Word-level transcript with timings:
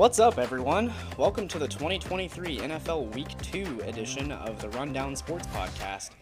What's 0.00 0.18
up, 0.18 0.38
everyone? 0.38 0.90
Welcome 1.18 1.46
to 1.48 1.58
the 1.58 1.68
2023 1.68 2.60
NFL 2.60 3.14
Week 3.14 3.28
2 3.42 3.82
edition 3.84 4.32
of 4.32 4.58
the 4.58 4.70
Rundown 4.70 5.14
Sports 5.14 5.46
Podcast. 5.48 6.12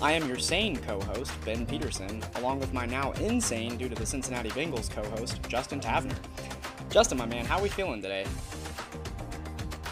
I 0.00 0.12
am 0.12 0.28
your 0.28 0.38
sane 0.38 0.76
co 0.76 1.00
host, 1.00 1.32
Ben 1.44 1.66
Peterson, 1.66 2.22
along 2.36 2.60
with 2.60 2.72
my 2.72 2.86
now 2.86 3.10
insane 3.14 3.76
due 3.76 3.88
to 3.88 3.94
the 3.96 4.06
Cincinnati 4.06 4.50
Bengals 4.50 4.88
co 4.88 5.02
host, 5.18 5.40
Justin 5.48 5.80
Tavner. 5.80 6.14
Justin, 6.90 7.18
my 7.18 7.26
man, 7.26 7.44
how 7.44 7.58
are 7.58 7.62
we 7.64 7.68
feeling 7.68 8.00
today? 8.00 8.24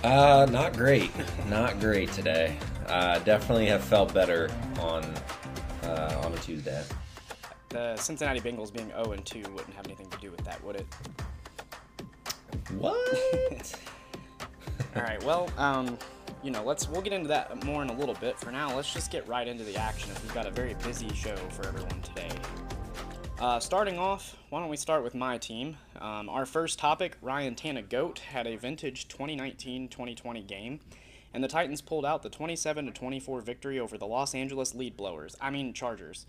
Uh, 0.04 0.46
not 0.48 0.76
great. 0.76 1.10
Not 1.50 1.80
great 1.80 2.12
today. 2.12 2.56
Uh, 2.86 3.18
definitely 3.18 3.66
have 3.66 3.82
felt 3.82 4.14
better 4.14 4.52
on 4.78 5.02
uh, 5.82 6.22
on 6.24 6.32
a 6.32 6.38
Tuesday. 6.38 6.84
The 7.70 7.96
Cincinnati 7.96 8.38
Bengals 8.38 8.72
being 8.72 8.90
0 8.90 9.10
and 9.10 9.26
2 9.26 9.40
wouldn't 9.52 9.74
have 9.74 9.86
anything 9.86 10.08
to 10.10 10.18
do 10.18 10.30
with 10.30 10.44
that, 10.44 10.62
would 10.62 10.76
it? 10.76 10.86
What? 12.78 13.80
All 14.96 15.02
right. 15.02 15.22
Well, 15.24 15.50
um, 15.56 15.98
you 16.42 16.50
know, 16.50 16.64
let's 16.64 16.88
we'll 16.88 17.02
get 17.02 17.12
into 17.12 17.28
that 17.28 17.64
more 17.64 17.82
in 17.82 17.90
a 17.90 17.96
little 17.96 18.14
bit. 18.16 18.38
For 18.38 18.50
now, 18.50 18.74
let's 18.74 18.92
just 18.92 19.10
get 19.10 19.26
right 19.28 19.46
into 19.46 19.64
the 19.64 19.76
action. 19.76 20.10
As 20.10 20.22
we've 20.22 20.34
got 20.34 20.46
a 20.46 20.50
very 20.50 20.74
busy 20.82 21.12
show 21.14 21.36
for 21.36 21.66
everyone 21.66 22.00
today. 22.02 22.30
Uh, 23.42 23.58
starting 23.58 23.98
off, 23.98 24.36
why 24.50 24.60
don't 24.60 24.68
we 24.68 24.76
start 24.76 25.02
with 25.02 25.16
my 25.16 25.36
team? 25.36 25.76
Um, 26.00 26.28
our 26.28 26.46
first 26.46 26.78
topic, 26.78 27.16
Ryan 27.20 27.56
Tannegoat 27.56 28.20
had 28.20 28.46
a 28.46 28.56
vintage 28.56 29.08
2019-2020 29.08 30.46
game, 30.46 30.78
and 31.34 31.42
the 31.42 31.48
Titans 31.48 31.80
pulled 31.80 32.06
out 32.06 32.22
the 32.22 32.30
27-24 32.30 33.42
victory 33.42 33.80
over 33.80 33.98
the 33.98 34.06
Los 34.06 34.32
Angeles 34.32 34.76
Lead 34.76 34.96
Blowers. 34.96 35.34
I 35.40 35.50
mean 35.50 35.72
Chargers. 35.72 36.26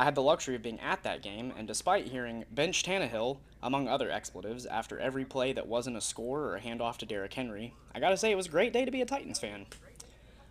I 0.00 0.04
had 0.04 0.14
the 0.14 0.22
luxury 0.22 0.54
of 0.54 0.62
being 0.62 0.80
at 0.80 1.02
that 1.02 1.20
game, 1.20 1.52
and 1.58 1.68
despite 1.68 2.06
hearing 2.06 2.46
bench 2.50 2.82
Tannehill, 2.82 3.36
among 3.62 3.86
other 3.86 4.10
expletives, 4.10 4.64
after 4.64 4.98
every 4.98 5.26
play 5.26 5.52
that 5.52 5.66
wasn't 5.68 5.98
a 5.98 6.00
score 6.00 6.40
or 6.40 6.56
a 6.56 6.60
handoff 6.60 6.96
to 6.98 7.06
Derrick 7.06 7.34
Henry, 7.34 7.74
I 7.94 8.00
gotta 8.00 8.16
say 8.16 8.30
it 8.30 8.34
was 8.34 8.46
a 8.46 8.50
great 8.50 8.72
day 8.72 8.86
to 8.86 8.90
be 8.90 9.02
a 9.02 9.04
Titans 9.04 9.38
fan. 9.38 9.66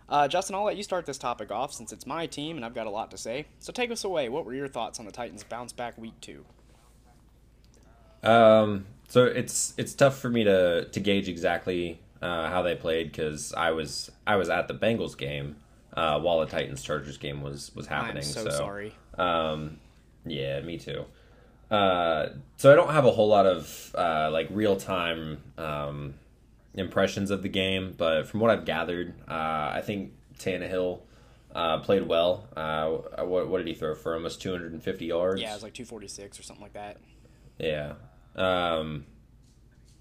Uh, 0.08 0.28
Justin, 0.28 0.54
I'll 0.54 0.62
let 0.62 0.76
you 0.76 0.84
start 0.84 1.04
this 1.04 1.18
topic 1.18 1.50
off 1.50 1.72
since 1.72 1.92
it's 1.92 2.06
my 2.06 2.26
team 2.26 2.58
and 2.58 2.64
I've 2.64 2.76
got 2.76 2.86
a 2.86 2.90
lot 2.90 3.10
to 3.10 3.18
say. 3.18 3.46
So 3.58 3.72
take 3.72 3.90
us 3.90 4.04
away. 4.04 4.28
What 4.28 4.44
were 4.44 4.54
your 4.54 4.68
thoughts 4.68 5.00
on 5.00 5.04
the 5.04 5.10
Titans' 5.10 5.42
bounce 5.42 5.72
back 5.72 5.98
week 5.98 6.20
two? 6.20 6.44
Um, 8.22 8.86
so 9.08 9.24
it's 9.24 9.74
it's 9.76 9.94
tough 9.94 10.16
for 10.16 10.30
me 10.30 10.44
to 10.44 10.84
to 10.84 11.00
gauge 11.00 11.28
exactly 11.28 11.98
uh, 12.22 12.48
how 12.50 12.62
they 12.62 12.76
played 12.76 13.10
because 13.10 13.52
I 13.54 13.72
was 13.72 14.12
I 14.28 14.36
was 14.36 14.48
at 14.48 14.68
the 14.68 14.74
Bengals 14.74 15.18
game 15.18 15.56
uh, 15.94 16.20
while 16.20 16.40
the 16.40 16.46
Titans 16.46 16.82
Chargers 16.82 17.18
game 17.18 17.42
was 17.42 17.72
was 17.74 17.86
happening. 17.86 18.18
I'm 18.18 18.22
so, 18.22 18.44
so 18.44 18.50
sorry. 18.50 18.94
Um, 19.20 19.78
yeah, 20.24 20.60
me 20.60 20.78
too. 20.78 21.04
Uh, 21.70 22.30
so 22.56 22.72
I 22.72 22.74
don't 22.74 22.90
have 22.90 23.04
a 23.04 23.10
whole 23.10 23.28
lot 23.28 23.46
of 23.46 23.94
uh, 23.96 24.30
like 24.32 24.48
real 24.50 24.76
time 24.76 25.42
um, 25.56 26.14
impressions 26.74 27.30
of 27.30 27.42
the 27.42 27.48
game, 27.48 27.94
but 27.96 28.26
from 28.26 28.40
what 28.40 28.50
I've 28.50 28.64
gathered, 28.64 29.14
uh, 29.28 29.70
I 29.74 29.82
think 29.84 30.12
Tannehill 30.38 31.00
uh, 31.54 31.78
played 31.78 32.06
well. 32.06 32.48
Uh, 32.56 33.24
what, 33.24 33.48
what 33.48 33.58
did 33.58 33.66
he 33.66 33.74
throw 33.74 33.94
for 33.94 34.14
almost 34.14 34.40
250 34.40 35.04
yards? 35.06 35.40
Yeah, 35.40 35.50
it 35.50 35.54
was 35.54 35.62
like 35.62 35.74
246 35.74 36.40
or 36.40 36.42
something 36.42 36.62
like 36.62 36.72
that. 36.72 36.96
Yeah. 37.58 37.94
Um, 38.34 39.06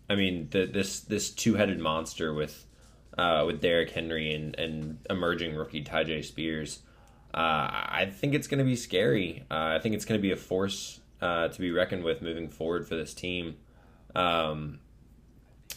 I 0.09 0.15
mean, 0.15 0.47
the, 0.49 0.65
this 0.65 1.01
this 1.01 1.29
two 1.29 1.55
headed 1.55 1.79
monster 1.79 2.33
with 2.33 2.65
uh, 3.17 3.43
with 3.45 3.61
Derrick 3.61 3.91
Henry 3.91 4.33
and, 4.33 4.57
and 4.57 4.99
emerging 5.09 5.55
rookie 5.55 5.83
Tyjae 5.83 6.23
Spears. 6.23 6.79
Uh, 7.33 7.37
I 7.37 8.11
think 8.11 8.33
it's 8.33 8.47
going 8.47 8.59
to 8.59 8.65
be 8.65 8.75
scary. 8.75 9.45
Uh, 9.51 9.75
I 9.75 9.79
think 9.79 9.95
it's 9.95 10.05
going 10.05 10.19
to 10.19 10.21
be 10.21 10.31
a 10.31 10.37
force 10.37 10.99
uh, 11.21 11.49
to 11.49 11.59
be 11.59 11.71
reckoned 11.71 12.03
with 12.03 12.21
moving 12.21 12.49
forward 12.49 12.87
for 12.87 12.95
this 12.95 13.13
team. 13.13 13.57
Um, 14.15 14.79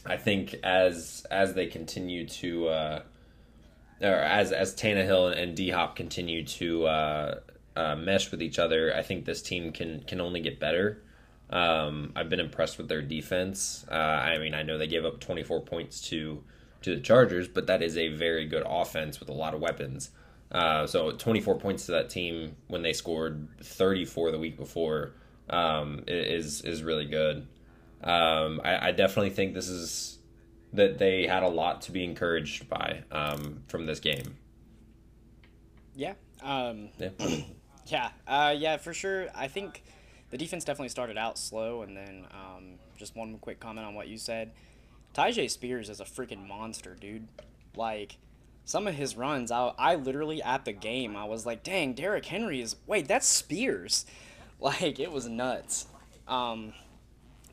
I 0.06 0.17
think 0.17 0.55
as 0.64 1.27
as 1.31 1.55
they 1.55 1.67
continue 1.67 2.27
to, 2.27 2.69
or 2.69 3.03
as 4.00 4.50
as 4.50 4.75
Tannehill 4.75 5.36
and 5.36 5.55
D 5.55 5.70
Hop 5.70 5.94
continue 5.94 6.44
to 6.44 6.86
uh, 6.86 7.97
mesh 7.97 8.31
with 8.31 8.43
each 8.43 8.59
other, 8.59 8.94
I 8.94 9.03
think 9.03 9.25
this 9.25 9.43
team 9.43 9.72
can 9.72 10.03
can 10.03 10.21
only 10.21 10.41
get 10.41 10.59
better. 10.59 11.03
Um, 11.50 12.12
I've 12.16 12.31
been 12.31 12.41
impressed 12.41 12.78
with 12.78 12.88
their 12.88 13.03
defense. 13.03 13.84
Uh, 13.91 13.94
I 13.94 14.38
mean, 14.38 14.54
I 14.54 14.62
know 14.62 14.78
they 14.78 14.87
gave 14.87 15.04
up 15.04 15.21
24 15.21 15.60
points 15.60 16.00
to 16.09 16.43
to 16.82 16.97
the 16.97 17.00
Chargers, 17.00 17.47
but 17.47 17.66
that 17.66 17.82
is 17.82 17.97
a 17.97 18.09
very 18.09 18.47
good 18.47 18.65
offense 18.66 19.21
with 19.21 19.28
a 19.28 19.32
lot 19.32 19.54
of 19.54 19.60
weapons. 19.60 20.10
Uh, 20.53 20.87
so 20.87 21.13
24 21.13 21.59
points 21.59 21.87
to 21.87 21.93
that 21.93 22.11
team 22.11 22.55
when 22.69 22.83
they 22.83 22.93
scored 22.93 23.49
34 23.63 24.33
the 24.33 24.39
week 24.39 24.59
before 24.59 25.15
um, 25.49 26.05
is 26.07 26.61
is 26.61 26.83
really 26.83 27.07
good. 27.07 27.47
Um, 28.05 28.61
I, 28.63 28.89
I, 28.89 28.93
definitely 28.93 29.31
think 29.31 29.55
this 29.55 29.69
is 29.69 30.19
that 30.73 30.99
they 30.99 31.27
had 31.27 31.43
a 31.43 31.49
lot 31.49 31.83
to 31.83 31.93
be 31.93 32.05
encouraged 32.05 32.69
by 32.69 33.03
um, 33.13 33.63
from 33.69 33.87
this 33.87 34.01
game. 34.01 34.37
Yeah. 35.95 36.15
Um, 36.43 36.89
yeah. 36.99 37.11
yeah. 37.87 38.11
Uh, 38.27 38.55
yeah. 38.57 38.77
For 38.77 38.93
sure. 38.93 39.29
I 39.34 39.47
think 39.49 39.84
the 40.31 40.39
defense 40.39 40.65
definitely 40.65 40.89
started 40.89 41.17
out 41.17 41.39
slow, 41.39 41.83
and 41.83 41.97
then 41.97 42.27
um, 42.33 42.79
just 42.97 43.15
one 43.15 43.39
quick 43.39 43.61
comment 43.61 43.87
on 43.87 43.95
what 43.95 44.09
you 44.09 44.19
said. 44.19 44.53
Tyjae 45.15 45.51
Spears 45.51 45.89
is 45.89 46.01
a 46.01 46.05
freaking 46.05 46.49
monster, 46.49 46.97
dude. 46.99 47.29
Like 47.77 48.19
some 48.65 48.87
of 48.87 48.95
his 48.95 49.17
runs, 49.17 49.50
I, 49.50 49.73
I 49.78 49.95
literally 49.97 50.43
at 50.43 50.65
the 50.65 50.73
game, 50.73 51.17
I 51.17 51.25
was 51.25 51.45
like, 51.47 51.62
dang, 51.62 51.95
Derrick 51.95 52.27
Henry 52.27 52.61
is 52.61 52.77
wait, 52.87 53.09
that's 53.09 53.27
Spears. 53.27 54.06
Like 54.61 55.00
it 55.00 55.11
was 55.11 55.27
nuts. 55.27 55.87
Um, 56.28 56.72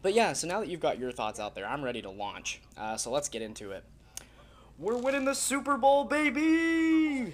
but 0.04 0.14
yeah, 0.14 0.34
so 0.34 0.48
now 0.48 0.60
that 0.60 0.70
you've 0.70 0.80
got 0.80 1.00
your 1.00 1.12
thoughts 1.12 1.40
out 1.40 1.56
there, 1.56 1.66
I'm 1.66 1.84
ready 1.84 2.04
to 2.04 2.10
launch. 2.12 2.62
Uh, 2.78 2.98
so 2.98 3.10
let's 3.10 3.30
get 3.30 3.42
into 3.42 3.72
it. 3.72 3.84
We're 4.78 4.96
winning 4.96 5.26
the 5.26 5.34
Super 5.34 5.76
Bowl, 5.76 6.06
baby! 6.06 7.34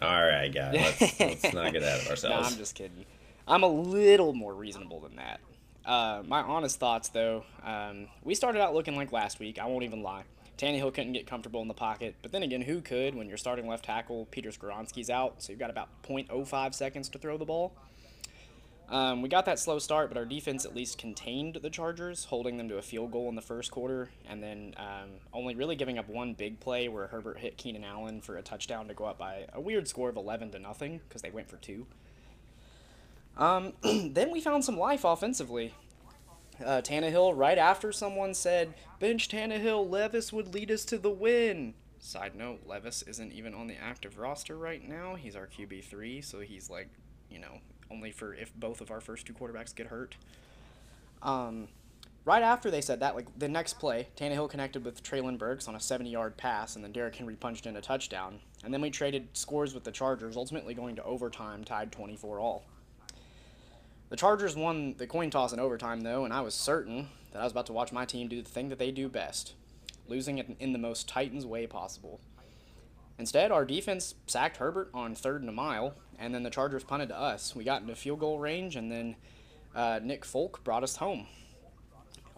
All 0.00 0.24
right, 0.24 0.48
guys, 0.48 0.96
let's, 0.98 1.20
let's 1.20 1.52
not 1.52 1.72
get 1.74 1.82
out 1.82 2.00
of 2.00 2.08
ourselves. 2.08 2.40
no, 2.40 2.52
I'm 2.52 2.56
just 2.56 2.74
kidding. 2.74 3.04
I'm 3.46 3.62
a 3.62 3.68
little 3.68 4.32
more 4.32 4.54
reasonable 4.54 5.00
than 5.00 5.16
that. 5.16 5.40
Uh, 5.84 6.22
my 6.26 6.40
honest 6.40 6.78
thoughts, 6.78 7.08
though, 7.10 7.44
um, 7.64 8.08
we 8.24 8.34
started 8.34 8.60
out 8.62 8.74
looking 8.74 8.96
like 8.96 9.12
last 9.12 9.40
week. 9.40 9.58
I 9.58 9.66
won't 9.66 9.84
even 9.84 10.02
lie. 10.02 10.24
Tannehill 10.58 10.94
couldn't 10.94 11.12
get 11.12 11.26
comfortable 11.26 11.62
in 11.62 11.68
the 11.68 11.74
pocket, 11.74 12.14
but 12.22 12.32
then 12.32 12.42
again, 12.42 12.62
who 12.62 12.80
could 12.80 13.14
when 13.14 13.28
your 13.28 13.36
starting 13.36 13.66
left 13.66 13.84
tackle 13.84 14.26
Peter 14.30 14.50
Skoronski's 14.50 15.10
out? 15.10 15.42
So 15.42 15.52
you've 15.52 15.58
got 15.58 15.70
about 15.70 15.88
0.05 16.02 16.74
seconds 16.74 17.08
to 17.10 17.18
throw 17.18 17.36
the 17.36 17.44
ball. 17.44 17.72
Um, 18.88 19.22
we 19.22 19.30
got 19.30 19.46
that 19.46 19.58
slow 19.58 19.78
start, 19.78 20.10
but 20.10 20.18
our 20.18 20.26
defense 20.26 20.66
at 20.66 20.76
least 20.76 20.98
contained 20.98 21.58
the 21.62 21.70
Chargers, 21.70 22.26
holding 22.26 22.58
them 22.58 22.68
to 22.68 22.76
a 22.76 22.82
field 22.82 23.10
goal 23.10 23.30
in 23.30 23.34
the 23.34 23.40
first 23.40 23.70
quarter, 23.70 24.10
and 24.28 24.42
then 24.42 24.74
um, 24.76 25.08
only 25.32 25.54
really 25.54 25.76
giving 25.76 25.98
up 25.98 26.10
one 26.10 26.34
big 26.34 26.60
play 26.60 26.88
where 26.88 27.06
Herbert 27.06 27.38
hit 27.38 27.56
Keenan 27.56 27.84
Allen 27.84 28.20
for 28.20 28.36
a 28.36 28.42
touchdown 28.42 28.88
to 28.88 28.94
go 28.94 29.04
up 29.04 29.16
by 29.16 29.46
a 29.54 29.60
weird 29.60 29.88
score 29.88 30.10
of 30.10 30.16
11 30.16 30.50
to 30.50 30.58
nothing 30.58 31.00
because 31.08 31.22
they 31.22 31.30
went 31.30 31.48
for 31.48 31.56
two. 31.56 31.86
Um, 33.38 33.72
then 33.82 34.30
we 34.30 34.42
found 34.42 34.62
some 34.62 34.76
life 34.76 35.04
offensively. 35.04 35.72
Uh, 36.60 36.80
Tannehill, 36.82 37.36
right 37.36 37.58
after 37.58 37.92
someone 37.92 38.34
said, 38.34 38.74
bench 39.00 39.28
Tannehill, 39.28 39.88
Levis 39.88 40.32
would 40.32 40.54
lead 40.54 40.70
us 40.70 40.84
to 40.86 40.98
the 40.98 41.10
win. 41.10 41.74
Side 41.98 42.34
note, 42.34 42.60
Levis 42.66 43.02
isn't 43.02 43.32
even 43.32 43.54
on 43.54 43.68
the 43.68 43.76
active 43.76 44.18
roster 44.18 44.56
right 44.56 44.86
now. 44.86 45.14
He's 45.14 45.36
our 45.36 45.46
QB3, 45.46 46.24
so 46.24 46.40
he's 46.40 46.68
like, 46.68 46.88
you 47.30 47.38
know, 47.38 47.60
only 47.90 48.10
for 48.10 48.34
if 48.34 48.54
both 48.54 48.80
of 48.80 48.90
our 48.90 49.00
first 49.00 49.26
two 49.26 49.32
quarterbacks 49.32 49.74
get 49.74 49.86
hurt. 49.86 50.16
Um, 51.22 51.68
right 52.24 52.42
after 52.42 52.70
they 52.70 52.80
said 52.80 53.00
that, 53.00 53.14
like 53.14 53.26
the 53.38 53.48
next 53.48 53.74
play, 53.74 54.08
Tannehill 54.16 54.50
connected 54.50 54.84
with 54.84 55.02
Treylon 55.02 55.38
Burks 55.38 55.68
on 55.68 55.74
a 55.74 55.78
70-yard 55.78 56.36
pass, 56.36 56.74
and 56.74 56.84
then 56.84 56.92
Derrick 56.92 57.16
Henry 57.16 57.36
punched 57.36 57.66
in 57.66 57.76
a 57.76 57.80
touchdown. 57.80 58.40
And 58.64 58.72
then 58.72 58.80
we 58.80 58.90
traded 58.90 59.28
scores 59.32 59.74
with 59.74 59.84
the 59.84 59.92
Chargers, 59.92 60.36
ultimately 60.36 60.74
going 60.74 60.96
to 60.96 61.04
overtime, 61.04 61.64
tied 61.64 61.92
24 61.92 62.40
all. 62.40 62.64
The 64.12 64.18
Chargers 64.18 64.54
won 64.54 64.94
the 64.98 65.06
coin 65.06 65.30
toss 65.30 65.54
in 65.54 65.58
overtime, 65.58 66.02
though, 66.02 66.26
and 66.26 66.34
I 66.34 66.42
was 66.42 66.54
certain 66.54 67.08
that 67.32 67.40
I 67.40 67.44
was 67.44 67.52
about 67.52 67.64
to 67.68 67.72
watch 67.72 67.92
my 67.92 68.04
team 68.04 68.28
do 68.28 68.42
the 68.42 68.48
thing 68.50 68.68
that 68.68 68.78
they 68.78 68.90
do 68.90 69.08
best, 69.08 69.54
losing 70.06 70.36
it 70.36 70.54
in 70.60 70.74
the 70.74 70.78
most 70.78 71.08
Titans 71.08 71.46
way 71.46 71.66
possible. 71.66 72.20
Instead, 73.18 73.50
our 73.50 73.64
defense 73.64 74.14
sacked 74.26 74.58
Herbert 74.58 74.90
on 74.92 75.14
third 75.14 75.40
and 75.40 75.48
a 75.48 75.52
mile, 75.52 75.94
and 76.18 76.34
then 76.34 76.42
the 76.42 76.50
Chargers 76.50 76.84
punted 76.84 77.08
to 77.08 77.18
us. 77.18 77.56
We 77.56 77.64
got 77.64 77.80
into 77.80 77.96
field 77.96 78.20
goal 78.20 78.38
range, 78.38 78.76
and 78.76 78.92
then 78.92 79.16
uh, 79.74 80.00
Nick 80.02 80.26
Folk 80.26 80.62
brought 80.62 80.82
us 80.82 80.96
home. 80.96 81.26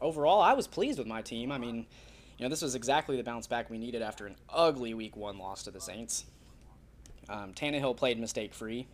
Overall, 0.01 0.43
I 0.43 0.53
was 0.53 0.69
pleased 0.69 1.01
with 1.01 1.09
my 1.09 1.23
team. 1.23 1.51
I 1.51 1.59
mean, 1.59 1.87
you 2.39 2.45
know, 2.45 2.51
this 2.51 2.63
was 2.63 2.77
exactly 2.77 3.17
the 3.17 3.25
bounce 3.25 3.49
back 3.49 3.69
we 3.69 3.79
needed 3.79 4.01
after 4.01 4.29
an 4.29 4.37
ugly 4.49 4.95
Week 4.95 5.17
One 5.17 5.39
loss 5.39 5.65
to 5.65 5.73
the 5.73 5.81
Saints. 5.81 6.25
Um, 7.29 7.53
Tannehill 7.53 7.97
played 7.97 8.21
mistake-free 8.21 8.87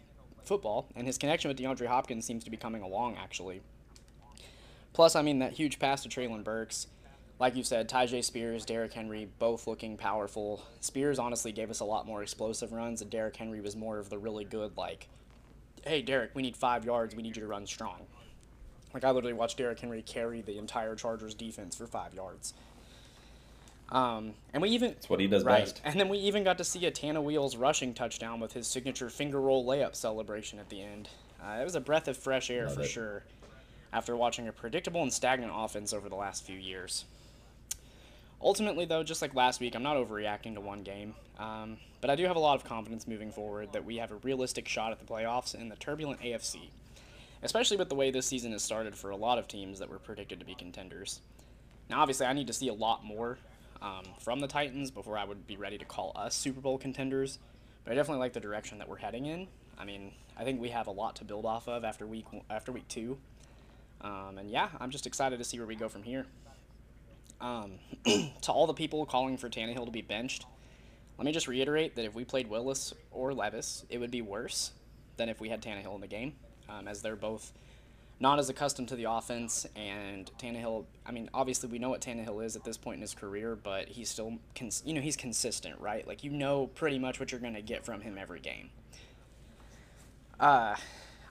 football, 0.50 0.86
and 0.94 1.06
his 1.06 1.16
connection 1.16 1.48
with 1.48 1.58
DeAndre 1.58 1.86
Hopkins 1.86 2.26
seems 2.26 2.44
to 2.44 2.50
be 2.50 2.56
coming 2.56 2.82
along 2.82 3.16
actually. 3.16 3.62
Plus, 4.92 5.16
I 5.16 5.22
mean 5.22 5.38
that 5.38 5.52
huge 5.52 5.78
pass 5.78 6.02
to 6.02 6.08
Treylon 6.08 6.44
Burks 6.44 6.88
like 7.40 7.56
you 7.56 7.64
said, 7.64 7.88
Tyjae 7.88 8.22
Spears, 8.22 8.66
Derrick 8.66 8.92
Henry, 8.92 9.26
both 9.38 9.66
looking 9.66 9.96
powerful. 9.96 10.62
Spears 10.80 11.18
honestly 11.18 11.52
gave 11.52 11.70
us 11.70 11.80
a 11.80 11.86
lot 11.86 12.06
more 12.06 12.22
explosive 12.22 12.70
runs, 12.70 13.00
and 13.00 13.10
Derrick 13.10 13.34
Henry 13.34 13.62
was 13.62 13.74
more 13.74 13.98
of 13.98 14.10
the 14.10 14.18
really 14.18 14.44
good, 14.44 14.76
like, 14.76 15.08
hey, 15.82 16.02
Derrick, 16.02 16.32
we 16.34 16.42
need 16.42 16.54
five 16.54 16.84
yards. 16.84 17.16
We 17.16 17.22
need 17.22 17.36
you 17.36 17.42
to 17.42 17.48
run 17.48 17.66
strong. 17.66 18.02
Like, 18.92 19.04
I 19.04 19.10
literally 19.10 19.32
watched 19.32 19.56
Derrick 19.56 19.80
Henry 19.80 20.02
carry 20.02 20.42
the 20.42 20.58
entire 20.58 20.94
Chargers 20.94 21.34
defense 21.34 21.74
for 21.74 21.86
five 21.86 22.12
yards. 22.12 22.52
Um, 23.90 24.34
and 24.52 24.62
we 24.62 24.70
even 24.70 24.90
That's 24.90 25.08
what 25.10 25.18
he 25.18 25.26
does 25.26 25.42
right, 25.44 25.60
best. 25.64 25.80
and 25.84 25.98
then 25.98 26.08
we 26.08 26.18
even 26.18 26.44
got 26.44 26.58
to 26.58 26.64
see 26.64 26.86
a 26.86 26.90
Tana 26.92 27.20
Wheels 27.20 27.56
rushing 27.56 27.92
touchdown 27.92 28.38
with 28.38 28.52
his 28.52 28.68
signature 28.68 29.10
finger 29.10 29.40
roll 29.40 29.66
layup 29.66 29.96
celebration 29.96 30.58
at 30.60 30.68
the 30.68 30.80
end. 30.80 31.08
Uh, 31.42 31.58
it 31.60 31.64
was 31.64 31.74
a 31.74 31.80
breath 31.80 32.06
of 32.06 32.16
fresh 32.16 32.50
air 32.50 32.66
Love 32.66 32.74
for 32.76 32.82
it. 32.82 32.88
sure. 32.88 33.24
After 33.92 34.14
watching 34.14 34.46
a 34.46 34.52
predictable 34.52 35.02
and 35.02 35.12
stagnant 35.12 35.52
offense 35.54 35.92
over 35.92 36.08
the 36.08 36.14
last 36.14 36.44
few 36.44 36.56
years. 36.56 37.04
Ultimately, 38.42 38.84
though, 38.84 39.02
just 39.02 39.20
like 39.20 39.34
last 39.34 39.60
week, 39.60 39.74
I'm 39.74 39.82
not 39.82 39.96
overreacting 39.96 40.54
to 40.54 40.60
one 40.60 40.82
game. 40.82 41.14
Um, 41.38 41.76
but 42.00 42.08
I 42.10 42.14
do 42.16 42.24
have 42.26 42.36
a 42.36 42.40
lot 42.40 42.54
of 42.54 42.64
confidence 42.64 43.08
moving 43.08 43.32
forward 43.32 43.72
that 43.72 43.84
we 43.84 43.96
have 43.96 44.12
a 44.12 44.16
realistic 44.16 44.68
shot 44.68 44.92
at 44.92 44.98
the 44.98 45.04
playoffs 45.04 45.54
in 45.54 45.68
the 45.68 45.76
turbulent 45.76 46.20
AFC, 46.20 46.70
especially 47.42 47.76
with 47.76 47.88
the 47.88 47.94
way 47.94 48.10
this 48.10 48.26
season 48.26 48.52
has 48.52 48.62
started 48.62 48.94
for 48.94 49.10
a 49.10 49.16
lot 49.16 49.38
of 49.38 49.48
teams 49.48 49.78
that 49.80 49.90
were 49.90 49.98
predicted 49.98 50.38
to 50.38 50.46
be 50.46 50.54
contenders. 50.54 51.20
Now, 51.90 52.00
obviously, 52.00 52.26
I 52.26 52.32
need 52.32 52.46
to 52.46 52.52
see 52.52 52.68
a 52.68 52.74
lot 52.74 53.04
more 53.04 53.38
um, 53.82 54.04
from 54.20 54.40
the 54.40 54.46
Titans 54.46 54.90
before 54.90 55.16
I 55.16 55.24
would 55.24 55.46
be 55.46 55.56
ready 55.56 55.78
to 55.78 55.84
call 55.84 56.12
us 56.14 56.34
Super 56.34 56.60
Bowl 56.60 56.78
contenders. 56.78 57.38
But 57.84 57.92
I 57.92 57.94
definitely 57.96 58.20
like 58.20 58.32
the 58.32 58.40
direction 58.40 58.78
that 58.78 58.88
we're 58.88 58.98
heading 58.98 59.26
in. 59.26 59.48
I 59.78 59.84
mean, 59.84 60.12
I 60.36 60.44
think 60.44 60.60
we 60.60 60.68
have 60.70 60.86
a 60.86 60.90
lot 60.90 61.16
to 61.16 61.24
build 61.24 61.46
off 61.46 61.68
of 61.68 61.84
after 61.84 62.06
week 62.06 62.26
after 62.50 62.72
week 62.72 62.86
two. 62.88 63.18
Um, 64.02 64.38
and 64.38 64.50
yeah, 64.50 64.68
I'm 64.78 64.90
just 64.90 65.06
excited 65.06 65.38
to 65.38 65.44
see 65.44 65.58
where 65.58 65.66
we 65.66 65.76
go 65.76 65.88
from 65.88 66.02
here. 66.02 66.26
Um, 67.40 67.72
to 68.42 68.52
all 68.52 68.66
the 68.66 68.74
people 68.74 69.06
calling 69.06 69.38
for 69.38 69.48
Tannehill 69.48 69.86
to 69.86 69.90
be 69.90 70.02
benched, 70.02 70.44
let 71.18 71.24
me 71.24 71.32
just 71.32 71.48
reiterate 71.48 71.96
that 71.96 72.04
if 72.04 72.14
we 72.14 72.24
played 72.24 72.48
Willis 72.48 72.94
or 73.10 73.32
Levis, 73.32 73.84
it 73.88 73.98
would 73.98 74.10
be 74.10 74.22
worse 74.22 74.72
than 75.16 75.28
if 75.28 75.40
we 75.40 75.48
had 75.48 75.62
Tannehill 75.62 75.94
in 75.94 76.00
the 76.00 76.06
game, 76.06 76.34
um, 76.68 76.88
as 76.88 77.02
they're 77.02 77.16
both 77.16 77.52
not 78.20 78.38
as 78.38 78.50
accustomed 78.50 78.88
to 78.88 78.96
the 78.96 79.04
offense. 79.04 79.66
And 79.74 80.30
Tannehill, 80.38 80.84
I 81.06 81.10
mean, 81.10 81.30
obviously 81.32 81.70
we 81.70 81.78
know 81.78 81.88
what 81.88 82.02
Tannehill 82.02 82.44
is 82.44 82.54
at 82.54 82.64
this 82.64 82.76
point 82.76 82.96
in 82.96 83.00
his 83.00 83.14
career, 83.14 83.56
but 83.56 83.88
he's 83.88 84.10
still, 84.10 84.34
cons- 84.54 84.82
you 84.84 84.92
know, 84.92 85.00
he's 85.00 85.16
consistent, 85.16 85.80
right? 85.80 86.06
Like 86.06 86.22
you 86.22 86.30
know 86.30 86.66
pretty 86.68 86.98
much 86.98 87.18
what 87.18 87.32
you're 87.32 87.40
going 87.40 87.54
to 87.54 87.62
get 87.62 87.84
from 87.84 88.02
him 88.02 88.18
every 88.18 88.40
game. 88.40 88.68
Uh, 90.38 90.76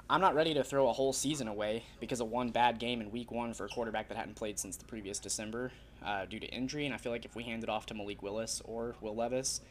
I'm 0.09 0.21
not 0.21 0.33
ready 0.33 0.55
to 0.55 0.63
throw 0.63 0.89
a 0.89 0.93
whole 0.93 1.13
season 1.13 1.47
away 1.47 1.83
because 1.99 2.19
of 2.19 2.29
one 2.29 2.49
bad 2.49 2.79
game 2.79 2.99
in 2.99 3.11
week 3.11 3.31
one 3.31 3.53
for 3.53 3.65
a 3.65 3.69
quarterback 3.69 4.09
that 4.09 4.17
hadn't 4.17 4.35
played 4.35 4.57
since 4.57 4.75
the 4.75 4.85
previous 4.85 5.19
December 5.19 5.71
uh, 6.03 6.25
due 6.25 6.39
to 6.39 6.47
injury. 6.47 6.85
And 6.85 6.95
I 6.95 6.97
feel 6.97 7.11
like 7.11 7.25
if 7.25 7.35
we 7.35 7.43
handed 7.43 7.69
off 7.69 7.85
to 7.87 7.93
Malik 7.93 8.23
Willis 8.23 8.61
or 8.65 8.95
Will 9.01 9.15
Levis, 9.15 9.61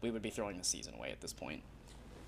we 0.00 0.10
would 0.10 0.22
be 0.22 0.30
throwing 0.30 0.58
the 0.58 0.64
season 0.64 0.94
away 0.94 1.12
at 1.12 1.20
this 1.20 1.32
point. 1.32 1.62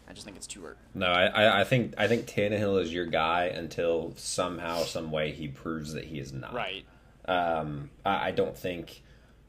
I 0.09 0.13
just 0.13 0.25
think 0.25 0.37
it's 0.37 0.47
too 0.47 0.65
early. 0.65 0.77
No, 0.95 1.07
I, 1.07 1.27
I- 1.27 1.61
I 1.61 1.65
think 1.65 1.95
I 1.99 2.07
think 2.09 2.27
Tannehill 2.27 2.81
is 2.81 2.93
your 2.93 3.07
guy 3.07 3.47
until 3.47 4.13
somehow, 4.17 4.83
some 4.85 5.11
way 5.11 5.33
he 5.33 5.49
proves 5.49 5.93
that 5.95 6.05
he 6.05 6.19
is 6.21 6.33
not. 6.33 6.55
Right. 6.55 6.85
Um, 7.27 7.91
I, 8.05 8.29
I 8.29 8.31
don't 8.31 8.57
think 8.57 9.03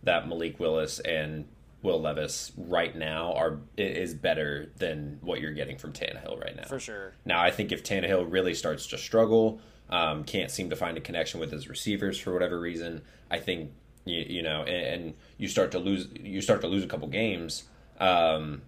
that 0.04 0.28
Malik 0.28 0.60
Willis 0.60 1.00
and 1.00 1.46
Will 1.84 2.02
Levis 2.02 2.52
right 2.58 2.96
now 2.96 3.34
are 3.34 3.60
is 3.78 4.14
better 4.16 4.72
than 4.78 5.20
what 5.22 5.40
you're 5.42 5.54
getting 5.54 5.78
from 5.78 5.94
Tannehill 5.94 6.42
right 6.42 6.56
now. 6.56 6.64
For 6.64 6.80
sure. 6.80 7.14
Now, 7.24 7.40
I 7.42 7.52
think 7.52 7.72
if 7.72 7.84
Tannehill 7.84 8.26
really 8.32 8.56
starts 8.56 8.88
to 8.88 8.98
struggle, 8.98 9.62
um, 9.92 10.24
can't 10.24 10.50
seem 10.50 10.72
to 10.72 10.76
find 10.76 10.98
a 10.98 11.02
connection 11.02 11.40
with 11.40 11.52
his 11.52 11.70
receivers 11.70 12.18
for 12.20 12.34
whatever 12.34 12.60
reason, 12.60 13.04
I 13.30 13.38
think 13.40 13.72
you, 14.06 14.20
you 14.28 14.42
know, 14.42 14.62
and, 14.64 15.04
and 15.04 15.14
you 15.38 15.48
start 15.48 15.72
to 15.72 15.80
lose, 15.80 16.08
you 16.20 16.42
start 16.42 16.62
to 16.62 16.68
lose 16.68 16.84
a 16.84 16.88
couple 16.88 17.08
games, 17.10 17.64
um, 18.00 18.64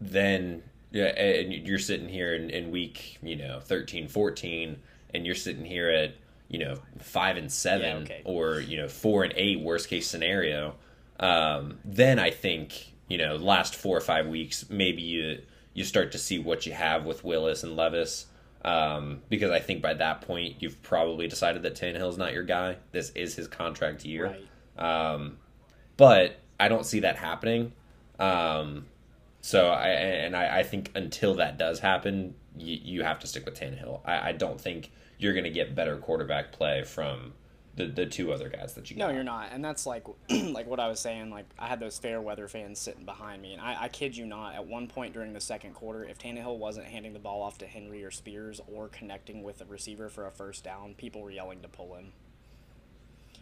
then 0.00 0.62
yeah, 0.94 1.06
and 1.06 1.52
you're 1.52 1.78
sitting 1.78 2.08
here 2.08 2.34
in, 2.34 2.50
in 2.50 2.70
week, 2.70 3.18
you 3.20 3.34
know, 3.34 3.58
13, 3.58 4.06
14, 4.06 4.76
and 5.12 5.26
you're 5.26 5.34
sitting 5.34 5.64
here 5.64 5.90
at, 5.90 6.14
you 6.48 6.60
know, 6.60 6.76
five 7.00 7.36
and 7.36 7.50
seven, 7.50 8.06
Yeah, 8.06 8.12
okay. 8.14 8.22
or 8.24 8.60
you 8.60 8.76
know, 8.76 8.86
four 8.88 9.24
and 9.24 9.32
eight, 9.36 9.58
worst 9.60 9.88
case 9.88 10.08
scenario. 10.08 10.76
Um, 11.18 11.78
then 11.84 12.18
I 12.20 12.30
think 12.30 12.92
you 13.08 13.18
know, 13.18 13.36
last 13.36 13.74
four 13.74 13.96
or 13.96 14.00
five 14.00 14.28
weeks, 14.28 14.70
maybe 14.70 15.02
you 15.02 15.42
you 15.72 15.82
start 15.84 16.12
to 16.12 16.18
see 16.18 16.38
what 16.38 16.64
you 16.64 16.72
have 16.72 17.04
with 17.04 17.24
Willis 17.24 17.64
and 17.64 17.74
Levis. 17.76 18.26
Um, 18.64 19.20
because 19.28 19.50
I 19.50 19.58
think 19.58 19.82
by 19.82 19.94
that 19.94 20.22
point 20.22 20.56
you've 20.60 20.80
probably 20.82 21.28
decided 21.28 21.64
that 21.64 21.74
Tannehill's 21.74 22.16
not 22.16 22.32
your 22.32 22.44
guy. 22.44 22.76
This 22.92 23.10
is 23.10 23.34
his 23.34 23.48
contract 23.48 24.04
year. 24.04 24.36
Right. 24.78 25.12
Um, 25.12 25.38
but 25.96 26.38
I 26.58 26.68
don't 26.68 26.86
see 26.86 27.00
that 27.00 27.16
happening. 27.16 27.72
Um, 28.18 28.86
so 29.44 29.66
I 29.66 29.88
and 29.88 30.34
I, 30.34 30.60
I 30.60 30.62
think 30.62 30.90
until 30.94 31.34
that 31.34 31.58
does 31.58 31.78
happen, 31.80 32.34
you, 32.56 32.78
you 32.82 33.02
have 33.02 33.18
to 33.18 33.26
stick 33.26 33.44
with 33.44 33.60
Tannehill. 33.60 34.00
I, 34.02 34.30
I 34.30 34.32
don't 34.32 34.58
think 34.58 34.90
you're 35.18 35.34
going 35.34 35.44
to 35.44 35.50
get 35.50 35.74
better 35.74 35.98
quarterback 35.98 36.50
play 36.50 36.82
from 36.82 37.34
the, 37.76 37.84
the 37.86 38.06
two 38.06 38.32
other 38.32 38.48
guys 38.48 38.72
that 38.72 38.90
you 38.90 38.96
No, 38.96 39.08
got. 39.08 39.14
you're 39.14 39.22
not, 39.22 39.50
and 39.52 39.62
that's 39.62 39.84
like 39.84 40.06
like 40.30 40.66
what 40.66 40.80
I 40.80 40.88
was 40.88 40.98
saying. 40.98 41.28
Like 41.28 41.44
I 41.58 41.66
had 41.66 41.78
those 41.78 41.98
fair 41.98 42.22
weather 42.22 42.48
fans 42.48 42.78
sitting 42.78 43.04
behind 43.04 43.42
me, 43.42 43.52
and 43.52 43.60
I, 43.60 43.76
I 43.82 43.88
kid 43.88 44.16
you 44.16 44.24
not. 44.24 44.54
At 44.54 44.66
one 44.66 44.86
point 44.86 45.12
during 45.12 45.34
the 45.34 45.42
second 45.42 45.74
quarter, 45.74 46.04
if 46.06 46.16
Tannehill 46.18 46.56
wasn't 46.56 46.86
handing 46.86 47.12
the 47.12 47.18
ball 47.18 47.42
off 47.42 47.58
to 47.58 47.66
Henry 47.66 48.02
or 48.02 48.10
Spears 48.10 48.62
or 48.66 48.88
connecting 48.88 49.42
with 49.42 49.60
a 49.60 49.66
receiver 49.66 50.08
for 50.08 50.26
a 50.26 50.30
first 50.30 50.64
down, 50.64 50.94
people 50.94 51.20
were 51.20 51.30
yelling 51.30 51.60
to 51.60 51.68
pull 51.68 51.96
him. 51.96 52.12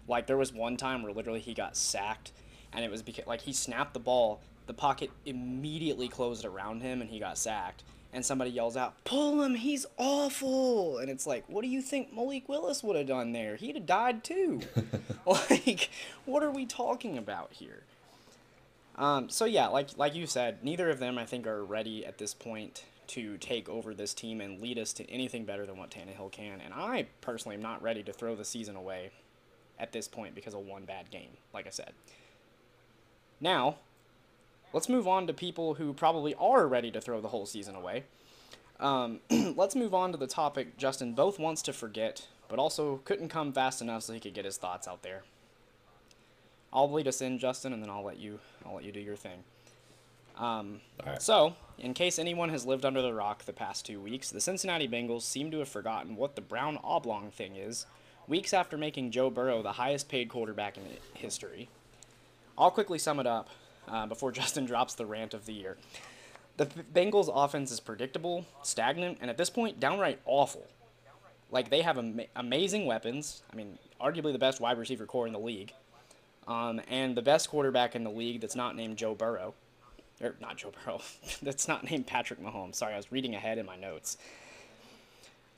Like 0.08 0.26
there 0.26 0.37
was 0.37 0.52
one 0.52 0.76
time 0.76 1.04
where 1.04 1.12
literally 1.12 1.38
he 1.38 1.54
got 1.54 1.76
sacked, 1.76 2.32
and 2.72 2.84
it 2.84 2.90
was 2.90 3.02
because 3.02 3.28
like 3.28 3.43
he 3.43 3.52
snapped 3.52 3.94
the 3.94 4.00
ball, 4.00 4.40
the 4.67 4.75
pocket 4.75 5.11
immediately 5.26 6.09
closed 6.09 6.44
around 6.44 6.82
him, 6.82 7.00
and 7.00 7.11
he 7.11 7.19
got 7.19 7.38
sacked. 7.38 7.82
And 8.14 8.25
somebody 8.25 8.50
yells 8.50 8.76
out, 8.76 9.03
"Pull 9.05 9.43
him! 9.43 9.55
He's 9.55 9.87
awful!" 9.97 10.99
And 10.99 11.09
it's 11.09 11.26
like, 11.26 11.44
what 11.49 11.62
do 11.62 11.69
you 11.69 11.81
think 11.81 12.12
Malik 12.12 12.47
Willis 12.47 12.82
would 12.82 12.94
have 12.94 13.06
done 13.06 13.32
there? 13.32 13.56
He'd 13.56 13.75
have 13.75 13.87
died 13.87 14.23
too. 14.23 14.61
like, 15.26 15.88
what 16.26 16.43
are 16.43 16.50
we 16.50 16.67
talking 16.67 17.17
about 17.17 17.53
here? 17.53 17.85
Um, 18.97 19.31
so 19.31 19.47
yeah, 19.47 19.69
like 19.69 19.97
like 19.97 20.14
you 20.14 20.26
said, 20.26 20.62
neither 20.62 20.91
of 20.91 20.99
them 20.99 21.17
I 21.17 21.25
think 21.25 21.47
are 21.47 21.64
ready 21.64 22.05
at 22.05 22.19
this 22.19 22.35
point 22.35 22.85
to 23.09 23.37
take 23.38 23.69
over 23.69 23.94
this 23.94 24.14
team 24.14 24.41
and 24.41 24.61
lead 24.61 24.79
us 24.79 24.93
to 24.94 25.11
anything 25.11 25.44
better 25.44 25.67
than 25.67 25.76
what 25.76 25.91
Tannehill 25.91 26.32
can. 26.32 26.61
And 26.61 26.73
I 26.73 27.06
personally 27.20 27.56
am 27.56 27.62
not 27.62 27.82
ready 27.82 28.03
to 28.05 28.12
throw 28.12 28.35
the 28.35 28.44
season 28.44 28.76
away 28.76 29.11
at 29.79 29.93
this 29.93 30.09
point 30.09 30.35
because 30.35 30.55
of 30.55 30.61
one 30.61 30.85
bad 30.85 31.11
game, 31.11 31.31
like 31.53 31.67
I 31.67 31.70
said. 31.70 31.93
Now, 33.41 33.76
let's 34.73 34.89
move 34.89 35.07
on 35.07 35.27
to 35.27 35.33
people 35.33 35.75
who 35.75 35.93
probably 35.93 36.35
are 36.35 36.67
ready 36.67 36.91
to 36.91 37.01
throw 37.01 37.21
the 37.21 37.29
whole 37.29 37.47
season 37.47 37.75
away. 37.75 38.05
Um, 38.81 39.21
let's 39.57 39.77
move 39.77 39.95
on 39.95 40.13
to 40.13 40.19
the 40.19 40.27
topic 40.27 40.77
Justin 40.77 41.15
both 41.15 41.39
wants 41.39 41.63
to 41.63 41.73
forget, 41.73 42.27
but 42.49 42.59
also 42.59 43.01
couldn't 43.05 43.29
come 43.29 43.53
fast 43.53 43.81
enough 43.81 44.03
so 44.03 44.13
he 44.13 44.21
could 44.21 44.35
get 44.35 44.45
his 44.45 44.57
thoughts 44.57 44.89
out 44.89 45.03
there. 45.03 45.23
I'll 46.73 46.91
lead 46.91 47.07
us 47.07 47.21
in, 47.21 47.39
Justin, 47.39 47.73
and 47.73 47.83
then 47.83 47.91
I'll 47.91 48.05
let 48.05 48.19
you 48.19 48.41
I'll 48.64 48.75
let 48.75 48.85
you 48.85 48.93
do 48.93 49.00
your 49.00 49.17
thing. 49.17 49.45
Um, 50.38 50.81
right. 51.07 51.21
so, 51.21 51.55
in 51.79 51.93
case 51.93 52.19
anyone 52.19 52.49
has 52.49 52.64
lived 52.64 52.87
under 52.87 53.02
the 53.02 53.12
rock 53.12 53.45
the 53.45 53.52
past 53.52 53.85
two 53.85 54.00
weeks, 54.00 54.31
the 54.31 54.41
Cincinnati 54.41 54.88
Bengals 54.88 55.23
seem 55.23 55.50
to 55.50 55.59
have 55.59 55.69
forgotten 55.69 56.17
what 56.17 56.37
the 56.37 56.41
brown 56.41 56.79
oblong 56.83 57.31
thing 57.31 57.55
is, 57.57 57.85
weeks 58.26 58.55
after 58.55 58.79
making 58.79 59.11
Joe 59.11 59.29
Burrow 59.29 59.62
the 59.62 59.73
highest 59.73 60.09
paid 60.09 60.31
quarterback 60.31 60.79
in 60.79 60.85
history. 61.12 61.69
I'll 62.57 62.71
quickly 62.71 62.99
sum 62.99 63.21
it 63.21 63.26
up 63.26 63.50
uh, 63.89 64.07
before 64.07 64.33
Justin 64.41 64.65
drops 64.65 64.95
the 64.95 65.07
rant 65.07 65.35
of 65.35 65.47
the 65.47 65.53
year. 65.53 65.77
The 66.57 66.67
Bengals' 66.67 67.31
offense 67.33 67.71
is 67.71 67.81
predictable, 67.81 68.45
stagnant, 68.62 69.19
and 69.21 69.31
at 69.31 69.39
this 69.39 69.51
point, 69.51 69.81
downright 69.81 70.21
awful. 70.27 70.67
Like, 71.51 71.71
they 71.71 71.83
have 71.83 71.99
ama- 71.99 72.27
amazing 72.37 72.87
weapons. 72.87 73.43
I 73.53 73.57
mean, 73.57 73.79
arguably 74.01 74.33
the 74.33 74.39
best 74.39 74.61
wide 74.61 74.79
receiver 74.79 75.07
core 75.07 75.27
in 75.27 75.33
the 75.33 75.39
league. 75.39 75.73
Um, 76.47 76.81
and 76.89 77.17
the 77.17 77.23
best 77.23 77.49
quarterback 77.49 77.95
in 77.95 78.05
the 78.05 78.11
league 78.11 78.41
that's 78.41 78.57
not 78.57 78.77
named 78.77 78.97
Joe 78.97 79.15
Burrow. 79.15 79.55
Or, 80.21 80.35
not 80.41 80.57
Joe 80.57 80.73
Burrow. 80.85 81.01
that's 81.43 81.69
not 81.69 81.91
named 81.91 82.07
Patrick 82.07 82.41
Mahomes. 82.41 82.77
Sorry, 82.77 82.95
I 82.95 82.97
was 82.97 83.12
reading 83.12 83.35
ahead 83.35 83.59
in 83.59 83.67
my 83.67 83.77
notes. 83.77 84.19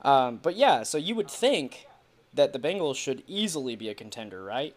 Um, 0.03 0.39
but 0.43 0.57
yeah, 0.57 0.83
so 0.83 0.99
you 0.99 1.15
would 1.15 1.31
think 1.31 1.87
that 2.35 2.53
the 2.53 2.59
Bengals 2.59 2.97
should 2.97 3.23
easily 3.27 3.77
be 3.77 3.89
a 3.89 3.95
contender, 3.95 4.45
right? 4.45 4.75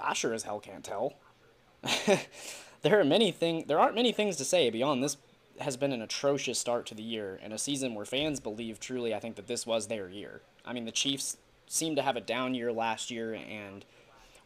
I 0.00 0.14
sure 0.14 0.32
as 0.32 0.44
hell 0.44 0.60
can't 0.60 0.84
tell. 0.84 1.14
there 2.82 3.00
are 3.00 3.04
many 3.04 3.32
thing 3.32 3.64
there 3.66 3.80
aren't 3.80 3.94
many 3.94 4.12
things 4.12 4.36
to 4.36 4.44
say 4.44 4.70
beyond 4.70 5.02
this 5.02 5.16
has 5.60 5.76
been 5.76 5.92
an 5.92 6.02
atrocious 6.02 6.58
start 6.58 6.86
to 6.86 6.94
the 6.94 7.02
year 7.02 7.38
and 7.42 7.52
a 7.52 7.58
season 7.58 7.94
where 7.94 8.04
fans 8.04 8.40
believe 8.40 8.80
truly 8.80 9.14
I 9.14 9.20
think 9.20 9.36
that 9.36 9.46
this 9.46 9.66
was 9.66 9.88
their 9.88 10.08
year. 10.08 10.40
I 10.64 10.72
mean 10.72 10.84
the 10.84 10.92
Chiefs 10.92 11.36
seemed 11.66 11.96
to 11.96 12.02
have 12.02 12.16
a 12.16 12.20
down 12.20 12.54
year 12.54 12.72
last 12.72 13.10
year 13.10 13.34
and 13.34 13.84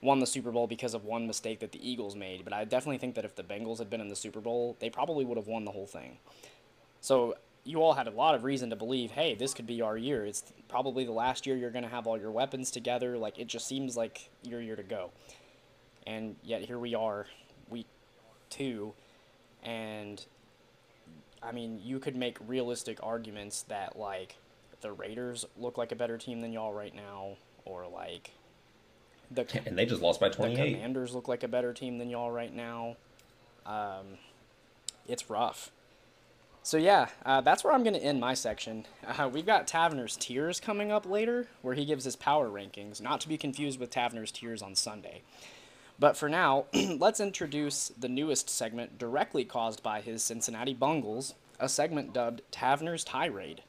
won 0.01 0.21
the 0.21 0.27
Super 0.27 0.51
Bowl 0.51 0.67
because 0.67 0.95
of 0.95 1.05
one 1.05 1.27
mistake 1.27 1.61
that 1.61 1.73
the 1.73 1.91
Eagles 1.91 2.15
made, 2.15 2.45
but 2.45 2.53
I 2.53 2.65
definitely 2.65 2.99
think 2.99 3.15
that 3.15 3.25
if 3.25 3.35
the 3.35 3.43
Bengals 3.43 3.79
had 3.79 3.91
been 3.91 4.01
in 4.01 4.09
the 4.09 4.17
Super 4.17 4.41
Bowl, 4.41 4.77
they 4.79 4.91
probably 4.91 5.25
would 5.25 5.37
have 5.37 5.47
won 5.47 5.65
the 5.65 5.71
whole 5.71 5.87
thing. 5.87 6.19
So 7.01 7.35
you 7.65 7.83
all 7.83 7.95
had 7.95 8.07
a 8.07 8.11
lot 8.11 8.35
of 8.35 8.45
reason 8.45 8.71
to 8.71 8.77
believe, 8.77 9.11
hey, 9.11 9.35
this 9.35 9.53
could 9.53 9.67
be 9.67 9.83
our 9.83 9.97
year. 9.97 10.25
It's 10.25 10.45
probably 10.69 11.05
the 11.05 11.13
last 11.13 11.47
year 11.47 11.57
you're 11.57 11.71
going 11.71 11.85
to 11.85 11.91
have 11.91 12.07
all 12.07 12.19
your 12.19 12.31
weapons 12.31 12.71
together. 12.71 13.19
Like 13.19 13.39
it 13.39 13.49
just 13.49 13.67
seems 13.67 13.97
like 13.97 14.29
your 14.43 14.61
year 14.61 14.77
to 14.77 14.83
go. 14.83 15.11
And 16.07 16.37
yet 16.43 16.63
here 16.63 16.79
we 16.79 16.95
are, 16.95 17.27
week 17.69 17.87
two, 18.49 18.93
and 19.63 20.25
I 21.43 21.53
mean, 21.53 21.81
you 21.83 21.99
could 21.99 22.17
make 22.17 22.39
realistic 22.47 22.99
arguments 23.03 23.63
that 23.63 23.99
like 23.99 24.37
the 24.81 24.93
Raiders 24.93 25.45
look 25.59 25.77
like 25.79 25.93
a 25.93 25.97
better 25.97 26.17
team 26.19 26.41
than 26.41 26.53
y'all 26.53 26.73
right 26.73 26.95
now, 26.95 27.37
or 27.65 27.87
like 27.87 28.31
The 29.31 29.47
and 29.67 29.77
they 29.77 29.87
just 29.87 30.03
lost 30.03 30.21
by 30.21 30.29
the 30.29 30.37
28. 30.37 30.75
Commanders 30.75 31.15
look 31.15 31.29
like 31.29 31.43
a 31.43 31.49
better 31.49 31.73
team 31.73 31.99
than 31.99 32.09
y'all 32.11 32.31
right 32.31 32.55
now. 32.55 32.97
Um, 33.65 34.19
it's 35.09 35.29
rough. 35.29 35.71
So 36.63 36.79
yeah, 36.79 37.09
uh, 37.25 37.41
that's 37.43 37.63
where 37.63 37.73
I'm 37.73 37.85
going 37.85 37.95
to 37.95 38.03
end 38.03 38.21
my 38.21 38.35
section. 38.35 38.87
Uh, 39.07 39.29
we've 39.33 39.47
got 39.47 39.69
Tavner's 39.69 40.17
Tiers 40.17 40.59
coming 40.59 40.91
up 40.91 41.07
later, 41.07 41.47
where 41.63 41.75
he 41.75 41.85
gives 41.85 42.05
his 42.05 42.17
power 42.17 42.49
rankings, 42.49 43.01
not 43.01 43.21
to 43.21 43.29
be 43.29 43.39
confused 43.39 43.79
with 43.79 43.91
Tavner's 43.91 44.33
Tiers 44.33 44.63
on 44.63 44.75
Sunday. 44.75 45.23
But 45.99 46.17
for 46.17 46.29
now, 46.29 46.67
let's 46.75 47.21
introduce 47.21 47.89
the 47.89 48.09
newest 48.09 48.51
segment 48.51 48.99
directly 48.99 49.45
caused 49.45 49.83
by 49.83 50.01
his 50.01 50.23
Cincinnati 50.23 50.75
Bungles, 50.75 51.35
a 51.59 51.69
segment 51.69 52.13
dubbed 52.13 52.43
Tavner's 52.53 53.05
Tirade. 53.05 53.63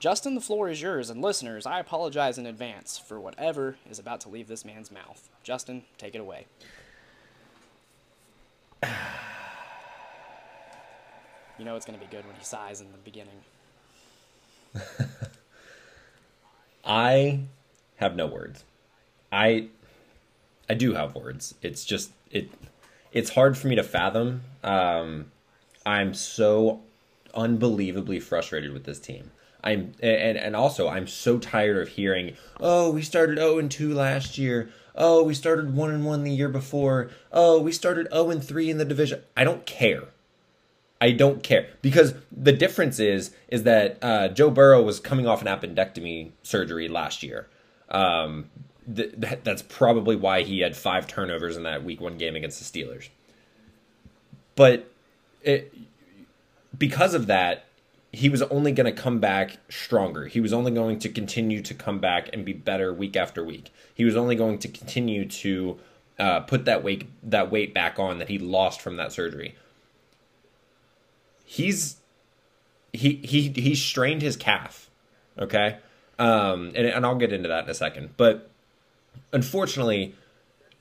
Justin, 0.00 0.34
the 0.34 0.40
floor 0.40 0.68
is 0.68 0.82
yours, 0.82 1.08
and 1.08 1.22
listeners, 1.22 1.64
I 1.64 1.78
apologize 1.78 2.36
in 2.36 2.46
advance 2.46 2.98
for 2.98 3.20
whatever 3.20 3.76
is 3.88 3.98
about 3.98 4.20
to 4.22 4.28
leave 4.28 4.48
this 4.48 4.64
man's 4.64 4.90
mouth. 4.90 5.28
Justin, 5.42 5.84
take 5.98 6.14
it 6.14 6.20
away. 6.20 6.46
You 11.56 11.64
know 11.64 11.76
it's 11.76 11.86
going 11.86 11.96
to 11.96 12.04
be 12.04 12.10
good 12.10 12.26
when 12.26 12.34
he 12.34 12.44
sighs 12.44 12.80
in 12.80 12.90
the 12.90 12.98
beginning. 12.98 13.44
I 16.84 17.42
have 17.96 18.16
no 18.16 18.26
words. 18.26 18.64
I 19.30 19.68
I 20.68 20.74
do 20.74 20.94
have 20.94 21.14
words. 21.14 21.54
It's 21.62 21.84
just 21.84 22.12
it 22.30 22.50
it's 23.12 23.30
hard 23.30 23.56
for 23.56 23.68
me 23.68 23.76
to 23.76 23.82
fathom. 23.82 24.42
Um, 24.62 25.30
I'm 25.86 26.14
so 26.14 26.82
unbelievably 27.34 28.20
frustrated 28.20 28.72
with 28.72 28.84
this 28.84 28.98
team. 28.98 29.30
I'm 29.62 29.92
and 30.02 30.36
and 30.36 30.54
also 30.54 30.88
I'm 30.88 31.06
so 31.06 31.38
tired 31.38 31.76
of 31.76 31.88
hearing, 31.88 32.36
"Oh, 32.60 32.90
we 32.90 33.02
started 33.02 33.38
0 33.38 33.58
and 33.58 33.70
2 33.70 33.94
last 33.94 34.36
year. 34.38 34.70
Oh, 34.94 35.22
we 35.24 35.34
started 35.34 35.74
1 35.74 35.90
and 35.90 36.04
1 36.04 36.22
the 36.22 36.30
year 36.30 36.48
before. 36.48 37.10
Oh, 37.32 37.60
we 37.60 37.72
started 37.72 38.08
0 38.12 38.30
and 38.30 38.44
3 38.44 38.70
in 38.70 38.78
the 38.78 38.84
division." 38.84 39.22
I 39.36 39.44
don't 39.44 39.64
care. 39.66 40.04
I 41.00 41.10
don't 41.10 41.42
care 41.42 41.68
because 41.82 42.14
the 42.30 42.52
difference 42.52 42.98
is 42.98 43.34
is 43.48 43.64
that 43.64 43.98
uh, 44.02 44.28
Joe 44.28 44.50
Burrow 44.50 44.82
was 44.82 45.00
coming 45.00 45.26
off 45.26 45.42
an 45.42 45.48
appendectomy 45.48 46.32
surgery 46.42 46.88
last 46.88 47.22
year. 47.22 47.48
Um, 47.90 48.50
th- 48.92 49.14
that's 49.42 49.62
probably 49.62 50.16
why 50.16 50.42
he 50.42 50.60
had 50.60 50.76
five 50.76 51.06
turnovers 51.06 51.56
in 51.56 51.62
that 51.64 51.84
Week 51.84 52.00
One 52.00 52.18
game 52.18 52.36
against 52.36 52.58
the 52.58 52.82
Steelers. 52.82 53.08
But 54.56 54.90
it, 55.42 55.74
because 56.76 57.14
of 57.14 57.26
that, 57.26 57.66
he 58.12 58.28
was 58.28 58.42
only 58.42 58.72
going 58.72 58.92
to 58.92 59.02
come 59.02 59.18
back 59.18 59.58
stronger. 59.68 60.26
He 60.26 60.40
was 60.40 60.52
only 60.52 60.70
going 60.70 61.00
to 61.00 61.08
continue 61.08 61.60
to 61.62 61.74
come 61.74 61.98
back 61.98 62.30
and 62.32 62.44
be 62.44 62.52
better 62.52 62.92
week 62.94 63.16
after 63.16 63.44
week. 63.44 63.72
He 63.94 64.04
was 64.04 64.16
only 64.16 64.36
going 64.36 64.58
to 64.60 64.68
continue 64.68 65.26
to 65.26 65.78
uh, 66.18 66.40
put 66.40 66.64
that 66.66 66.84
weight 66.84 67.08
that 67.24 67.50
weight 67.50 67.74
back 67.74 67.98
on 67.98 68.18
that 68.18 68.28
he 68.28 68.38
lost 68.38 68.80
from 68.80 68.96
that 68.96 69.12
surgery 69.12 69.56
he's 71.44 71.96
he 72.92 73.14
he 73.16 73.48
he 73.50 73.74
strained 73.74 74.22
his 74.22 74.36
calf. 74.36 74.90
Okay, 75.38 75.78
um, 76.18 76.72
and 76.74 76.86
and 76.86 77.06
I'll 77.06 77.16
get 77.16 77.32
into 77.32 77.48
that 77.48 77.64
in 77.64 77.70
a 77.70 77.74
second. 77.74 78.10
But 78.16 78.50
unfortunately, 79.32 80.14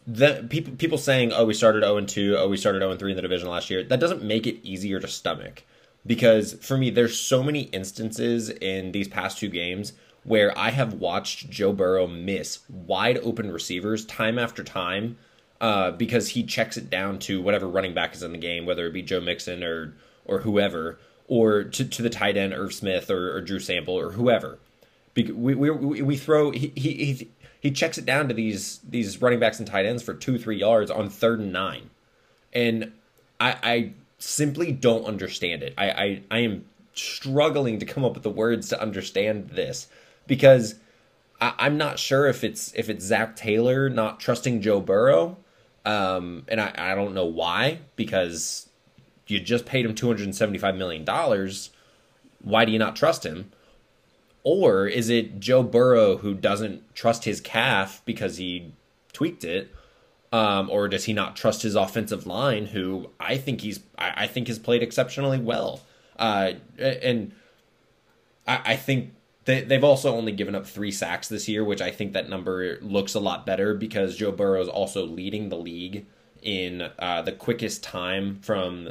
the 0.06 0.46
people 0.50 0.74
people 0.76 0.98
saying, 0.98 1.32
"Oh, 1.34 1.46
we 1.46 1.54
started 1.54 1.84
zero 1.84 1.98
and 1.98 2.08
two. 2.08 2.36
Oh, 2.38 2.50
we 2.50 2.58
started 2.58 2.80
zero 2.80 2.92
and 2.92 3.00
three 3.00 3.12
in 3.12 3.16
the 3.16 3.22
division 3.22 3.50
last 3.50 3.70
year." 3.70 3.84
That 3.84 4.00
doesn't 4.00 4.24
make 4.24 4.48
it 4.48 4.58
easier 4.64 5.00
to 5.00 5.08
stomach. 5.08 5.64
Because 6.06 6.54
for 6.56 6.78
me, 6.78 6.90
there's 6.90 7.18
so 7.18 7.42
many 7.42 7.62
instances 7.64 8.50
in 8.50 8.92
these 8.92 9.08
past 9.08 9.38
two 9.38 9.48
games 9.48 9.94
where 10.24 10.58
I 10.58 10.72
have 10.72 10.96
watched 10.96 11.50
Joe 11.50 11.72
Burrow 11.72 12.08
miss 12.08 12.60
wide 12.70 13.18
open 13.20 13.52
receivers 13.52 14.06
time 14.06 14.38
after 14.38 14.64
time 14.64 15.18
uh, 15.62 15.92
because 15.92 16.30
he 16.30 16.44
checks 16.44 16.76
it 16.76 16.90
down 16.90 17.20
to 17.20 17.42
whatever 17.42 17.68
running 17.68 17.94
back 17.94 18.14
is 18.14 18.24
in 18.24 18.34
the 18.34 18.38
game, 18.38 18.66
whether 18.66 18.86
it 18.86 18.94
be 18.94 19.02
Joe 19.02 19.22
Mixon 19.22 19.64
or 19.64 19.94
or 20.26 20.40
whoever, 20.40 21.00
or 21.28 21.64
to, 21.64 21.86
to 21.86 22.02
the 22.02 22.10
tight 22.10 22.38
end 22.38 22.54
Irv 22.54 22.74
Smith 22.74 23.10
or, 23.10 23.36
or 23.36 23.42
Drew 23.42 23.60
Sample 23.60 23.98
or 23.98 24.12
whoever. 24.12 24.60
We, 25.16 25.32
we, 25.32 26.02
we 26.02 26.18
throw 26.18 26.52
he, 26.52 26.72
he 26.76 27.06
he 27.06 27.30
checks 27.72 27.98
it 27.98 28.06
down 28.06 28.28
to 28.28 28.34
these 28.34 28.80
these 28.88 29.22
running 29.22 29.40
backs 29.40 29.60
and 29.60 29.68
tight 29.68 29.86
ends 29.86 30.04
for 30.04 30.14
two 30.14 30.38
three 30.38 30.58
yards 30.58 30.92
on 30.92 31.10
third 31.10 31.40
and 31.40 31.54
nine, 31.54 31.90
and 32.52 32.92
I 33.40 33.58
I 33.64 33.94
simply 34.20 34.72
don't 34.72 35.06
understand 35.06 35.64
it. 35.64 35.74
I 35.78 35.90
I, 35.90 36.22
I 36.32 36.40
am 36.40 36.66
struggling 36.94 37.80
to 37.80 37.86
come 37.86 38.06
up 38.06 38.14
with 38.14 38.24
the 38.24 38.30
words 38.30 38.70
to 38.70 38.82
understand 38.82 39.50
this 39.50 39.88
because 40.28 40.76
I, 41.42 41.54
I'm 41.58 41.78
not 41.78 42.00
sure 42.00 42.28
if 42.28 42.44
it's 42.44 42.74
if 42.76 42.90
it's 42.90 43.06
Zac 43.06 43.36
Taylor 43.36 43.90
not 43.90 44.20
trusting 44.20 44.62
Joe 44.62 44.82
Burrow, 44.82 45.38
um, 45.86 46.46
and 46.48 46.60
I 46.60 46.74
I 46.78 46.96
don't 46.96 47.14
know 47.14 47.26
why 47.26 47.80
because 47.96 48.68
you 49.28 49.40
just 49.40 49.66
paid 49.66 49.86
him 49.86 49.96
$275 49.96 50.78
million. 50.78 51.06
Why 52.42 52.66
do 52.66 52.72
you 52.72 52.80
not 52.80 52.96
trust 52.96 53.26
him? 53.26 53.52
Or 54.44 54.88
is 54.88 55.10
it 55.10 55.40
Joe 55.40 55.64
Burrow 55.64 56.18
who 56.18 56.34
doesn't 56.34 56.94
trust 56.96 57.24
his 57.24 57.40
calf 57.40 58.02
because 58.06 58.38
he 58.38 58.74
tweaked 59.14 59.44
it? 59.44 59.74
Um, 60.34 60.70
or 60.70 60.88
does 60.88 61.06
he 61.06 61.14
not 61.14 61.36
trust 61.36 61.62
his 61.62 61.76
offensive 61.76 62.26
line, 62.26 62.66
who 62.66 63.12
I 63.20 63.38
think 63.38 63.62
he's 63.62 63.82
I, 63.98 64.24
I 64.24 64.28
think 64.28 64.48
has 64.48 64.58
played 64.58 64.82
exceptionally 64.82 65.40
well? 65.40 65.82
Uh, 66.18 66.54
and 66.80 67.34
I, 68.48 68.62
I 68.66 68.76
think 68.76 69.14
they, 69.46 69.62
they've 69.62 69.84
also 69.84 70.16
only 70.16 70.32
given 70.32 70.56
up 70.56 70.66
three 70.66 70.92
sacks 70.92 71.28
this 71.28 71.48
year, 71.48 71.64
which 71.64 71.82
I 71.82 71.92
think 71.92 72.14
that 72.14 72.30
number 72.30 72.80
looks 72.82 73.14
a 73.14 73.20
lot 73.20 73.46
better 73.46 73.74
because 73.74 74.18
Joe 74.18 74.32
Burrow 74.32 74.62
is 74.62 74.70
also 74.70 75.06
leading 75.06 75.50
the 75.50 75.58
league 75.58 76.06
in 76.42 76.90
uh, 77.00 77.22
the 77.22 77.32
quickest 77.32 77.84
time 77.84 78.40
from 78.42 78.90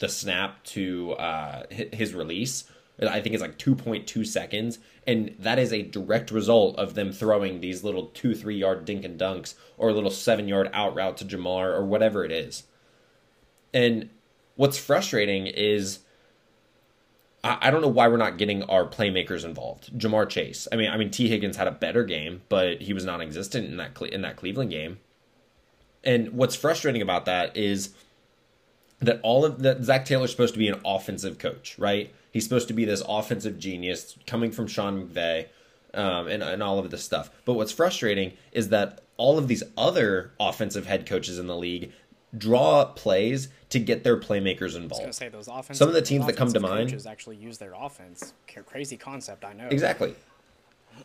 the 0.00 0.08
snap 0.08 0.62
to 0.64 1.12
uh, 1.12 1.64
his 1.70 2.14
release. 2.14 2.64
I 3.02 3.20
think 3.20 3.34
it's 3.34 3.42
like 3.42 3.58
2.2 3.58 4.26
seconds. 4.26 4.78
And 5.06 5.34
that 5.38 5.58
is 5.58 5.72
a 5.72 5.82
direct 5.82 6.30
result 6.30 6.76
of 6.78 6.94
them 6.94 7.12
throwing 7.12 7.60
these 7.60 7.82
little 7.82 8.06
two, 8.06 8.34
three 8.34 8.56
yard 8.56 8.84
dink 8.84 9.04
and 9.04 9.18
dunks 9.18 9.54
or 9.78 9.88
a 9.88 9.92
little 9.92 10.10
seven 10.10 10.48
yard 10.48 10.70
out 10.72 10.94
route 10.94 11.16
to 11.18 11.24
Ja'Marr 11.24 11.72
or 11.72 11.84
whatever 11.84 12.24
it 12.24 12.32
is. 12.32 12.64
And 13.72 14.10
what's 14.56 14.78
frustrating 14.78 15.46
is 15.46 16.00
I, 17.42 17.70
don't 17.70 17.80
know 17.80 17.88
why 17.88 18.08
we're 18.08 18.18
not 18.18 18.36
getting 18.36 18.62
our 18.64 18.86
playmakers 18.86 19.44
involved. 19.44 19.98
Ja'Marr 19.98 20.28
Chase. 20.28 20.68
I 20.70 20.76
mean, 20.76 20.90
I 20.90 20.98
mean, 20.98 21.10
Tee 21.10 21.28
Higgins 21.28 21.56
had 21.56 21.66
a 21.66 21.72
better 21.72 22.04
game, 22.04 22.42
but 22.50 22.82
he 22.82 22.92
was 22.92 23.04
non-existent 23.04 23.66
in 23.66 23.78
that 23.78 24.00
in 24.02 24.20
that 24.22 24.36
Cleveland 24.36 24.70
game. 24.70 24.98
And 26.04 26.32
what's 26.32 26.54
frustrating 26.54 27.00
about 27.00 27.24
that 27.24 27.56
is 27.56 27.94
that 29.00 29.20
all 29.22 29.44
of 29.44 29.62
that 29.62 29.82
Zac 29.84 30.04
Taylor's 30.04 30.30
supposed 30.30 30.52
to 30.54 30.58
be 30.58 30.68
an 30.68 30.80
offensive 30.84 31.38
coach, 31.38 31.78
right? 31.78 32.12
He's 32.30 32.44
supposed 32.44 32.68
to 32.68 32.74
be 32.74 32.84
this 32.84 33.02
offensive 33.08 33.58
genius 33.58 34.16
coming 34.26 34.52
from 34.52 34.66
Sean 34.66 35.08
McVay 35.08 35.46
um, 35.94 36.28
and, 36.28 36.42
and 36.42 36.62
all 36.62 36.78
of 36.78 36.90
this 36.90 37.02
stuff. 37.02 37.30
But 37.44 37.54
what's 37.54 37.72
frustrating 37.72 38.32
is 38.52 38.68
that 38.68 39.00
all 39.16 39.38
of 39.38 39.48
these 39.48 39.62
other 39.76 40.32
offensive 40.38 40.86
head 40.86 41.06
coaches 41.06 41.38
in 41.38 41.46
the 41.46 41.56
league 41.56 41.92
draw 42.36 42.80
up 42.80 42.96
plays 42.96 43.48
to 43.70 43.78
get 43.78 44.04
their 44.04 44.16
playmakers 44.16 44.76
involved. 44.76 45.14
Say 45.14 45.28
those 45.28 45.48
offensive, 45.48 45.76
Some 45.76 45.88
of 45.88 45.94
the 45.94 46.02
teams 46.02 46.26
that 46.26 46.36
come 46.36 46.52
to 46.52 46.60
mind 46.60 46.94
actually 47.06 47.36
use 47.36 47.58
their 47.58 47.72
offense. 47.76 48.32
Crazy 48.66 48.96
concept, 48.96 49.44
I 49.44 49.52
know. 49.52 49.68
Exactly, 49.68 50.14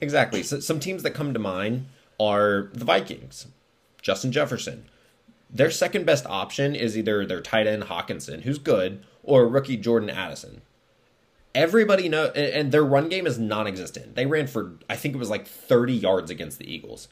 exactly. 0.02 0.44
So 0.44 0.60
some 0.60 0.80
teams 0.80 1.04
that 1.04 1.12
come 1.12 1.34
to 1.34 1.40
mind 1.40 1.88
are 2.20 2.70
the 2.74 2.86
Vikings, 2.86 3.48
Justin 4.02 4.32
Jefferson, 4.32 4.86
their 5.50 5.72
second 5.72 6.06
best 6.06 6.26
option 6.26 6.76
is 6.76 6.98
either 6.98 7.26
their 7.26 7.42
tight 7.42 7.68
end 7.68 7.84
Hockenson, 7.84 8.42
who's 8.42 8.58
good, 8.58 9.04
or 9.24 9.48
rookie 9.48 9.78
Jordan 9.78 10.10
Addison. 10.10 10.62
Everybody 11.56 12.10
know, 12.10 12.28
and 12.28 12.72
their 12.72 12.84
run 12.84 13.10
game 13.10 13.26
is 13.26 13.40
non-existent. 13.40 14.16
They 14.16 14.26
ran 14.26 14.46
for 14.46 14.74
I 14.90 14.96
think 14.96 15.16
it 15.16 15.18
was 15.18 15.30
like 15.30 15.48
30 15.48 15.94
yards 15.94 16.30
against 16.30 16.60
the 16.60 16.72
Eagles. 16.72 17.08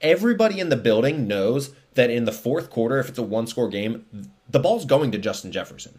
Everybody 0.00 0.60
in 0.60 0.68
the 0.68 0.76
building 0.76 1.26
knows 1.26 1.74
that 1.94 2.08
in 2.08 2.24
the 2.24 2.32
fourth 2.32 2.70
quarter, 2.70 2.98
if 2.98 3.08
it's 3.08 3.18
a 3.18 3.22
one-score 3.22 3.68
game, 3.68 4.30
the 4.48 4.58
ball's 4.58 4.84
going 4.84 5.12
to 5.12 5.18
Justin 5.18 5.52
Jefferson, 5.52 5.98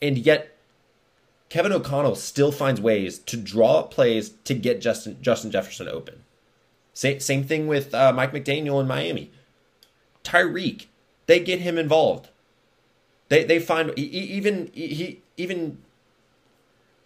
and 0.00 0.16
yet 0.18 0.56
Kevin 1.48 1.72
O'Connell 1.72 2.14
still 2.14 2.52
finds 2.52 2.80
ways 2.80 3.18
to 3.18 3.36
draw 3.36 3.82
plays 3.82 4.30
to 4.44 4.54
get 4.54 4.80
Justin 4.80 5.18
Justin 5.20 5.50
Jefferson 5.50 5.88
open. 5.88 6.24
Same, 6.92 7.18
same 7.20 7.44
thing 7.44 7.66
with 7.66 7.94
uh, 7.94 8.12
Mike 8.12 8.32
McDaniel 8.32 8.80
in 8.80 8.86
Miami. 8.86 9.30
Tyreek, 10.22 10.86
they 11.26 11.40
get 11.40 11.60
him 11.60 11.78
involved. 11.78 12.28
They 13.28 13.44
they 13.44 13.58
find 13.58 13.96
even 13.98 14.70
he 14.74 15.22
even 15.36 15.78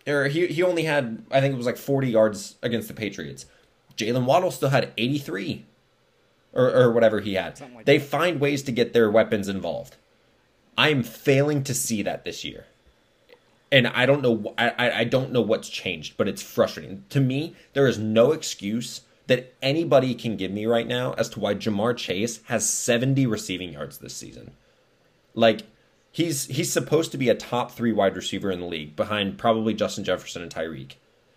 or 0.07 0.29
he 0.29 0.47
he 0.47 0.63
only 0.63 0.85
had 0.85 1.25
I 1.31 1.41
think 1.41 1.55
it 1.55 1.57
was 1.57 1.67
like 1.67 1.77
40 1.77 2.09
yards 2.09 2.57
against 2.63 2.89
the 2.89 2.95
Patriots. 2.95 3.47
Jaylen 3.97 4.25
Waddle 4.25 4.51
still 4.51 4.71
had 4.71 4.93
83 4.97 5.65
or 6.53 6.71
or 6.71 6.93
whatever 6.93 7.21
he 7.21 7.35
had. 7.35 7.61
Like 7.75 7.87
they 7.87 7.99
that. 7.99 8.07
find 8.07 8.41
ways 8.41 8.63
to 8.65 8.73
get 8.73 8.93
their 8.93 9.11
weapons 9.11 9.49
involved. 9.49 9.97
I'm 10.77 11.03
failing 11.03 11.63
to 11.65 11.75
see 11.75 12.03
that 12.03 12.25
this 12.25 12.45
year. 12.45 12.67
And 13.71 13.87
I 13.89 14.07
don't 14.07 14.23
know 14.23 14.55
I, 14.59 14.91
I 15.01 15.05
don't 15.05 15.33
know 15.33 15.41
what's 15.41 15.69
changed, 15.69 16.17
but 16.17 16.29
it's 16.29 16.43
frustrating. 16.43 17.05
To 17.11 17.21
me, 17.21 17.55
there 17.73 17.87
is 17.87 17.99
no 17.99 18.33
excuse 18.33 19.03
that 19.27 19.55
anybody 19.63 20.15
can 20.15 20.37
give 20.37 20.51
me 20.51 20.67
right 20.67 20.87
now 20.87 21.15
as 21.15 21.31
to 21.31 21.41
why 21.41 21.55
Ja'Marr 21.55 21.97
Chase 21.97 22.41
has 22.45 22.69
70 22.69 23.27
receiving 23.27 23.73
yards 23.73 23.99
this 23.99 24.15
season. 24.15 24.53
Like 25.35 25.63
he's 26.15 26.47
he's 26.47 26.73
supposed 26.73 27.11
to 27.11 27.19
be 27.19 27.29
a 27.29 27.35
top 27.35 27.73
3 27.73 27.93
wide 27.93 28.15
receiver 28.15 28.51
in 28.51 28.61
the 28.61 28.67
league 28.67 28.95
behind 28.95 29.37
probably 29.37 29.75
Justin 29.75 30.05
Jefferson 30.05 30.43
and 30.43 30.55
Tyreek 30.55 30.93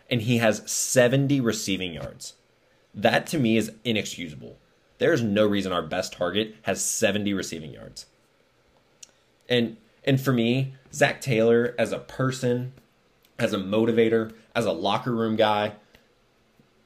and 0.09 0.21
he 0.21 0.37
has 0.37 0.69
70 0.71 1.41
receiving 1.41 1.93
yards. 1.93 2.35
That 2.93 3.25
to 3.27 3.39
me 3.39 3.57
is 3.57 3.71
inexcusable. 3.83 4.57
There's 4.99 5.21
no 5.21 5.45
reason 5.47 5.71
our 5.71 5.81
best 5.81 6.13
target 6.13 6.55
has 6.61 6.83
70 6.83 7.33
receiving 7.33 7.73
yards. 7.73 8.05
And 9.49 9.77
and 10.03 10.21
for 10.21 10.31
me, 10.31 10.75
Zac 10.93 11.21
Taylor 11.21 11.73
as 11.79 11.91
a 11.91 11.99
person, 11.99 12.73
as 13.39 13.53
a 13.53 13.57
motivator, 13.57 14.31
as 14.55 14.65
a 14.65 14.71
locker 14.71 15.11
room 15.11 15.35
guy, 15.35 15.73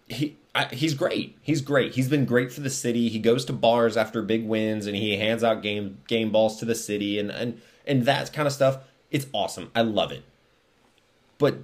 he 0.08 0.38
I, 0.56 0.66
he's 0.66 0.94
great. 0.94 1.38
He's 1.42 1.62
great. 1.62 1.94
He's 1.94 2.10
been 2.10 2.26
great 2.26 2.52
for 2.54 2.62
the 2.62 2.70
city. 2.70 3.10
He 3.10 3.20
goes 3.20 3.46
to 3.46 3.54
bars 3.54 3.98
after 3.98 4.22
big 4.22 4.46
wins 4.46 4.88
and 4.88 4.96
he 4.96 5.18
hands 5.18 5.44
out 5.44 5.62
game 5.62 6.00
game 6.08 6.32
balls 6.32 6.58
to 6.60 6.66
the 6.66 6.76
city 6.76 7.20
and 7.20 7.30
and 7.32 7.62
and 7.86 8.06
that 8.06 8.32
kind 8.34 8.48
of 8.48 8.54
stuff. 8.54 8.80
It's 9.10 9.28
awesome. 9.34 9.72
I 9.76 9.82
love 9.82 10.12
it. 10.12 10.24
But 11.38 11.60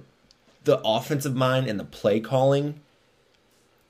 the 0.64 0.80
offensive 0.84 1.34
mind 1.34 1.66
and 1.66 1.78
the 1.78 1.84
play 1.84 2.20
calling 2.20 2.80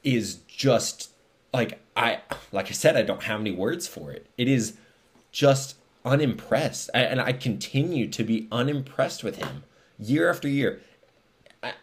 is 0.05 0.37
just 0.47 1.11
like 1.53 1.81
I 1.97 2.21
like 2.53 2.69
I 2.69 2.73
said 2.73 2.97
I 2.97 3.03
don't 3.03 3.25
have 3.25 3.41
any 3.41 3.51
words 3.51 3.89
for 3.89 4.13
it. 4.13 4.27
It 4.37 4.49
is 4.49 4.77
just 5.33 5.77
unimpressed 6.05 6.91
and 6.95 7.21
I 7.21 7.33
continue 7.33 8.07
to 8.09 8.23
be 8.23 8.49
unimpressed 8.53 9.25
with 9.25 9.37
him 9.37 9.65
year 9.99 10.31
after 10.31 10.49
year. 10.49 10.81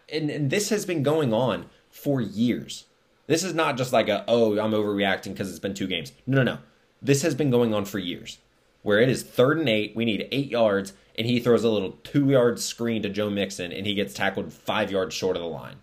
And, 0.08 0.30
and 0.30 0.50
this 0.50 0.70
has 0.70 0.86
been 0.86 1.02
going 1.02 1.34
on 1.34 1.66
for 1.90 2.20
years. 2.20 2.86
This 3.26 3.44
is 3.44 3.52
not 3.52 3.76
just 3.76 3.92
like 3.92 4.08
a 4.08 4.24
oh 4.26 4.58
I'm 4.58 4.72
overreacting 4.72 5.32
because 5.32 5.50
it's 5.50 5.58
been 5.58 5.74
two 5.74 5.86
games. 5.86 6.12
No, 6.26 6.38
no, 6.38 6.54
no. 6.54 6.58
This 7.02 7.22
has 7.22 7.34
been 7.34 7.50
going 7.50 7.74
on 7.74 7.84
for 7.84 7.98
years. 7.98 8.38
Where 8.86 9.00
it 9.00 9.08
is 9.08 9.24
third 9.24 9.58
and 9.58 9.68
eight, 9.68 9.96
we 9.96 10.04
need 10.04 10.28
eight 10.30 10.48
yards, 10.48 10.92
and 11.18 11.26
he 11.26 11.40
throws 11.40 11.64
a 11.64 11.68
little 11.68 11.98
two 12.04 12.30
yard 12.30 12.60
screen 12.60 13.02
to 13.02 13.08
Joe 13.08 13.28
Mixon, 13.28 13.72
and 13.72 13.84
he 13.84 13.94
gets 13.94 14.14
tackled 14.14 14.52
five 14.52 14.92
yards 14.92 15.12
short 15.12 15.34
of 15.34 15.42
the 15.42 15.48
line. 15.48 15.78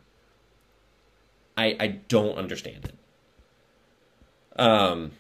I 1.58 1.76
I 1.82 1.88
don't 2.08 2.38
understand 2.38 2.86
it. 2.86 4.58
Um. 4.58 5.12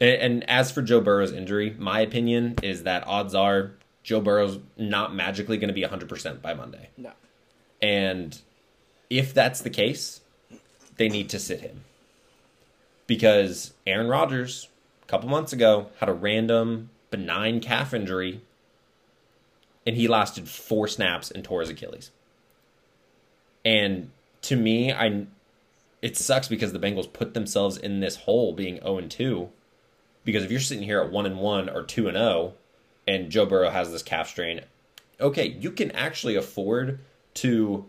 And, 0.00 0.22
and 0.22 0.50
as 0.50 0.72
for 0.72 0.80
Joe 0.80 1.02
Burrow's 1.02 1.30
injury, 1.30 1.76
my 1.78 2.00
opinion 2.00 2.54
is 2.62 2.84
that 2.84 3.06
odds 3.06 3.34
are 3.34 3.72
Joe 4.02 4.22
Burrow's 4.22 4.58
not 4.78 5.14
magically 5.14 5.58
going 5.58 5.68
to 5.68 5.74
be 5.74 5.82
100% 5.82 6.40
by 6.40 6.54
Monday. 6.54 6.88
No. 6.96 7.12
And 7.82 8.40
if 9.10 9.34
that's 9.34 9.60
the 9.60 9.68
case, 9.68 10.22
they 10.96 11.10
need 11.10 11.28
to 11.30 11.38
sit 11.38 11.60
him. 11.60 11.84
Because 13.06 13.74
Aaron 13.86 14.08
Rodgers, 14.08 14.68
a 15.06 15.10
couple 15.10 15.28
months 15.28 15.52
ago, 15.52 15.86
had 16.00 16.08
a 16.08 16.12
random 16.12 16.90
benign 17.10 17.60
calf 17.60 17.94
injury, 17.94 18.40
and 19.86 19.96
he 19.96 20.08
lasted 20.08 20.48
four 20.48 20.88
snaps 20.88 21.30
and 21.30 21.44
tore 21.44 21.60
his 21.60 21.70
Achilles. 21.70 22.10
And 23.64 24.10
to 24.42 24.56
me, 24.56 24.92
I 24.92 25.26
it 26.02 26.16
sucks 26.16 26.48
because 26.48 26.72
the 26.72 26.78
Bengals 26.78 27.12
put 27.12 27.34
themselves 27.34 27.76
in 27.76 28.00
this 28.00 28.16
hole 28.16 28.52
being 28.52 28.80
0 28.80 28.98
and 28.98 29.10
2. 29.10 29.48
Because 30.24 30.44
if 30.44 30.50
you're 30.50 30.60
sitting 30.60 30.84
here 30.84 31.00
at 31.00 31.10
1 31.10 31.26
and 31.26 31.38
1 31.38 31.68
or 31.68 31.82
2 31.82 32.08
and 32.08 32.16
0 32.16 32.54
and 33.08 33.30
Joe 33.30 33.46
Burrow 33.46 33.70
has 33.70 33.90
this 33.90 34.02
calf 34.02 34.28
strain, 34.28 34.60
okay, 35.20 35.56
you 35.60 35.70
can 35.70 35.90
actually 35.92 36.36
afford 36.36 36.98
to 37.34 37.86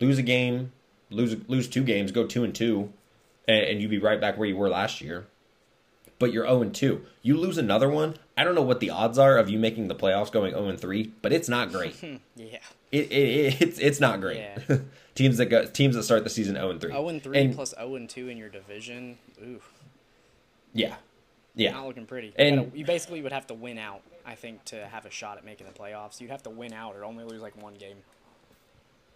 lose 0.00 0.18
a 0.18 0.22
game, 0.22 0.72
lose 1.10 1.36
lose 1.48 1.68
two 1.68 1.84
games, 1.84 2.10
go 2.10 2.26
2 2.26 2.44
and 2.44 2.54
2 2.54 2.92
and, 3.48 3.64
and 3.64 3.80
you'd 3.80 3.90
be 3.90 3.98
right 3.98 4.20
back 4.20 4.38
where 4.38 4.48
you 4.48 4.56
were 4.56 4.68
last 4.68 5.00
year. 5.00 5.26
But 6.22 6.32
you're 6.32 6.46
0 6.46 6.62
and 6.62 6.72
2. 6.72 7.04
You 7.22 7.36
lose 7.36 7.58
another 7.58 7.88
one, 7.88 8.14
I 8.38 8.44
don't 8.44 8.54
know 8.54 8.62
what 8.62 8.78
the 8.78 8.90
odds 8.90 9.18
are 9.18 9.38
of 9.38 9.50
you 9.50 9.58
making 9.58 9.88
the 9.88 9.94
playoffs 9.96 10.30
going 10.30 10.52
0 10.52 10.68
and 10.68 10.78
3, 10.78 11.12
but 11.20 11.32
it's 11.32 11.48
not 11.48 11.72
great. 11.72 12.00
yeah. 12.36 12.58
It, 12.92 13.10
it, 13.10 13.60
it's 13.60 13.80
it's 13.80 13.98
not 13.98 14.20
great. 14.20 14.36
Yeah. 14.36 14.78
teams 15.16 15.38
that 15.38 15.46
go 15.46 15.64
teams 15.66 15.96
that 15.96 16.04
start 16.04 16.22
the 16.22 16.30
season 16.30 16.54
0 16.54 16.70
and 16.70 16.80
3. 16.80 16.92
0 16.92 17.08
and 17.08 17.20
3 17.20 17.48
plus 17.54 17.74
0 17.74 17.96
and 17.96 18.08
2 18.08 18.28
in 18.28 18.36
your 18.36 18.48
division. 18.50 19.18
Ooh. 19.42 19.60
Yeah. 20.72 20.94
Yeah. 21.56 21.72
Not 21.72 21.88
looking 21.88 22.06
pretty. 22.06 22.32
And- 22.36 22.54
you, 22.54 22.62
gotta- 22.62 22.78
you 22.78 22.84
basically 22.84 23.20
would 23.20 23.32
have 23.32 23.48
to 23.48 23.54
win 23.54 23.78
out, 23.78 24.02
I 24.24 24.36
think, 24.36 24.64
to 24.66 24.86
have 24.86 25.04
a 25.04 25.10
shot 25.10 25.38
at 25.38 25.44
making 25.44 25.66
the 25.66 25.72
playoffs. 25.72 26.20
You'd 26.20 26.30
have 26.30 26.44
to 26.44 26.50
win 26.50 26.72
out 26.72 26.94
or 26.94 27.04
only 27.04 27.24
lose 27.24 27.42
like 27.42 27.60
one 27.60 27.74
game. 27.74 27.96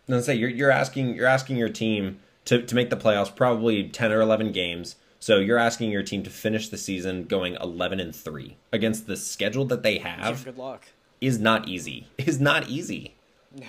Let's 0.09 0.27
say 0.27 0.35
you're 0.35 0.51
you're 0.51 0.73
asking 0.73 1.15
you're 1.15 1.27
asking 1.29 1.57
your 1.57 1.69
team 1.69 2.19
to, 2.47 2.63
to 2.63 2.75
make 2.75 2.91
the 2.91 2.97
playoffs 2.97 3.33
probably 3.33 3.89
10 3.89 4.11
or 4.11 4.21
11 4.21 4.51
games. 4.51 4.97
So 5.27 5.39
you're 5.41 5.59
asking 5.59 5.91
your 5.91 6.05
team 6.05 6.23
to 6.23 6.31
finish 6.31 6.69
the 6.69 6.79
season 6.79 7.25
going 7.25 7.57
11 7.61 7.99
and 7.99 8.15
3 8.15 8.57
against 8.73 9.09
the 9.09 9.17
schedule 9.17 9.65
that 9.65 9.83
they 9.83 9.99
have 9.99 10.45
good 10.45 10.57
luck. 10.57 10.85
is 11.21 11.41
not 11.41 11.67
easy. 11.67 12.07
Is 12.17 12.41
not 12.41 12.69
easy. 12.69 13.17
No. 13.53 13.67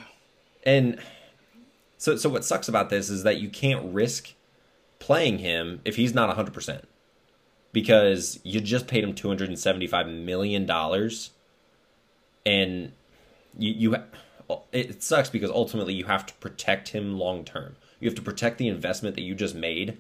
And 0.64 1.00
so 1.98 2.16
so 2.16 2.30
what 2.30 2.46
sucks 2.46 2.68
about 2.68 2.92
this 2.92 3.10
is 3.10 3.24
that 3.24 3.40
you 3.40 3.50
can't 3.50 3.92
risk 3.92 4.36
playing 5.00 5.40
him 5.40 5.82
if 5.84 5.96
he's 5.96 6.14
not 6.14 6.38
100% 6.38 6.84
because 7.74 8.40
you 8.44 8.62
just 8.62 8.86
paid 8.86 9.04
him 9.04 9.16
275 9.16 10.08
million 10.08 10.68
dollars 10.68 11.32
and 12.46 12.92
you 13.58 13.74
you 13.74 13.96
it 14.72 15.02
sucks 15.02 15.32
because 15.32 15.50
ultimately 15.50 15.96
you 15.96 16.06
have 16.06 16.24
to 16.28 16.36
protect 16.36 16.90
him 16.90 17.18
long 17.18 17.44
term. 17.44 17.78
You 18.00 18.08
have 18.08 18.16
to 18.16 18.22
protect 18.22 18.60
the 18.60 18.68
investment 18.68 19.16
that 19.16 19.24
you 19.24 19.34
just 19.34 19.56
made 19.56 19.98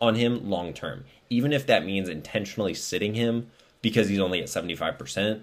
on 0.00 0.14
him 0.14 0.48
long 0.48 0.72
term. 0.72 1.04
Even 1.30 1.52
if 1.52 1.66
that 1.66 1.84
means 1.84 2.08
intentionally 2.08 2.74
sitting 2.74 3.14
him 3.14 3.50
because 3.82 4.08
he's 4.08 4.20
only 4.20 4.40
at 4.40 4.46
75%, 4.46 5.42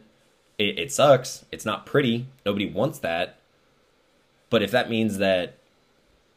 it, 0.58 0.80
it 0.80 0.92
sucks. 0.92 1.46
It's 1.52 1.66
not 1.66 1.86
pretty. 1.86 2.28
Nobody 2.46 2.70
wants 2.70 3.00
that. 3.00 3.38
But 4.50 4.64
if 4.64 4.72
that 4.72 4.90
means 4.90 5.18
that 5.18 5.58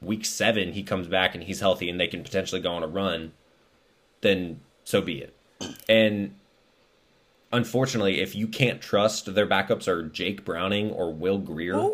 week 0.01 0.25
seven 0.25 0.73
he 0.73 0.83
comes 0.83 1.09
back 1.09 1.35
and 1.35 1.43
he's 1.45 1.61
healthy 1.61 1.91
and 1.91 1.99
they 1.99 2.07
can 2.07 2.23
potentially 2.23 2.61
go 2.61 2.73
on 2.73 2.83
a 2.83 2.89
run, 2.89 3.33
then 4.21 4.61
so 4.85 5.01
be 5.01 5.23
it. 5.23 5.35
And 5.89 6.35
unfortunately, 7.53 8.21
if 8.21 8.35
you 8.35 8.47
can't 8.47 8.81
trust 8.81 9.35
their 9.35 9.47
backups 9.47 9.89
are 9.89 10.03
Jake 10.03 10.45
Browning 10.45 10.91
or 10.91 11.13
Will 11.13 11.39
Grier, 11.39 11.91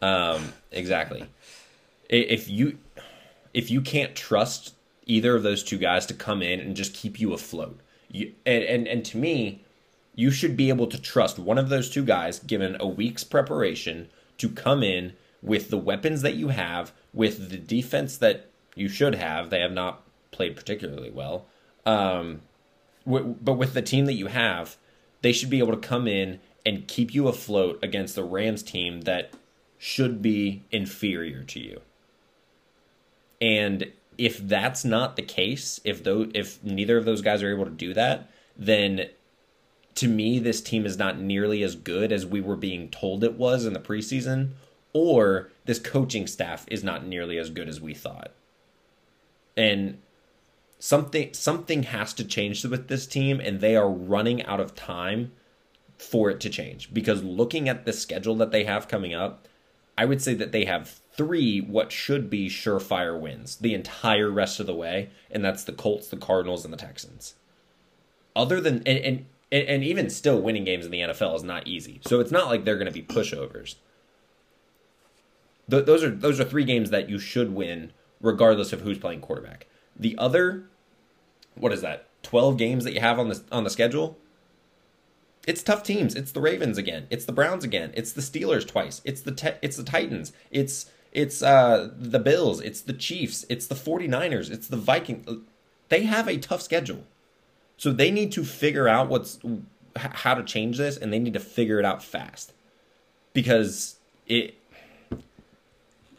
um, 0.00 0.52
exactly. 0.70 1.26
If 2.08 2.48
you 2.48 2.78
if 3.54 3.70
you 3.70 3.80
can't 3.80 4.14
trust 4.14 4.74
either 5.06 5.34
of 5.34 5.42
those 5.42 5.62
two 5.62 5.78
guys 5.78 6.06
to 6.06 6.14
come 6.14 6.42
in 6.42 6.60
and 6.60 6.76
just 6.76 6.94
keep 6.94 7.20
you 7.20 7.32
afloat, 7.32 7.78
you 8.10 8.32
and 8.46 8.62
and, 8.64 8.86
and 8.86 9.04
to 9.06 9.16
me, 9.16 9.64
you 10.14 10.30
should 10.30 10.56
be 10.56 10.68
able 10.68 10.86
to 10.86 11.00
trust 11.00 11.38
one 11.38 11.58
of 11.58 11.68
those 11.68 11.90
two 11.90 12.04
guys, 12.04 12.38
given 12.38 12.76
a 12.80 12.86
week's 12.86 13.24
preparation, 13.24 14.08
to 14.38 14.48
come 14.48 14.82
in 14.82 15.14
with 15.42 15.70
the 15.70 15.78
weapons 15.78 16.22
that 16.22 16.34
you 16.34 16.48
have, 16.48 16.92
with 17.12 17.50
the 17.50 17.56
defense 17.56 18.16
that 18.18 18.46
you 18.74 18.88
should 18.88 19.14
have. 19.14 19.50
They 19.50 19.60
have 19.60 19.72
not 19.72 20.02
played 20.30 20.56
particularly 20.56 21.10
well. 21.10 21.46
Um, 21.84 22.42
w- 23.04 23.36
but 23.40 23.54
with 23.54 23.74
the 23.74 23.82
team 23.82 24.06
that 24.06 24.14
you 24.14 24.26
have, 24.28 24.76
they 25.22 25.32
should 25.32 25.50
be 25.50 25.58
able 25.58 25.72
to 25.72 25.88
come 25.88 26.06
in 26.06 26.40
and 26.64 26.86
keep 26.86 27.14
you 27.14 27.28
afloat 27.28 27.78
against 27.82 28.14
the 28.14 28.24
Rams 28.24 28.62
team 28.62 29.02
that 29.02 29.32
should 29.78 30.22
be 30.22 30.62
inferior 30.70 31.42
to 31.42 31.60
you. 31.60 31.80
And 33.40 33.90
if 34.18 34.38
that's 34.38 34.84
not 34.84 35.16
the 35.16 35.22
case, 35.22 35.80
if 35.84 36.04
though 36.04 36.28
if 36.34 36.62
neither 36.62 36.96
of 36.96 37.04
those 37.04 37.22
guys 37.22 37.42
are 37.42 37.52
able 37.52 37.64
to 37.64 37.70
do 37.70 37.94
that, 37.94 38.30
then 38.56 39.08
to 39.94 40.08
me 40.08 40.38
this 40.38 40.60
team 40.60 40.86
is 40.86 40.96
not 40.96 41.18
nearly 41.18 41.62
as 41.62 41.74
good 41.74 42.12
as 42.12 42.26
we 42.26 42.40
were 42.40 42.56
being 42.56 42.88
told 42.88 43.24
it 43.24 43.34
was 43.34 43.66
in 43.66 43.72
the 43.72 43.80
preseason, 43.80 44.50
or 44.92 45.50
this 45.64 45.78
coaching 45.78 46.26
staff 46.26 46.64
is 46.68 46.84
not 46.84 47.06
nearly 47.06 47.38
as 47.38 47.50
good 47.50 47.68
as 47.68 47.80
we 47.80 47.94
thought. 47.94 48.32
And 49.56 49.98
something 50.82 51.32
something 51.32 51.84
has 51.84 52.12
to 52.12 52.24
change 52.24 52.64
with 52.64 52.88
this 52.88 53.06
team 53.06 53.40
and 53.40 53.60
they 53.60 53.76
are 53.76 53.88
running 53.88 54.44
out 54.46 54.58
of 54.58 54.74
time 54.74 55.30
for 55.96 56.28
it 56.28 56.40
to 56.40 56.50
change 56.50 56.92
because 56.92 57.22
looking 57.22 57.68
at 57.68 57.84
the 57.84 57.92
schedule 57.92 58.34
that 58.34 58.50
they 58.50 58.64
have 58.64 58.88
coming 58.88 59.14
up 59.14 59.46
i 59.96 60.04
would 60.04 60.20
say 60.20 60.34
that 60.34 60.50
they 60.50 60.64
have 60.64 61.00
three 61.14 61.60
what 61.60 61.92
should 61.92 62.30
be 62.30 62.48
surefire 62.48 63.18
wins 63.18 63.56
the 63.56 63.74
entire 63.74 64.30
rest 64.30 64.60
of 64.60 64.66
the 64.66 64.74
way 64.74 65.10
and 65.30 65.44
that's 65.44 65.64
the 65.64 65.72
colts 65.72 66.08
the 66.08 66.16
cardinals 66.16 66.64
and 66.64 66.72
the 66.72 66.78
texans. 66.78 67.34
Other 68.34 68.60
than 68.60 68.82
and 68.86 69.26
and, 69.50 69.68
and 69.68 69.84
even 69.84 70.08
still 70.08 70.40
winning 70.40 70.64
games 70.64 70.84
in 70.84 70.90
the 70.90 71.00
nfl 71.00 71.36
is 71.36 71.42
not 71.42 71.66
easy. 71.66 72.00
So 72.06 72.20
it's 72.20 72.32
not 72.32 72.48
like 72.48 72.64
they're 72.64 72.78
going 72.78 72.86
to 72.86 72.92
be 72.92 73.02
pushovers. 73.02 73.76
Th- 75.70 75.84
those 75.84 76.02
are 76.02 76.10
those 76.10 76.40
are 76.40 76.44
three 76.44 76.64
games 76.64 76.90
that 76.90 77.08
you 77.08 77.18
should 77.18 77.54
win 77.54 77.92
regardless 78.20 78.72
of 78.72 78.80
who's 78.80 78.98
playing 78.98 79.20
quarterback. 79.20 79.66
The 79.96 80.16
other 80.18 80.64
what 81.54 81.72
is 81.72 81.82
that 81.82 82.06
12 82.22 82.56
games 82.56 82.84
that 82.84 82.94
you 82.94 83.00
have 83.00 83.18
on 83.18 83.28
the 83.28 83.42
on 83.52 83.64
the 83.64 83.70
schedule? 83.70 84.18
It's 85.46 85.62
tough 85.62 85.82
teams. 85.82 86.14
It's 86.14 86.32
the 86.32 86.40
ravens 86.40 86.78
again. 86.78 87.08
It's 87.10 87.24
the 87.24 87.32
browns 87.32 87.64
again. 87.64 87.92
It's 87.94 88.12
the 88.12 88.20
steelers 88.20 88.66
twice. 88.66 89.02
It's 89.04 89.22
the 89.22 89.32
te- 89.32 89.58
it's 89.60 89.76
the 89.76 89.82
titans. 89.82 90.32
It's 90.50 90.90
it's 91.12 91.42
uh, 91.42 91.90
the 91.96 92.18
Bills, 92.18 92.60
it's 92.60 92.80
the 92.80 92.92
Chiefs, 92.92 93.44
it's 93.48 93.66
the 93.66 93.74
49ers, 93.74 94.50
it's 94.50 94.66
the 94.66 94.76
Vikings. 94.76 95.28
They 95.88 96.04
have 96.04 96.26
a 96.26 96.38
tough 96.38 96.62
schedule. 96.62 97.04
So 97.76 97.92
they 97.92 98.10
need 98.10 98.32
to 98.32 98.44
figure 98.44 98.88
out 98.88 99.08
what's 99.08 99.38
how 99.96 100.34
to 100.34 100.42
change 100.42 100.78
this 100.78 100.96
and 100.96 101.12
they 101.12 101.18
need 101.18 101.34
to 101.34 101.40
figure 101.40 101.78
it 101.78 101.84
out 101.84 102.02
fast. 102.02 102.52
Because 103.34 103.96
it 104.26 104.54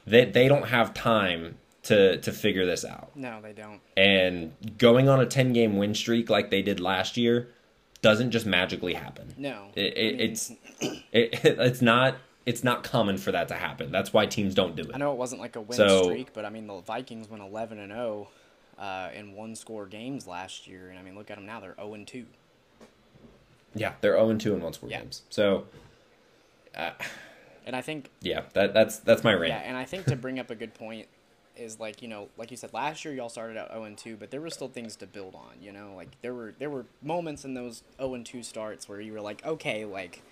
they 0.05 0.25
they 0.25 0.47
don't 0.47 0.67
have 0.67 0.93
time 0.93 1.57
to 1.83 2.17
to 2.17 2.31
figure 2.31 2.65
this 2.65 2.85
out. 2.85 3.15
No, 3.15 3.41
they 3.41 3.53
don't. 3.53 3.81
And 3.97 4.53
going 4.77 5.09
on 5.09 5.19
a 5.19 5.25
10 5.25 5.53
game 5.53 5.77
win 5.77 5.95
streak 5.95 6.29
like 6.29 6.51
they 6.51 6.61
did 6.61 6.79
last 6.79 7.17
year 7.17 7.49
doesn't 8.01 8.31
just 8.31 8.45
magically 8.45 8.93
happen. 8.93 9.33
No. 9.37 9.69
It, 9.75 9.97
it, 9.97 10.13
I 10.13 10.17
mean, 10.17 10.19
it's 10.19 10.51
it, 10.81 10.99
it's 11.43 11.81
not 11.81 12.17
it's 12.45 12.63
not 12.63 12.83
common 12.83 13.17
for 13.17 13.31
that 13.31 13.47
to 13.49 13.55
happen. 13.55 13.91
That's 13.91 14.11
why 14.11 14.25
teams 14.25 14.53
don't 14.53 14.75
do 14.75 14.83
it. 14.83 14.91
I 14.93 14.97
know 14.97 15.11
it 15.11 15.17
wasn't 15.17 15.41
like 15.41 15.55
a 15.55 15.61
win 15.61 15.77
so, 15.77 16.03
streak, 16.03 16.33
but 16.33 16.45
I 16.45 16.49
mean 16.49 16.67
the 16.67 16.81
Vikings 16.81 17.29
went 17.29 17.43
11 17.43 17.79
and 17.79 17.91
0 17.91 18.27
uh, 18.77 19.09
in 19.13 19.33
one 19.33 19.55
score 19.55 19.85
games 19.85 20.27
last 20.27 20.67
year 20.67 20.89
and 20.89 20.99
I 20.99 21.01
mean 21.01 21.15
look 21.15 21.31
at 21.31 21.37
them 21.37 21.45
now, 21.45 21.59
they're 21.59 21.75
0 21.75 21.93
and 21.93 22.07
2. 22.07 22.25
Yeah, 23.75 23.93
they're 24.01 24.13
0 24.13 24.29
and 24.29 24.41
2 24.41 24.53
in 24.55 24.61
one 24.61 24.73
score 24.73 24.89
yeah. 24.89 24.99
games. 24.99 25.23
So 25.29 25.65
uh, 26.75 26.91
and 27.65 27.75
I 27.75 27.81
think 27.81 28.09
yeah, 28.21 28.43
that 28.53 28.73
that's 28.73 28.99
that's 28.99 29.23
my 29.23 29.33
rant. 29.33 29.53
Yeah, 29.53 29.61
and 29.69 29.77
I 29.77 29.85
think 29.85 30.05
to 30.05 30.15
bring 30.15 30.39
up 30.39 30.49
a 30.49 30.55
good 30.55 30.73
point 30.73 31.07
is 31.55 31.79
like 31.79 32.01
you 32.01 32.07
know 32.07 32.29
like 32.37 32.51
you 32.51 32.57
said 32.57 32.73
last 32.73 33.05
year 33.05 33.13
y'all 33.13 33.29
started 33.29 33.57
out 33.57 33.69
0 33.69 33.83
and 33.83 33.95
2 33.95 34.17
but 34.17 34.31
there 34.31 34.41
were 34.41 34.49
still 34.49 34.67
things 34.67 34.95
to 34.95 35.05
build 35.05 35.35
on 35.35 35.51
you 35.61 35.71
know 35.71 35.93
like 35.95 36.09
there 36.23 36.33
were 36.33 36.55
there 36.57 36.69
were 36.69 36.83
moments 37.03 37.45
in 37.45 37.53
those 37.53 37.83
0 37.97 38.15
and 38.15 38.25
2 38.25 38.41
starts 38.41 38.89
where 38.89 38.99
you 38.99 39.13
were 39.13 39.21
like 39.21 39.45
okay 39.45 39.85
like 39.85 40.23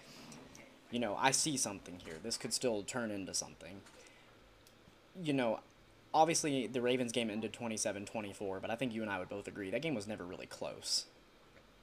you 0.92 1.00
know 1.00 1.18
I 1.20 1.32
see 1.32 1.58
something 1.58 2.00
here 2.04 2.16
this 2.24 2.38
could 2.38 2.54
still 2.54 2.84
turn 2.84 3.12
into 3.12 3.34
something 3.34 3.82
you 5.22 5.34
know 5.34 5.60
obviously 6.14 6.68
the 6.68 6.82
Ravens 6.82 7.12
game 7.12 7.30
ended 7.30 7.54
27-24 7.54 8.62
but 8.62 8.70
I 8.70 8.76
think 8.76 8.94
you 8.94 9.02
and 9.02 9.12
I 9.12 9.20
would 9.20 9.30
both 9.30 9.48
agree 9.48 9.72
that 9.72 9.82
game 9.82 9.96
was 9.96 10.08
never 10.08 10.24
really 10.24 10.46
close 10.46 11.06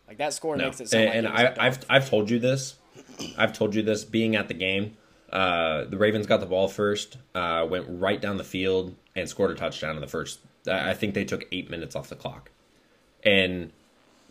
like 0.06 0.18
that 0.18 0.32
score 0.32 0.56
no. 0.56 0.64
makes 0.64 0.80
it 0.80 0.88
sound 0.88 1.08
and, 1.08 1.26
like 1.26 1.38
and 1.38 1.58
I, 1.58 1.66
I've 1.66 1.78
I've 1.88 2.10
told 2.10 2.30
you 2.30 2.38
this 2.38 2.76
I've 3.36 3.52
told 3.52 3.74
you 3.74 3.82
this 3.82 4.04
being 4.04 4.36
at 4.36 4.48
the 4.48 4.54
game 4.54 4.96
uh, 5.30 5.84
the 5.84 5.96
Ravens 5.96 6.26
got 6.26 6.40
the 6.40 6.46
ball 6.46 6.68
first, 6.68 7.18
uh, 7.34 7.66
went 7.68 7.86
right 7.88 8.20
down 8.20 8.36
the 8.36 8.44
field, 8.44 8.94
and 9.14 9.28
scored 9.28 9.50
a 9.50 9.54
touchdown 9.54 9.94
in 9.94 10.00
the 10.00 10.06
first. 10.06 10.40
I 10.70 10.94
think 10.94 11.14
they 11.14 11.24
took 11.24 11.46
eight 11.52 11.70
minutes 11.70 11.94
off 11.94 12.08
the 12.08 12.16
clock, 12.16 12.50
and 13.22 13.70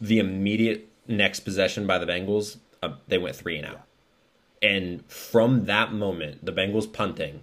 the 0.01 0.19
immediate 0.19 0.87
next 1.07 1.41
possession 1.41 1.87
by 1.87 1.97
the 1.97 2.05
Bengals, 2.05 2.57
uh, 2.81 2.93
they 3.07 3.17
went 3.17 3.35
three 3.35 3.57
and 3.57 3.67
out. 3.67 3.81
And 4.61 5.05
from 5.05 5.65
that 5.65 5.93
moment, 5.93 6.45
the 6.45 6.51
Bengals 6.51 6.91
punting. 6.91 7.41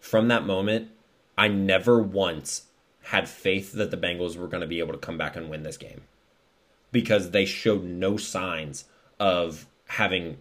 From 0.00 0.28
that 0.28 0.44
moment, 0.44 0.88
I 1.38 1.48
never 1.48 2.02
once 2.02 2.66
had 3.04 3.28
faith 3.28 3.72
that 3.72 3.90
the 3.90 3.96
Bengals 3.96 4.36
were 4.36 4.48
going 4.48 4.62
to 4.62 4.66
be 4.66 4.80
able 4.80 4.92
to 4.92 4.98
come 4.98 5.18
back 5.18 5.36
and 5.36 5.48
win 5.48 5.62
this 5.62 5.76
game 5.76 6.02
because 6.90 7.30
they 7.30 7.44
showed 7.44 7.84
no 7.84 8.16
signs 8.16 8.84
of 9.20 9.66
having 9.86 10.38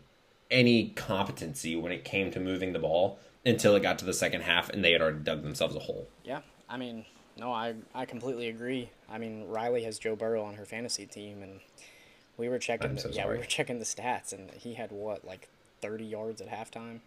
any 0.50 0.90
competency 0.90 1.76
when 1.76 1.92
it 1.92 2.04
came 2.04 2.32
to 2.32 2.40
moving 2.40 2.74
the 2.74 2.80
ball 2.80 3.20
until 3.46 3.76
it 3.76 3.84
got 3.84 4.00
to 4.00 4.06
the 4.06 4.14
second 4.14 4.42
half 4.42 4.70
and 4.70 4.84
they 4.84 4.92
had 4.92 5.02
already 5.02 5.20
dug 5.20 5.44
themselves 5.44 5.76
a 5.76 5.80
hole. 5.80 6.08
Yeah, 6.24 6.42
I 6.70 6.78
mean, 6.78 7.06
no, 7.38 7.52
I 7.52 7.76
I 7.94 8.06
completely 8.06 8.48
agree. 8.48 8.90
I 9.10 9.18
mean, 9.18 9.48
Riley 9.48 9.84
has 9.84 10.00
Joe 10.00 10.16
Burrow 10.16 10.44
on 10.44 10.56
her 10.56 10.66
fantasy 10.66 11.06
team, 11.06 11.44
and 11.44 11.60
we 12.38 12.50
were 12.50 12.60
checking. 12.60 12.96
The, 12.96 13.12
yeah, 13.12 13.28
we 13.28 13.38
were 13.38 13.44
checking 13.44 13.80
the 13.80 13.86
stats, 13.86 14.34
and 14.34 14.50
he 14.52 14.74
had 14.74 14.92
what 14.92 15.26
like 15.26 15.50
thirty 15.86 16.06
yards 16.06 16.42
at 16.42 16.50
halftime. 16.50 17.00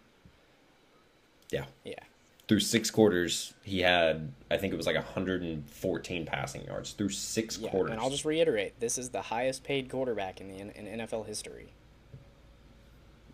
Yeah. 1.51 1.65
Yeah. 1.83 1.99
Through 2.47 2.61
six 2.61 2.89
quarters, 2.89 3.53
he 3.63 3.81
had 3.81 4.31
I 4.49 4.57
think 4.57 4.73
it 4.73 4.77
was 4.77 4.87
like 4.87 4.95
114 4.95 6.25
passing 6.25 6.65
yards 6.65 6.93
through 6.93 7.09
six 7.09 7.57
yeah, 7.57 7.69
quarters. 7.69 7.91
And 7.91 7.99
I'll 7.99 8.09
just 8.09 8.25
reiterate: 8.25 8.79
this 8.79 8.97
is 8.97 9.09
the 9.09 9.21
highest 9.21 9.63
paid 9.63 9.89
quarterback 9.89 10.41
in 10.41 10.47
the 10.47 10.59
in 10.59 10.99
NFL 10.99 11.27
history. 11.27 11.73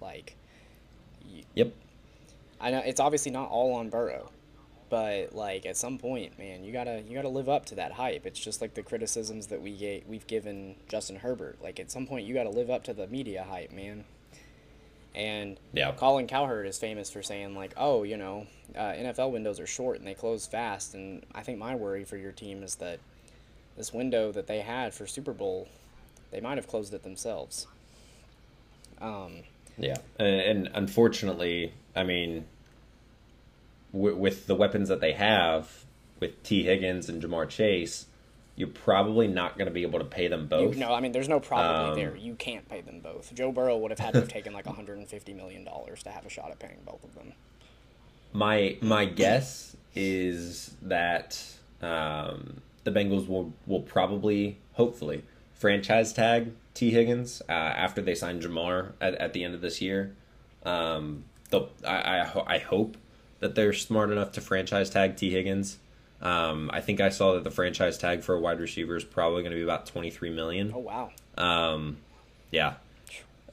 Like, 0.01 0.35
yep. 1.53 1.73
I 2.59 2.71
know 2.71 2.81
it's 2.85 2.99
obviously 2.99 3.31
not 3.31 3.49
all 3.49 3.73
on 3.75 3.89
Burrow, 3.89 4.31
but 4.89 5.33
like 5.33 5.65
at 5.65 5.77
some 5.77 5.97
point, 5.97 6.37
man, 6.37 6.65
you 6.65 6.73
gotta 6.73 7.01
you 7.07 7.15
gotta 7.15 7.29
live 7.29 7.47
up 7.47 7.65
to 7.67 7.75
that 7.75 7.93
hype. 7.93 8.25
It's 8.25 8.39
just 8.39 8.61
like 8.61 8.73
the 8.73 8.83
criticisms 8.83 9.47
that 9.47 9.61
we 9.61 9.77
get, 9.77 10.07
we've 10.09 10.27
given 10.27 10.75
Justin 10.89 11.17
Herbert. 11.17 11.59
Like 11.61 11.79
at 11.79 11.89
some 11.89 12.05
point, 12.05 12.25
you 12.25 12.33
gotta 12.33 12.49
live 12.49 12.69
up 12.69 12.83
to 12.85 12.93
the 12.93 13.07
media 13.07 13.45
hype, 13.49 13.71
man. 13.71 14.03
And 15.15 15.57
yeah. 15.73 15.93
Colin 15.93 16.27
Cowherd 16.27 16.67
is 16.67 16.77
famous 16.77 17.09
for 17.09 17.23
saying 17.23 17.55
like, 17.55 17.73
oh, 17.77 18.03
you 18.03 18.17
know, 18.17 18.47
uh, 18.75 18.79
NFL 18.79 19.31
windows 19.31 19.59
are 19.59 19.67
short 19.67 19.97
and 19.97 20.05
they 20.05 20.13
close 20.13 20.45
fast. 20.45 20.93
And 20.93 21.25
I 21.33 21.41
think 21.41 21.57
my 21.57 21.75
worry 21.75 22.03
for 22.03 22.17
your 22.17 22.33
team 22.33 22.63
is 22.63 22.75
that 22.75 22.99
this 23.77 23.93
window 23.93 24.31
that 24.33 24.47
they 24.47 24.59
had 24.59 24.93
for 24.93 25.07
Super 25.07 25.33
Bowl, 25.33 25.69
they 26.31 26.41
might 26.41 26.57
have 26.57 26.67
closed 26.67 26.93
it 26.93 27.03
themselves. 27.03 27.67
Um, 29.01 29.43
yeah, 29.77 29.97
and, 30.17 30.39
and 30.39 30.69
unfortunately, 30.73 31.73
I 31.95 32.03
mean, 32.03 32.45
w- 33.93 34.15
with 34.15 34.47
the 34.47 34.55
weapons 34.55 34.89
that 34.89 35.01
they 35.01 35.13
have, 35.13 35.85
with 36.19 36.41
T. 36.43 36.63
Higgins 36.63 37.09
and 37.09 37.21
Ja'Marr 37.21 37.49
Chase, 37.49 38.05
you're 38.55 38.69
probably 38.69 39.27
not 39.27 39.57
going 39.57 39.67
to 39.67 39.73
be 39.73 39.81
able 39.81 39.99
to 39.99 40.05
pay 40.05 40.27
them 40.27 40.47
both. 40.47 40.75
You, 40.75 40.79
no, 40.79 40.93
I 40.93 41.01
mean, 41.01 41.11
there's 41.11 41.27
no 41.27 41.39
probably 41.39 41.91
um, 41.91 41.95
there. 41.95 42.15
You 42.15 42.35
can't 42.35 42.67
pay 42.69 42.81
them 42.81 42.99
both. 43.01 43.33
Joe 43.33 43.51
Burrow 43.51 43.77
would 43.77 43.91
have 43.91 43.99
had 43.99 44.13
to 44.13 44.21
have 44.21 44.29
taken 44.29 44.53
like 44.53 44.65
150 44.65 45.33
million 45.33 45.63
dollars 45.63 46.03
to 46.03 46.09
have 46.09 46.25
a 46.25 46.29
shot 46.29 46.51
at 46.51 46.59
paying 46.59 46.79
both 46.85 47.03
of 47.03 47.13
them. 47.15 47.33
My 48.33 48.77
my 48.81 49.05
guess 49.05 49.75
is 49.93 50.75
that 50.81 51.41
um, 51.81 52.61
the 52.83 52.91
Bengals 52.91 53.27
will 53.27 53.53
will 53.67 53.81
probably, 53.81 54.57
hopefully, 54.73 55.23
franchise 55.53 56.13
tag 56.13 56.53
T 56.73 56.91
Higgins 56.91 57.41
uh, 57.49 57.51
after 57.51 58.01
they 58.01 58.15
sign 58.15 58.41
Ja'Marr 58.41 58.93
at, 59.01 59.15
at 59.15 59.33
the 59.33 59.43
end 59.43 59.53
of 59.53 59.61
this 59.61 59.81
year. 59.81 60.15
Um, 60.63 61.25
I, 61.53 61.61
I, 61.85 62.55
I 62.55 62.57
hope 62.59 62.97
that 63.39 63.55
they're 63.55 63.73
smart 63.73 64.11
enough 64.11 64.31
to 64.33 64.41
franchise 64.41 64.89
tag 64.89 65.17
T 65.17 65.31
Higgins. 65.31 65.77
Um, 66.25 66.71
I 66.73 66.81
think 66.81 67.01
I 67.01 67.09
saw 67.09 67.33
that 67.33 67.43
the 67.43 67.51
franchise 67.51 67.99
tag 67.99 68.23
for 68.23 68.33
a 68.33 68.39
wide 68.39 68.59
receiver 68.59 68.95
is 68.95 69.03
probably 69.03 69.43
going 69.43 69.51
to 69.51 69.57
be 69.57 69.63
about 69.63 69.85
twenty 69.85 70.09
three 70.09 70.31
million. 70.31 70.71
Oh 70.73 70.79
wow! 70.79 71.11
Um, 71.37 71.97
yeah, 72.49 72.73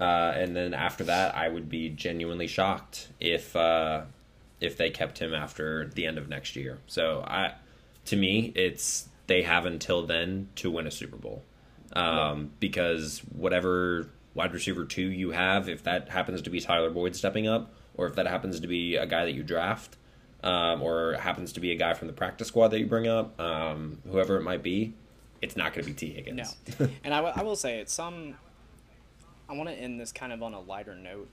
uh, 0.00 0.32
and 0.34 0.56
then 0.56 0.72
after 0.72 1.04
that, 1.04 1.36
I 1.36 1.50
would 1.50 1.68
be 1.68 1.90
genuinely 1.90 2.46
shocked 2.46 3.08
if 3.20 3.54
uh, 3.54 4.04
if 4.58 4.78
they 4.78 4.88
kept 4.88 5.18
him 5.18 5.34
after 5.34 5.86
the 5.88 6.06
end 6.06 6.16
of 6.16 6.30
next 6.30 6.56
year. 6.56 6.78
So 6.86 7.22
I, 7.26 7.52
to 8.06 8.16
me, 8.16 8.52
it's 8.54 9.06
they 9.26 9.42
have 9.42 9.66
until 9.66 10.06
then 10.06 10.48
to 10.56 10.70
win 10.70 10.86
a 10.86 10.90
Super 10.90 11.18
Bowl 11.18 11.42
um, 11.92 12.52
because 12.58 13.18
whatever 13.36 14.08
wide 14.34 14.54
receiver 14.54 14.86
two 14.86 15.02
you 15.02 15.32
have, 15.32 15.68
if 15.68 15.82
that 15.82 16.08
happens 16.08 16.40
to 16.40 16.48
be 16.48 16.58
Tyler 16.58 16.88
Boyd 16.88 17.16
stepping 17.16 17.46
up, 17.46 17.74
or 17.98 18.06
if 18.06 18.14
that 18.14 18.26
happens 18.26 18.60
to 18.60 18.66
be 18.66 18.96
a 18.96 19.04
guy 19.04 19.26
that 19.26 19.32
you 19.32 19.42
draft, 19.42 19.98
um, 20.42 20.82
or 20.82 21.14
happens 21.14 21.52
to 21.54 21.60
be 21.60 21.72
a 21.72 21.76
guy 21.76 21.94
from 21.94 22.08
the 22.08 22.12
practice 22.12 22.48
squad 22.48 22.68
that 22.68 22.80
you 22.80 22.86
bring 22.86 23.06
up, 23.06 23.38
um, 23.40 23.98
whoever 24.10 24.36
it 24.36 24.42
might 24.42 24.62
be, 24.62 24.94
it's 25.40 25.56
not 25.56 25.72
going 25.72 25.84
to 25.84 25.92
be 25.92 25.94
T. 25.94 26.12
Higgins. 26.12 26.56
No, 26.78 26.88
and 27.04 27.14
I, 27.14 27.18
w- 27.18 27.34
I 27.36 27.42
will 27.42 27.56
say 27.56 27.78
it's 27.78 27.92
some. 27.92 28.34
I 29.48 29.54
want 29.54 29.68
to 29.68 29.74
end 29.74 30.00
this 30.00 30.12
kind 30.12 30.32
of 30.32 30.42
on 30.42 30.54
a 30.54 30.60
lighter 30.60 30.94
note. 30.94 31.28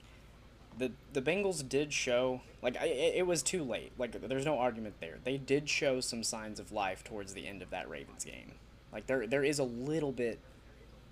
The 0.77 0.91
the 1.13 1.21
Bengals 1.21 1.67
did 1.67 1.91
show 1.91 2.41
like 2.61 2.75
it, 2.75 3.15
it 3.15 3.27
was 3.27 3.43
too 3.43 3.63
late. 3.63 3.91
Like 3.97 4.27
there's 4.27 4.45
no 4.45 4.57
argument 4.59 4.95
there. 4.99 5.17
They 5.23 5.37
did 5.37 5.69
show 5.69 5.99
some 5.99 6.23
signs 6.23 6.59
of 6.59 6.71
life 6.71 7.03
towards 7.03 7.33
the 7.33 7.47
end 7.47 7.61
of 7.61 7.69
that 7.71 7.89
Ravens 7.89 8.23
game. 8.23 8.53
Like 8.91 9.07
there 9.07 9.27
there 9.27 9.43
is 9.43 9.59
a 9.59 9.63
little 9.63 10.11
bit 10.11 10.39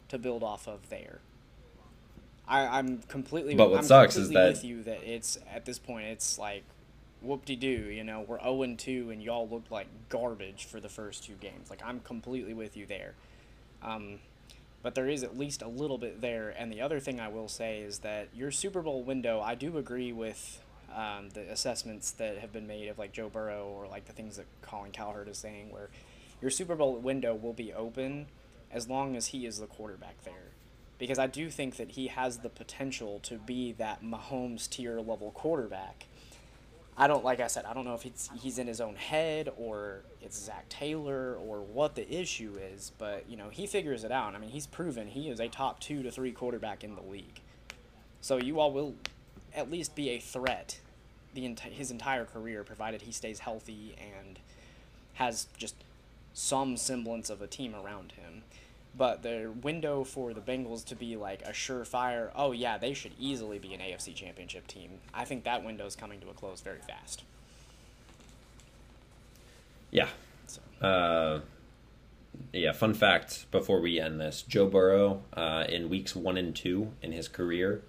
to 0.09 0.17
build 0.17 0.43
off 0.43 0.67
of 0.67 0.89
there. 0.89 1.19
I, 2.47 2.79
I'm 2.79 2.99
completely. 3.03 3.55
But 3.55 3.69
what 3.69 3.79
I'm 3.79 3.83
sucks 3.83 4.15
is 4.15 4.29
that 4.29 4.49
with 4.49 4.63
you 4.63 4.83
that 4.83 5.03
it's 5.03 5.37
at 5.53 5.65
this 5.65 5.79
point 5.79 6.07
it's 6.07 6.39
like, 6.39 6.63
whoop 7.27 7.45
de 7.45 7.55
doo. 7.55 7.67
You 7.67 8.03
know 8.03 8.21
we're 8.21 8.39
zero 8.39 8.51
oh 8.51 8.63
and 8.63 8.79
two 8.79 9.09
and 9.11 9.21
y'all 9.21 9.47
looked 9.47 9.71
like 9.71 9.87
garbage 10.09 10.65
for 10.65 10.79
the 10.79 10.89
first 10.89 11.23
two 11.23 11.33
games. 11.33 11.69
Like 11.69 11.81
I'm 11.85 11.99
completely 11.99 12.53
with 12.53 12.75
you 12.75 12.85
there. 12.85 13.13
Um, 13.83 14.19
but 14.83 14.95
there 14.95 15.07
is 15.07 15.23
at 15.23 15.37
least 15.37 15.61
a 15.61 15.67
little 15.67 15.97
bit 15.97 16.21
there. 16.21 16.53
And 16.57 16.71
the 16.71 16.81
other 16.81 16.99
thing 16.99 17.19
I 17.19 17.27
will 17.27 17.49
say 17.49 17.79
is 17.81 17.99
that 17.99 18.29
your 18.33 18.51
Super 18.51 18.81
Bowl 18.81 19.03
window, 19.03 19.41
I 19.41 19.55
do 19.55 19.77
agree 19.77 20.13
with 20.13 20.61
um, 20.95 21.29
the 21.33 21.41
assessments 21.51 22.11
that 22.11 22.37
have 22.37 22.53
been 22.53 22.67
made 22.67 22.87
of 22.87 22.97
like 22.97 23.11
Joe 23.11 23.29
Burrow 23.29 23.65
or 23.65 23.87
like 23.87 24.05
the 24.05 24.13
things 24.13 24.37
that 24.37 24.45
Colin 24.61 24.91
Cowherd 24.91 25.27
is 25.27 25.37
saying, 25.37 25.71
where 25.71 25.89
your 26.41 26.51
Super 26.51 26.75
Bowl 26.75 26.95
window 26.97 27.35
will 27.35 27.53
be 27.53 27.73
open 27.73 28.27
as 28.71 28.87
long 28.87 29.15
as 29.15 29.27
he 29.27 29.45
is 29.45 29.59
the 29.59 29.67
quarterback 29.67 30.23
there. 30.23 30.51
Because 30.99 31.19
I 31.19 31.27
do 31.27 31.49
think 31.49 31.75
that 31.75 31.91
he 31.91 32.07
has 32.07 32.39
the 32.39 32.49
potential 32.49 33.19
to 33.23 33.35
be 33.35 33.71
that 33.73 34.03
Mahomes 34.03 34.69
tier 34.69 34.99
level 34.99 35.31
quarterback. 35.31 36.05
I 36.97 37.07
don't, 37.07 37.23
like 37.23 37.39
I 37.39 37.47
said, 37.47 37.65
I 37.65 37.73
don't 37.73 37.85
know 37.85 37.93
if 37.93 38.01
he's, 38.01 38.29
he's 38.41 38.57
in 38.57 38.65
his 38.65 38.81
own 38.81 38.95
head 38.95 39.49
or 39.55 40.01
it's 40.21 40.37
Zac 40.37 40.67
Taylor 40.67 41.35
or 41.35 41.61
what 41.61 41.93
the 41.93 42.11
issue 42.11 42.57
is, 42.73 42.91
but, 42.97 43.29
you 43.29 43.37
know, 43.37 43.49
he 43.49 43.67
figures 43.67 44.03
it 44.03 44.11
out. 44.11 44.33
I 44.33 44.39
mean, 44.39 44.49
he's 44.49 44.65
proven 44.65 45.07
he 45.07 45.29
is 45.29 45.39
a 45.39 45.47
top 45.47 45.79
two 45.79 46.01
to 46.01 46.09
three 46.09 46.31
quarterback 46.31 46.83
in 46.83 46.95
the 46.95 47.03
league. 47.03 47.41
So 48.21 48.37
you 48.37 48.59
all 48.59 48.71
will 48.71 48.95
at 49.55 49.69
least 49.69 49.93
be 49.95 50.09
a 50.09 50.19
threat 50.19 50.79
the 51.35 51.43
enti- 51.43 51.71
his 51.71 51.91
entire 51.91 52.25
career, 52.25 52.63
provided 52.63 53.03
he 53.03 53.11
stays 53.11 53.39
healthy 53.39 53.95
and 53.99 54.39
has 55.13 55.47
just 55.55 55.75
some 56.33 56.77
semblance 56.77 57.29
of 57.29 57.43
a 57.43 57.47
team 57.47 57.75
around 57.75 58.13
him. 58.13 58.41
But 58.97 59.21
the 59.21 59.53
window 59.61 60.03
for 60.03 60.33
the 60.33 60.41
Bengals 60.41 60.83
to 60.85 60.95
be 60.95 61.15
like 61.15 61.43
a 61.43 61.51
surefire, 61.51 62.31
oh 62.35 62.51
yeah, 62.51 62.77
they 62.77 62.93
should 62.93 63.13
easily 63.19 63.59
be 63.59 63.73
an 63.73 63.79
AFC 63.79 64.15
Championship 64.15 64.65
team. 64.67 64.99
I 65.13 65.23
think 65.23 65.43
that 65.43 65.63
window 65.63 65.85
is 65.85 65.95
coming 65.95 66.19
to 66.21 66.29
a 66.29 66.33
close 66.33 66.61
very 66.61 66.81
fast. 66.81 67.23
Yeah. 69.91 70.07
So. 70.47 70.61
Uh, 70.81 71.41
yeah, 72.53 72.71
fun 72.71 72.93
fact 72.93 73.49
before 73.51 73.81
we 73.81 73.99
end 73.99 74.19
this 74.19 74.41
Joe 74.41 74.67
Burrow 74.67 75.21
uh, 75.33 75.65
in 75.69 75.89
weeks 75.89 76.15
one 76.15 76.37
and 76.37 76.55
two 76.55 76.91
in 77.01 77.11
his 77.11 77.27
career 77.27 77.83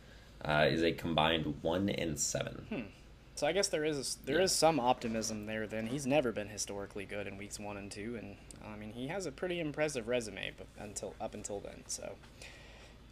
uh, 0.44 0.66
is 0.68 0.82
a 0.82 0.92
combined 0.92 1.56
one 1.62 1.88
and 1.88 2.18
seven. 2.18 2.66
Hmm. 2.68 2.97
So 3.38 3.46
I 3.46 3.52
guess 3.52 3.68
there 3.68 3.84
is 3.84 4.16
there 4.24 4.40
is 4.40 4.50
some 4.50 4.80
optimism 4.80 5.46
there. 5.46 5.68
Then 5.68 5.86
he's 5.86 6.08
never 6.08 6.32
been 6.32 6.48
historically 6.48 7.04
good 7.04 7.28
in 7.28 7.38
weeks 7.38 7.60
one 7.60 7.76
and 7.76 7.88
two, 7.88 8.16
and 8.16 8.34
I 8.66 8.76
mean 8.76 8.90
he 8.90 9.06
has 9.06 9.26
a 9.26 9.30
pretty 9.30 9.60
impressive 9.60 10.08
resume, 10.08 10.50
but 10.58 10.66
until 10.76 11.14
up 11.20 11.34
until 11.34 11.60
then. 11.60 11.84
So, 11.86 12.16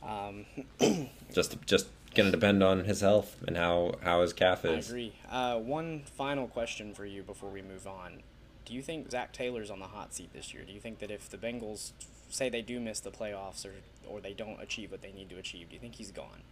um, 0.02 0.46
just 1.32 1.64
just 1.64 1.86
gonna 2.16 2.32
depend 2.32 2.64
on 2.64 2.86
his 2.86 3.02
health 3.02 3.36
and 3.46 3.56
how 3.56 3.92
how 4.02 4.22
his 4.22 4.32
calf 4.32 4.64
I 4.64 4.70
is. 4.70 4.88
agree. 4.88 5.14
Uh, 5.30 5.58
one 5.60 6.02
final 6.16 6.48
question 6.48 6.92
for 6.92 7.06
you 7.06 7.22
before 7.22 7.50
we 7.50 7.62
move 7.62 7.86
on: 7.86 8.24
Do 8.64 8.74
you 8.74 8.82
think 8.82 9.12
Zac 9.12 9.32
Taylor's 9.32 9.70
on 9.70 9.78
the 9.78 9.86
hot 9.86 10.12
seat 10.12 10.32
this 10.32 10.52
year? 10.52 10.64
Do 10.64 10.72
you 10.72 10.80
think 10.80 10.98
that 10.98 11.12
if 11.12 11.30
the 11.30 11.38
Bengals 11.38 11.92
say 12.30 12.48
they 12.48 12.62
do 12.62 12.80
miss 12.80 12.98
the 12.98 13.12
playoffs 13.12 13.64
or 13.64 13.74
or 14.04 14.20
they 14.20 14.32
don't 14.32 14.60
achieve 14.60 14.90
what 14.90 15.02
they 15.02 15.12
need 15.12 15.30
to 15.30 15.36
achieve, 15.36 15.68
do 15.68 15.74
you 15.74 15.80
think 15.80 15.94
he's 15.94 16.10
gone? 16.10 16.42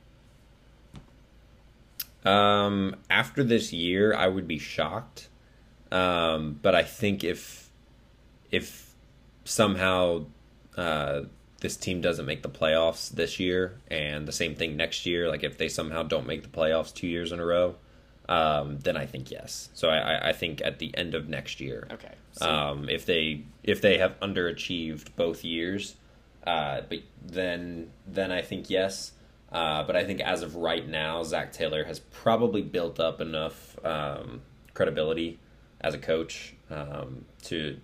Um, 2.25 2.97
after 3.11 3.43
this 3.45 3.73
year, 3.73 4.15
I 4.15 4.29
would 4.29 4.49
be 4.49 4.59
shocked. 4.59 5.29
Um, 5.93 6.59
but 6.63 6.75
I 6.75 6.83
think 6.83 7.23
if 7.25 7.71
if 8.51 8.95
somehow 9.45 10.25
uh, 10.77 11.23
this 11.61 11.77
team 11.77 12.01
doesn't 12.01 12.27
make 12.27 12.43
the 12.43 12.49
playoffs 12.49 13.11
this 13.11 13.39
year, 13.39 13.79
and 13.89 14.27
the 14.27 14.33
same 14.33 14.55
thing 14.55 14.77
next 14.77 15.07
year, 15.07 15.29
like 15.29 15.45
if 15.45 15.59
they 15.59 15.69
somehow 15.69 16.03
don't 16.03 16.27
make 16.27 16.43
the 16.43 16.49
playoffs 16.49 16.93
two 16.93 17.07
years 17.07 17.31
in 17.33 17.39
a 17.41 17.45
row, 17.45 17.77
um, 18.29 18.79
then 18.81 18.97
I 18.97 19.07
think 19.07 19.31
yes. 19.31 19.69
So 19.75 19.89
I, 19.89 19.99
I- 20.17 20.29
I 20.31 20.33
think 20.33 20.63
at 20.63 20.79
the 20.79 20.97
end 20.97 21.15
of 21.15 21.29
next 21.29 21.61
year, 21.61 21.87
Okay. 21.93 22.13
So, 22.33 22.51
um, 22.51 22.89
if 22.89 23.07
they 23.07 23.43
if 23.63 23.81
they 23.81 23.99
have 23.99 24.19
underachieved 24.21 25.09
both 25.15 25.45
years, 25.45 25.95
uh, 26.47 26.81
but 26.89 27.01
then 27.25 27.91
then 28.07 28.33
I 28.33 28.43
think 28.43 28.69
yes. 28.71 29.13
Uh, 29.55 29.85
but 29.85 29.95
I 29.95 30.03
think 30.05 30.21
as 30.21 30.43
of 30.43 30.57
right 30.57 30.87
now, 30.87 31.23
Zac 31.23 31.53
Taylor 31.53 31.85
has 31.85 32.01
probably 32.01 32.61
built 32.61 32.99
up 32.99 33.21
enough 33.21 33.79
um, 33.85 34.43
credibility 34.75 35.39
as 35.81 35.95
a 35.95 35.99
coach 35.99 36.55
um, 36.71 37.25
to 37.45 37.79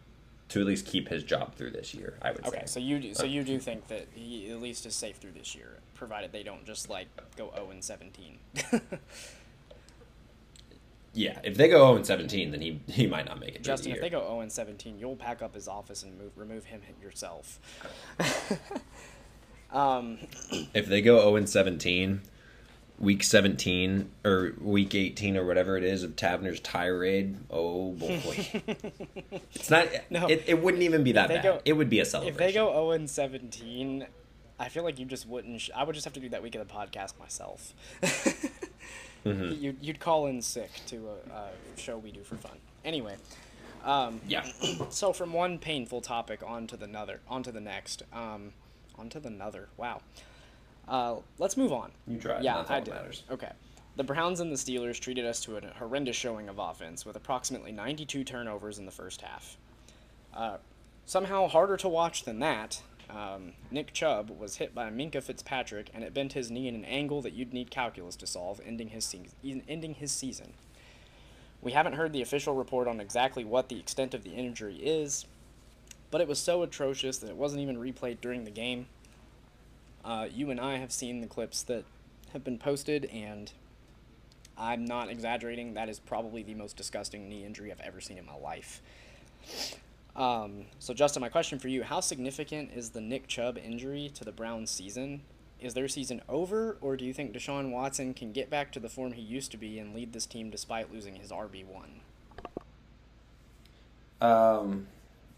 to 0.48 0.60
at 0.60 0.66
least 0.66 0.84
keep 0.84 1.08
his 1.08 1.22
job 1.22 1.54
through 1.54 1.70
this 1.70 1.94
year. 1.94 2.18
I 2.20 2.32
would 2.32 2.44
say. 2.44 2.48
okay. 2.48 2.60
say. 2.62 2.66
So 2.66 2.80
you 2.80 2.98
do, 2.98 3.14
so 3.14 3.24
you 3.24 3.44
do 3.44 3.60
think 3.60 3.86
that 3.86 4.08
he 4.12 4.50
at 4.50 4.60
least 4.60 4.84
is 4.84 4.96
safe 4.96 5.18
through 5.18 5.30
this 5.30 5.54
year, 5.54 5.78
provided 5.94 6.32
they 6.32 6.42
don't 6.42 6.66
just 6.66 6.90
like 6.90 7.06
go 7.36 7.52
zero 7.54 7.70
and 7.70 7.84
seventeen. 7.84 8.38
Yeah, 11.12 11.40
if 11.42 11.56
they 11.56 11.66
go 11.68 11.78
0 11.78 11.96
and 11.96 12.06
17, 12.06 12.52
then 12.52 12.60
he 12.60 12.80
he 12.86 13.08
might 13.08 13.26
not 13.26 13.40
make 13.40 13.56
it. 13.56 13.64
Justin, 13.64 13.90
the 13.90 13.96
if 13.96 14.00
they 14.00 14.10
go 14.10 14.20
0 14.20 14.42
and 14.42 14.52
17, 14.52 14.96
you'll 14.96 15.16
pack 15.16 15.42
up 15.42 15.54
his 15.56 15.66
office 15.66 16.04
and 16.04 16.16
move, 16.16 16.30
remove 16.36 16.66
him 16.66 16.82
yourself. 17.02 17.58
um, 19.72 20.18
if 20.74 20.86
they 20.86 21.00
go 21.02 21.18
0 21.20 21.36
and 21.36 21.48
17, 21.48 22.20
week 22.98 23.22
17 23.22 24.10
or 24.24 24.52
week 24.60 24.94
18 24.94 25.36
or 25.36 25.44
whatever 25.46 25.76
it 25.76 25.84
is 25.84 26.02
of 26.02 26.16
Tavner's 26.16 26.60
tirade, 26.60 27.36
oh 27.50 27.92
boy. 27.92 28.10
it's 29.54 29.70
not 29.70 29.86
No. 30.10 30.26
it, 30.26 30.44
it 30.46 30.62
wouldn't 30.62 30.82
even 30.82 31.02
be 31.04 31.12
that 31.12 31.28
bad. 31.28 31.42
go- 31.42 31.60
it 31.64 31.72
would 31.74 31.88
be 31.90 32.00
a 32.00 32.04
celebration. 32.04 32.34
if 32.34 32.38
they 32.38 32.52
go 32.52 32.70
0 32.72 32.90
and 32.92 33.08
17, 33.08 34.06
I 34.58 34.68
feel 34.68 34.82
like 34.84 34.98
you 34.98 35.06
just 35.06 35.26
wouldn't. 35.26 35.60
Sh- 35.60 35.70
I 35.74 35.84
would 35.84 35.94
just 35.94 36.04
have 36.04 36.12
to 36.14 36.20
do 36.20 36.28
that 36.30 36.42
week 36.42 36.54
of 36.54 36.66
the 36.66 36.72
podcast 36.72 37.18
myself. 37.18 37.72
Mm-hmm. 39.24 39.62
you, 39.62 39.76
you'd 39.82 40.00
call 40.00 40.26
in 40.28 40.40
sick 40.40 40.70
to 40.86 41.08
a, 41.08 41.30
a 41.30 41.48
show 41.78 41.98
we 41.98 42.10
do 42.10 42.22
for 42.22 42.36
fun. 42.36 42.56
Anyway, 42.86 43.16
um, 43.84 44.18
yeah. 44.26 44.46
so 44.88 45.12
from 45.12 45.34
one 45.34 45.58
painful 45.58 46.00
topic 46.00 46.40
on 46.42 46.66
to 46.68 46.76
the 46.78 46.86
another, 46.86 47.20
on 47.28 47.42
to 47.42 47.52
the 47.52 47.60
next, 47.60 48.02
um, 48.14 48.54
on 49.00 49.08
to 49.08 49.20
the 49.20 49.28
another. 49.28 49.68
Wow. 49.76 50.02
Uh, 50.86 51.16
let's 51.38 51.56
move 51.56 51.72
on. 51.72 51.90
You 52.06 52.18
tried. 52.18 52.44
Yeah, 52.44 52.64
I 52.68 52.80
did. 52.80 52.94
matters. 52.94 53.24
Okay. 53.30 53.50
The 53.96 54.04
Browns 54.04 54.40
and 54.40 54.52
the 54.52 54.56
Steelers 54.56 55.00
treated 55.00 55.24
us 55.24 55.40
to 55.42 55.56
a 55.56 55.60
horrendous 55.78 56.16
showing 56.16 56.48
of 56.48 56.58
offense 56.58 57.04
with 57.04 57.16
approximately 57.16 57.72
92 57.72 58.24
turnovers 58.24 58.78
in 58.78 58.86
the 58.86 58.92
first 58.92 59.22
half. 59.22 59.56
Uh, 60.34 60.58
somehow 61.06 61.48
harder 61.48 61.76
to 61.78 61.88
watch 61.88 62.24
than 62.24 62.38
that, 62.38 62.82
um, 63.08 63.52
Nick 63.70 63.92
Chubb 63.92 64.30
was 64.30 64.56
hit 64.56 64.74
by 64.74 64.90
Minkah 64.90 65.22
Fitzpatrick 65.22 65.90
and 65.92 66.04
it 66.04 66.14
bent 66.14 66.34
his 66.34 66.50
knee 66.50 66.68
in 66.68 66.74
an 66.74 66.84
angle 66.84 67.20
that 67.22 67.32
you'd 67.32 67.52
need 67.52 67.70
calculus 67.70 68.16
to 68.16 68.26
solve, 68.26 68.60
ending 68.64 68.88
his, 68.88 69.04
se- 69.04 69.62
ending 69.68 69.94
his 69.94 70.12
season. 70.12 70.52
We 71.62 71.72
haven't 71.72 71.94
heard 71.94 72.12
the 72.12 72.22
official 72.22 72.54
report 72.54 72.86
on 72.88 73.00
exactly 73.00 73.44
what 73.44 73.68
the 73.68 73.78
extent 73.78 74.14
of 74.14 74.24
the 74.24 74.30
injury 74.30 74.76
is, 74.76 75.26
but 76.10 76.20
it 76.20 76.28
was 76.28 76.38
so 76.38 76.62
atrocious 76.62 77.18
that 77.18 77.30
it 77.30 77.36
wasn't 77.36 77.62
even 77.62 77.76
replayed 77.76 78.20
during 78.20 78.44
the 78.44 78.50
game. 78.50 78.86
Uh, 80.04 80.26
you 80.30 80.50
and 80.50 80.60
I 80.60 80.78
have 80.78 80.92
seen 80.92 81.20
the 81.20 81.26
clips 81.26 81.62
that 81.64 81.84
have 82.32 82.42
been 82.44 82.58
posted, 82.58 83.04
and 83.06 83.52
I'm 84.56 84.84
not 84.84 85.10
exaggerating. 85.10 85.74
That 85.74 85.88
is 85.88 85.98
probably 85.98 86.42
the 86.42 86.54
most 86.54 86.76
disgusting 86.76 87.28
knee 87.28 87.44
injury 87.44 87.70
I've 87.70 87.80
ever 87.80 88.00
seen 88.00 88.18
in 88.18 88.26
my 88.26 88.36
life. 88.36 88.82
Um, 90.16 90.66
so, 90.78 90.92
Justin, 90.92 91.20
my 91.20 91.28
question 91.28 91.58
for 91.58 91.68
you 91.68 91.82
how 91.82 92.00
significant 92.00 92.70
is 92.74 92.90
the 92.90 93.00
Nick 93.00 93.26
Chubb 93.26 93.58
injury 93.58 94.10
to 94.14 94.24
the 94.24 94.32
Browns 94.32 94.70
season? 94.70 95.22
Is 95.60 95.74
their 95.74 95.88
season 95.88 96.22
over, 96.28 96.78
or 96.80 96.96
do 96.96 97.04
you 97.04 97.12
think 97.12 97.34
Deshaun 97.34 97.70
Watson 97.70 98.14
can 98.14 98.32
get 98.32 98.48
back 98.48 98.72
to 98.72 98.80
the 98.80 98.88
form 98.88 99.12
he 99.12 99.20
used 99.20 99.50
to 99.50 99.58
be 99.58 99.78
and 99.78 99.94
lead 99.94 100.14
this 100.14 100.24
team 100.24 100.48
despite 100.48 100.90
losing 100.92 101.16
his 101.16 101.30
RB1? 101.30 102.00
Um, 104.22 104.86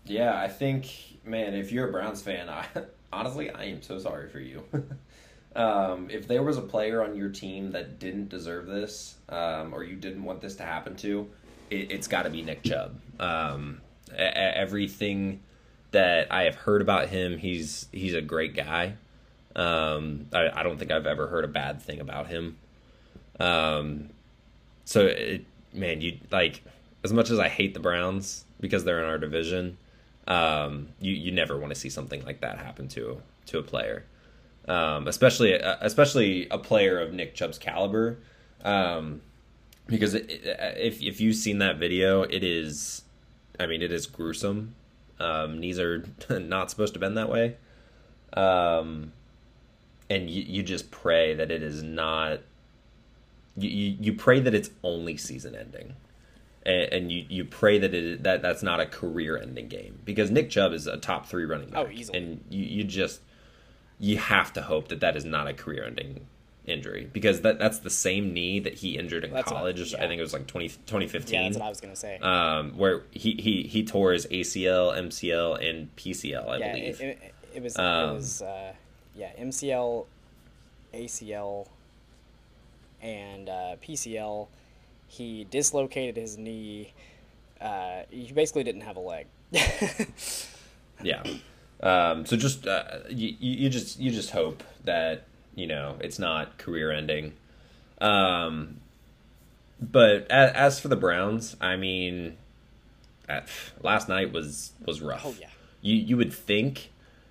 yeah, 0.04 0.38
I 0.38 0.48
think, 0.48 0.88
man, 1.24 1.54
if 1.54 1.72
you're 1.72 1.88
a 1.88 1.92
Browns 1.92 2.22
fan, 2.22 2.48
I 2.48 2.66
honestly, 3.12 3.50
I 3.50 3.64
am 3.64 3.82
so 3.82 3.98
sorry 3.98 4.28
for 4.28 4.40
you. 4.40 4.64
um, 5.56 6.08
if 6.10 6.26
there 6.26 6.42
was 6.42 6.56
a 6.56 6.62
player 6.62 7.02
on 7.04 7.16
your 7.16 7.30
team 7.30 7.72
that 7.72 7.98
didn't 7.98 8.28
deserve 8.28 8.66
this, 8.66 9.16
um, 9.28 9.74
or 9.74 9.84
you 9.84 9.96
didn't 9.96 10.24
want 10.24 10.40
this 10.40 10.56
to 10.56 10.62
happen 10.64 10.96
to, 10.96 11.28
it, 11.70 11.90
it's 11.90 12.08
got 12.08 12.22
to 12.22 12.30
be 12.30 12.42
Nick 12.42 12.62
Chubb. 12.62 12.98
Um, 13.20 13.80
e- 14.12 14.22
e- 14.22 14.24
everything 14.24 15.40
that 15.92 16.32
I 16.32 16.44
have 16.44 16.54
heard 16.54 16.82
about 16.82 17.08
him, 17.08 17.38
he's 17.38 17.86
he's 17.92 18.14
a 18.14 18.22
great 18.22 18.54
guy. 18.54 18.94
Um, 19.54 20.26
I, 20.32 20.48
I 20.48 20.62
don't 20.62 20.78
think 20.78 20.90
I've 20.90 21.06
ever 21.06 21.26
heard 21.26 21.44
a 21.44 21.48
bad 21.48 21.82
thing 21.82 22.00
about 22.00 22.26
him. 22.26 22.56
Um, 23.38 24.08
so 24.84 25.06
it, 25.06 25.44
man, 25.72 26.00
you 26.00 26.18
like 26.30 26.62
as 27.04 27.12
much 27.12 27.30
as 27.30 27.38
I 27.38 27.48
hate 27.48 27.74
the 27.74 27.80
Browns 27.80 28.44
because 28.60 28.84
they're 28.84 29.02
in 29.02 29.08
our 29.08 29.18
division, 29.18 29.76
um, 30.28 30.88
you 31.00 31.12
you 31.12 31.32
never 31.32 31.58
want 31.58 31.74
to 31.74 31.78
see 31.78 31.90
something 31.90 32.24
like 32.24 32.40
that 32.40 32.58
happen 32.58 32.88
to 32.88 33.20
to 33.46 33.58
a 33.58 33.62
player, 33.62 34.04
um, 34.68 35.08
especially 35.08 35.60
uh, 35.60 35.76
especially 35.80 36.48
a 36.50 36.58
player 36.58 37.00
of 37.00 37.12
Nick 37.12 37.34
Chubb's 37.34 37.58
caliber, 37.58 38.18
um, 38.64 39.20
because 39.86 40.14
it, 40.14 40.30
it, 40.30 40.76
if 40.78 41.02
if 41.02 41.20
you've 41.20 41.36
seen 41.36 41.58
that 41.58 41.78
video, 41.78 42.22
it 42.22 42.44
is, 42.44 43.02
I 43.58 43.66
mean, 43.66 43.82
it 43.82 43.92
is 43.92 44.06
gruesome. 44.06 44.74
Um, 45.18 45.58
knees 45.58 45.78
are 45.78 46.04
not 46.30 46.70
supposed 46.70 46.94
to 46.94 47.00
bend 47.00 47.16
that 47.16 47.28
way, 47.28 47.56
um, 48.34 49.12
and 50.08 50.30
you 50.30 50.42
you 50.42 50.62
just 50.62 50.90
pray 50.90 51.34
that 51.34 51.50
it 51.50 51.62
is 51.62 51.82
not. 51.82 52.40
You, 53.54 53.68
you 54.00 54.14
pray 54.14 54.40
that 54.40 54.54
it's 54.54 54.70
only 54.82 55.18
season 55.18 55.54
ending 55.54 55.94
and, 56.64 56.92
and 56.92 57.12
you, 57.12 57.24
you 57.28 57.44
pray 57.44 57.78
that 57.78 57.92
it 57.94 58.22
that 58.22 58.42
that's 58.42 58.62
not 58.62 58.80
a 58.80 58.86
career 58.86 59.36
ending 59.36 59.68
game 59.68 59.98
because 60.04 60.30
Nick 60.30 60.50
Chubb 60.50 60.72
is 60.72 60.86
a 60.86 60.96
top 60.96 61.26
three 61.26 61.44
running 61.44 61.70
back. 61.70 61.86
Oh, 61.86 61.90
easily. 61.90 62.18
And 62.18 62.44
you, 62.50 62.64
you 62.64 62.84
just 62.84 63.20
you 63.98 64.18
have 64.18 64.52
to 64.54 64.62
hope 64.62 64.88
that 64.88 65.00
that 65.00 65.16
is 65.16 65.24
not 65.24 65.46
a 65.48 65.52
career 65.52 65.84
ending 65.84 66.26
injury 66.64 67.08
because 67.12 67.40
that 67.40 67.58
that's 67.58 67.80
the 67.80 67.90
same 67.90 68.32
knee 68.32 68.60
that 68.60 68.74
he 68.74 68.96
injured 68.96 69.24
in 69.24 69.32
That's 69.32 69.50
what- 69.50 69.58
college. 69.58 69.92
yeah. 69.92 70.04
I 70.04 70.06
think 70.06 70.18
it 70.20 70.22
was 70.22 70.32
like 70.32 70.46
20, 70.46 70.68
2015. 70.68 71.34
Yeah, 71.34 71.42
that's 71.48 71.58
what 71.58 71.66
I 71.66 71.68
was 71.68 71.80
going 71.80 71.92
to 71.94 71.98
say. 72.00 72.18
um, 72.18 72.76
where 72.78 73.02
he, 73.10 73.32
he 73.32 73.62
he 73.64 73.84
tore 73.84 74.12
his 74.12 74.26
ACL, 74.26 74.96
MCL, 74.96 75.68
and 75.68 75.94
PCL. 75.96 76.48
I 76.48 76.56
yeah, 76.58 76.72
believe. 76.72 77.00
it, 77.00 77.04
it, 77.22 77.34
it 77.54 77.62
was, 77.62 77.76
Um, 77.76 78.10
it 78.10 78.14
was 78.14 78.42
uh, 78.42 78.72
yeah, 79.16 79.30
MCL, 79.40 80.06
ACL, 80.94 81.66
and 83.00 83.48
uh, 83.48 83.76
PCL. 83.84 84.46
He 85.12 85.44
dislocated 85.44 86.16
his 86.16 86.38
knee. 86.38 86.94
Uh, 87.60 88.04
he 88.08 88.32
basically 88.32 88.64
didn't 88.64 88.80
have 88.80 88.96
a 88.96 89.00
leg. 89.00 89.26
Yeah. 91.02 91.22
Um, 91.82 92.26
so 92.26 92.36
just 92.36 92.66
uh, 92.66 92.84
you, 93.08 93.34
you 93.40 93.68
just 93.68 93.98
you 93.98 94.12
just 94.12 94.30
hope 94.30 94.62
that 94.84 95.24
you 95.54 95.66
know 95.66 95.96
it's 96.00 96.18
not 96.18 96.56
career 96.56 96.92
ending. 96.92 97.32
Um, 98.00 98.76
but 99.80 100.30
as, 100.30 100.52
as 100.52 100.80
for 100.80 100.88
the 100.88 100.96
Browns, 100.96 101.56
I 101.60 101.74
mean, 101.74 102.36
at, 103.28 103.48
last 103.82 104.08
night 104.08 104.32
was 104.32 104.72
was 104.86 105.00
rough. 105.00 105.22
Oh, 105.24 105.34
yeah. 105.40 105.48
You 105.80 105.96
you 105.96 106.16
would 106.16 106.32
think, 106.32 106.90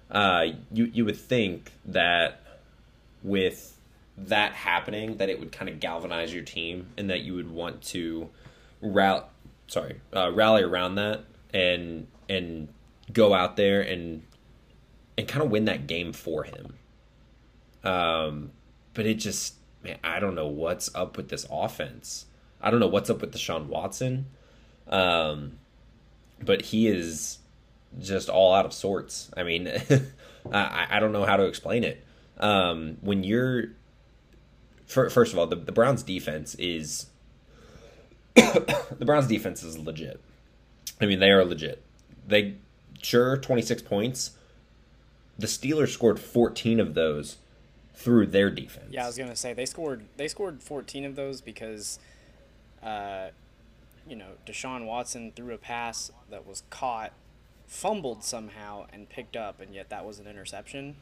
uh, 0.09 0.47
you 0.69 0.91
you 0.93 1.05
would 1.05 1.17
think 1.17 1.71
that 1.85 2.41
with 3.23 3.70
that 4.27 4.53
happening, 4.53 5.17
that 5.17 5.29
it 5.29 5.39
would 5.39 5.51
kind 5.51 5.69
of 5.69 5.79
galvanize 5.79 6.33
your 6.33 6.43
team, 6.43 6.87
and 6.97 7.09
that 7.09 7.21
you 7.21 7.35
would 7.35 7.51
want 7.51 7.81
to 7.83 8.29
rally, 8.81 9.23
sorry, 9.67 10.01
uh, 10.15 10.31
rally 10.31 10.63
around 10.63 10.95
that 10.95 11.23
and 11.53 12.07
and 12.29 12.67
go 13.11 13.33
out 13.33 13.57
there 13.57 13.81
and 13.81 14.23
and 15.17 15.27
kind 15.27 15.43
of 15.43 15.51
win 15.51 15.65
that 15.65 15.87
game 15.87 16.13
for 16.13 16.43
him. 16.43 16.73
Um, 17.83 18.51
but 18.93 19.05
it 19.05 19.15
just, 19.15 19.55
man, 19.83 19.97
I 20.03 20.19
don't 20.19 20.35
know 20.35 20.47
what's 20.47 20.93
up 20.95 21.17
with 21.17 21.29
this 21.29 21.45
offense. 21.49 22.25
I 22.61 22.69
don't 22.69 22.79
know 22.79 22.87
what's 22.87 23.09
up 23.09 23.21
with 23.21 23.33
Deshaun 23.33 23.65
Watson. 23.65 24.27
Um, 24.87 25.57
but 26.43 26.61
he 26.61 26.87
is 26.87 27.39
just 27.99 28.29
all 28.29 28.53
out 28.53 28.65
of 28.65 28.73
sorts. 28.73 29.31
I 29.35 29.43
mean, 29.43 29.67
I, 30.51 30.87
I 30.89 30.99
don't 30.99 31.11
know 31.11 31.25
how 31.25 31.37
to 31.37 31.45
explain 31.45 31.83
it. 31.83 32.03
Um, 32.37 32.97
when 33.01 33.23
you're, 33.23 33.69
first 34.91 35.33
of 35.33 35.39
all, 35.39 35.47
the, 35.47 35.55
the 35.55 35.71
Browns 35.71 36.03
defense 36.03 36.55
is, 36.55 37.07
the 38.35 39.05
Browns 39.05 39.27
defense 39.27 39.63
is 39.63 39.77
legit. 39.77 40.19
I 40.99 41.05
mean, 41.05 41.19
they 41.19 41.31
are 41.31 41.45
legit. 41.45 41.81
They, 42.27 42.55
sure, 43.01 43.37
26 43.37 43.81
points. 43.83 44.31
The 45.39 45.47
Steelers 45.47 45.89
scored 45.89 46.19
14 46.19 46.79
of 46.79 46.93
those 46.93 47.37
through 47.95 48.27
their 48.27 48.49
defense. 48.49 48.87
Yeah, 48.91 49.05
I 49.05 49.07
was 49.07 49.17
gonna 49.17 49.35
say 49.35 49.53
they 49.53 49.65
scored 49.65 50.03
they 50.17 50.27
scored 50.27 50.61
14 50.61 51.05
of 51.05 51.15
those 51.15 51.41
because, 51.41 51.99
uh, 52.83 53.29
you 54.07 54.15
know, 54.15 54.31
Deshaun 54.45 54.85
Watson 54.85 55.31
threw 55.35 55.53
a 55.53 55.57
pass 55.57 56.11
that 56.29 56.45
was 56.45 56.63
caught, 56.69 57.13
fumbled 57.67 58.23
somehow, 58.23 58.87
and 58.91 59.07
picked 59.09 59.35
up, 59.35 59.61
and 59.61 59.73
yet 59.73 59.89
that 59.89 60.05
was 60.05 60.19
an 60.19 60.27
interception. 60.27 60.95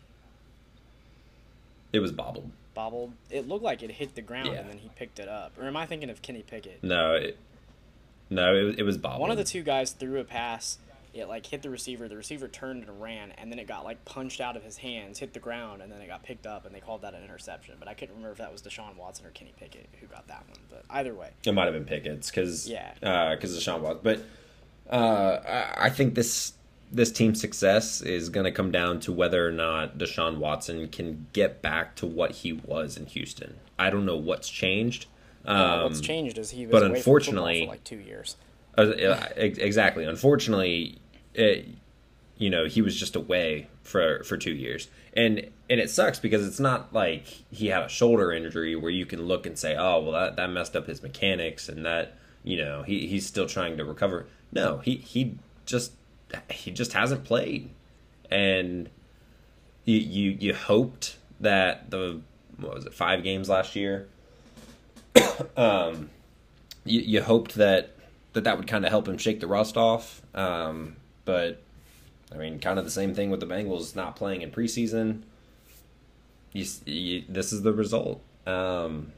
It 1.92 2.00
was 2.00 2.12
bobbled. 2.12 2.52
Bobbled. 2.74 3.14
It 3.30 3.48
looked 3.48 3.64
like 3.64 3.84
it 3.84 3.92
hit 3.92 4.16
the 4.16 4.22
ground, 4.22 4.48
Yeah. 4.48 4.60
and 4.60 4.70
then 4.70 4.78
he 4.78 4.90
picked 4.96 5.20
it 5.20 5.28
up. 5.28 5.52
Or 5.60 5.66
am 5.68 5.76
I 5.78 5.86
thinking 5.86 6.10
of 6.10 6.22
Kenny 6.22 6.44
Pickett? 6.44 6.84
No, 6.84 7.14
it, 7.14 7.38
no, 8.30 8.56
it, 8.56 8.64
was- 8.64 8.76
it 8.78 8.84
was 8.84 8.98
bobbled. 8.98 9.22
One 9.22 9.32
of 9.32 9.38
the 9.38 9.44
two 9.44 9.64
guys 9.64 9.92
threw 9.92 10.20
a 10.20 10.24
pass. 10.24 10.78
It 11.12 11.28
like 11.28 11.48
hit 11.48 11.64
the 11.64 11.72
receiver. 11.72 12.08
The 12.08 12.16
receiver 12.16 12.48
turned 12.48 12.84
and 12.84 13.02
ran, 13.02 13.32
and 13.32 13.52
then 13.52 13.58
it 13.58 13.68
got 13.68 13.84
like 13.84 14.06
punched 14.06 14.40
out 14.40 14.56
of 14.56 14.64
his 14.64 14.78
hands, 14.78 15.18
hit 15.18 15.34
the 15.34 15.40
ground, 15.40 15.82
and 15.82 15.92
then 15.92 16.00
it 16.02 16.08
got 16.08 16.22
picked 16.22 16.46
up, 16.46 16.68
and 16.68 16.74
they 16.76 16.80
called 16.80 17.02
that 17.02 17.16
an 17.16 17.24
interception. 17.24 17.74
But 17.80 17.88
I 17.88 17.96
couldn't 17.96 18.14
remember 18.14 18.34
if 18.34 18.38
that 18.38 18.52
was 18.52 18.62
Deshaun 18.62 18.96
Watson 18.96 19.26
or 19.26 19.32
Kenny 19.32 19.52
Pickett 19.60 19.88
who 20.00 20.06
got 20.06 20.28
that 20.28 20.44
one. 20.48 20.60
But 20.70 20.86
either 20.92 21.16
way, 21.16 21.32
It 21.44 21.52
might 21.52 21.66
have 21.66 21.74
been 21.74 21.86
Pickett's 21.86 22.30
because 22.30 22.70
Yeah. 22.70 22.94
because 23.34 23.58
of 23.58 23.64
Sean 23.64 23.82
Watson. 23.82 24.02
But 24.04 24.22
uh, 24.96 25.72
I 25.76 25.90
think 25.90 26.14
this 26.14 26.54
this 26.92 27.12
team's 27.12 27.40
success 27.40 28.02
is 28.02 28.30
going 28.30 28.46
to 28.46 28.52
come 28.52 28.72
down 28.72 29.00
to 29.02 29.12
whether 29.12 29.48
or 29.48 29.52
not 29.52 29.98
Deshaun 29.98 30.38
Watson 30.38 30.88
can 30.88 31.28
get 31.34 31.62
back 31.62 31.96
to 31.98 32.06
what 32.06 32.32
he 32.32 32.54
was 32.54 32.98
in 32.98 33.06
Houston. 33.08 33.56
I 33.78 33.90
don't 33.90 34.06
know 34.06 34.18
what's 34.18 34.50
changed. 34.50 35.06
Um, 35.46 35.84
what's 35.84 36.02
changed 36.02 36.38
is 36.38 36.52
he 36.52 36.66
was 36.66 36.72
but 36.72 36.84
away 36.84 36.98
unfortunately- 36.98 37.66
for 37.66 37.72
like 37.72 37.84
two 37.84 38.00
years. 38.00 38.36
Uh, 38.78 39.26
exactly. 39.36 40.06
Unfortunately, 40.06 41.00
it, 41.34 41.68
you 42.38 42.50
know, 42.50 42.66
he 42.66 42.82
was 42.82 42.96
just 42.96 43.16
away 43.16 43.68
for 43.84 44.24
for 44.24 44.38
two 44.38 44.54
years, 44.54 44.88
and 45.14 45.50
and 45.70 45.80
it 45.82 45.90
sucks 45.90 46.18
because 46.20 46.48
it's 46.48 46.60
not 46.62 46.94
like 46.94 47.26
he 47.52 47.68
had 47.68 47.84
a 47.84 47.90
shoulder 47.90 48.32
injury 48.32 48.78
where 48.78 48.92
you 48.92 49.06
can 49.06 49.24
look 49.24 49.46
and 49.46 49.60
say, 49.60 49.76
oh, 49.76 50.02
well, 50.02 50.12
that 50.14 50.38
that 50.38 50.50
messed 50.52 50.78
up 50.78 50.88
his 50.88 51.04
mechanics, 51.04 51.68
and 51.68 51.86
that 51.86 52.16
you 52.44 52.56
know 52.56 52.84
he 52.84 53.08
he's 53.08 53.26
still 53.26 53.48
trying 53.48 53.76
to 53.76 53.84
recover. 53.84 54.28
No, 54.54 54.78
he 54.78 54.96
he 54.96 55.38
just 55.66 55.92
he 56.50 56.72
just 56.72 56.94
hasn't 56.94 57.24
played, 57.24 57.70
and 58.30 58.90
you 59.86 59.98
you 59.98 60.38
you 60.40 60.54
hoped 60.54 61.18
that 61.40 61.90
the 61.90 62.22
what 62.58 62.76
was 62.76 62.86
it 62.86 62.94
five 62.94 63.24
games 63.24 63.50
last 63.50 63.76
year. 63.76 64.08
um, 65.58 66.10
you, 66.86 67.02
you 67.02 67.22
hoped 67.22 67.56
that 67.56 67.96
that 68.34 68.44
that 68.44 68.58
would 68.58 68.68
kind 68.68 68.86
of 68.86 68.92
help 68.92 69.08
him 69.08 69.18
shake 69.18 69.40
the 69.40 69.48
rust 69.48 69.78
off. 69.78 70.22
Um, 70.36 70.96
but 71.26 71.62
I 72.34 72.38
mean, 72.38 72.60
kind 72.60 72.78
of 72.78 72.86
the 72.86 72.92
same 72.92 73.14
thing 73.14 73.30
with 73.30 73.40
the 73.40 73.48
Bengals 73.48 73.96
not 73.96 74.16
playing 74.16 74.42
in 74.42 74.52
preseason. 74.52 75.24
You, 76.54 76.66
you, 76.86 77.24
this 77.30 77.54
is 77.54 77.62
the 77.62 77.74
result. 77.74 78.22
Um, 78.46 79.14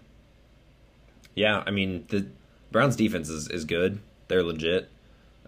yeah, 1.36 1.64
I 1.66 1.72
mean 1.72 2.06
the 2.10 2.28
Browns 2.72 2.96
defense 2.96 3.30
is, 3.30 3.48
is 3.48 3.66
good. 3.66 4.00
They're 4.28 4.44
legit. 4.44 4.90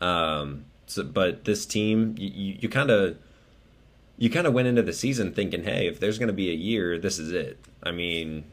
Um, 0.02 0.65
so, 0.94 1.04
but 1.04 1.46
this 1.46 1.66
team, 1.66 2.14
you, 2.18 2.70
kind 2.70 2.92
of 2.92 3.18
you 4.18 4.30
kind 4.30 4.46
of 4.46 4.54
went 4.54 4.68
into 4.68 4.84
the 4.84 4.94
season 4.94 5.34
thinking, 5.34 5.64
hey, 5.64 5.88
if 5.88 6.00
there's 6.00 6.20
going 6.20 6.28
to 6.28 6.34
be 6.34 6.52
a 6.52 6.54
year, 6.54 7.00
this 7.00 7.18
is 7.18 7.32
it. 7.32 7.58
I 7.82 7.92
mean, 7.92 8.44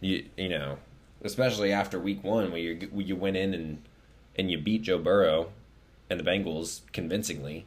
you 0.00 0.26
you 0.36 0.50
know, 0.50 0.78
especially 1.22 1.72
after 1.72 1.98
week 1.98 2.22
one, 2.22 2.50
where 2.50 2.60
you 2.60 2.90
you 2.94 3.16
went 3.16 3.36
in 3.36 3.54
and 3.54 3.82
and 4.36 4.50
you 4.50 4.58
beat 4.58 4.82
Joe 4.82 4.98
Burrow 4.98 5.52
and 6.10 6.20
the 6.20 6.24
Bengals 6.24 6.82
convincingly, 6.92 7.64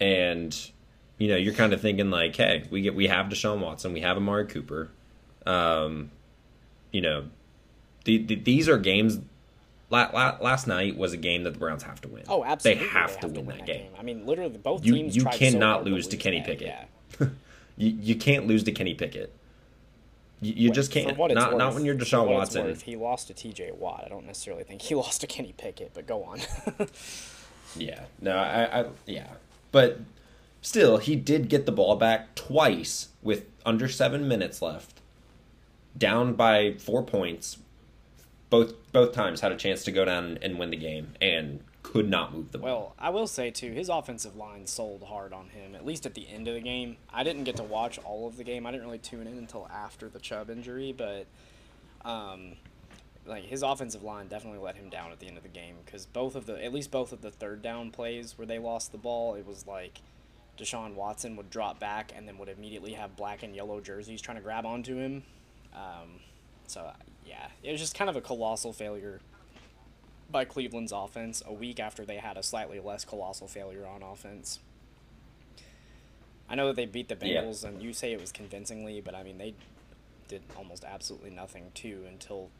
and 0.00 0.70
you 1.18 1.28
know 1.28 1.36
you're 1.36 1.54
kind 1.54 1.74
of 1.74 1.80
thinking 1.82 2.10
like, 2.10 2.34
hey, 2.36 2.64
we 2.70 2.80
get 2.80 2.94
we 2.94 3.08
have 3.08 3.26
Deshaun 3.26 3.60
Watson, 3.60 3.92
we 3.92 4.00
have 4.00 4.16
Amari 4.16 4.46
Cooper, 4.46 4.88
um, 5.44 6.10
you 6.92 7.02
know, 7.02 7.24
the, 8.04 8.24
the, 8.24 8.36
these 8.36 8.68
are 8.68 8.78
games. 8.78 9.18
La, 9.92 10.08
la, 10.12 10.38
last 10.40 10.66
night 10.66 10.96
was 10.96 11.12
a 11.12 11.18
game 11.18 11.44
that 11.44 11.52
the 11.52 11.58
Browns 11.58 11.82
have 11.82 12.00
to 12.00 12.08
win. 12.08 12.24
Oh, 12.26 12.42
absolutely. 12.42 12.84
They 12.84 12.90
have, 12.90 13.20
to, 13.20 13.28
win 13.28 13.46
that 13.46 13.66
game. 13.66 13.90
I 13.98 14.02
mean, 14.02 14.24
literally, 14.24 14.56
both 14.56 14.84
You 14.84 14.94
teams. 14.94 15.14
you 15.14 15.22
tried 15.22 15.34
so 15.34 15.38
cannot 15.38 15.84
to 15.84 15.90
lose 15.90 16.08
to 16.08 16.16
Kenny 16.16 16.38
that, 16.38 16.46
Pickett. 16.46 16.74
Yeah. 17.20 17.26
You 17.78 17.88
you 17.88 18.16
can't 18.16 18.46
lose 18.46 18.64
to 18.64 18.72
Kenny 18.72 18.92
Pickett. 18.92 19.32
You, 20.42 20.52
you 20.54 20.70
just 20.70 20.92
can't. 20.92 21.16
what 21.16 21.30
it's 21.30 21.40
Not 21.40 21.56
not 21.56 21.72
when 21.72 21.86
you're 21.86 21.94
Deshaun 21.94 22.28
Watson. 22.28 22.64
worth, 22.66 22.82
he 22.82 22.96
lost 22.96 23.28
to 23.28 23.34
T.J. 23.34 23.72
Watt. 23.72 24.02
I 24.04 24.08
don't 24.10 24.26
necessarily 24.26 24.62
think 24.62 24.82
he 24.82 24.94
lost 25.04 25.22
to 25.22 25.26
Kenny 25.26 25.54
Pickett, 25.56 25.92
but 25.94 26.06
go 26.06 26.22
on. 26.24 26.40
Yeah. 27.76 28.00
No, 28.20 28.36
I, 28.36 28.80
I 28.80 28.86
yeah. 29.06 29.28
But 29.70 30.00
still, 30.60 30.98
he 30.98 31.16
did 31.16 31.48
get 31.48 31.66
the 31.66 31.72
ball 31.72 31.96
back 31.96 32.34
twice 32.34 33.08
with 33.22 33.46
under 33.64 33.88
seven 33.88 34.28
minutes 34.28 34.60
left. 34.60 35.00
Down 35.96 36.34
by 36.34 36.74
four 36.74 37.02
points. 37.02 37.58
Both 38.52 38.74
both 38.92 39.12
times 39.12 39.40
had 39.40 39.50
a 39.50 39.56
chance 39.56 39.82
to 39.84 39.92
go 39.92 40.04
down 40.04 40.38
and 40.42 40.58
win 40.58 40.68
the 40.68 40.76
game 40.76 41.14
and 41.22 41.64
could 41.82 42.06
not 42.06 42.34
move 42.34 42.52
the 42.52 42.58
ball. 42.58 42.66
Well, 42.66 42.94
I 42.98 43.08
will 43.08 43.26
say 43.26 43.50
too, 43.50 43.72
his 43.72 43.88
offensive 43.88 44.36
line 44.36 44.66
sold 44.66 45.04
hard 45.04 45.32
on 45.32 45.48
him. 45.48 45.74
At 45.74 45.86
least 45.86 46.04
at 46.04 46.12
the 46.12 46.28
end 46.28 46.48
of 46.48 46.54
the 46.54 46.60
game, 46.60 46.98
I 47.10 47.24
didn't 47.24 47.44
get 47.44 47.56
to 47.56 47.62
watch 47.62 47.98
all 48.00 48.26
of 48.26 48.36
the 48.36 48.44
game. 48.44 48.66
I 48.66 48.70
didn't 48.70 48.84
really 48.84 48.98
tune 48.98 49.26
in 49.26 49.38
until 49.38 49.66
after 49.72 50.10
the 50.10 50.18
Chubb 50.18 50.50
injury, 50.50 50.92
but 50.92 51.26
um, 52.04 52.52
like 53.24 53.44
his 53.44 53.62
offensive 53.62 54.02
line 54.02 54.28
definitely 54.28 54.60
let 54.60 54.76
him 54.76 54.90
down 54.90 55.12
at 55.12 55.18
the 55.18 55.28
end 55.28 55.38
of 55.38 55.42
the 55.44 55.48
game 55.48 55.76
because 55.86 56.04
both 56.04 56.34
of 56.34 56.44
the, 56.44 56.62
at 56.62 56.74
least 56.74 56.90
both 56.90 57.14
of 57.14 57.22
the 57.22 57.30
third 57.30 57.62
down 57.62 57.90
plays 57.90 58.36
where 58.36 58.46
they 58.46 58.58
lost 58.58 58.92
the 58.92 58.98
ball, 58.98 59.34
it 59.34 59.46
was 59.46 59.66
like 59.66 60.02
Deshaun 60.58 60.94
Watson 60.94 61.36
would 61.36 61.48
drop 61.48 61.80
back 61.80 62.12
and 62.14 62.28
then 62.28 62.36
would 62.36 62.50
immediately 62.50 62.92
have 62.92 63.16
black 63.16 63.42
and 63.44 63.56
yellow 63.56 63.80
jerseys 63.80 64.20
trying 64.20 64.36
to 64.36 64.42
grab 64.42 64.66
onto 64.66 64.98
him. 64.98 65.22
Um, 65.74 66.20
so 66.66 66.90
yeah, 67.26 67.48
it 67.62 67.70
was 67.72 67.80
just 67.80 67.94
kind 67.96 68.10
of 68.10 68.16
a 68.16 68.20
colossal 68.20 68.72
failure 68.72 69.20
by 70.30 70.44
Cleveland's 70.44 70.92
offense 70.92 71.42
a 71.46 71.52
week 71.52 71.78
after 71.78 72.04
they 72.04 72.16
had 72.16 72.36
a 72.36 72.42
slightly 72.42 72.80
less 72.80 73.04
colossal 73.04 73.46
failure 73.48 73.86
on 73.86 74.02
offense. 74.02 74.58
I 76.48 76.54
know 76.54 76.66
that 76.68 76.76
they 76.76 76.86
beat 76.86 77.08
the 77.08 77.16
Yeah. 77.26 77.42
Bengals, 77.42 77.64
and 77.64 77.82
you 77.82 77.92
say 77.92 78.12
it 78.12 78.20
was 78.20 78.32
convincingly, 78.32 79.00
but 79.00 79.14
I 79.14 79.22
mean 79.22 79.38
they 79.38 79.54
did 80.28 80.42
almost 80.56 80.84
absolutely 80.84 81.30
nothing 81.30 81.70
too 81.74 82.04
until 82.08 82.50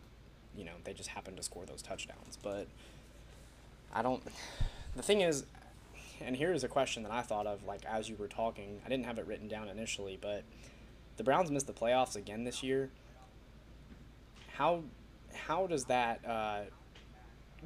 you 0.56 0.64
know 0.64 0.72
they 0.84 0.92
just 0.92 1.08
happened 1.10 1.36
to 1.38 1.42
score 1.42 1.64
those 1.66 1.82
touchdowns. 1.82 2.38
But 2.42 2.66
I 3.92 4.02
don't. 4.02 4.22
The 4.94 5.02
thing 5.02 5.22
is, 5.22 5.44
and 6.20 6.36
here 6.36 6.52
is 6.52 6.64
a 6.64 6.68
question 6.68 7.02
that 7.02 7.12
I 7.12 7.22
thought 7.22 7.46
of 7.46 7.64
like 7.64 7.84
as 7.86 8.08
you 8.08 8.16
were 8.16 8.28
talking. 8.28 8.80
I 8.84 8.88
didn't 8.88 9.06
have 9.06 9.18
it 9.18 9.26
written 9.26 9.48
down 9.48 9.68
initially, 9.68 10.18
but 10.20 10.44
the 11.16 11.24
Browns 11.24 11.50
missed 11.50 11.66
the 11.66 11.72
playoffs 11.72 12.16
again 12.16 12.44
this 12.44 12.62
year. 12.62 12.90
How 14.54 14.82
how 15.34 15.66
does 15.66 15.84
that 15.86 16.24
uh, 16.26 16.60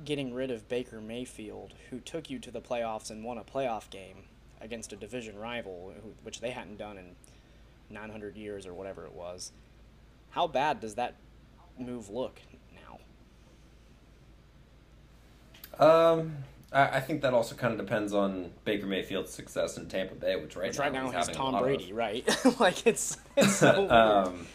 getting 0.04 0.34
rid 0.34 0.50
of 0.50 0.68
Baker 0.68 1.00
Mayfield, 1.00 1.74
who 1.90 2.00
took 2.00 2.30
you 2.30 2.38
to 2.40 2.50
the 2.50 2.60
playoffs 2.60 3.10
and 3.10 3.24
won 3.24 3.38
a 3.38 3.44
playoff 3.44 3.90
game 3.90 4.24
against 4.60 4.92
a 4.92 4.96
division 4.96 5.38
rival, 5.38 5.92
who, 6.02 6.12
which 6.22 6.40
they 6.40 6.50
hadn't 6.50 6.78
done 6.78 6.98
in 6.98 7.16
900 7.90 8.36
years 8.36 8.66
or 8.66 8.74
whatever 8.74 9.04
it 9.04 9.12
was, 9.12 9.52
how 10.30 10.46
bad 10.46 10.80
does 10.80 10.94
that 10.94 11.14
move 11.78 12.10
look 12.10 12.40
now? 12.74 12.98
Um, 15.84 16.36
I, 16.72 16.96
I 16.96 17.00
think 17.00 17.22
that 17.22 17.34
also 17.34 17.54
kind 17.54 17.72
of 17.72 17.78
depends 17.78 18.12
on 18.12 18.50
Baker 18.64 18.86
Mayfield's 18.86 19.32
success 19.32 19.76
in 19.76 19.88
Tampa 19.88 20.14
Bay, 20.14 20.36
which 20.36 20.56
right 20.56 20.68
Which 20.68 20.78
now 20.78 20.84
right 20.84 20.92
now 20.92 21.06
he's 21.06 21.26
has 21.26 21.28
Tom 21.28 21.52
lot 21.52 21.62
of. 21.62 21.66
Brady, 21.66 21.92
right? 21.92 22.26
like 22.60 22.86
it's, 22.86 23.16
it's 23.36 23.56
so 23.56 23.90
um, 23.90 24.46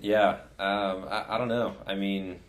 yeah, 0.00 0.38
um, 0.58 1.04
I, 1.08 1.24
I 1.30 1.38
don't 1.38 1.48
know. 1.48 1.74
I 1.86 1.94
mean, 1.94 2.40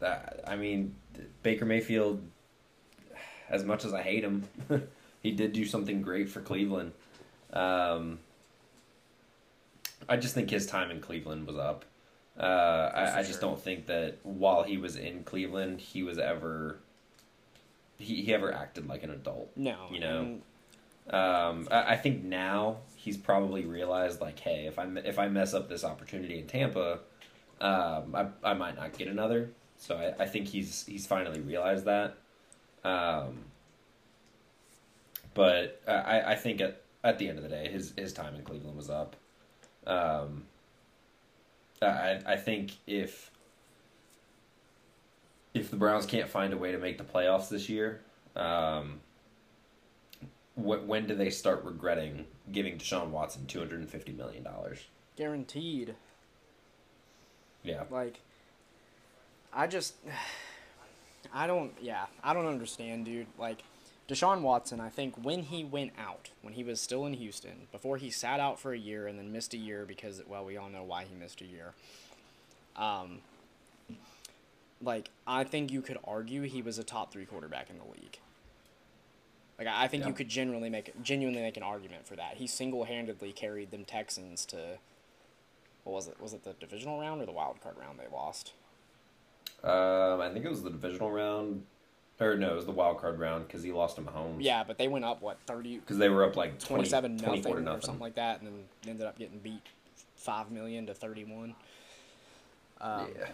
that 0.00 0.44
I 0.46 0.56
mean, 0.56 0.94
Baker 1.42 1.64
Mayfield. 1.64 2.22
As 3.48 3.64
much 3.64 3.84
as 3.84 3.92
I 3.92 4.02
hate 4.02 4.22
him, 4.22 4.44
he 5.22 5.32
did 5.32 5.52
do 5.52 5.64
something 5.64 6.02
great 6.02 6.28
for 6.28 6.40
Cleveland. 6.40 6.92
Um, 7.52 8.20
I 10.08 10.16
just 10.18 10.34
think 10.34 10.50
his 10.50 10.66
time 10.66 10.92
in 10.92 11.00
Cleveland 11.00 11.48
was 11.48 11.56
up. 11.56 11.84
Uh, 12.38 12.90
I, 12.94 13.18
I 13.18 13.22
just 13.22 13.40
sure. 13.40 13.50
don't 13.50 13.60
think 13.60 13.86
that 13.86 14.18
while 14.22 14.62
he 14.62 14.78
was 14.78 14.94
in 14.94 15.24
Cleveland, 15.24 15.80
he 15.80 16.04
was 16.04 16.16
ever 16.16 16.78
he, 18.00 18.22
he 18.22 18.34
ever 18.34 18.52
acted 18.52 18.88
like 18.88 19.02
an 19.02 19.10
adult. 19.10 19.50
No, 19.56 19.76
You 19.90 20.00
know? 20.00 20.38
Um, 21.10 21.68
I, 21.70 21.94
I 21.94 21.96
think 21.96 22.24
now 22.24 22.78
he's 23.00 23.16
probably 23.16 23.64
realized 23.64 24.20
like, 24.20 24.38
hey, 24.38 24.66
if 24.66 24.78
I 24.78 24.86
if 25.04 25.18
I 25.18 25.28
mess 25.28 25.54
up 25.54 25.68
this 25.68 25.84
opportunity 25.84 26.38
in 26.38 26.46
Tampa, 26.46 27.00
um, 27.60 28.14
I 28.14 28.26
I 28.44 28.54
might 28.54 28.76
not 28.76 28.96
get 28.96 29.08
another. 29.08 29.50
So 29.78 29.96
I, 29.96 30.24
I 30.24 30.26
think 30.26 30.48
he's 30.48 30.84
he's 30.86 31.06
finally 31.06 31.40
realized 31.40 31.86
that. 31.86 32.18
Um, 32.84 33.44
but 35.32 35.80
I, 35.88 36.32
I 36.32 36.34
think 36.34 36.60
at 36.60 36.82
at 37.02 37.18
the 37.18 37.28
end 37.28 37.38
of 37.38 37.42
the 37.42 37.48
day, 37.48 37.68
his 37.68 37.94
his 37.96 38.12
time 38.12 38.34
in 38.34 38.42
Cleveland 38.42 38.76
was 38.76 38.90
up. 38.90 39.16
Um, 39.86 40.44
I 41.80 42.20
I 42.26 42.36
think 42.36 42.72
if 42.86 43.30
if 45.54 45.70
the 45.70 45.76
Browns 45.76 46.04
can't 46.04 46.28
find 46.28 46.52
a 46.52 46.58
way 46.58 46.72
to 46.72 46.78
make 46.78 46.98
the 46.98 47.04
playoffs 47.04 47.48
this 47.48 47.68
year, 47.70 48.02
um, 48.36 49.00
wh- 50.62 50.86
when 50.88 51.06
do 51.06 51.14
they 51.14 51.30
start 51.30 51.64
regretting 51.64 52.26
giving 52.52 52.78
Deshaun 52.78 53.10
Watson 53.10 53.46
two 53.46 53.58
hundred 53.58 53.80
and 53.80 53.88
fifty 53.90 54.12
million 54.12 54.42
dollars? 54.42 54.86
guaranteed. 55.16 55.94
Yeah, 57.62 57.82
Like, 57.90 58.20
I 59.52 59.66
just, 59.66 59.94
I 61.34 61.46
don't, 61.46 61.72
yeah, 61.80 62.06
I 62.24 62.32
don't 62.32 62.46
understand, 62.46 63.04
dude. 63.04 63.26
Like, 63.38 63.62
Deshaun 64.08 64.40
Watson, 64.40 64.80
I 64.80 64.88
think 64.88 65.14
when 65.22 65.42
he 65.42 65.62
went 65.62 65.92
out, 65.98 66.30
when 66.40 66.54
he 66.54 66.64
was 66.64 66.80
still 66.80 67.04
in 67.04 67.12
Houston, 67.12 67.68
before 67.70 67.98
he 67.98 68.10
sat 68.10 68.40
out 68.40 68.58
for 68.58 68.72
a 68.72 68.78
year 68.78 69.06
and 69.06 69.18
then 69.18 69.30
missed 69.30 69.52
a 69.52 69.58
year 69.58 69.84
because, 69.86 70.22
well, 70.26 70.44
we 70.44 70.56
all 70.56 70.70
know 70.70 70.82
why 70.82 71.04
he 71.04 71.14
missed 71.14 71.42
a 71.42 71.44
year. 71.44 71.74
Um, 72.76 73.18
like, 74.82 75.10
I 75.26 75.44
think 75.44 75.70
you 75.70 75.82
could 75.82 75.98
argue 76.04 76.42
he 76.42 76.62
was 76.62 76.78
a 76.78 76.82
top 76.82 77.12
three 77.12 77.26
quarterback 77.26 77.68
in 77.68 77.76
the 77.76 77.84
league. 77.84 78.18
Like, 79.60 79.68
I 79.68 79.88
think 79.88 80.06
you 80.06 80.14
could 80.14 80.28
genuinely 80.30 80.70
make 80.70 80.90
genuinely 81.02 81.42
make 81.42 81.58
an 81.58 81.62
argument 81.62 82.06
for 82.06 82.16
that. 82.16 82.36
He 82.36 82.46
single 82.46 82.84
handedly 82.84 83.30
carried 83.30 83.70
them 83.70 83.84
Texans 83.84 84.46
to 84.46 84.78
what 85.84 85.92
was 85.92 86.08
it? 86.08 86.18
Was 86.18 86.32
it 86.32 86.44
the 86.44 86.54
divisional 86.54 86.98
round 86.98 87.20
or 87.20 87.26
the 87.26 87.32
wild 87.32 87.60
card 87.60 87.76
round 87.78 87.98
they 87.98 88.10
lost? 88.10 88.54
um, 89.62 90.22
I 90.22 90.30
think 90.32 90.46
it 90.46 90.48
was 90.48 90.62
the 90.62 90.70
divisional 90.70 91.10
round, 91.10 91.64
or 92.18 92.38
no, 92.38 92.52
it 92.52 92.56
was 92.56 92.64
the 92.64 92.72
wild 92.72 92.98
card 92.98 93.18
round 93.18 93.46
because 93.46 93.62
he 93.62 93.70
lost 93.70 93.96
to 93.96 94.02
Mahomes. 94.02 94.38
Yeah, 94.40 94.64
but 94.64 94.78
they 94.78 94.88
went 94.88 95.04
up 95.04 95.20
what 95.20 95.38
30 95.46 95.80
because 95.80 95.98
they 95.98 96.08
were 96.08 96.24
up 96.24 96.36
like 96.36 96.58
20, 96.58 96.88
27 96.88 97.18
24 97.18 97.60
nothing, 97.60 97.68
or 97.68 97.80
something 97.82 98.00
like 98.00 98.14
that 98.14 98.40
and 98.40 98.48
then 98.48 98.64
ended 98.88 99.06
up 99.06 99.18
getting 99.18 99.40
beat 99.40 99.60
5 100.16 100.50
million 100.50 100.86
to 100.86 100.94
31. 100.94 101.54
Um, 102.80 103.08
yeah, 103.18 103.26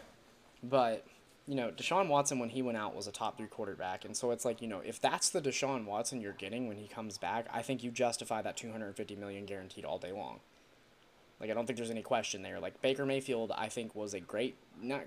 But, 0.64 1.04
you 1.48 1.54
know, 1.54 1.70
Deshaun 1.70 2.08
Watson, 2.08 2.38
when 2.38 2.48
he 2.48 2.60
went 2.60 2.76
out, 2.76 2.94
was 2.94 3.06
a 3.06 3.12
top 3.12 3.36
three 3.36 3.46
quarterback. 3.46 4.04
And 4.04 4.16
so 4.16 4.32
it's 4.32 4.44
like, 4.44 4.60
you 4.60 4.66
know, 4.66 4.80
if 4.84 5.00
that's 5.00 5.30
the 5.30 5.40
Deshaun 5.40 5.84
Watson 5.84 6.20
you're 6.20 6.32
getting 6.32 6.66
when 6.66 6.76
he 6.76 6.88
comes 6.88 7.18
back, 7.18 7.46
I 7.52 7.62
think 7.62 7.84
you 7.84 7.90
justify 7.90 8.42
that 8.42 8.56
250 8.56 9.14
million 9.16 9.46
guaranteed 9.46 9.84
all 9.84 9.98
day 9.98 10.12
long. 10.12 10.40
Like, 11.40 11.50
I 11.50 11.54
don't 11.54 11.66
think 11.66 11.76
there's 11.76 11.90
any 11.90 12.02
question 12.02 12.42
there. 12.42 12.58
Like, 12.58 12.80
Baker 12.82 13.06
Mayfield, 13.06 13.52
I 13.56 13.68
think, 13.68 13.94
was 13.94 14.12
a 14.12 14.20
great, 14.20 14.56
not 14.82 15.02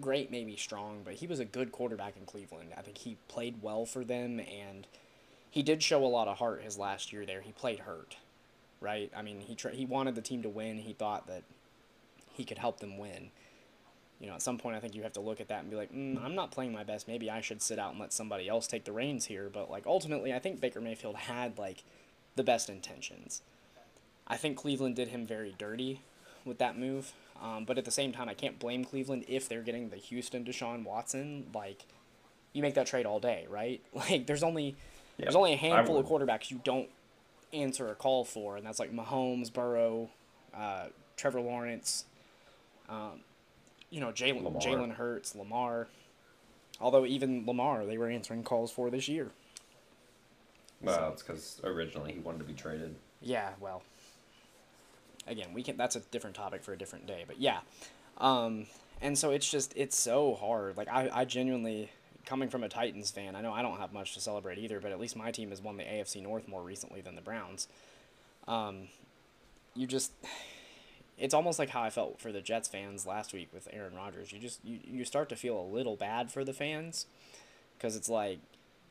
great, 0.00 0.32
maybe 0.32 0.56
strong, 0.56 1.02
but 1.04 1.14
he 1.14 1.26
was 1.28 1.38
a 1.38 1.44
good 1.44 1.70
quarterback 1.70 2.16
in 2.16 2.26
Cleveland. 2.26 2.70
I 2.76 2.80
think 2.80 2.98
he 2.98 3.16
played 3.28 3.62
well 3.62 3.86
for 3.86 4.02
them, 4.02 4.40
and 4.40 4.88
he 5.50 5.62
did 5.62 5.82
show 5.82 6.04
a 6.04 6.08
lot 6.08 6.26
of 6.26 6.38
heart 6.38 6.62
his 6.62 6.76
last 6.76 7.12
year 7.12 7.24
there. 7.24 7.42
He 7.42 7.52
played 7.52 7.80
hurt, 7.80 8.16
right? 8.80 9.12
I 9.16 9.22
mean, 9.22 9.40
he, 9.40 9.54
tra- 9.54 9.74
he 9.74 9.84
wanted 9.84 10.16
the 10.16 10.22
team 10.22 10.42
to 10.42 10.48
win. 10.48 10.78
He 10.78 10.94
thought 10.94 11.28
that 11.28 11.44
he 12.32 12.44
could 12.44 12.58
help 12.58 12.80
them 12.80 12.98
win 12.98 13.30
you 14.24 14.30
know, 14.30 14.36
at 14.36 14.42
some 14.42 14.56
point, 14.56 14.74
I 14.74 14.80
think 14.80 14.94
you 14.94 15.02
have 15.02 15.12
to 15.12 15.20
look 15.20 15.38
at 15.38 15.48
that 15.48 15.60
and 15.60 15.70
be 15.70 15.76
like, 15.76 15.92
mm, 15.92 16.18
I'm 16.24 16.34
not 16.34 16.50
playing 16.50 16.72
my 16.72 16.82
best. 16.82 17.06
Maybe 17.06 17.30
I 17.30 17.42
should 17.42 17.60
sit 17.60 17.78
out 17.78 17.90
and 17.90 18.00
let 18.00 18.10
somebody 18.10 18.48
else 18.48 18.66
take 18.66 18.84
the 18.84 18.92
reins 18.92 19.26
here. 19.26 19.50
But 19.52 19.70
like 19.70 19.86
ultimately, 19.86 20.32
I 20.32 20.38
think 20.38 20.62
Baker 20.62 20.80
Mayfield 20.80 21.16
had 21.16 21.58
like 21.58 21.84
the 22.34 22.42
best 22.42 22.70
intentions. 22.70 23.42
I 24.26 24.38
think 24.38 24.56
Cleveland 24.56 24.96
did 24.96 25.08
him 25.08 25.26
very 25.26 25.54
dirty 25.58 26.00
with 26.46 26.56
that 26.56 26.78
move. 26.78 27.12
Um, 27.42 27.66
but 27.66 27.76
at 27.76 27.84
the 27.84 27.90
same 27.90 28.12
time, 28.12 28.30
I 28.30 28.32
can't 28.32 28.58
blame 28.58 28.82
Cleveland 28.82 29.26
if 29.28 29.46
they're 29.46 29.60
getting 29.60 29.90
the 29.90 29.96
Houston 29.96 30.42
Deshaun 30.42 30.84
Watson. 30.84 31.48
Like, 31.54 31.84
you 32.54 32.62
make 32.62 32.72
that 32.76 32.86
trade 32.86 33.04
all 33.04 33.20
day, 33.20 33.46
right? 33.50 33.82
Like, 33.94 34.26
there's 34.26 34.42
only 34.42 34.74
there's 35.18 35.36
only 35.36 35.52
a 35.52 35.56
handful 35.56 35.98
of 35.98 36.06
quarterbacks 36.06 36.50
you 36.50 36.62
don't 36.64 36.88
answer 37.52 37.88
a 37.88 37.94
call 37.94 38.24
for, 38.24 38.56
and 38.56 38.64
that's 38.64 38.78
like 38.78 38.90
Mahomes, 38.90 39.52
Burrow, 39.52 40.08
uh, 40.56 40.86
Trevor 41.18 41.42
Lawrence, 41.42 42.06
um, 42.88 43.20
you 43.90 44.00
know, 44.00 44.08
Jalen. 44.08 44.62
Jalen 44.62 44.94
Hurts, 44.94 45.34
Lamar. 45.34 45.88
Although 46.80 47.06
even 47.06 47.46
Lamar, 47.46 47.86
they 47.86 47.98
were 47.98 48.08
answering 48.08 48.42
calls 48.42 48.70
for 48.72 48.90
this 48.90 49.08
year. 49.08 49.30
well, 50.82 51.12
it's 51.12 51.22
because 51.22 51.60
originally 51.64 52.12
he 52.12 52.18
wanted 52.18 52.38
to 52.38 52.44
be 52.44 52.52
traded. 52.52 52.96
Yeah, 53.22 53.50
well. 53.60 53.82
Again, 55.26 55.54
we 55.54 55.62
can. 55.62 55.76
That's 55.76 55.96
a 55.96 56.00
different 56.00 56.36
topic 56.36 56.62
for 56.62 56.72
a 56.72 56.76
different 56.76 57.06
day, 57.06 57.24
but 57.26 57.40
yeah. 57.40 57.60
Um, 58.18 58.66
and 59.00 59.16
so 59.16 59.30
it's 59.30 59.50
just 59.50 59.72
it's 59.76 59.96
so 59.96 60.34
hard. 60.34 60.76
Like 60.76 60.88
I, 60.88 61.08
I 61.12 61.24
genuinely, 61.24 61.90
coming 62.26 62.48
from 62.48 62.62
a 62.64 62.68
Titans 62.68 63.10
fan, 63.10 63.34
I 63.34 63.40
know 63.40 63.52
I 63.52 63.62
don't 63.62 63.78
have 63.78 63.92
much 63.92 64.14
to 64.14 64.20
celebrate 64.20 64.58
either, 64.58 64.80
but 64.80 64.92
at 64.92 65.00
least 65.00 65.16
my 65.16 65.30
team 65.30 65.50
has 65.50 65.62
won 65.62 65.76
the 65.76 65.84
AFC 65.84 66.22
North 66.22 66.46
more 66.48 66.62
recently 66.62 67.00
than 67.00 67.14
the 67.14 67.22
Browns. 67.22 67.68
Um, 68.46 68.88
you 69.74 69.86
just, 69.86 70.12
it's 71.18 71.34
almost 71.34 71.58
like 71.58 71.70
how 71.70 71.82
I 71.82 71.90
felt 71.90 72.20
for 72.20 72.32
the 72.32 72.40
Jets 72.40 72.68
fans 72.68 73.06
last 73.06 73.32
week 73.32 73.48
with 73.52 73.68
Aaron 73.72 73.94
Rodgers. 73.94 74.32
You 74.32 74.38
just 74.38 74.64
you, 74.64 74.78
you 74.84 75.04
start 75.04 75.28
to 75.28 75.36
feel 75.36 75.58
a 75.58 75.62
little 75.62 75.96
bad 75.96 76.32
for 76.32 76.44
the 76.44 76.52
fans, 76.52 77.06
because 77.76 77.96
it's 77.96 78.08
like 78.08 78.38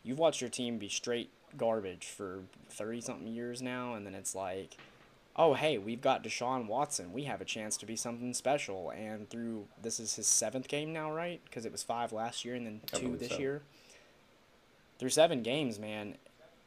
you've 0.03 0.19
watched 0.19 0.41
your 0.41 0.49
team 0.49 0.77
be 0.77 0.89
straight 0.89 1.29
garbage 1.57 2.05
for 2.05 2.41
30 2.69 3.01
something 3.01 3.27
years 3.27 3.61
now 3.61 3.93
and 3.93 4.05
then 4.05 4.15
it's 4.15 4.33
like 4.35 4.77
oh 5.35 5.53
hey 5.53 5.77
we've 5.77 6.01
got 6.01 6.23
Deshaun 6.23 6.67
Watson 6.67 7.13
we 7.13 7.23
have 7.23 7.41
a 7.41 7.45
chance 7.45 7.77
to 7.77 7.85
be 7.85 7.95
something 7.95 8.33
special 8.33 8.91
and 8.91 9.29
through 9.29 9.65
this 9.81 9.99
is 9.99 10.15
his 10.15 10.27
seventh 10.27 10.67
game 10.67 10.91
now 10.93 11.11
right 11.11 11.41
because 11.45 11.65
it 11.65 11.71
was 11.71 11.83
five 11.83 12.11
last 12.11 12.43
year 12.43 12.55
and 12.55 12.65
then 12.65 12.81
two 12.87 13.15
this 13.17 13.29
so. 13.29 13.37
year 13.37 13.61
through 14.99 15.09
seven 15.09 15.43
games 15.43 15.79
man 15.79 16.15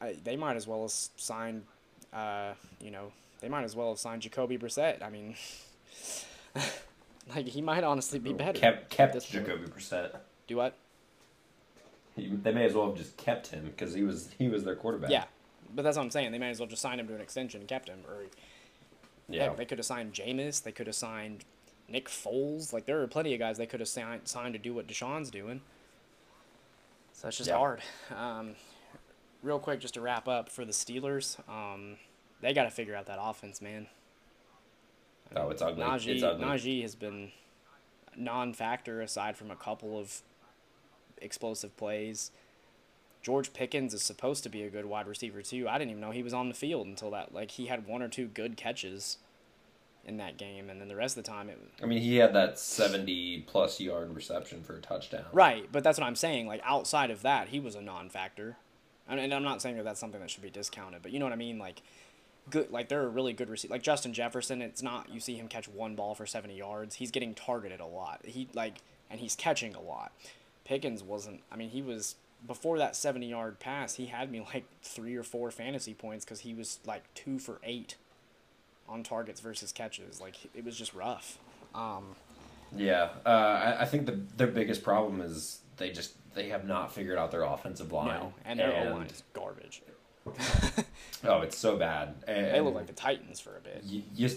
I, 0.01 0.17
they 0.23 0.37
might 0.37 0.57
as 0.57 0.67
well 0.67 0.83
have 0.83 0.93
signed 0.93 1.65
uh, 2.13 2.53
you 2.81 2.91
know 2.91 3.13
they 3.47 3.51
might 3.51 3.63
as 3.63 3.77
well 3.77 3.91
have 3.91 3.99
signed 4.01 4.23
Jacoby 4.23 4.59
Brissett 4.59 5.03
I 5.05 5.09
mean 5.09 5.37
like 7.35 7.47
he 7.47 7.63
might 7.63 7.85
honestly 7.85 8.19
be 8.19 8.33
better 8.33 8.59
Kept 8.59 8.91
kept 8.91 9.13
this 9.15 9.25
point. 9.31 9.47
Jacoby 9.47 9.69
Brissett. 9.71 10.17
do 10.49 10.57
what 10.57 10.75
He, 12.17 12.27
they 12.27 12.51
may 12.53 12.65
as 12.65 12.75
well 12.75 12.89
have 12.89 12.97
just 12.97 13.17
kept 13.17 13.47
him 13.49 13.67
because 13.67 13.95
he 13.95 14.03
was 14.03 14.31
he 14.37 14.49
was 14.49 14.65
their 14.65 14.75
quarterback. 14.75 15.11
Yeah, 15.11 15.25
but 15.73 15.83
that's 15.83 15.97
what 15.97 16.03
I'm 16.03 16.11
saying. 16.11 16.33
They 16.33 16.39
might 16.41 16.49
as 16.49 16.59
well 16.59 16.69
just 16.69 16.83
sign 16.83 16.99
him 16.99 17.07
to 17.07 17.15
an 17.15 17.21
extension 17.21 17.61
and 17.61 17.69
kept 17.69 17.89
him. 17.89 18.01
Or 18.09 18.25
yeah. 19.29 19.45
heck, 19.45 19.57
they 19.59 19.65
could 19.65 19.79
have 19.79 19.87
signed 19.87 20.13
Jameis. 20.13 20.61
They 20.63 20.73
could 20.73 20.89
have 20.89 20.97
signed 20.97 21.45
Nick 21.89 22.09
Foles. 22.09 22.73
Like 22.73 22.87
there 22.87 23.01
are 23.01 23.07
plenty 23.07 23.33
of 23.33 23.39
guys 23.39 23.59
they 23.59 23.67
could 23.67 23.79
have 23.81 23.89
signed 23.89 24.23
signed 24.25 24.55
to 24.55 24.59
do 24.59 24.75
what 24.75 24.89
Deshaun's 24.89 25.31
doing. 25.31 25.61
So 27.13 27.29
it's 27.29 27.37
just 27.37 27.49
Yeah. 27.51 27.59
hard. 27.59 27.81
Um, 28.15 28.57
real 29.43 29.59
quick, 29.61 29.79
just 29.81 29.95
to 29.95 30.01
wrap 30.01 30.27
up 30.27 30.49
for 30.49 30.65
the 30.65 30.73
Steelers, 30.73 31.39
um, 31.49 31.97
they 32.41 32.53
got 32.53 32.65
to 32.65 32.71
figure 32.71 32.95
out 32.95 33.07
that 33.07 33.19
offense, 33.21 33.61
man. 33.61 33.87
Oh, 35.35 35.51
it's 35.51 35.63
ugly. 35.63 35.83
Najee, 35.83 36.15
it's 36.15 36.23
ugly. 36.23 36.45
Najee 36.45 36.83
has 36.83 36.95
been 36.95 37.33
non-factor 38.17 39.01
aside 39.01 39.37
from 39.37 39.51
a 39.51 39.57
couple 39.57 39.99
of 39.99 40.23
explosive 41.21 41.77
plays. 41.77 42.31
George 43.23 43.53
Pickens 43.53 43.93
is 43.93 44.03
supposed 44.03 44.45
to 44.45 44.49
be 44.49 44.63
a 44.63 44.71
good 44.71 44.87
wide 44.87 45.09
receiver 45.09 45.43
too. 45.43 45.69
I 45.69 45.79
didn't 45.79 45.91
even 45.91 46.01
know 46.01 46.13
he 46.13 46.23
was 46.23 46.33
on 46.33 46.49
the 46.49 46.55
field 46.55 46.87
until 46.87 47.11
that. 47.11 47.35
Like 47.35 47.53
he 47.53 47.67
had 47.67 47.87
one 47.87 48.03
or 48.03 48.09
two 48.09 48.27
good 48.27 48.57
catches 48.57 49.19
in 50.05 50.19
that 50.19 50.37
game, 50.39 50.71
and 50.71 50.81
then 50.81 50.87
the 50.87 50.95
rest 50.95 51.19
of 51.19 51.25
the 51.25 51.31
time 51.31 51.49
it 51.49 51.59
I 51.83 51.87
mean, 51.87 52.01
he 52.01 52.17
had 52.17 52.33
that 52.35 52.59
seventy 52.59 53.41
plus 53.41 53.81
yard 53.81 54.15
reception 54.15 54.63
for 54.63 54.77
a 54.77 54.81
touchdown. 54.81 55.25
right. 55.33 55.67
But 55.73 55.83
that's 55.83 55.99
what 55.99 56.07
I'm 56.07 56.15
saying. 56.15 56.47
Like 56.47 56.61
outside 56.65 57.11
of 57.11 57.23
that, 57.23 57.49
he 57.49 57.59
was 57.59 57.75
a 57.75 57.83
non-factor. 57.83 58.57
And, 59.09 59.21
and 59.21 59.35
I'm 59.35 59.43
not 59.43 59.61
saying 59.63 59.77
that 59.77 59.85
that's 59.85 60.01
something 60.01 60.21
that 60.21 60.31
should 60.31 60.43
be 60.43 60.51
discounted, 60.51 61.03
but 61.03 61.13
you 61.13 61.19
know 61.19 61.27
what 61.27 61.33
I 61.33 61.37
mean. 61.37 61.59
Like 61.59 61.83
good, 62.51 62.71
like 62.71 62.89
they're 62.89 63.05
a 63.05 63.09
really 63.09 63.33
good 63.33 63.49
receiver. 63.49 63.73
Like 63.73 63.83
Justin 63.83 64.13
Jefferson, 64.13 64.63
it's 64.63 64.83
not 64.83 65.09
you 65.11 65.21
see 65.21 65.35
him 65.37 65.49
catch 65.49 65.69
one 65.69 65.95
ball 65.95 66.15
for 66.15 66.27
70 66.27 66.57
yards. 66.57 66.97
He's 66.97 67.11
getting 67.11 67.35
targeted 67.35 67.81
a 67.81 67.87
lot. 67.87 68.21
He 68.25 68.49
like 68.55 68.77
and 69.11 69.21
he's 69.21 69.35
catching 69.37 69.75
a 69.75 69.81
lot. 69.81 70.13
Pickens 70.65 71.03
wasn't. 71.03 71.41
I 71.51 71.57
mean, 71.57 71.71
he 71.71 71.83
was 71.83 72.17
before 72.47 72.79
that 72.79 72.97
70 72.97 73.27
yard 73.27 73.59
pass. 73.59 73.95
He 73.95 74.07
had 74.07 74.31
me 74.31 74.41
like 74.55 74.65
three 74.83 75.17
or 75.17 75.23
four 75.23 75.51
fantasy 75.51 75.95
points 75.95 76.25
because 76.25 76.41
he 76.41 76.55
was 76.55 76.79
like 76.85 77.03
two 77.15 77.39
for 77.39 77.61
eight 77.63 77.97
on 78.89 79.03
targets 79.03 79.41
versus 79.41 79.73
catches. 79.73 80.21
Like 80.21 80.37
it 80.55 80.65
was 80.65 80.77
just 80.77 80.95
rough. 80.95 81.39
Um, 81.75 82.17
Yeah, 82.77 83.11
uh, 83.25 83.29
I, 83.29 83.83
I 83.83 83.85
think 83.85 84.07
the 84.07 84.21
their 84.37 84.47
biggest 84.47 84.83
problem 84.83 85.21
is 85.21 85.61
they 85.77 85.91
just 85.91 86.15
they 86.35 86.49
have 86.51 86.67
not 86.67 86.93
figured 86.93 87.19
out 87.19 87.31
their 87.31 87.43
offensive 87.43 87.93
line. 87.93 88.21
No, 88.21 88.35
and 88.45 88.59
their 88.59 88.89
O 88.89 88.95
line 88.95 89.07
is 89.07 89.23
garbage. 89.33 89.83
Oh, 91.25 91.41
it's 91.43 91.59
so 91.59 91.77
bad. 91.77 92.15
And 92.27 92.47
they 92.47 92.61
look 92.61 92.75
like 92.75 92.87
the 92.87 92.93
Titans 92.93 93.41
for 93.41 93.57
a 93.57 93.61
bit. 93.61 93.83
You 93.85 94.03
you 94.15 94.31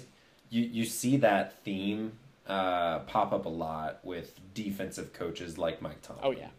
you, 0.49 0.63
you 0.63 0.85
see 0.85 1.17
that 1.17 1.59
theme 1.63 2.13
uh, 2.47 2.99
pop 2.99 3.31
up 3.31 3.45
a 3.45 3.49
lot 3.49 3.99
with 4.03 4.39
defensive 4.53 5.13
coaches 5.13 5.57
like 5.57 5.81
Mike 5.81 6.01
Tomlin. 6.01 6.25
Oh 6.25 6.31
yeah, 6.31 6.49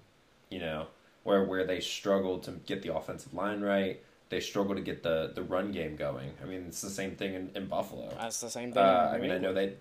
you 0.48 0.60
know 0.60 0.86
where 1.24 1.44
where 1.44 1.64
they 1.64 1.80
struggle 1.80 2.38
to 2.40 2.52
get 2.66 2.82
the 2.82 2.94
offensive 2.94 3.34
line 3.34 3.60
right. 3.60 4.00
They 4.28 4.40
struggle 4.40 4.76
to 4.76 4.80
get 4.80 5.02
the, 5.02 5.32
the 5.34 5.42
run 5.42 5.72
game 5.72 5.96
going. 5.96 6.30
I 6.40 6.46
mean, 6.46 6.66
it's 6.68 6.80
the 6.80 6.90
same 6.90 7.16
thing 7.16 7.34
in, 7.34 7.50
in 7.56 7.66
Buffalo. 7.66 8.08
That's 8.16 8.40
the 8.40 8.48
same 8.48 8.72
thing. 8.72 8.80
Uh, 8.80 9.12
I 9.12 9.18
mean, 9.18 9.32
I 9.32 9.38
know 9.38 9.52
they. 9.52 9.74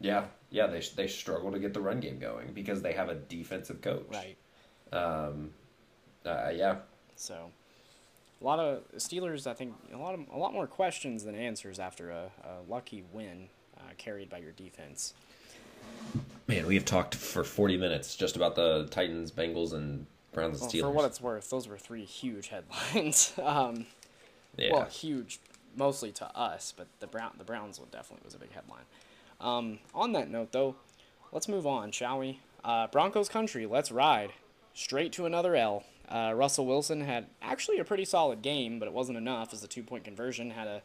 Yeah, 0.00 0.24
yeah, 0.50 0.66
they 0.66 0.80
they 0.80 1.06
struggle 1.06 1.50
to 1.52 1.58
get 1.58 1.72
the 1.72 1.80
run 1.80 2.00
game 2.00 2.18
going 2.18 2.52
because 2.52 2.82
they 2.82 2.92
have 2.92 3.08
a 3.08 3.14
defensive 3.14 3.80
coach. 3.80 4.06
Right. 4.10 4.36
Um. 4.92 5.52
Uh, 6.26 6.50
yeah. 6.54 6.76
So, 7.16 7.50
a 8.42 8.46
lot 8.46 8.58
of 8.58 8.82
Steelers. 8.96 9.46
I 9.46 9.54
think 9.54 9.74
a 9.92 9.96
lot 9.96 10.14
of 10.14 10.20
a 10.32 10.38
lot 10.38 10.52
more 10.52 10.66
questions 10.66 11.24
than 11.24 11.34
answers 11.34 11.78
after 11.78 12.10
a, 12.10 12.30
a 12.44 12.70
lucky 12.70 13.04
win 13.12 13.48
uh, 13.78 13.92
carried 13.98 14.28
by 14.28 14.38
your 14.38 14.52
defense. 14.52 15.14
Man, 16.48 16.66
we 16.66 16.74
have 16.74 16.84
talked 16.84 17.14
for 17.14 17.44
forty 17.44 17.76
minutes 17.76 18.16
just 18.16 18.36
about 18.36 18.56
the 18.56 18.86
Titans, 18.90 19.30
Bengals, 19.30 19.72
and 19.72 20.06
Browns 20.32 20.60
and 20.60 20.62
well, 20.62 20.70
Steelers. 20.70 20.80
For 20.80 20.90
what 20.90 21.04
it's 21.04 21.20
worth, 21.20 21.50
those 21.50 21.68
were 21.68 21.78
three 21.78 22.04
huge 22.04 22.48
headlines. 22.48 23.32
um, 23.42 23.86
yeah. 24.56 24.72
Well, 24.72 24.84
huge, 24.84 25.40
mostly 25.76 26.12
to 26.12 26.36
us, 26.36 26.74
but 26.76 26.88
the 27.00 27.06
Brown 27.06 27.32
the 27.38 27.44
Browns 27.44 27.78
one 27.78 27.88
definitely 27.90 28.24
was 28.24 28.34
a 28.34 28.38
big 28.38 28.52
headline. 28.52 28.84
Um, 29.40 29.78
on 29.94 30.12
that 30.12 30.30
note, 30.30 30.52
though, 30.52 30.76
let's 31.32 31.48
move 31.48 31.66
on, 31.66 31.90
shall 31.92 32.18
we? 32.18 32.40
Uh, 32.64 32.86
Broncos 32.88 33.28
country, 33.28 33.66
let's 33.66 33.90
ride. 33.90 34.32
Straight 34.74 35.12
to 35.12 35.26
another 35.26 35.54
L. 35.54 35.84
Uh, 36.12 36.34
Russell 36.34 36.66
Wilson 36.66 37.00
had 37.00 37.26
actually 37.40 37.78
a 37.78 37.84
pretty 37.84 38.04
solid 38.04 38.42
game, 38.42 38.78
but 38.78 38.86
it 38.86 38.92
wasn't 38.92 39.16
enough 39.16 39.54
as 39.54 39.64
a 39.64 39.68
two 39.68 39.82
point 39.82 40.04
conversion. 40.04 40.50
Had 40.50 40.66
a 40.66 40.82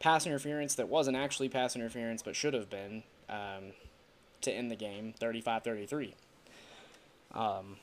pass 0.00 0.26
interference 0.26 0.74
that 0.74 0.88
wasn't 0.88 1.16
actually 1.16 1.48
pass 1.48 1.76
interference, 1.76 2.22
but 2.22 2.34
should 2.34 2.54
have 2.54 2.68
been 2.68 3.04
um, 3.28 3.72
to 4.40 4.50
end 4.50 4.70
the 4.70 4.76
game 4.76 5.14
35 5.18 5.62
33. 5.62 6.14
Um, 7.32 7.76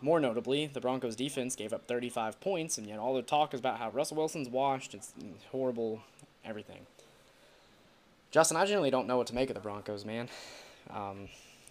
more 0.00 0.20
notably, 0.20 0.66
the 0.66 0.80
Broncos 0.80 1.16
defense 1.16 1.54
gave 1.54 1.72
up 1.72 1.86
35 1.86 2.40
points, 2.40 2.78
and 2.78 2.86
yet 2.86 2.98
all 2.98 3.14
the 3.14 3.22
talk 3.22 3.52
is 3.52 3.60
about 3.60 3.78
how 3.78 3.90
Russell 3.90 4.16
Wilson's 4.16 4.48
washed, 4.48 4.94
it's 4.94 5.12
horrible, 5.50 6.00
everything. 6.44 6.86
Justin, 8.30 8.56
I 8.56 8.64
generally 8.64 8.90
don't 8.90 9.06
know 9.06 9.16
what 9.16 9.26
to 9.28 9.34
make 9.34 9.50
of 9.50 9.54
the 9.54 9.60
Broncos, 9.60 10.04
man. 10.04 10.28
Um, 10.90 11.28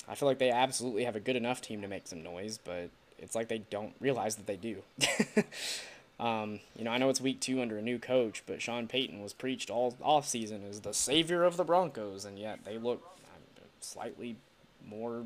I 0.08 0.16
feel 0.16 0.28
like 0.28 0.40
they 0.40 0.50
absolutely 0.50 1.04
have 1.04 1.16
a 1.16 1.20
good 1.20 1.36
enough 1.36 1.62
team 1.62 1.82
to 1.82 1.88
make 1.88 2.08
some 2.08 2.24
noise, 2.24 2.60
but 2.64 2.90
it's 3.24 3.36
like 3.36 3.48
they 3.48 3.60
don't 3.70 3.94
realize 4.00 4.36
that 4.36 4.46
they 4.46 4.58
do. 4.58 4.84
um, 6.20 6.60
you 6.78 6.84
know, 6.84 6.92
I 6.92 6.98
know 6.98 7.10
it's 7.10 7.22
week 7.22 7.40
two 7.40 7.62
under 7.62 7.78
a 7.78 7.82
new 7.82 7.98
coach, 7.98 8.44
but 8.46 8.62
Sean 8.62 8.88
Payton 8.88 9.22
was 9.24 9.34
preached 9.34 9.70
all 9.70 9.96
off 10.02 10.28
season 10.28 10.64
as 10.70 10.82
the 10.82 10.94
savior 10.94 11.44
of 11.44 11.58
the 11.58 11.64
Broncos, 11.64 12.26
and 12.26 12.38
yet 12.38 12.60
they 12.66 12.78
look 12.78 13.02
um, 13.26 13.64
slightly 13.80 14.36
more, 14.86 15.24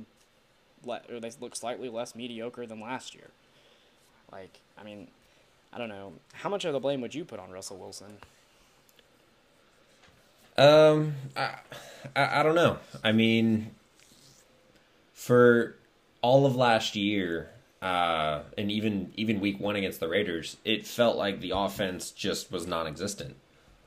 le- 0.86 1.02
or 1.10 1.20
they 1.20 1.32
look 1.42 1.56
slightly 1.56 1.90
less 1.90 2.16
mediocre 2.16 2.68
than 2.68 2.80
last 2.80 3.16
year. 3.16 3.30
Like, 4.32 4.60
I 4.78 4.84
mean, 4.84 5.08
I 5.74 5.80
don't 5.80 5.90
know. 5.90 6.14
How 6.34 6.50
much 6.50 6.66
of 6.66 6.74
the 6.74 6.80
blame 6.80 7.02
would 7.02 7.16
you 7.16 7.26
put 7.26 7.40
on 7.40 7.50
Russell 7.50 7.78
Wilson? 7.78 8.18
Um, 10.58 11.16
I, 11.36 11.56
I, 12.16 12.40
I 12.40 12.44
don't 12.44 12.56
know. 12.56 12.78
I 13.04 13.12
mean, 13.12 13.72
for 15.14 15.76
all 16.22 16.46
of 16.46 16.56
last 16.56 16.96
year, 16.96 17.50
uh, 17.82 18.42
and 18.58 18.72
even 18.72 19.12
even 19.16 19.40
week 19.40 19.60
one 19.60 19.76
against 19.76 20.00
the 20.00 20.08
Raiders, 20.08 20.58
it 20.66 20.86
felt 20.86 21.18
like 21.18 21.42
the 21.42 21.52
offense 21.52 22.12
just 22.12 22.52
was 22.52 22.66
non-existent. 22.66 23.36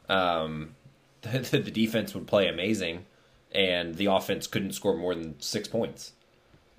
Um, 0.08 0.74
the, 1.22 1.38
the 1.58 1.70
defense 1.70 2.14
would 2.14 2.26
play 2.26 2.48
amazing, 2.48 3.06
and 3.52 3.94
the 3.96 4.06
offense 4.06 4.46
couldn't 4.46 4.72
score 4.72 4.96
more 4.96 5.14
than 5.14 5.40
six 5.40 5.68
points. 5.68 6.12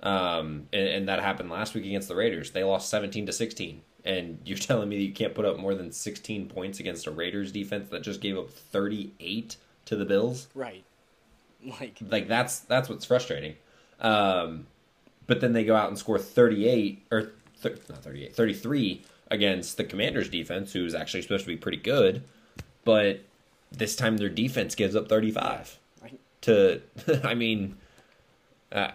Um, 0.02 0.66
and, 0.72 0.88
and 0.88 1.08
that 1.08 1.20
happened 1.20 1.50
last 1.50 1.74
week 1.74 1.84
against 1.84 2.08
the 2.08 2.16
Raiders. 2.16 2.50
They 2.50 2.64
lost 2.64 2.88
seventeen 2.88 3.26
to 3.26 3.32
sixteen. 3.32 3.82
And 4.04 4.40
you're 4.44 4.58
telling 4.58 4.88
me 4.88 4.96
that 4.96 5.04
you 5.04 5.12
can't 5.12 5.34
put 5.34 5.44
up 5.44 5.58
more 5.58 5.76
than 5.76 5.92
16 5.92 6.48
points 6.48 6.80
against 6.80 7.06
a 7.06 7.12
Raiders 7.12 7.52
defense 7.52 7.88
that 7.90 8.02
just 8.02 8.20
gave 8.20 8.36
up 8.36 8.50
38 8.50 9.56
to 9.84 9.96
the 9.96 10.04
Bills. 10.04 10.48
Right. 10.54 10.84
Like 11.80 11.98
like 12.00 12.26
that's 12.26 12.58
that's 12.58 12.88
what's 12.88 13.04
frustrating. 13.04 13.54
Um, 14.00 14.66
but 15.26 15.40
then 15.40 15.52
they 15.52 15.64
go 15.64 15.74
out 15.76 15.88
and 15.88 15.98
score 15.98 16.18
38 16.18 17.06
or 17.10 17.32
th- 17.62 17.76
not 17.88 18.02
38, 18.02 18.34
33 18.34 19.02
against 19.30 19.76
the 19.76 19.84
Commanders 19.84 20.28
defense 20.28 20.72
who's 20.72 20.94
actually 20.94 21.22
supposed 21.22 21.44
to 21.44 21.48
be 21.48 21.56
pretty 21.56 21.78
good, 21.78 22.22
but 22.84 23.20
this 23.70 23.96
time 23.96 24.18
their 24.18 24.28
defense 24.28 24.74
gives 24.74 24.94
up 24.94 25.08
35 25.08 25.78
to 26.42 26.80
I 27.24 27.34
mean 27.34 27.76
uh, 28.72 28.90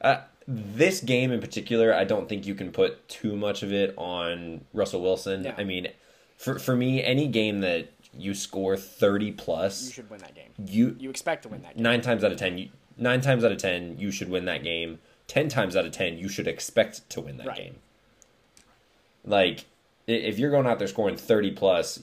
uh, 0.00 0.18
this 0.46 1.00
game 1.00 1.32
in 1.32 1.40
particular, 1.40 1.94
I 1.94 2.04
don't 2.04 2.28
think 2.28 2.46
you 2.46 2.54
can 2.54 2.70
put 2.70 3.08
too 3.08 3.36
much 3.36 3.62
of 3.62 3.72
it 3.72 3.94
on 3.96 4.64
Russell 4.72 5.00
Wilson. 5.00 5.44
Yeah. 5.44 5.54
I 5.58 5.64
mean, 5.64 5.88
for 6.36 6.58
for 6.58 6.76
me, 6.76 7.02
any 7.02 7.26
game 7.26 7.60
that 7.60 7.88
you 8.16 8.34
score 8.34 8.76
30 8.76 9.32
plus, 9.32 9.86
you 9.86 9.92
should 9.92 10.10
win 10.10 10.20
that 10.20 10.34
game. 10.34 10.50
you 10.66 10.96
You 10.98 11.10
expect 11.10 11.42
to 11.44 11.48
win 11.48 11.62
that 11.62 11.74
game. 11.74 11.82
nine 11.82 12.00
times 12.00 12.22
out 12.22 12.32
of 12.32 12.38
ten, 12.38 12.58
you, 12.58 12.68
nine 12.96 13.20
times 13.20 13.44
out 13.44 13.52
of 13.52 13.58
ten, 13.58 13.98
you 13.98 14.10
should 14.10 14.28
win 14.28 14.44
that 14.44 14.62
game. 14.62 14.98
Ten 15.28 15.48
times 15.48 15.74
out 15.76 15.84
of 15.84 15.92
ten, 15.92 16.18
you 16.18 16.28
should 16.28 16.46
expect 16.46 17.08
to 17.10 17.20
win 17.20 17.36
that 17.38 17.46
Right. 17.48 17.56
game. 17.56 17.76
Like, 19.24 19.64
if 20.06 20.38
you're 20.38 20.50
going 20.50 20.66
out 20.66 20.78
there 20.78 20.86
scoring 20.88 21.16
thirty 21.16 21.50
plus, 21.50 22.00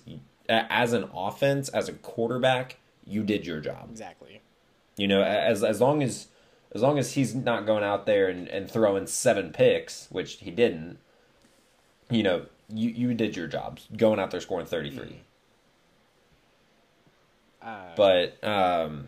as 0.50 0.92
an 0.94 1.10
offense, 1.14 1.70
as 1.70 1.88
a 1.88 1.94
quarterback, 1.94 2.78
you 3.06 3.24
did 3.24 3.46
your 3.46 3.60
job. 3.62 3.88
Exactly. 3.92 4.42
You 4.98 5.08
know, 5.08 5.24
as 5.24 5.64
as 5.64 5.80
long 5.80 6.04
as 6.04 6.28
as 6.76 6.82
long 6.82 6.98
as 7.00 7.14
he's 7.14 7.34
not 7.34 7.66
going 7.66 7.84
out 7.84 8.06
there 8.06 8.28
and, 8.28 8.48
and 8.50 8.70
throwing 8.70 9.08
seven 9.08 9.52
picks, 9.54 10.08
which 10.12 10.34
he 10.40 10.52
didn't, 10.52 10.98
you 12.10 12.24
know, 12.24 12.48
you, 12.68 12.90
you 12.90 13.14
did 13.14 13.38
your 13.38 13.48
job 13.48 13.80
going 13.96 14.20
out 14.20 14.32
there 14.32 14.42
scoring 14.42 14.66
thirty 14.66 14.90
three. 14.90 15.22
Uh, 17.62 17.96
But 17.96 18.44
um, 18.44 19.08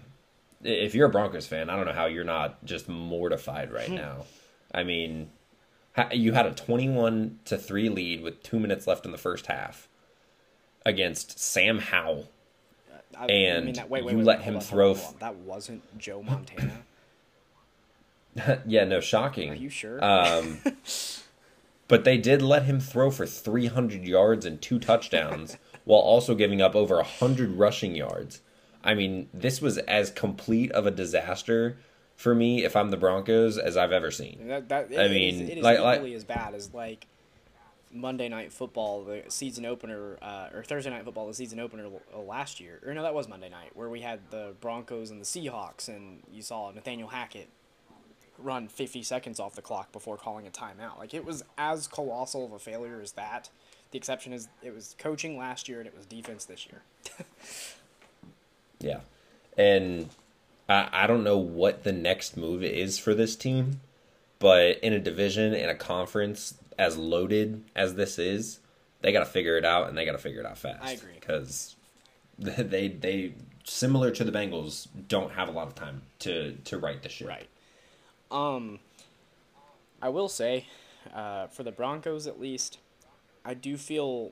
if 0.64 0.96
you're 0.96 1.08
a 1.08 1.12
Broncos 1.12 1.48
fan, 1.48 1.70
I 1.70 1.76
don't 1.76 1.86
know 1.86 1.94
how 1.94 2.06
you're 2.06 2.24
not 2.24 2.64
just 2.66 2.88
mortified 2.88 3.72
right 3.72 3.90
now. 3.90 4.26
I 4.74 4.84
mean, 4.84 5.30
you 6.12 6.34
had 6.34 6.46
a 6.46 6.52
21 6.54 7.40
to 7.46 7.58
3 7.58 7.90
lead 7.90 8.22
with 8.22 8.44
2 8.44 8.60
minutes 8.60 8.88
left 8.88 9.06
in 9.06 9.12
the 9.12 9.18
first 9.18 9.48
half 9.48 9.88
against 10.86 11.40
Sam 11.40 11.80
Howell. 11.80 12.30
I, 13.18 13.26
and 13.28 13.76
that, 13.76 13.90
wait, 13.90 14.04
wait, 14.04 14.12
you 14.12 14.18
wait, 14.18 14.26
let 14.26 14.42
him 14.42 14.56
on, 14.56 14.62
throw 14.62 14.94
hold 14.94 14.98
on, 14.98 15.04
hold 15.04 15.14
on. 15.16 15.20
That 15.20 15.36
wasn't 15.38 15.98
Joe 15.98 16.22
Montana. 16.28 16.84
yeah, 18.66 18.84
no, 18.84 19.00
shocking. 19.00 19.52
Are 19.52 19.56
you 19.56 19.70
sure? 19.70 20.04
Um, 20.04 20.60
but 21.88 22.04
they 22.04 22.18
did 22.18 22.42
let 22.42 22.64
him 22.64 22.80
throw 22.80 23.12
for 23.12 23.26
300 23.26 24.04
yards 24.04 24.46
and 24.46 24.62
two 24.62 24.80
touchdowns 24.80 25.58
while 25.86 26.02
also 26.02 26.36
giving 26.36 26.62
up 26.62 26.76
over 26.76 26.96
100 26.98 27.52
rushing 27.52 27.96
yards. 27.96 28.42
I 28.86 28.94
mean, 28.94 29.28
this 29.34 29.62
was 29.62 29.78
as 29.80 30.12
complete 30.12 30.72
of 30.72 30.86
a 30.86 30.92
disaster 30.92 31.78
for 32.16 32.34
me 32.36 32.64
if 32.64 32.76
I'm 32.76 32.92
the 32.92 32.98
Broncos 32.98 33.58
as 33.58 33.76
I've 33.76 33.92
ever 33.92 34.12
seen. 34.12 34.48
that, 34.48 34.70
that, 34.70 34.88
I 34.92 35.06
it 35.06 35.12
is- 35.12 35.12
mean, 35.40 35.50
it 35.50 35.58
is 35.58 35.64
like- 35.64 35.80
equally 35.80 36.12
like- 36.12 36.16
as 36.16 36.24
bad 36.24 36.54
as 36.54 36.74
like 36.74 37.08
Monday 37.92 38.28
Night 38.30 38.52
Football, 38.54 39.04
the 39.06 39.24
season 39.30 39.66
opener, 39.66 40.18
uh, 40.22 40.50
or 40.54 40.64
Thursday 40.64 40.90
Night 40.90 41.04
Football, 41.06 41.28
the 41.28 41.34
season 41.34 41.60
opener 41.60 41.88
uh, 42.14 42.20
last 42.20 42.60
year. 42.60 42.80
Or 42.86 42.94
no, 42.94 43.02
that 43.04 43.14
was 43.14 43.28
Monday 43.28 43.50
night, 43.50 43.72
where 43.74 43.90
we 43.90 44.02
had 44.02 44.20
the 44.32 44.54
Broncos 44.62 45.12
and 45.12 45.20
the 45.22 45.26
Seahawks, 45.26 45.88
and 45.88 46.22
you 46.32 46.42
saw 46.42 46.72
Nathaniel 46.72 47.08
Hackett 47.10 47.48
run 48.38 48.68
50 48.68 49.02
seconds 49.02 49.40
off 49.40 49.56
the 49.56 49.62
clock 49.62 49.94
before 49.94 50.18
calling 50.18 50.46
a 50.46 50.50
timeout. 50.50 50.98
Like, 51.00 51.14
it 51.14 51.24
was 51.24 51.44
as 51.58 51.88
colossal 51.88 52.46
of 52.46 52.52
a 52.52 52.60
failure 52.60 53.00
as 53.02 53.14
that. 53.14 53.50
The 53.92 53.98
exception 53.98 54.34
is 54.34 54.50
it 54.62 54.74
was 54.76 54.94
coaching 55.00 55.38
last 55.38 55.70
year 55.70 55.80
and 55.80 55.88
it 55.88 55.96
was 55.96 56.06
defense 56.06 56.44
this 56.44 56.68
year. 56.68 56.82
Yeah. 58.86 59.00
And 59.58 60.10
I, 60.70 60.90
I 60.92 61.08
don't 61.08 61.24
know 61.24 61.38
what 61.38 61.84
the 61.84 61.92
next 61.92 62.38
move 62.38 62.64
is 62.64 63.00
for 63.00 63.14
this 63.14 63.36
team, 63.36 63.82
but 64.40 64.80
in 64.80 64.94
a 64.94 65.00
division, 65.00 65.54
in 65.54 65.70
a 65.70 65.76
conference 65.76 66.56
as 66.78 66.98
loaded 66.98 67.64
as 67.76 67.96
this 67.96 68.20
is, 68.20 68.60
they 69.02 69.12
got 69.12 69.20
to 69.20 69.26
figure 69.26 69.58
it 69.58 69.66
out 69.66 69.88
and 69.88 69.98
they 69.98 70.06
got 70.06 70.14
to 70.14 70.18
figure 70.18 70.40
it 70.40 70.46
out 70.46 70.58
fast. 70.58 70.84
I 70.84 70.92
agree. 70.92 71.14
Because 71.20 71.76
they, 72.40 72.88
they, 72.88 73.34
similar 73.64 74.12
to 74.12 74.24
the 74.24 74.32
Bengals, 74.32 74.88
don't 75.08 75.32
have 75.32 75.50
a 75.50 75.52
lot 75.52 75.68
of 75.68 75.76
time 75.76 76.04
to, 76.20 76.54
to 76.66 76.78
right 76.78 77.02
the 77.02 77.10
ship. 77.10 77.28
Right. 77.28 77.48
Um, 78.32 78.80
I 80.02 80.10
will 80.10 80.30
say, 80.30 80.68
uh, 81.14 81.48
for 81.48 81.64
the 81.64 81.72
Broncos 81.72 82.28
at 82.28 82.40
least, 82.40 82.80
I 83.44 83.54
do 83.54 83.78
feel 83.78 84.32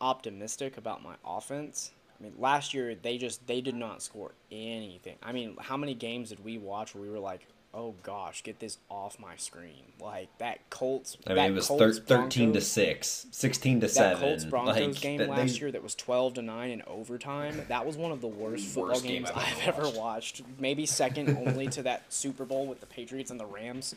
optimistic 0.00 0.76
about 0.76 1.02
my 1.02 1.14
offense 1.24 1.92
I 2.22 2.26
mean, 2.26 2.34
last 2.38 2.72
year 2.72 2.94
they 2.94 3.18
just 3.18 3.44
they 3.48 3.60
did 3.60 3.74
not 3.74 4.00
score 4.00 4.30
anything. 4.52 5.16
I 5.22 5.32
mean, 5.32 5.56
how 5.60 5.76
many 5.76 5.94
games 5.94 6.28
did 6.28 6.44
we 6.44 6.56
watch 6.56 6.94
where 6.94 7.02
we 7.02 7.10
were 7.10 7.18
like, 7.18 7.46
"Oh 7.74 7.94
gosh, 8.04 8.44
get 8.44 8.60
this 8.60 8.78
off 8.88 9.18
my 9.18 9.34
screen!" 9.36 9.82
Like 10.00 10.28
that 10.38 10.58
Colts. 10.70 11.16
I 11.26 11.30
mean, 11.30 11.36
that 11.36 11.50
it 11.50 11.54
was 11.54 11.66
Colts 11.66 11.98
thir- 11.98 12.04
13 12.04 12.48
to 12.48 12.52
Broncos- 12.52 12.68
6, 12.68 13.26
16 13.32 13.80
to 13.80 13.86
That 13.88 13.92
7. 13.92 14.18
Colts 14.20 14.44
Broncos 14.44 14.76
like, 14.76 15.00
game 15.00 15.18
that 15.18 15.30
last 15.30 15.54
they- 15.54 15.60
year 15.60 15.72
that 15.72 15.82
was 15.82 15.96
twelve 15.96 16.34
to 16.34 16.42
nine 16.42 16.70
in 16.70 16.82
overtime. 16.86 17.64
That 17.66 17.84
was 17.84 17.96
one 17.96 18.12
of 18.12 18.20
the 18.20 18.28
worst 18.28 18.66
football 18.66 18.90
Worst 18.90 19.02
game 19.02 19.24
games 19.24 19.30
I've 19.30 19.58
I've 19.58 19.68
ever 19.68 19.86
ever 19.86 19.98
watched. 19.98 20.42
Maybe 20.60 20.86
second 20.86 21.36
only 21.46 21.66
to 21.68 21.82
that 21.82 22.12
Super 22.12 22.44
Bowl 22.44 22.66
with 22.68 22.78
the 22.78 22.86
Patriots 22.86 23.32
and 23.32 23.40
the 23.40 23.46
Rams. 23.46 23.96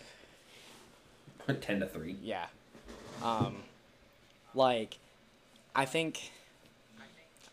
10 1.61 1.79
to 1.81 1.85
3. 1.85 2.15
Yeah. 2.23 2.47
Um, 3.21 3.57
like, 4.55 4.97
I 5.75 5.85
think. 5.85 6.31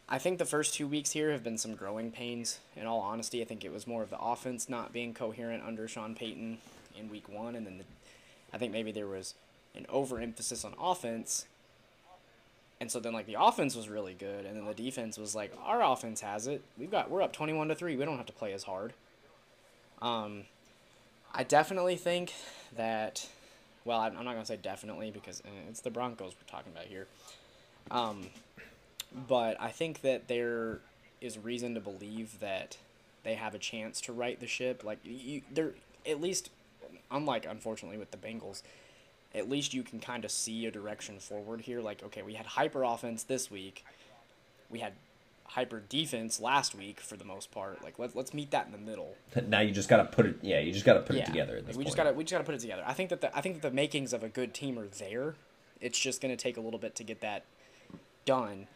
I 0.08 0.18
think 0.18 0.38
the 0.38 0.44
first 0.44 0.74
two 0.74 0.86
weeks 0.86 1.12
here 1.12 1.32
have 1.32 1.42
been 1.42 1.58
some 1.58 1.74
growing 1.74 2.10
pains. 2.10 2.58
In 2.76 2.86
all 2.86 3.00
honesty, 3.00 3.40
I 3.40 3.44
think 3.44 3.64
it 3.64 3.72
was 3.72 3.86
more 3.86 4.02
of 4.02 4.10
the 4.10 4.18
offense 4.18 4.68
not 4.68 4.92
being 4.92 5.14
coherent 5.14 5.64
under 5.64 5.88
Sean 5.88 6.14
Payton 6.14 6.58
in 6.98 7.10
week 7.10 7.28
one, 7.28 7.54
and 7.54 7.66
then 7.66 7.78
the, 7.78 7.84
I 8.52 8.58
think 8.58 8.72
maybe 8.72 8.92
there 8.92 9.06
was 9.06 9.34
an 9.74 9.86
overemphasis 9.88 10.64
on 10.64 10.74
offense. 10.78 11.46
And 12.80 12.90
so 12.90 12.98
then, 13.00 13.12
like 13.12 13.26
the 13.26 13.40
offense 13.40 13.76
was 13.76 13.88
really 13.88 14.14
good, 14.14 14.44
and 14.44 14.56
then 14.56 14.66
the 14.66 14.74
defense 14.74 15.16
was 15.16 15.34
like, 15.34 15.52
our 15.64 15.82
offense 15.82 16.20
has 16.20 16.46
it. 16.46 16.62
We've 16.76 16.90
got 16.90 17.10
we're 17.10 17.22
up 17.22 17.32
twenty 17.32 17.52
one 17.52 17.68
to 17.68 17.74
three. 17.74 17.96
We 17.96 18.04
don't 18.04 18.16
have 18.16 18.26
to 18.26 18.32
play 18.32 18.52
as 18.52 18.64
hard. 18.64 18.92
Um, 20.02 20.42
I 21.32 21.44
definitely 21.44 21.96
think 21.96 22.34
that 22.76 23.28
well, 23.84 24.00
I'm 24.00 24.14
not 24.14 24.24
gonna 24.24 24.44
say 24.44 24.58
definitely 24.60 25.10
because 25.10 25.42
eh, 25.44 25.68
it's 25.68 25.80
the 25.80 25.90
Broncos 25.90 26.34
we're 26.40 26.50
talking 26.50 26.72
about 26.72 26.86
here. 26.86 27.06
Um, 27.90 28.26
but 29.28 29.60
I 29.60 29.68
think 29.70 30.00
that 30.02 30.28
there 30.28 30.80
is 31.20 31.38
reason 31.38 31.74
to 31.74 31.80
believe 31.80 32.40
that 32.40 32.76
they 33.22 33.34
have 33.34 33.54
a 33.54 33.58
chance 33.58 34.00
to 34.02 34.12
right 34.12 34.38
the 34.40 34.46
ship. 34.46 34.82
Like 34.84 34.98
you, 35.04 35.42
they're 35.52 35.74
at 36.06 36.20
least, 36.20 36.50
unlike 37.10 37.46
unfortunately 37.48 37.98
with 37.98 38.10
the 38.10 38.16
Bengals, 38.16 38.62
at 39.34 39.48
least 39.48 39.72
you 39.72 39.82
can 39.82 40.00
kind 40.00 40.24
of 40.24 40.30
see 40.30 40.66
a 40.66 40.70
direction 40.70 41.18
forward 41.18 41.62
here. 41.62 41.80
Like 41.80 42.02
okay, 42.02 42.22
we 42.22 42.34
had 42.34 42.46
hyper 42.46 42.82
offense 42.82 43.22
this 43.22 43.50
week, 43.50 43.84
we 44.70 44.80
had 44.80 44.94
hyper 45.44 45.82
defense 45.86 46.40
last 46.40 46.74
week 46.74 46.98
for 46.98 47.16
the 47.16 47.24
most 47.24 47.50
part. 47.52 47.82
Like 47.84 47.98
let 47.98 48.16
let's 48.16 48.32
meet 48.34 48.50
that 48.50 48.66
in 48.66 48.72
the 48.72 48.78
middle. 48.78 49.14
Now 49.48 49.60
you 49.60 49.70
just 49.70 49.88
got 49.88 49.98
to 49.98 50.04
put 50.04 50.26
it 50.26 50.36
yeah, 50.42 50.58
you 50.60 50.72
just 50.72 50.84
got 50.84 50.94
to 50.94 51.00
put 51.00 51.16
Yeah. 51.16 51.22
it 51.22 51.26
together 51.26 51.62
we 51.76 51.84
just 51.84 51.96
gotta 51.96 52.12
we 52.12 52.24
just 52.24 52.32
gotta 52.32 52.44
put 52.44 52.54
it 52.54 52.60
together. 52.60 52.82
I 52.86 52.94
think 52.94 53.10
that 53.10 53.20
the 53.20 53.36
I 53.36 53.40
think 53.40 53.60
that 53.60 53.68
the 53.68 53.74
makings 53.74 54.12
of 54.12 54.24
a 54.24 54.28
good 54.28 54.54
team 54.54 54.78
are 54.78 54.86
there. 54.86 55.34
It's 55.80 55.98
just 55.98 56.20
gonna 56.20 56.36
take 56.36 56.56
a 56.56 56.60
little 56.60 56.78
bit 56.80 56.94
to 56.96 57.04
get 57.04 57.20
that 57.20 57.44
done. 58.24 58.66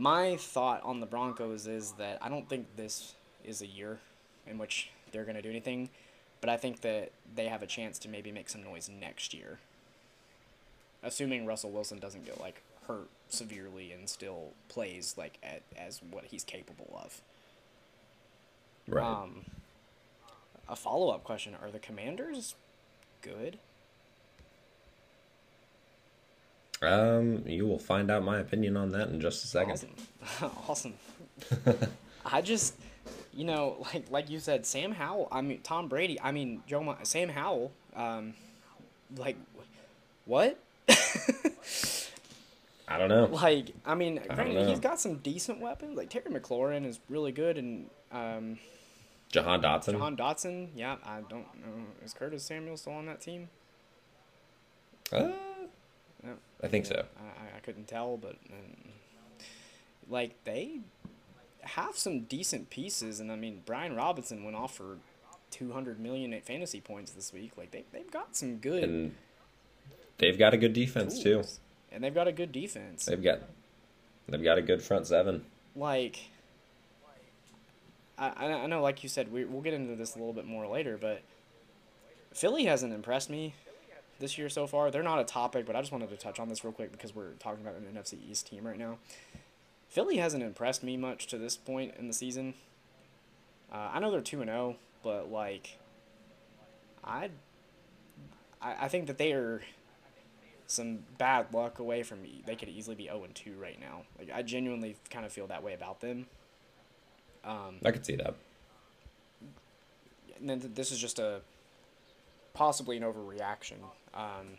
My 0.00 0.36
thought 0.36 0.82
on 0.82 1.00
the 1.00 1.06
Broncos 1.06 1.66
is 1.66 1.92
that 1.98 2.16
I 2.22 2.30
don't 2.30 2.48
think 2.48 2.74
this 2.74 3.16
is 3.44 3.60
a 3.60 3.66
year 3.66 3.98
in 4.46 4.56
which 4.56 4.88
they're 5.12 5.26
gonna 5.26 5.42
do 5.42 5.50
anything, 5.50 5.90
but 6.40 6.48
I 6.48 6.56
think 6.56 6.80
that 6.80 7.10
they 7.34 7.48
have 7.48 7.62
a 7.62 7.66
chance 7.66 7.98
to 7.98 8.08
maybe 8.08 8.32
make 8.32 8.48
some 8.48 8.62
noise 8.62 8.88
next 8.88 9.34
year. 9.34 9.58
Assuming 11.02 11.44
Russell 11.44 11.70
Wilson 11.70 11.98
doesn't 11.98 12.24
get 12.24 12.40
like 12.40 12.62
hurt 12.86 13.10
severely 13.28 13.92
and 13.92 14.08
still 14.08 14.54
plays 14.70 15.16
like 15.18 15.36
at, 15.42 15.60
as 15.76 16.00
what 16.10 16.24
he's 16.24 16.44
capable 16.44 16.98
of. 17.04 17.20
right. 18.88 19.04
Um, 19.04 19.44
a 20.66 20.76
follow 20.76 21.10
up 21.10 21.24
question: 21.24 21.54
Are 21.60 21.70
the 21.70 21.78
Commanders 21.78 22.54
good? 23.20 23.58
Um 26.82 27.42
you 27.46 27.66
will 27.66 27.78
find 27.78 28.10
out 28.10 28.22
my 28.22 28.38
opinion 28.38 28.76
on 28.76 28.90
that 28.92 29.08
in 29.08 29.20
just 29.20 29.44
a 29.44 29.46
second. 29.46 29.72
Awesome, 30.40 30.50
awesome. 30.68 30.94
I 32.24 32.40
just, 32.40 32.74
you 33.34 33.44
know, 33.44 33.86
like 33.92 34.10
like 34.10 34.30
you 34.30 34.38
said, 34.38 34.64
Sam 34.66 34.92
Howell. 34.92 35.28
I 35.30 35.42
mean, 35.42 35.60
Tom 35.62 35.88
Brady. 35.88 36.18
I 36.20 36.32
mean, 36.32 36.62
Joe. 36.66 36.82
Mon- 36.82 37.04
Sam 37.04 37.28
Howell. 37.28 37.72
Um, 37.94 38.34
like, 39.16 39.36
what? 40.24 40.58
I 42.88 42.98
don't 42.98 43.08
know. 43.08 43.26
like, 43.26 43.70
I 43.84 43.94
mean, 43.94 44.16
don't 44.16 44.34
granted, 44.34 44.68
he's 44.68 44.80
got 44.80 44.98
some 45.00 45.16
decent 45.16 45.60
weapons. 45.60 45.96
Like 45.96 46.10
Terry 46.10 46.24
McLaurin 46.24 46.84
is 46.84 46.98
really 47.08 47.30
good, 47.32 47.56
and 47.56 47.88
um, 48.10 48.58
Jahan 49.30 49.62
Dotson. 49.62 49.92
John 49.98 50.16
Dotson. 50.16 50.68
Yeah, 50.74 50.96
I 51.04 51.20
don't 51.28 51.46
know. 51.60 51.84
Is 52.04 52.14
Curtis 52.14 52.42
Samuel 52.44 52.76
still 52.76 52.94
on 52.94 53.06
that 53.06 53.20
team? 53.20 53.48
Uh, 55.12 55.28
No. 56.22 56.32
I 56.62 56.68
think 56.68 56.86
so. 56.86 57.04
I, 57.18 57.56
I- 57.56 57.60
couldn't 57.60 57.88
tell, 57.88 58.16
but 58.16 58.36
um, 58.50 58.88
like 60.08 60.32
they 60.44 60.80
have 61.62 61.94
some 61.96 62.20
decent 62.22 62.70
pieces, 62.70 63.20
and 63.20 63.30
I 63.30 63.36
mean 63.36 63.62
Brian 63.66 63.94
Robinson 63.94 64.42
went 64.44 64.56
off 64.56 64.74
for 64.74 64.96
two 65.50 65.72
hundred 65.72 66.00
million 66.00 66.32
at 66.32 66.44
fantasy 66.46 66.80
points 66.80 67.12
this 67.12 67.32
week. 67.34 67.52
Like 67.58 67.70
they 67.70 67.84
they've 67.92 68.10
got 68.10 68.34
some 68.34 68.56
good 68.56 68.82
And 68.84 69.14
they've 70.18 70.38
got 70.38 70.54
a 70.54 70.56
good 70.56 70.72
defense 70.72 71.22
too. 71.22 71.42
and 71.92 72.02
they've 72.02 72.14
got 72.14 72.28
a 72.28 72.32
good 72.32 72.50
defense. 72.50 73.04
They've 73.04 73.22
got 73.22 73.40
they've 74.26 74.42
got 74.42 74.56
a 74.56 74.62
good 74.62 74.80
front 74.82 75.06
seven. 75.06 75.44
like 75.76 76.18
I 78.18 78.28
I 78.28 78.52
I 78.62 78.66
know, 78.66 78.80
like 78.80 79.02
you 79.02 79.08
said, 79.10 79.30
we 79.30 79.44
we'll 79.44 79.60
get 79.62 79.74
into 79.74 79.96
this 79.96 80.14
a 80.14 80.18
little 80.18 80.32
bit 80.34 80.46
more 80.46 80.66
later, 80.66 80.96
but 80.98 81.20
Philly 82.32 82.64
hasn't 82.64 82.92
impressed 82.94 83.28
me 83.28 83.54
this 84.20 84.38
year 84.38 84.48
so 84.48 84.66
far. 84.66 84.90
They're 84.90 85.02
not 85.02 85.18
a 85.18 85.24
topic, 85.24 85.66
but 85.66 85.74
I 85.74 85.80
just 85.80 85.90
wanted 85.92 86.10
to 86.10 86.16
touch 86.16 86.38
on 86.38 86.48
this 86.48 86.62
real 86.62 86.72
quick 86.72 86.92
because 86.92 87.14
we're 87.14 87.32
talking 87.40 87.62
about 87.66 87.74
an 87.76 87.86
NFC 87.92 88.18
East 88.30 88.46
team 88.46 88.66
right 88.66 88.78
now. 88.78 88.98
Philly 89.88 90.18
hasn't 90.18 90.42
impressed 90.42 90.84
me 90.84 90.96
much 90.96 91.26
to 91.28 91.38
this 91.38 91.56
point 91.56 91.94
in 91.98 92.06
the 92.06 92.12
season. 92.12 92.54
Uh, 93.72 93.90
I 93.92 93.98
know 94.00 94.10
they're 94.10 94.20
two 94.20 94.40
and 94.40 94.48
zero, 94.48 94.76
but 95.02 95.30
like, 95.30 95.78
I, 97.02 97.30
I 98.62 98.84
I 98.84 98.88
think 98.88 99.06
that 99.08 99.18
they 99.18 99.32
are 99.32 99.62
some 100.66 101.00
bad 101.18 101.52
luck 101.52 101.78
away 101.80 102.02
from. 102.04 102.22
me. 102.22 102.42
They 102.46 102.54
could 102.54 102.68
easily 102.68 102.94
be 102.94 103.04
zero 103.04 103.24
and 103.24 103.34
two 103.34 103.54
right 103.60 103.80
now. 103.80 104.02
Like 104.18 104.30
I 104.32 104.42
genuinely 104.42 104.96
kind 105.10 105.24
of 105.26 105.32
feel 105.32 105.46
that 105.48 105.62
way 105.64 105.74
about 105.74 106.00
them. 106.00 106.26
Um, 107.44 107.76
I 107.84 107.90
could 107.90 108.04
see 108.04 108.16
that. 108.16 108.34
and 110.38 110.48
then 110.50 110.60
th- 110.60 110.74
this 110.74 110.92
is 110.92 110.98
just 110.98 111.18
a 111.18 111.40
possibly 112.54 112.96
an 112.96 113.02
overreaction. 113.02 113.76
Um, 114.14 114.58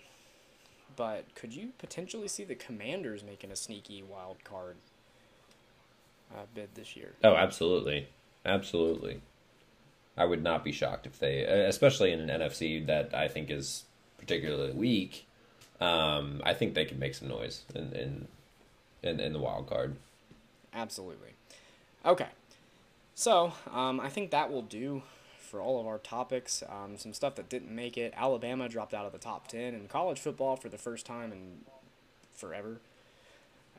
but 0.96 1.34
could 1.36 1.54
you 1.54 1.70
potentially 1.78 2.28
see 2.28 2.44
the 2.44 2.56
Commanders 2.56 3.24
making 3.24 3.52
a 3.52 3.56
sneaky 3.56 4.04
wild 4.04 4.44
card 4.44 4.78
uh, 6.34 6.44
bid 6.54 6.76
this 6.76 6.96
year? 6.96 7.14
Oh, 7.24 7.36
absolutely, 7.36 8.08
absolutely. 8.46 9.22
I 10.18 10.26
would 10.26 10.44
not 10.44 10.64
be 10.64 10.72
shocked 10.72 11.06
if 11.06 11.20
they, 11.20 11.44
especially 11.44 12.12
in 12.12 12.30
an 12.30 12.42
NFC 12.42 12.86
that 12.86 13.14
I 13.14 13.28
think 13.28 13.50
is 13.50 13.86
particularly 14.18 14.74
weak. 14.74 15.26
Um, 15.80 16.42
I 16.46 16.54
think 16.54 16.74
they 16.74 16.86
could 16.86 17.00
make 17.00 17.16
some 17.16 17.28
noise 17.30 17.64
in 17.74 17.92
in 17.94 18.28
in, 19.04 19.20
in 19.20 19.34
the 19.34 19.40
wild 19.40 19.68
card. 19.68 19.96
Absolutely. 20.74 21.30
Okay. 22.06 22.28
So, 23.16 23.54
um, 23.72 24.00
I 24.00 24.10
think 24.10 24.32
that 24.32 24.52
will 24.52 24.62
do 24.62 25.04
for 25.52 25.62
all 25.62 25.82
of 25.82 25.86
our 25.86 25.98
topics. 25.98 26.64
Um, 26.68 26.98
some 26.98 27.14
stuff 27.14 27.36
that 27.36 27.50
didn't 27.50 27.76
make 27.76 27.98
it. 27.98 28.14
Alabama 28.16 28.70
dropped 28.70 28.94
out 28.94 29.06
of 29.06 29.12
the 29.12 29.18
top 29.18 29.48
10 29.50 29.76
in 29.76 29.88
college 29.90 30.18
football 30.18 30.56
for 30.56 30.70
the 30.70 30.78
first 30.78 31.06
time 31.06 31.34
in 31.34 31.60
forever. 32.34 32.80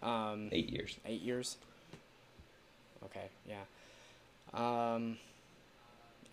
Um, 0.02 0.50
Eight 0.52 0.68
years. 0.70 0.98
Eight 1.06 1.22
years. 1.22 1.56
Okay, 3.06 3.28
yeah. 3.48 3.62
Um, 4.52 5.16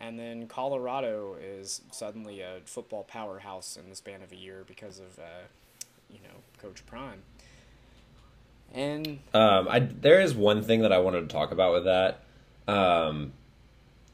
and 0.02 0.20
then 0.20 0.48
Colorado 0.48 1.36
is 1.42 1.82
suddenly 1.92 2.42
a 2.42 2.58
football 2.66 3.04
powerhouse 3.04 3.78
in 3.78 3.90
the 3.90 3.96
span 3.96 4.22
of 4.22 4.32
a 4.34 4.36
year 4.36 4.64
because 4.68 5.00
of, 5.00 5.18
uh, 5.20 5.48
you 6.10 6.20
know, 6.20 6.36
Coach 6.62 6.86
Prime. 6.86 7.22
And 8.74 9.20
Um, 9.34 9.68
I 9.70 9.80
there 9.80 10.22
is 10.22 10.36
one 10.36 10.62
thing 10.64 10.82
that 10.82 10.92
I 10.92 11.00
wanted 11.00 11.22
to 11.22 11.28
talk 11.28 11.52
about 11.52 11.74
with 11.74 11.86
that. 11.86 12.24
Um, 12.68 13.34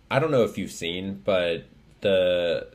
I 0.09 0.19
don't 0.19 0.31
know 0.31 0.43
if 0.43 0.57
you've 0.57 0.71
seen, 0.71 1.21
but 1.23 1.65
the 2.01 2.67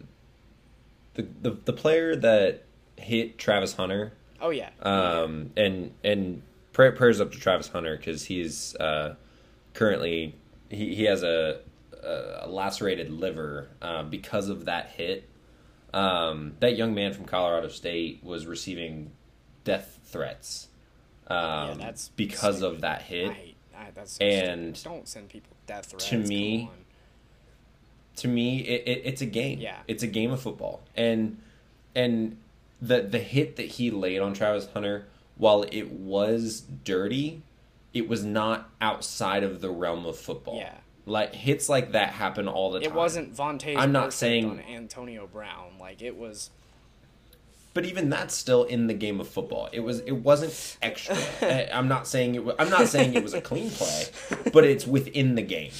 the 1.15 1.27
the, 1.43 1.51
the 1.65 1.73
player 1.73 2.17
that 2.17 2.65
hit 2.97 3.39
Travis 3.39 3.75
Hunter, 3.75 4.13
oh 4.41 4.51
yeah, 4.51 4.71
um, 4.83 5.51
and 5.57 5.93
and 6.03 6.43
pray, 6.73 6.91
prayers 6.91 7.21
up 7.21 7.33
to 7.33 7.39
Travis 7.39 7.69
Hunter 7.69 7.97
because 7.97 8.25
he's 8.25 8.75
uh, 8.77 9.15
currently 9.75 10.35
he, 10.69 10.95
he 10.95 11.05
has 11.05 11.23
a, 11.23 11.61
a 12.03 12.49
lacerated 12.49 13.11
liver 13.11 13.69
uh, 13.83 14.03
because 14.03 14.49
of 14.49 14.65
that 14.67 14.91
hit. 14.91 15.29
Um, 15.93 16.55
that 16.61 16.77
young 16.77 16.95
man 16.95 17.13
from 17.13 17.25
Colorado 17.25 17.67
State 17.67 18.21
was 18.23 18.47
receiving 18.47 19.11
death 19.65 19.99
threats 20.05 20.69
um, 21.31 21.79
that's 21.79 22.09
because 22.11 22.63
of 22.63 22.81
that 22.81 23.03
hit. 23.03 23.31
I 23.31 23.55
I, 23.77 23.91
that's 23.95 24.13
so 24.15 24.25
And 24.25 24.77
stupid. 24.77 24.95
don't 24.95 25.09
send 25.09 25.29
people 25.31 25.57
death 25.67 25.87
threats. 25.87 26.09
to 26.09 26.19
me. 26.19 26.69
To 28.21 28.29
me 28.29 28.61
it, 28.61 28.83
it, 28.87 29.03
it's 29.05 29.21
a 29.21 29.27
game 29.27 29.59
Yeah. 29.59 29.77
it's 29.89 30.03
a 30.03 30.07
game 30.07 30.31
of 30.31 30.41
football 30.41 30.81
and 30.97 31.37
and 31.95 32.37
the 32.81 33.03
the 33.03 33.19
hit 33.19 33.57
that 33.57 33.67
he 33.67 33.91
laid 33.91 34.21
on 34.21 34.33
Travis 34.35 34.69
Hunter 34.73 35.07
while 35.37 35.65
it 35.71 35.91
was 35.91 36.61
dirty 36.85 37.43
it 37.93 38.09
was 38.09 38.25
not 38.25 38.71
outside 38.81 39.43
of 39.43 39.61
the 39.61 39.69
realm 39.69 40.07
of 40.07 40.17
football. 40.17 40.57
Yeah. 40.59 40.75
Like 41.07 41.35
hits 41.35 41.69
like 41.69 41.91
that 41.93 42.11
happen 42.11 42.47
all 42.47 42.71
the 42.71 42.79
time. 42.81 42.89
It 42.93 42.95
wasn't 42.95 43.35
Vontaze. 43.35 43.77
I'm 43.77 43.91
not 43.91 44.13
saying- 44.13 44.49
on 44.49 44.61
Antonio 44.61 45.27
Brown. 45.27 45.73
Like 45.81 46.01
it 46.01 46.17
was. 46.17 46.51
But 47.75 47.85
even 47.87 48.09
that's 48.11 48.35
still 48.35 48.63
in 48.65 48.87
the 48.87 48.95
game 48.95 49.21
of 49.21 49.29
football. 49.29 49.69
It 49.73 49.81
was 49.81 50.01
it 50.01 50.13
wasn't 50.13 50.77
extra. 50.83 51.17
I- 51.43 51.69
I'm 51.73 51.89
not 51.89 52.07
saying 52.07 52.37
it 52.37 52.45
was, 52.45 52.55
I'm 52.61 52.71
not 52.71 52.87
saying 52.87 53.15
it 53.15 53.23
was 53.25 53.35
a 53.35 53.41
clean 53.41 53.71
play, 53.71 54.05
but 54.53 54.63
it's 54.65 54.87
within 54.87 55.35
the 55.35 55.43
game. 55.43 55.73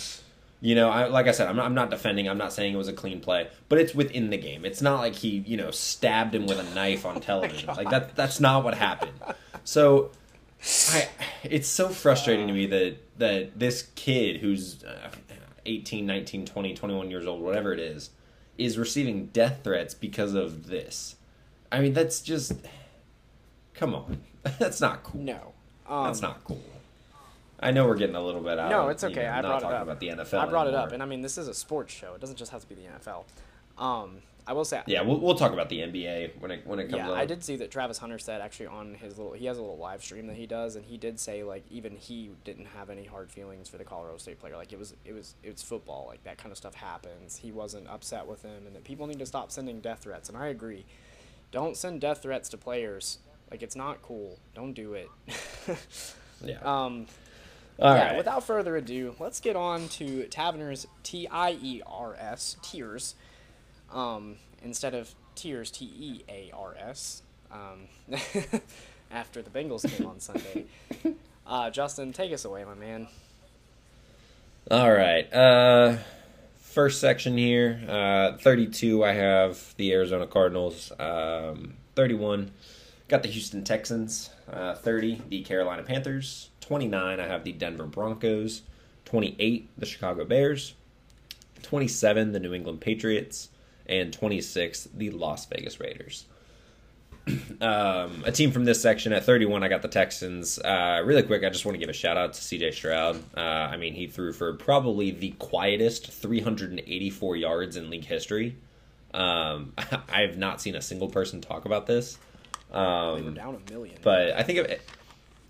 You 0.63 0.75
know, 0.75 0.91
I, 0.91 1.07
like 1.07 1.27
I 1.27 1.33
said, 1.33 1.49
I'm 1.49 1.57
not, 1.57 1.65
I'm 1.65 1.75
not 1.75 1.91
defending. 1.91 2.29
I'm 2.29 2.37
not 2.37 2.53
saying 2.53 2.75
it 2.75 2.77
was 2.77 2.89
a 2.89 2.93
clean 2.93 3.21
play, 3.21 3.49
but 3.69 3.79
it's 3.79 3.95
within 3.95 4.29
the 4.29 4.37
game. 4.37 4.65
It's 4.65 4.83
not 4.83 5.01
like 5.01 5.15
he, 5.15 5.39
you 5.47 5.57
know, 5.57 5.71
stabbed 5.71 6.35
him 6.35 6.47
with 6.47 6.59
a 6.59 6.75
knife 6.75 7.07
on 7.07 7.21
television. 7.21 7.69
like 7.69 7.89
that. 7.91 8.15
That's 8.15 8.41
not 8.41 8.63
what 8.63 8.75
happened. 8.75 9.13
So, 9.65 10.11
I, 10.93 11.09
it's 11.43 11.69
so 11.69 11.89
frustrating 11.89 12.47
to 12.47 12.53
me 12.53 12.67
that 12.67 12.97
that 13.19 13.59
this 13.59 13.89
kid 13.95 14.41
who's 14.43 14.85
uh, 14.85 15.11
18, 15.65 16.07
19, 16.07 16.47
20, 16.47 16.75
21 16.75 17.11
years 17.11 17.27
old, 17.27 17.41
whatever 17.43 17.73
it 17.73 17.81
is, 17.81 18.11
is 18.59 18.77
receiving 18.79 19.27
death 19.27 19.61
threats 19.65 19.95
because 19.95 20.35
of 20.35 20.67
this. 20.67 21.17
I 21.73 21.81
mean, 21.81 21.95
that's 21.95 22.21
just 22.21 22.53
come 23.75 23.95
on. 23.95 24.21
That's 24.59 24.81
not 24.81 25.03
cool. 25.03 25.21
No. 25.21 25.53
Um, 25.87 26.07
That's 26.07 26.23
not 26.23 26.43
cool. 26.45 26.63
I 27.61 27.71
know 27.71 27.87
we're 27.87 27.97
getting 27.97 28.17
a 28.17 28.23
little 28.23 28.41
bit 28.41 28.59
out. 28.59 28.67
Of 28.67 28.67
it. 28.67 28.71
No, 28.71 28.89
it's 28.89 29.03
you 29.03 29.11
okay. 29.11 29.23
know, 29.25 29.29
I 29.31 29.41
not 29.41 29.61
brought 29.61 29.73
it 29.73 29.77
up. 29.77 29.83
about 29.83 30.01
the 30.01 30.09
NFL. 30.09 30.39
I 30.39 30.47
brought 30.47 30.67
it 30.67 30.75
up, 30.75 30.93
and 30.93 31.03
I 31.03 31.07
mean, 31.07 31.21
this 31.21 31.39
is 31.39 31.49
a 31.49 31.55
sports 31.55 31.93
show. 31.93 32.15
It 32.15 32.21
doesn't 32.21 32.37
just 32.37 32.53
have 32.53 32.63
to 32.63 32.69
be 32.69 32.75
the 32.75 32.83
NFL. 32.83 33.25
Um, 33.79 34.23
I 34.47 34.53
will 34.53 34.65
say, 34.65 34.83
yeah, 34.87 35.03
we'll, 35.03 35.21
we'll 35.21 35.35
talk 35.35 35.53
about 35.53 35.69
the 35.69 35.79
NBA 35.79 36.41
when 36.41 36.51
it 36.51 36.67
when 36.67 36.79
it 36.79 36.85
comes 36.89 36.97
yeah, 36.97 37.11
up. 37.11 37.17
I 37.17 37.27
did 37.27 37.45
see 37.45 37.57
that 37.57 37.71
Travis 37.71 37.99
Hunter 37.99 38.19
said 38.19 38.41
actually 38.41 38.67
on 38.67 38.95
his 38.95 39.19
little, 39.19 39.33
he 39.33 39.47
has 39.47 39.59
a 39.59 39.61
little 39.61 39.77
live 39.77 40.03
stream 40.03 40.27
that 40.29 40.37
he 40.37 40.47
does, 40.47 40.75
and 40.77 40.85
he 40.85 40.97
did 40.97 41.21
say 41.21 41.43
like 41.45 41.65
even 41.71 41.95
he 41.97 42.31
didn't 42.45 42.67
have 42.67 42.91
any 42.91 43.05
hard 43.05 43.31
feelings 43.31 43.69
for 43.69 43.77
the 43.77 43.85
Colorado 43.85 44.17
State 44.17 44.41
player. 44.41 44.57
Like 44.57 44.73
it 44.73 44.79
was, 44.79 44.95
it 45.05 45.13
was, 45.13 45.35
it's 45.43 45.63
football. 45.63 46.07
Like 46.09 46.25
that 46.25 46.39
kind 46.39 46.51
of 46.51 46.57
stuff 46.57 46.75
happens. 46.75 47.37
He 47.37 47.53
wasn't 47.53 47.87
upset 47.89 48.27
with 48.27 48.43
him, 48.43 48.67
and 48.67 48.75
that 48.75 48.85
people 48.85 49.07
need 49.07 49.19
to 49.19 49.27
stop 49.27 49.53
sending 49.53 49.81
death 49.81 50.01
threats. 50.01 50.29
And 50.29 50.39
I 50.39 50.49
agree. 50.49 50.87
Don't 51.53 51.77
send 51.77 52.01
death 52.01 52.23
threats 52.23 52.49
to 52.49 52.57
players. 52.57 53.19
Like 53.51 53.63
it's 53.63 53.77
not 53.77 54.01
cool. 54.03 54.39
Don't 54.55 54.73
do 54.73 54.95
it. 54.95 55.11
Yeah. 56.43 56.59
um, 56.63 57.07
All 57.81 57.95
yeah, 57.95 58.09
right. 58.09 58.17
without 58.17 58.45
further 58.45 58.77
ado, 58.77 59.15
let's 59.19 59.41
get 59.41 59.57
on 59.57 59.89
to 59.89 60.25
Tavner's 60.25 60.87
T 61.03 61.27
I 61.29 61.53
E 61.53 61.83
R 61.87 62.15
S, 62.19 62.57
Tears, 62.63 63.15
um, 63.93 64.37
instead 64.63 64.95
of 64.95 65.15
Tears, 65.35 65.71
T 65.71 65.87
E 65.87 66.23
A 66.29 66.51
R 66.55 66.77
S, 66.79 67.23
um, 67.51 67.89
after 69.11 69.41
the 69.41 69.51
Bengals 69.51 69.89
game 69.97 70.07
on 70.07 70.21
Sunday. 70.21 70.67
Uh, 71.47 71.69
Justin, 71.69 72.13
take 72.13 72.33
us 72.33 72.45
away, 72.45 72.65
my 72.65 72.75
man. 72.75 73.09
All 74.71 74.93
right. 74.93 75.33
Uh, 75.33 75.97
first 76.61 77.01
section 77.01 77.37
here. 77.37 77.83
Uh, 77.89 78.37
32, 78.37 79.03
I 79.05 79.13
have 79.15 79.75
the 79.77 79.93
Arizona 79.93 80.29
Cardinals. 80.29 80.93
Um, 81.01 81.75
31, 81.97 82.53
got 83.09 83.25
the 83.25 83.29
Houston 83.29 83.65
Texans. 83.65 84.31
Uh, 84.49 84.77
30, 84.77 85.23
the 85.29 85.43
Carolina 85.43 85.83
Panthers. 85.83 86.50
29, 86.71 87.19
I 87.19 87.27
have 87.27 87.43
the 87.43 87.51
Denver 87.51 87.87
Broncos. 87.87 88.63
28, 89.07 89.71
the 89.77 89.87
Chicago 89.87 90.25
Bears. 90.25 90.75
27, 91.65 92.31
the 92.31 92.39
New 92.39 92.55
England 92.55 92.81
Patriots. 92.81 93.49
And 93.87 94.13
26, 94.13 94.87
the 94.95 95.11
Las 95.11 95.47
Vegas 95.47 95.81
Raiders. 95.81 96.27
um, 97.61 98.23
a 98.25 98.31
team 98.31 98.53
from 98.53 98.67
this 98.67 98.81
section 98.81 99.13
at 99.13 99.25
31, 99.25 99.65
I 99.65 99.69
got 99.69 99.83
the 99.83 99.89
Texans. 99.89 100.61
Uh, 100.61 101.03
really 101.05 101.25
quick, 101.25 101.43
I 101.43 101.51
just 101.51 101.65
want 101.65 101.75
to 101.75 101.81
give 101.81 101.89
a 101.89 101.93
shout 101.93 102.17
out 102.17 102.35
to 102.35 102.41
CJ 102.41 102.73
Stroud. 102.73 103.21
Uh, 103.37 103.41
I 103.41 103.77
mean, 103.77 103.95
he 103.95 104.07
threw 104.07 104.33
for 104.33 104.53
probably 104.53 105.11
the 105.11 105.31
quietest 105.41 106.13
384 106.13 107.35
yards 107.35 107.75
in 107.75 107.91
league 107.91 108.05
history. 108.05 108.57
Um, 109.13 109.73
I 110.09 110.21
have 110.21 110.39
not 110.39 110.61
seen 110.61 110.77
a 110.77 110.83
single 110.83 111.09
person 111.09 111.41
talk 111.41 111.65
about 111.65 111.89
this. 111.89 112.17
Um, 112.71 113.35
down 113.35 113.57
a 113.57 113.73
million. 113.73 113.99
but 114.03 114.31
I 114.35 114.45
think 114.45 114.61
of 114.61 114.67
it. 114.67 114.81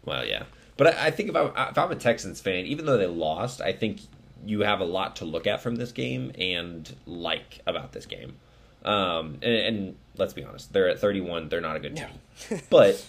Well, 0.07 0.25
yeah, 0.25 0.45
but 0.81 0.97
I, 0.97 1.09
I 1.09 1.11
think 1.11 1.28
if 1.28 1.37
I'm, 1.37 1.49
if 1.68 1.76
I'm 1.76 1.91
a 1.93 1.97
Texans 1.97 2.41
fan, 2.41 2.64
even 2.64 2.87
though 2.87 2.97
they 2.97 3.07
lost, 3.07 3.61
I 3.61 3.72
think 3.74 4.01
you 4.47 4.61
have 4.61 4.81
a 4.81 4.85
lot 4.87 5.16
to 5.16 5.26
look 5.26 5.47
at 5.47 5.61
from 5.61 5.76
this 5.76 5.93
game 5.93 6.33
and 6.39 6.91
like 7.05 7.61
about 7.66 7.93
this 7.93 8.07
game. 8.07 8.37
Um, 8.83 9.35
and, 9.43 9.53
and 9.55 9.97
let's 10.16 10.33
be 10.33 10.43
honest, 10.43 10.72
they're 10.72 10.89
at 10.89 10.99
31. 10.99 11.51
They're 11.51 11.61
not 11.61 11.76
a 11.76 11.81
good 11.81 11.95
No. 11.97 12.07
team. 12.49 12.61
but 12.70 13.05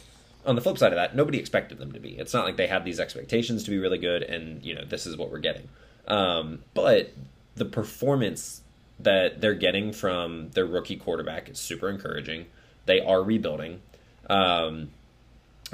on 0.46 0.56
the 0.56 0.62
flip 0.62 0.78
side 0.78 0.92
of 0.92 0.98
that, 0.98 1.16
nobody 1.16 1.40
expected 1.40 1.78
them 1.78 1.94
to 1.94 2.00
be. 2.02 2.10
It's 2.10 2.34
not 2.34 2.44
like 2.44 2.58
they 2.58 2.68
had 2.68 2.84
these 2.84 3.00
expectations 3.00 3.64
to 3.64 3.70
be 3.72 3.78
really 3.78 3.98
good, 3.98 4.22
and 4.24 4.62
you 4.66 4.76
know 4.76 4.84
this 4.84 5.06
is 5.08 5.16
what 5.16 5.32
we're 5.32 5.40
getting. 5.40 5.70
Um, 6.08 6.64
but 6.74 7.12
the 7.56 7.64
performance 7.64 8.62
that 9.00 9.40
they're 9.40 9.54
getting 9.56 9.94
from 9.94 10.50
their 10.52 10.66
rookie 10.66 10.98
quarterback 10.98 11.50
is 11.50 11.58
super 11.60 11.90
encouraging. 11.90 12.48
They 12.86 13.00
are 13.00 13.24
rebuilding. 13.24 13.82
Um, 14.30 14.90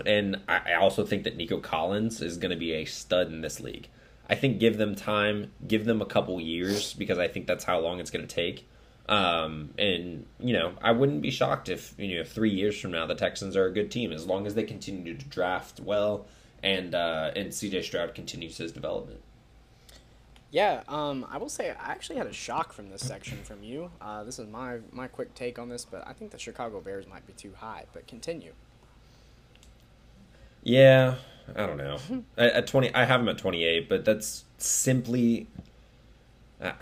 and 0.05 0.41
I 0.47 0.73
also 0.73 1.05
think 1.05 1.23
that 1.23 1.35
Nico 1.35 1.59
Collins 1.59 2.21
is 2.21 2.37
going 2.37 2.51
to 2.51 2.57
be 2.57 2.73
a 2.73 2.85
stud 2.85 3.27
in 3.27 3.41
this 3.41 3.59
league. 3.59 3.87
I 4.29 4.35
think 4.35 4.59
give 4.59 4.77
them 4.77 4.95
time, 4.95 5.51
give 5.65 5.85
them 5.85 6.01
a 6.01 6.05
couple 6.05 6.39
years 6.41 6.93
because 6.93 7.17
I 7.17 7.27
think 7.27 7.47
that's 7.47 7.63
how 7.63 7.79
long 7.79 7.99
it's 7.99 8.11
going 8.11 8.27
to 8.27 8.35
take. 8.35 8.67
Um, 9.07 9.73
and 9.77 10.25
you 10.39 10.53
know, 10.53 10.73
I 10.81 10.91
wouldn't 10.91 11.21
be 11.21 11.31
shocked 11.31 11.69
if 11.69 11.93
you 11.97 12.17
know 12.17 12.23
three 12.23 12.49
years 12.49 12.79
from 12.79 12.91
now 12.91 13.05
the 13.05 13.15
Texans 13.15 13.55
are 13.55 13.65
a 13.65 13.71
good 13.71 13.89
team 13.89 14.11
as 14.11 14.25
long 14.25 14.45
as 14.45 14.53
they 14.53 14.63
continue 14.63 15.15
to 15.15 15.25
draft 15.25 15.79
well 15.79 16.27
and 16.63 16.93
uh, 16.93 17.31
and 17.35 17.49
CJ 17.49 17.83
Stroud 17.83 18.15
continues 18.15 18.57
his 18.57 18.71
development. 18.71 19.21
Yeah, 20.49 20.83
um, 20.87 21.25
I 21.29 21.37
will 21.37 21.49
say 21.49 21.71
I 21.71 21.91
actually 21.91 22.17
had 22.17 22.27
a 22.27 22.33
shock 22.33 22.71
from 22.71 22.89
this 22.89 23.05
section 23.05 23.37
from 23.43 23.63
you. 23.63 23.91
Uh, 24.01 24.23
this 24.23 24.39
is 24.39 24.47
my 24.47 24.79
my 24.91 25.07
quick 25.07 25.33
take 25.35 25.59
on 25.59 25.69
this, 25.69 25.85
but 25.85 26.07
I 26.07 26.13
think 26.13 26.31
the 26.31 26.39
Chicago 26.39 26.79
Bears 26.79 27.07
might 27.07 27.25
be 27.27 27.33
too 27.33 27.53
high. 27.55 27.85
But 27.93 28.07
continue. 28.07 28.53
Yeah, 30.67 31.15
I 31.55 31.65
don't 31.65 31.77
know. 31.77 31.97
at, 32.37 32.51
at 32.51 32.67
twenty, 32.67 32.93
I 32.93 33.05
have 33.05 33.21
him 33.21 33.29
at 33.29 33.37
twenty 33.37 33.63
eight, 33.63 33.87
but 33.87 34.03
that's 34.03 34.43
simply, 34.57 35.47
uh, 36.61 36.73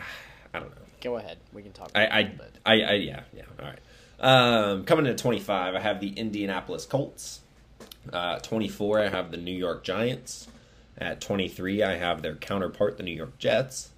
I 0.54 0.60
don't 0.60 0.72
know. 0.72 0.82
Go 1.02 1.18
ahead. 1.18 1.38
We 1.54 1.62
can 1.62 1.72
talk. 1.72 1.92
I, 1.94 2.04
about 2.04 2.48
I, 2.66 2.74
I, 2.74 2.82
I, 2.82 2.94
yeah, 2.94 3.22
yeah. 3.32 3.44
All 3.60 3.66
right. 3.66 3.80
Um, 4.20 4.86
coming 4.86 5.06
in 5.06 5.12
at 5.12 5.18
25, 5.20 5.76
I 5.76 5.80
have 5.80 6.00
the 6.00 6.10
Indianapolis 6.10 6.86
Colts. 6.86 7.42
Uh, 8.12 8.40
24, 8.40 9.02
I 9.02 9.10
have 9.10 9.30
the 9.30 9.38
New 9.38 9.52
York 9.54 9.84
Giants. 9.84 10.48
At 10.98 11.22
23, 11.22 11.84
I 11.84 11.98
have 11.98 12.22
their 12.22 12.36
counterpart, 12.36 12.98
the 12.98 13.04
New 13.04 13.12
York 13.12 13.38
Jets. 13.38 13.90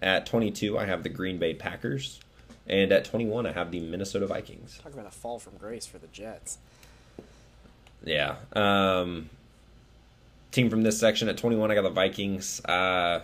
At 0.00 0.26
22, 0.26 0.78
I 0.78 0.84
have 0.84 1.02
the 1.02 1.08
Green 1.08 1.38
Bay 1.38 1.54
Packers. 1.54 2.20
And 2.66 2.92
at 2.92 3.06
21, 3.06 3.46
I 3.46 3.52
have 3.52 3.70
the 3.72 3.80
Minnesota 3.80 4.26
Vikings. 4.26 4.78
talk 4.82 4.92
about 4.92 5.06
a 5.06 5.10
fall 5.10 5.38
from 5.38 5.56
grace 5.56 5.86
for 5.86 5.98
the 5.98 6.08
Jets. 6.08 6.58
Yeah. 8.06 8.36
Um, 8.54 9.28
team 10.52 10.70
from 10.70 10.82
this 10.82 10.98
section 10.98 11.28
at 11.28 11.36
21, 11.36 11.70
I 11.70 11.74
got 11.74 11.82
the 11.82 11.90
Vikings. 11.90 12.64
Uh, 12.64 13.20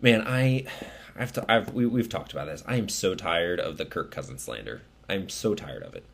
man, 0.00 0.24
I, 0.26 0.64
I've, 1.16 1.38
I've 1.48 1.72
we, 1.72 1.86
we've 1.86 2.08
talked 2.08 2.32
about 2.32 2.46
this. 2.46 2.64
I 2.66 2.76
am 2.76 2.88
so 2.88 3.14
tired 3.14 3.60
of 3.60 3.76
the 3.76 3.84
Kirk 3.84 4.10
Cousins 4.10 4.42
slander. 4.42 4.82
I'm 5.08 5.28
so 5.28 5.54
tired 5.54 5.82
of 5.82 5.94
it. 5.94 6.04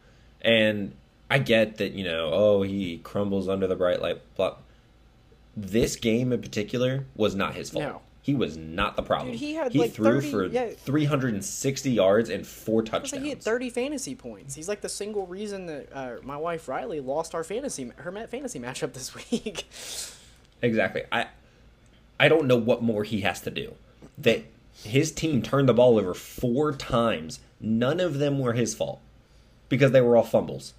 And 0.43 0.95
I 1.31 1.39
get 1.39 1.77
that, 1.77 1.93
you 1.93 2.05
know, 2.05 2.31
oh, 2.33 2.63
he 2.63 2.99
crumbles 2.99 3.49
under 3.49 3.67
the 3.67 3.77
bright 3.77 4.03
light. 4.03 4.21
Blah. 4.35 4.57
This 5.57 5.97
game 5.97 6.33
in 6.33 6.43
particular 6.43 7.07
was 7.15 7.35
not 7.35 7.55
his 7.55 7.71
fault. 7.71 7.85
No. 7.85 8.01
He 8.27 8.35
was 8.35 8.57
not 8.57 8.97
the 8.97 9.05
problem. 9.05 9.31
Dude, 9.31 9.39
he 9.39 9.55
had, 9.55 9.73
like, 9.77 9.93
threw 9.93 10.21
30 10.21 10.31
for 10.33 10.47
yeah. 10.47 10.71
360 10.71 11.91
yards 11.93 12.29
and 12.29 12.45
four 12.45 12.83
touchdowns. 12.83 13.13
like, 13.13 13.23
he 13.23 13.29
had 13.29 13.41
30 13.41 13.71
fantasy 13.71 14.17
points. 14.17 14.57
He's 14.57 14.69
like 14.69 14.81
the 14.81 14.89
single 14.89 15.29
reason 15.29 15.67
that 15.67 15.89
uh, 15.93 16.17
my 16.25 16.37
wife 16.37 16.67
Riley 16.67 16.99
lost 16.99 17.37
our 17.37 17.45
fantasy 17.45 17.93
her 17.99 18.11
fantasy 18.27 18.59
matchup 18.59 18.95
this 18.95 19.15
week. 19.15 19.69
Exactly. 20.61 21.05
I 21.13 21.27
I 22.19 22.27
don't 22.27 22.49
know 22.49 22.57
what 22.57 22.83
more 22.83 23.05
he 23.05 23.21
has 23.21 23.41
to 23.43 23.51
do. 23.53 23.75
That 24.19 24.43
his 24.83 25.13
team 25.13 25.41
turned 25.41 25.69
the 25.69 25.75
ball 25.75 25.97
over 25.97 26.13
four 26.13 26.73
times. 26.73 27.39
None 27.61 28.01
of 28.01 28.19
them 28.19 28.41
were 28.41 28.55
his 28.55 28.75
fault 28.75 29.01
because 29.69 29.93
they 29.93 30.01
were 30.01 30.17
all 30.17 30.25
fumbles. 30.25 30.75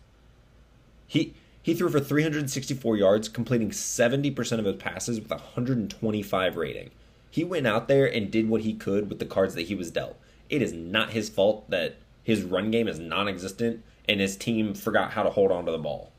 He 1.07 1.33
he 1.61 1.73
threw 1.73 1.87
for 1.87 2.01
364 2.01 2.97
yards, 2.97 3.29
completing 3.29 3.69
70% 3.69 4.59
of 4.59 4.65
his 4.65 4.75
passes 4.75 5.21
with 5.21 5.31
a 5.31 5.35
125 5.35 6.57
rating. 6.57 6.91
He 7.29 7.43
went 7.43 7.67
out 7.67 7.87
there 7.87 8.05
and 8.05 8.31
did 8.31 8.49
what 8.49 8.61
he 8.61 8.73
could 8.73 9.09
with 9.09 9.19
the 9.19 9.25
cards 9.25 9.55
that 9.55 9.67
he 9.67 9.75
was 9.75 9.91
dealt. 9.91 10.17
It 10.49 10.61
is 10.61 10.73
not 10.73 11.11
his 11.11 11.29
fault 11.29 11.69
that 11.69 11.95
his 12.23 12.43
run 12.43 12.71
game 12.71 12.87
is 12.87 12.99
non-existent 12.99 13.83
and 14.07 14.19
his 14.19 14.35
team 14.35 14.73
forgot 14.73 15.11
how 15.11 15.23
to 15.23 15.29
hold 15.29 15.51
on 15.51 15.65
to 15.65 15.71
the 15.71 15.77
ball. 15.77 16.11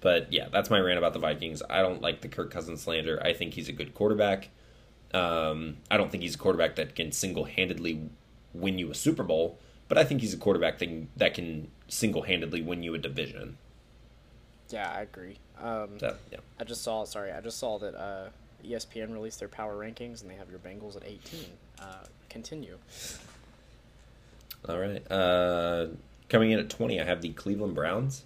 But 0.00 0.30
yeah, 0.32 0.48
that's 0.52 0.68
my 0.68 0.78
rant 0.78 0.98
about 0.98 1.14
the 1.14 1.18
Vikings. 1.18 1.62
I 1.70 1.80
don't 1.80 2.02
like 2.02 2.20
the 2.20 2.28
Kirk 2.28 2.50
Cousins 2.50 2.82
slander. 2.82 3.20
I 3.22 3.32
think 3.32 3.54
he's 3.54 3.70
a 3.70 3.72
good 3.72 3.94
quarterback. 3.94 4.50
Um, 5.14 5.78
I 5.90 5.96
don't 5.96 6.10
think 6.10 6.22
he's 6.22 6.34
a 6.34 6.38
quarterback 6.38 6.76
that 6.76 6.94
can 6.94 7.10
single 7.12 7.44
handedly 7.44 8.10
win 8.52 8.78
you 8.78 8.90
a 8.90 8.94
Super 8.94 9.22
Bowl, 9.22 9.58
but 9.88 9.96
I 9.96 10.04
think 10.04 10.20
he's 10.20 10.34
a 10.34 10.36
quarterback 10.36 10.78
thing 10.78 11.08
that 11.16 11.32
can 11.34 11.70
single 11.88 12.22
handedly 12.22 12.60
win 12.60 12.82
you 12.82 12.94
a 12.94 12.98
division. 12.98 13.56
Yeah, 14.70 14.90
I 14.90 15.02
agree. 15.02 15.38
Um, 15.60 15.98
So 15.98 16.16
yeah. 16.32 16.38
I 16.58 16.64
just 16.64 16.82
saw. 16.82 17.04
Sorry, 17.04 17.32
I 17.32 17.40
just 17.40 17.58
saw 17.58 17.78
that 17.78 17.94
uh, 17.94 18.28
ESPN 18.64 19.12
released 19.12 19.38
their 19.38 19.48
power 19.48 19.74
rankings, 19.74 20.22
and 20.22 20.30
they 20.30 20.34
have 20.34 20.50
your 20.50 20.58
Bengals 20.58 20.96
at 20.96 21.04
18. 21.04 21.40
Uh, 21.78 21.84
continue. 22.28 22.78
All 24.68 24.78
right. 24.78 25.10
Uh, 25.10 25.88
coming 26.28 26.50
in 26.50 26.58
at 26.58 26.70
20, 26.70 27.00
I 27.00 27.04
have 27.04 27.20
the 27.20 27.30
Cleveland 27.30 27.74
Browns. 27.74 28.24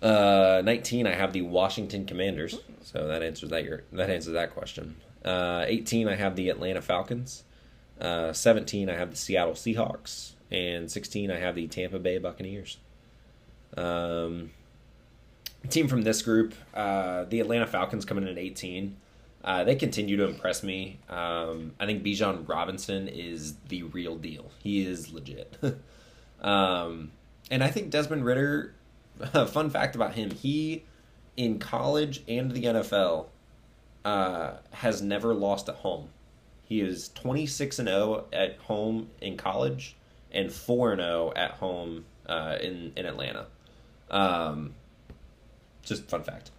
Uh, 0.00 0.62
19, 0.64 1.06
I 1.06 1.14
have 1.14 1.32
the 1.32 1.42
Washington 1.42 2.06
Commanders. 2.06 2.60
So 2.82 3.08
that 3.08 3.22
answers 3.22 3.50
that 3.50 3.64
your 3.64 3.82
that 3.92 4.10
answers 4.10 4.32
that 4.34 4.54
question. 4.54 4.96
Uh, 5.24 5.64
18, 5.66 6.08
I 6.08 6.14
have 6.14 6.36
the 6.36 6.48
Atlanta 6.50 6.80
Falcons. 6.80 7.42
Uh, 8.00 8.32
17, 8.32 8.88
I 8.88 8.94
have 8.94 9.10
the 9.10 9.16
Seattle 9.16 9.54
Seahawks, 9.54 10.32
and 10.52 10.90
16, 10.90 11.32
I 11.32 11.38
have 11.38 11.56
the 11.56 11.66
Tampa 11.66 11.98
Bay 11.98 12.18
Buccaneers. 12.18 12.78
Um, 13.76 14.52
team 15.68 15.88
from 15.88 16.02
this 16.02 16.22
group, 16.22 16.54
uh, 16.74 17.24
the 17.24 17.40
Atlanta 17.40 17.66
Falcons 17.66 18.04
coming 18.04 18.24
in 18.24 18.30
at 18.30 18.38
18. 18.38 18.96
Uh, 19.44 19.64
they 19.64 19.76
continue 19.76 20.16
to 20.16 20.24
impress 20.24 20.62
me. 20.62 20.98
Um, 21.08 21.72
I 21.78 21.86
think 21.86 22.02
Bijan 22.02 22.48
Robinson 22.48 23.08
is 23.08 23.54
the 23.68 23.84
real 23.84 24.16
deal. 24.16 24.50
He 24.58 24.84
is 24.84 25.12
legit. 25.12 25.56
um, 26.40 27.12
and 27.50 27.62
I 27.62 27.68
think 27.68 27.90
Desmond 27.90 28.24
Ridder, 28.24 28.74
fun 29.48 29.70
fact 29.70 29.94
about 29.94 30.14
him, 30.14 30.30
he, 30.30 30.84
in 31.36 31.58
college 31.58 32.22
and 32.26 32.50
the 32.50 32.64
NFL, 32.64 33.26
uh, 34.04 34.54
has 34.72 35.02
never 35.02 35.34
lost 35.34 35.68
at 35.68 35.76
home. 35.76 36.08
He 36.64 36.80
is 36.80 37.08
26 37.10 37.78
and 37.78 37.88
0 37.88 38.26
at 38.32 38.58
home 38.58 39.08
in 39.20 39.36
college 39.36 39.96
and 40.30 40.52
4 40.52 40.92
and 40.92 41.00
0 41.00 41.32
at 41.34 41.52
home 41.52 42.04
uh, 42.26 42.58
in, 42.60 42.92
in 42.96 43.06
Atlanta. 43.06 43.46
Um, 44.10 44.74
just 45.82 46.08
fun 46.08 46.24
fact. 46.24 46.50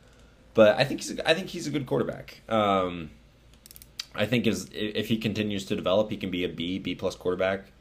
But 0.60 0.78
I 0.78 0.84
think 0.84 1.00
he's 1.00 1.18
a, 1.18 1.30
I 1.30 1.34
think 1.34 1.48
he's 1.48 1.68
a 1.68 1.70
good 1.70 1.86
quarterback. 1.86 2.42
Um, 2.50 3.12
I 4.14 4.26
think 4.26 4.46
is 4.46 4.70
if 4.74 5.08
he 5.08 5.16
continues 5.16 5.64
to 5.68 5.76
develop, 5.78 6.10
he 6.10 6.18
can 6.18 6.32
be 6.32 6.44
a 6.44 6.50
B 6.50 6.80
B 6.80 6.96
plus 6.96 7.16
quarterback. 7.16 7.72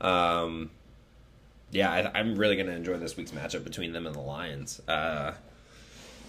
Um, 0.00 0.70
yeah, 1.72 1.90
I, 1.90 2.16
I'm 2.16 2.36
really 2.36 2.54
going 2.54 2.68
to 2.68 2.72
enjoy 2.72 2.98
this 2.98 3.16
week's 3.16 3.32
matchup 3.32 3.64
between 3.64 3.92
them 3.92 4.06
and 4.06 4.14
the 4.14 4.20
Lions. 4.20 4.80
Uh, 4.86 5.32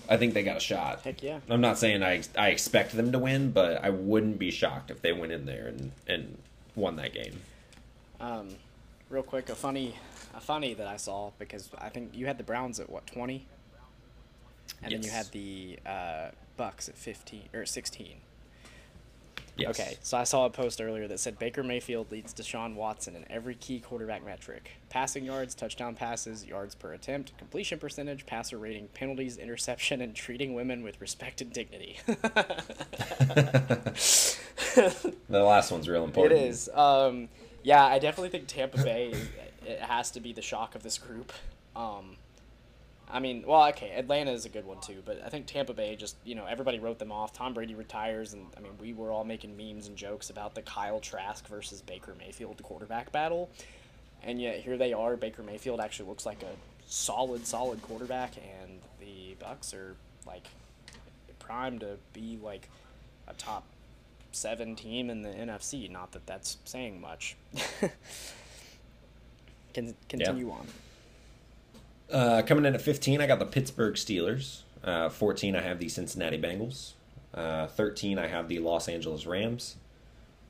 I 0.09 0.17
think 0.17 0.33
they 0.33 0.41
got 0.41 0.57
a 0.57 0.59
shot. 0.59 1.01
Heck 1.01 1.21
yeah. 1.21 1.37
I'm 1.47 1.61
not 1.61 1.77
saying 1.77 2.01
I 2.01 2.23
I 2.35 2.47
expect 2.47 2.93
them 2.93 3.11
to 3.11 3.19
win, 3.19 3.51
but 3.51 3.85
I 3.85 3.91
wouldn't 3.91 4.39
be 4.39 4.49
shocked 4.49 4.89
if 4.89 5.03
they 5.03 5.13
went 5.13 5.31
in 5.31 5.45
there 5.45 5.67
and, 5.67 5.91
and 6.07 6.39
won 6.73 6.95
that 6.95 7.13
game. 7.13 7.41
Um, 8.19 8.55
real 9.07 9.21
quick, 9.21 9.49
a 9.49 9.55
funny, 9.55 9.97
a 10.33 10.41
funny 10.41 10.73
that 10.73 10.87
I 10.87 10.97
saw 10.97 11.29
because 11.37 11.69
I 11.77 11.89
think 11.89 12.15
you 12.15 12.25
had 12.25 12.39
the 12.39 12.43
Browns 12.43 12.79
at 12.79 12.89
what 12.89 13.05
20, 13.05 13.45
and 14.83 14.91
then 14.91 15.01
you 15.03 15.07
Yes. 15.09 15.15
had 15.15 15.31
the 15.31 15.79
uh, 15.85 16.31
Bucs 16.57 16.89
at 16.89 16.97
15 16.97 17.49
or 17.53 17.65
16. 17.65 18.17
Yes. 19.57 19.77
Okay, 19.79 19.97
so 20.01 20.17
I 20.17 20.23
saw 20.23 20.45
a 20.45 20.49
post 20.49 20.81
earlier 20.81 21.07
that 21.09 21.19
said 21.19 21.37
Baker 21.37 21.61
Mayfield 21.61 22.09
leads 22.09 22.33
Deshaun 22.33 22.73
Watson 22.73 23.15
in 23.17 23.25
every 23.29 23.53
key 23.53 23.81
quarterback 23.81 24.25
metric: 24.25 24.71
passing 24.89 25.25
yards, 25.25 25.53
touchdown 25.53 25.93
passes, 25.93 26.45
yards 26.45 26.73
per 26.73 26.93
attempt, 26.93 27.37
completion 27.37 27.77
percentage, 27.77 28.25
passer 28.25 28.57
rating, 28.57 28.87
penalties, 28.93 29.37
interception, 29.37 29.99
and 30.01 30.15
treating 30.15 30.53
women 30.53 30.83
with 30.83 30.99
respect 31.01 31.41
and 31.41 31.51
dignity. 31.51 31.99
The 34.75 35.43
last 35.43 35.71
one's 35.71 35.87
real 35.89 36.03
important. 36.03 36.39
It 36.39 36.45
is. 36.47 36.69
Um, 36.73 37.27
yeah, 37.63 37.83
I 37.85 37.99
definitely 37.99 38.29
think 38.29 38.47
Tampa 38.47 38.81
Bay 38.83 39.13
it 39.65 39.79
has 39.79 40.11
to 40.11 40.19
be 40.19 40.33
the 40.33 40.41
shock 40.41 40.75
of 40.75 40.83
this 40.83 40.97
group. 40.97 41.31
Um, 41.75 42.15
I 43.11 43.19
mean, 43.19 43.43
well, 43.45 43.67
okay, 43.69 43.91
Atlanta 43.91 44.31
is 44.31 44.45
a 44.45 44.49
good 44.49 44.65
one 44.65 44.79
too, 44.79 45.01
but 45.05 45.21
I 45.25 45.29
think 45.29 45.45
Tampa 45.45 45.73
Bay 45.73 45.95
just 45.95 46.15
you 46.23 46.35
know 46.35 46.45
everybody 46.45 46.79
wrote 46.79 46.97
them 46.99 47.11
off. 47.11 47.33
Tom 47.33 47.53
Brady 47.53 47.75
retires, 47.75 48.33
and 48.33 48.45
I 48.57 48.61
mean 48.61 48.71
we 48.79 48.93
were 48.93 49.11
all 49.11 49.25
making 49.25 49.57
memes 49.57 49.87
and 49.87 49.97
jokes 49.97 50.29
about 50.29 50.55
the 50.55 50.61
Kyle 50.61 50.99
Trask 50.99 51.45
versus 51.47 51.81
Baker 51.81 52.15
Mayfield 52.17 52.61
quarterback 52.63 53.11
battle, 53.11 53.49
and 54.23 54.41
yet 54.41 54.61
here 54.61 54.77
they 54.77 54.93
are. 54.93 55.17
Baker 55.17 55.43
Mayfield 55.43 55.81
actually 55.81 56.07
looks 56.07 56.25
like 56.25 56.41
a 56.43 56.55
solid, 56.87 57.45
solid 57.45 57.81
quarterback, 57.81 58.33
and 58.37 58.79
the 58.99 59.35
Bucs 59.43 59.73
are 59.73 59.95
like 60.25 60.47
primed 61.39 61.81
to 61.81 61.97
be 62.13 62.39
like 62.41 62.69
a 63.27 63.33
top 63.33 63.65
seven 64.31 64.75
team 64.75 65.09
in 65.09 65.21
the 65.21 65.29
NFC. 65.29 65.89
Not 65.91 66.13
that 66.13 66.25
that's 66.25 66.57
saying 66.63 67.01
much. 67.01 67.35
Can 69.73 69.95
continue 70.09 70.51
on. 70.51 70.67
Uh, 72.11 72.41
coming 72.43 72.65
in 72.65 72.75
at 72.75 72.81
15, 72.81 73.21
I 73.21 73.27
got 73.27 73.39
the 73.39 73.45
Pittsburgh 73.45 73.95
Steelers. 73.95 74.61
Uh, 74.83 75.09
14, 75.09 75.55
I 75.55 75.61
have 75.61 75.79
the 75.79 75.89
Cincinnati 75.89 76.37
Bengals. 76.37 76.91
Uh, 77.33 77.67
13, 77.67 78.17
I 78.19 78.27
have 78.27 78.47
the 78.47 78.59
Los 78.59 78.89
Angeles 78.89 79.25
Rams. 79.25 79.75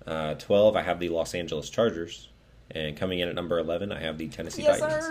Uh, 0.08 0.34
12, 0.36 0.76
I 0.76 0.82
have 0.82 1.00
the 1.00 1.10
Los 1.10 1.36
Angeles 1.36 1.70
Chargers. 1.70 2.30
And 2.72 2.96
coming 2.98 3.20
in 3.20 3.28
at 3.28 3.36
number 3.36 3.60
11, 3.60 3.92
I 3.92 4.00
have 4.00 4.18
the 4.18 4.30
Tennessee 4.30 4.64
Yes, 4.64 4.80
Titans. 4.80 5.06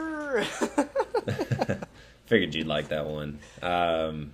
sir. 0.47 1.79
Figured 2.27 2.55
you'd 2.55 2.67
like 2.67 2.89
that 2.89 3.07
one. 3.07 3.39
Um, 3.63 4.33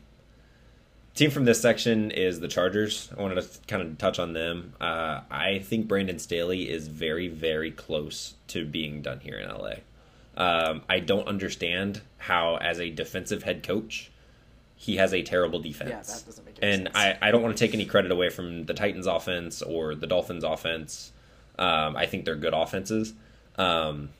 team 1.15 1.31
from 1.31 1.45
this 1.45 1.61
section 1.61 2.11
is 2.11 2.41
the 2.41 2.49
Chargers. 2.49 3.11
I 3.19 3.21
wanted 3.23 3.43
to 3.43 3.49
kind 3.67 3.83
of 3.83 3.99
touch 3.99 4.19
on 4.19 4.33
them. 4.33 4.75
Uh, 4.81 5.23
I 5.31 5.59
think 5.59 5.89
Brandon 5.89 6.19
Staley 6.19 6.71
is 6.71 6.89
very, 6.89 7.29
very 7.29 7.71
close 7.73 8.35
to 8.49 8.65
being 8.65 9.03
done 9.03 9.21
here 9.21 9.39
in 9.39 9.49
LA. 9.49 9.75
Um, 10.37 10.83
I 10.89 11.01
don't 11.01 11.27
understand 11.27 12.03
how, 12.19 12.57
as 12.57 12.79
a 12.79 12.91
defensive 12.91 13.43
head 13.43 13.63
coach, 13.63 14.11
he 14.77 14.97
has 14.97 15.15
a 15.15 15.23
terrible 15.23 15.59
defense. 15.59 15.91
Yeah, 15.91 16.03
that 16.03 16.23
doesn't 16.27 16.45
make 16.45 16.59
and 16.61 16.83
sense. 16.83 16.95
I, 16.95 17.17
I 17.23 17.31
don't 17.31 17.43
want 17.43 17.57
to 17.57 17.65
take 17.65 17.75
any 17.75 17.87
credit 17.87 18.13
away 18.13 18.29
from 18.29 18.65
the 18.65 18.75
Titans 18.75 19.07
offense 19.07 19.63
or 19.63 19.95
the 19.95 20.07
Dolphins 20.07 20.45
offense. 20.45 21.13
Um, 21.59 21.97
I 21.97 22.07
think 22.07 22.27
they're 22.27 22.37
good 22.37 22.53
offenses. 22.53 23.15
Um, 23.57 24.11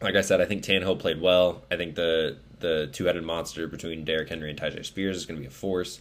like 0.00 0.14
I 0.14 0.20
said, 0.20 0.40
I 0.40 0.44
think 0.44 0.62
Tannehill 0.62 1.00
played 1.00 1.20
well. 1.20 1.62
I 1.70 1.76
think 1.76 1.96
the 1.96 2.38
the 2.60 2.88
two 2.92 3.04
headed 3.04 3.24
monster 3.24 3.68
between 3.68 4.04
Derrick 4.04 4.28
Henry 4.28 4.50
and 4.50 4.58
Tyjae 4.58 4.84
Spears 4.84 5.16
is 5.16 5.26
going 5.26 5.36
to 5.36 5.40
be 5.40 5.46
a 5.46 5.50
force. 5.50 6.00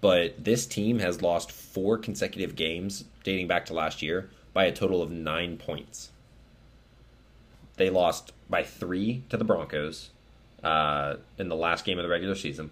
But 0.00 0.42
this 0.42 0.66
team 0.66 1.00
has 1.00 1.22
lost 1.22 1.50
four 1.50 1.98
consecutive 1.98 2.56
games 2.56 3.04
dating 3.24 3.48
back 3.48 3.66
to 3.66 3.74
last 3.74 4.00
year 4.00 4.30
by 4.52 4.64
a 4.64 4.72
total 4.72 5.02
of 5.02 5.10
nine 5.10 5.56
points. 5.56 6.10
They 7.78 7.90
lost 7.90 8.32
by 8.50 8.64
three 8.64 9.22
to 9.30 9.36
the 9.36 9.44
Broncos 9.44 10.10
uh, 10.62 11.16
in 11.38 11.48
the 11.48 11.56
last 11.56 11.84
game 11.84 11.98
of 11.98 12.02
the 12.02 12.08
regular 12.08 12.34
season. 12.34 12.70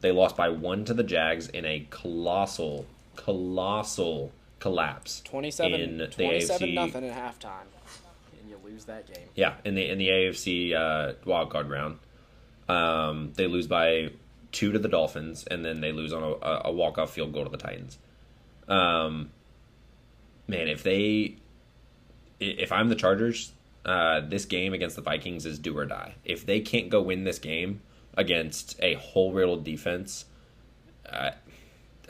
They 0.00 0.12
lost 0.12 0.36
by 0.36 0.48
one 0.48 0.84
to 0.84 0.94
the 0.94 1.02
Jags 1.02 1.48
in 1.48 1.64
a 1.64 1.86
colossal, 1.90 2.86
colossal 3.16 4.32
collapse 4.60 5.22
27, 5.22 5.80
in 5.80 5.98
the 5.98 6.06
27 6.06 6.68
AFC. 6.68 6.74
nothing 6.74 7.04
at 7.04 7.16
halftime, 7.16 7.66
and 8.40 8.48
you 8.48 8.58
lose 8.64 8.84
that 8.84 9.12
game. 9.12 9.26
Yeah, 9.34 9.54
in 9.64 9.74
the 9.74 9.88
in 9.88 9.98
the 9.98 10.08
AFC 10.08 10.74
uh, 10.74 11.14
wild 11.24 11.50
card 11.50 11.68
round, 11.68 11.98
um, 12.68 13.32
they 13.34 13.48
lose 13.48 13.66
by 13.66 14.10
two 14.52 14.72
to 14.72 14.78
the 14.78 14.88
Dolphins, 14.88 15.44
and 15.50 15.64
then 15.64 15.80
they 15.80 15.92
lose 15.92 16.12
on 16.12 16.22
a, 16.22 16.60
a 16.66 16.72
walk 16.72 16.98
off 16.98 17.12
field 17.12 17.32
goal 17.32 17.44
to 17.44 17.50
the 17.50 17.56
Titans. 17.58 17.98
Um, 18.68 19.30
man, 20.46 20.68
if 20.68 20.82
they, 20.82 21.36
if 22.38 22.70
I'm 22.70 22.88
the 22.88 22.94
Chargers, 22.94 23.52
uh, 23.88 24.20
this 24.20 24.44
game 24.44 24.74
against 24.74 24.96
the 24.96 25.02
Vikings 25.02 25.46
is 25.46 25.58
do 25.58 25.76
or 25.76 25.86
die. 25.86 26.14
If 26.22 26.44
they 26.44 26.60
can't 26.60 26.90
go 26.90 27.00
win 27.00 27.24
this 27.24 27.38
game 27.38 27.80
against 28.18 28.78
a 28.80 28.94
hole 28.94 29.32
riddled 29.32 29.64
defense, 29.64 30.26
uh, 31.10 31.30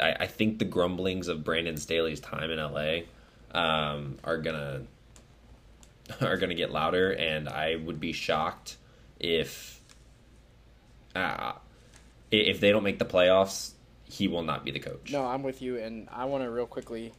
I, 0.00 0.12
I 0.20 0.26
think 0.26 0.58
the 0.58 0.64
grumblings 0.64 1.28
of 1.28 1.44
Brandon 1.44 1.76
Staley's 1.76 2.18
time 2.18 2.50
in 2.50 2.58
LA 2.58 3.02
um, 3.56 4.18
are 4.24 4.38
gonna 4.38 4.82
are 6.20 6.36
to 6.36 6.54
get 6.54 6.72
louder, 6.72 7.12
and 7.12 7.48
I 7.48 7.76
would 7.76 8.00
be 8.00 8.12
shocked 8.12 8.76
if 9.20 9.80
uh, 11.14 11.52
if 12.32 12.58
they 12.58 12.72
don't 12.72 12.82
make 12.82 12.98
the 12.98 13.04
playoffs. 13.04 13.70
He 14.10 14.26
will 14.26 14.42
not 14.42 14.64
be 14.64 14.72
the 14.72 14.80
coach. 14.80 15.12
No, 15.12 15.24
I'm 15.24 15.44
with 15.44 15.62
you, 15.62 15.76
and 15.76 16.08
I 16.10 16.24
want 16.24 16.42
to 16.42 16.50
real 16.50 16.66
quickly 16.66 17.12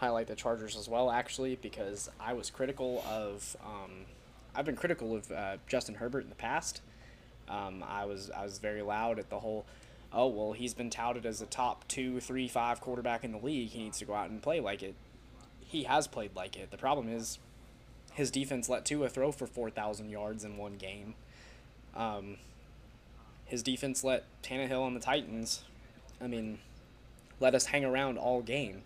highlight 0.00 0.26
the 0.26 0.34
Chargers 0.34 0.76
as 0.76 0.88
well, 0.88 1.10
actually, 1.10 1.56
because 1.56 2.10
I 2.18 2.32
was 2.32 2.50
critical 2.50 3.04
of. 3.08 3.56
Um, 3.64 4.06
I've 4.54 4.64
been 4.64 4.76
critical 4.76 5.14
of 5.14 5.30
uh, 5.30 5.56
Justin 5.68 5.94
Herbert 5.94 6.24
in 6.24 6.28
the 6.28 6.34
past. 6.34 6.80
Um, 7.48 7.84
I 7.86 8.04
was 8.04 8.30
I 8.30 8.44
was 8.44 8.58
very 8.58 8.82
loud 8.82 9.18
at 9.18 9.30
the 9.30 9.40
whole. 9.40 9.64
Oh 10.12 10.26
well, 10.26 10.52
he's 10.52 10.74
been 10.74 10.90
touted 10.90 11.24
as 11.24 11.40
a 11.40 11.46
top 11.46 11.86
two, 11.86 12.20
three, 12.20 12.48
five 12.48 12.80
quarterback 12.80 13.22
in 13.22 13.32
the 13.32 13.38
league. 13.38 13.70
He 13.70 13.84
needs 13.84 13.98
to 13.98 14.04
go 14.04 14.14
out 14.14 14.30
and 14.30 14.42
play 14.42 14.58
like 14.60 14.82
it. 14.82 14.94
He 15.60 15.84
has 15.84 16.08
played 16.08 16.34
like 16.34 16.56
it. 16.56 16.70
The 16.72 16.78
problem 16.78 17.08
is, 17.08 17.38
his 18.12 18.30
defense 18.30 18.68
let 18.68 18.84
Tua 18.84 19.08
throw 19.08 19.30
for 19.30 19.46
four 19.46 19.70
thousand 19.70 20.10
yards 20.10 20.44
in 20.44 20.56
one 20.56 20.74
game. 20.74 21.14
Um, 21.94 22.38
his 23.44 23.62
defense 23.62 24.02
let 24.02 24.24
Tannehill 24.42 24.86
and 24.86 24.96
the 24.96 25.00
Titans 25.00 25.62
I 26.20 26.26
mean, 26.26 26.58
let 27.38 27.54
us 27.54 27.66
hang 27.66 27.84
around 27.84 28.18
all 28.18 28.42
game. 28.42 28.82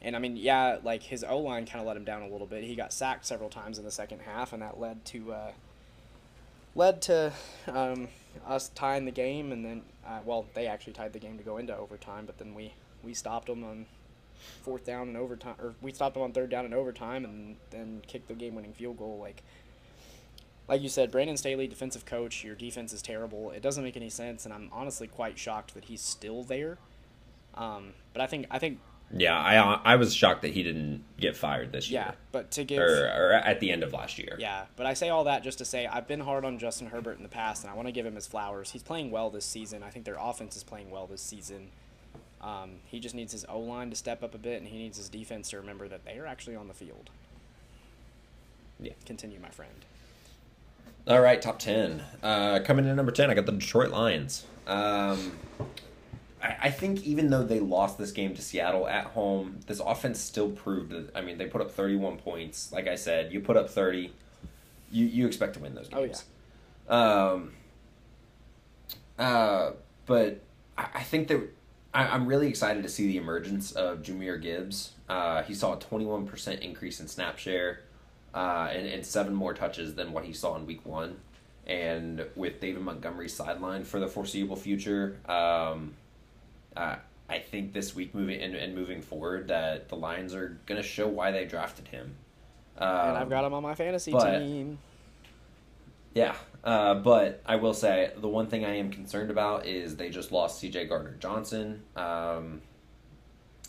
And 0.00 0.14
I 0.14 0.20
mean, 0.20 0.36
yeah, 0.36 0.78
like 0.82 1.02
his 1.02 1.24
O 1.24 1.38
line 1.38 1.66
kind 1.66 1.80
of 1.80 1.86
let 1.86 1.96
him 1.96 2.04
down 2.04 2.22
a 2.22 2.28
little 2.28 2.46
bit. 2.46 2.64
He 2.64 2.76
got 2.76 2.92
sacked 2.92 3.26
several 3.26 3.50
times 3.50 3.78
in 3.78 3.84
the 3.84 3.90
second 3.90 4.20
half, 4.20 4.52
and 4.52 4.62
that 4.62 4.78
led 4.78 5.04
to 5.06 5.32
uh, 5.32 5.52
led 6.74 7.02
to 7.02 7.32
um, 7.66 8.08
us 8.46 8.68
tying 8.70 9.04
the 9.04 9.10
game, 9.10 9.50
and 9.50 9.64
then 9.64 9.82
uh, 10.06 10.20
well, 10.24 10.46
they 10.54 10.66
actually 10.66 10.92
tied 10.92 11.12
the 11.12 11.18
game 11.18 11.36
to 11.36 11.44
go 11.44 11.56
into 11.56 11.76
overtime, 11.76 12.26
but 12.26 12.38
then 12.38 12.54
we 12.54 12.74
we 13.02 13.12
stopped 13.12 13.48
them 13.48 13.64
on 13.64 13.86
fourth 14.62 14.84
down 14.84 15.08
and 15.08 15.16
overtime, 15.16 15.56
or 15.60 15.74
we 15.82 15.92
stopped 15.92 16.14
them 16.14 16.22
on 16.22 16.32
third 16.32 16.50
down 16.50 16.64
and 16.64 16.74
overtime, 16.74 17.24
and 17.24 17.56
then 17.70 18.00
kicked 18.06 18.28
the 18.28 18.34
game-winning 18.34 18.72
field 18.72 18.96
goal. 18.96 19.18
Like, 19.20 19.42
like 20.68 20.80
you 20.80 20.88
said, 20.88 21.10
Brandon 21.10 21.36
Staley, 21.36 21.66
defensive 21.66 22.04
coach, 22.04 22.44
your 22.44 22.54
defense 22.54 22.92
is 22.92 23.02
terrible. 23.02 23.50
It 23.50 23.62
doesn't 23.62 23.82
make 23.82 23.96
any 23.96 24.10
sense, 24.10 24.44
and 24.44 24.54
I'm 24.54 24.68
honestly 24.72 25.08
quite 25.08 25.38
shocked 25.38 25.74
that 25.74 25.86
he's 25.86 26.00
still 26.00 26.44
there. 26.44 26.78
Um, 27.54 27.94
but 28.12 28.22
I 28.22 28.28
think 28.28 28.46
I 28.50 28.60
think 28.60 28.78
Yeah, 29.10 29.38
I 29.38 29.92
I 29.92 29.96
was 29.96 30.14
shocked 30.14 30.42
that 30.42 30.52
he 30.52 30.62
didn't 30.62 31.02
get 31.18 31.36
fired 31.36 31.72
this 31.72 31.90
year. 31.90 32.00
yeah, 32.08 32.12
but 32.30 32.50
to 32.52 32.64
give 32.64 32.80
Or, 32.80 33.06
or 33.06 33.32
at 33.32 33.58
the 33.60 33.70
end 33.70 33.82
of 33.82 33.92
last 33.94 34.18
year. 34.18 34.36
Yeah, 34.38 34.66
but 34.76 34.84
I 34.84 34.92
say 34.94 35.08
all 35.08 35.24
that 35.24 35.42
just 35.42 35.58
to 35.58 35.64
say 35.64 35.86
I've 35.86 36.06
been 36.06 36.20
hard 36.20 36.44
on 36.44 36.58
Justin 36.58 36.88
Herbert 36.88 37.16
in 37.16 37.22
the 37.22 37.28
past, 37.30 37.64
and 37.64 37.70
I 37.72 37.74
want 37.74 37.88
to 37.88 37.92
give 37.92 38.04
him 38.04 38.14
his 38.16 38.26
flowers. 38.26 38.70
He's 38.72 38.82
playing 38.82 39.10
well 39.10 39.30
this 39.30 39.46
season. 39.46 39.82
I 39.82 39.88
think 39.90 40.04
their 40.04 40.18
offense 40.20 40.56
is 40.56 40.62
playing 40.62 40.90
well 40.90 41.06
this 41.06 41.22
season. 41.22 41.70
Um, 42.40 42.76
he 42.84 43.00
just 43.00 43.14
needs 43.14 43.32
his 43.32 43.44
O 43.48 43.58
line 43.58 43.90
to 43.90 43.96
step 43.96 44.22
up 44.22 44.34
a 44.34 44.38
bit, 44.38 44.58
and 44.60 44.68
he 44.68 44.76
needs 44.78 44.98
his 44.98 45.08
defense 45.08 45.50
to 45.50 45.56
remember 45.56 45.88
that 45.88 46.04
they 46.04 46.18
are 46.18 46.26
actually 46.26 46.54
on 46.56 46.68
the 46.68 46.74
field. 46.74 47.10
Yeah. 48.78 48.92
Continue, 49.06 49.40
my 49.40 49.48
friend. 49.48 49.72
All 51.08 51.20
right, 51.20 51.40
top 51.40 51.58
10. 51.58 52.02
Uh, 52.22 52.60
coming 52.64 52.84
in 52.84 52.90
at 52.90 52.96
number 52.96 53.10
10, 53.10 53.30
I 53.30 53.34
got 53.34 53.46
the 53.46 53.52
Detroit 53.52 53.90
Lions. 53.90 54.44
Um, 54.66 55.32
I, 56.42 56.56
I 56.62 56.70
think 56.70 57.04
even 57.04 57.30
though 57.30 57.42
they 57.42 57.60
lost 57.60 57.98
this 57.98 58.12
game 58.12 58.34
to 58.34 58.42
Seattle 58.42 58.88
at 58.88 59.06
home, 59.06 59.60
this 59.66 59.80
offense 59.80 60.20
still 60.20 60.50
proved 60.50 60.90
that. 60.90 61.10
I 61.14 61.20
mean, 61.20 61.38
they 61.38 61.46
put 61.46 61.60
up 61.60 61.70
31 61.70 62.18
points. 62.18 62.72
Like 62.72 62.86
I 62.86 62.94
said, 62.94 63.32
you 63.32 63.40
put 63.40 63.56
up 63.56 63.70
30, 63.70 64.12
you, 64.90 65.06
you 65.06 65.26
expect 65.26 65.54
to 65.54 65.60
win 65.60 65.74
those 65.74 65.88
Oh, 65.92 66.04
games. 66.04 66.24
Um, 66.88 67.52
uh, 69.18 69.72
but 70.06 70.40
I, 70.76 70.88
I 70.94 71.02
think 71.02 71.28
that 71.28 71.40
I, 71.92 72.06
I'm 72.06 72.26
really 72.26 72.48
excited 72.48 72.82
to 72.82 72.88
see 72.88 73.06
the 73.08 73.16
emergence 73.16 73.72
of 73.72 74.02
Jahmyr 74.02 74.40
Gibbs. 74.40 74.92
Uh, 75.08 75.42
he 75.42 75.54
saw 75.54 75.74
a 75.74 75.76
21% 75.76 76.60
increase 76.60 77.00
in 77.00 77.08
snap 77.08 77.38
share 77.38 77.80
uh, 78.34 78.68
and, 78.72 78.86
and 78.86 79.04
seven 79.04 79.34
more 79.34 79.54
touches 79.54 79.94
than 79.94 80.12
what 80.12 80.24
he 80.24 80.32
saw 80.32 80.56
in 80.56 80.66
week 80.66 80.84
one. 80.86 81.16
And 81.66 82.24
with 82.34 82.60
David 82.60 82.82
Montgomery 82.82 83.26
sidelined 83.26 83.84
for 83.84 84.00
the 84.00 84.06
foreseeable 84.06 84.56
future, 84.56 85.18
um, 85.28 85.94
uh, 86.78 86.96
I 87.28 87.38
think 87.40 87.72
this 87.72 87.94
week 87.94 88.14
moving 88.14 88.40
and, 88.40 88.54
and 88.54 88.74
moving 88.74 89.02
forward 89.02 89.48
that 89.48 89.88
the 89.88 89.96
Lions 89.96 90.34
are 90.34 90.58
going 90.66 90.80
to 90.80 90.86
show 90.86 91.06
why 91.06 91.30
they 91.30 91.44
drafted 91.44 91.88
him. 91.88 92.14
Um, 92.78 92.88
and 92.88 93.18
I've 93.18 93.28
got 93.28 93.44
him 93.44 93.52
on 93.54 93.62
my 93.62 93.74
fantasy 93.74 94.12
but- 94.12 94.38
team. 94.38 94.78
yeah, 96.14 96.36
uh, 96.64 96.94
but 96.94 97.42
I 97.44 97.56
will 97.56 97.74
say 97.74 98.12
the 98.16 98.28
one 98.28 98.46
thing 98.46 98.64
I 98.64 98.76
am 98.76 98.90
concerned 98.90 99.30
about 99.30 99.66
is 99.66 99.96
they 99.96 100.10
just 100.10 100.32
lost 100.32 100.60
C.J. 100.60 100.86
Gardner 100.86 101.16
Johnson, 101.18 101.82
um, 101.96 102.62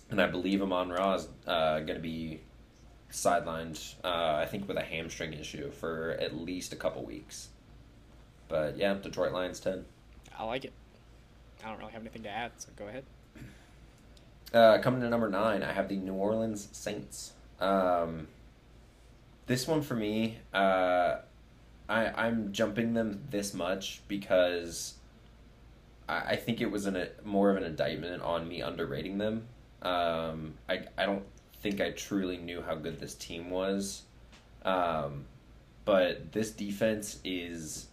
and 0.10 0.22
I 0.22 0.28
believe 0.28 0.62
Amon 0.62 0.90
Ra 0.90 1.16
is 1.16 1.28
uh, 1.48 1.80
going 1.80 1.96
to 1.96 2.00
be 2.00 2.40
sidelined. 3.12 3.96
Uh, 4.04 4.38
I 4.42 4.46
think 4.46 4.68
with 4.68 4.78
a 4.78 4.84
hamstring 4.84 5.34
issue 5.34 5.72
for 5.72 6.12
at 6.20 6.38
least 6.38 6.72
a 6.72 6.76
couple 6.76 7.04
weeks. 7.04 7.50
But 8.48 8.78
yeah, 8.78 8.94
Detroit 8.94 9.34
Lions 9.34 9.60
ten. 9.60 9.86
I 10.38 10.44
like 10.46 10.66
it. 10.66 10.74
I 11.64 11.70
don't 11.70 11.80
really 11.80 11.92
have 11.92 12.02
anything 12.02 12.24
to 12.24 12.30
add, 12.30 12.52
so 12.58 12.70
go 12.76 12.88
ahead. 12.88 13.04
Uh, 14.54 14.80
coming 14.80 15.02
to 15.02 15.10
number 15.10 15.30
nine, 15.30 15.62
I 15.62 15.74
have 15.74 15.90
the 15.90 15.98
New 15.98 16.14
Orleans 16.14 16.70
Saints. 16.72 17.34
Um, 17.60 18.28
this 19.46 19.68
one 19.68 19.82
for 19.82 19.96
me, 19.96 20.38
uh, 20.54 21.18
I, 21.88 22.06
I'm 22.16 22.54
jumping 22.54 22.94
them 22.94 23.24
this 23.30 23.54
much 23.54 24.02
because 24.08 24.96
I, 26.08 26.20
I 26.20 26.36
think 26.36 26.62
it 26.62 26.72
was 26.72 26.86
an, 26.86 26.96
a, 26.96 27.10
more 27.24 27.50
of 27.50 27.58
an 27.58 27.64
indictment 27.64 28.22
on 28.22 28.48
me 28.48 28.62
underrating 28.62 29.18
them. 29.18 29.48
Um, 29.82 30.56
I, 30.68 30.82
I 30.98 31.06
don't 31.06 31.26
think 31.62 31.82
I 31.82 31.92
truly 31.92 32.38
knew 32.38 32.62
how 32.62 32.76
good 32.76 33.00
this 33.00 33.16
team 33.16 33.50
was. 33.50 34.04
Um, 34.64 35.26
but 35.86 36.32
this 36.32 36.52
defense 36.52 37.20
is 37.24 37.88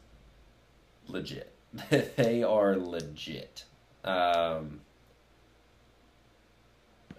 legit. 1.09 1.56
they 2.17 2.43
are 2.43 2.77
legit. 2.77 3.65
Um, 4.05 4.81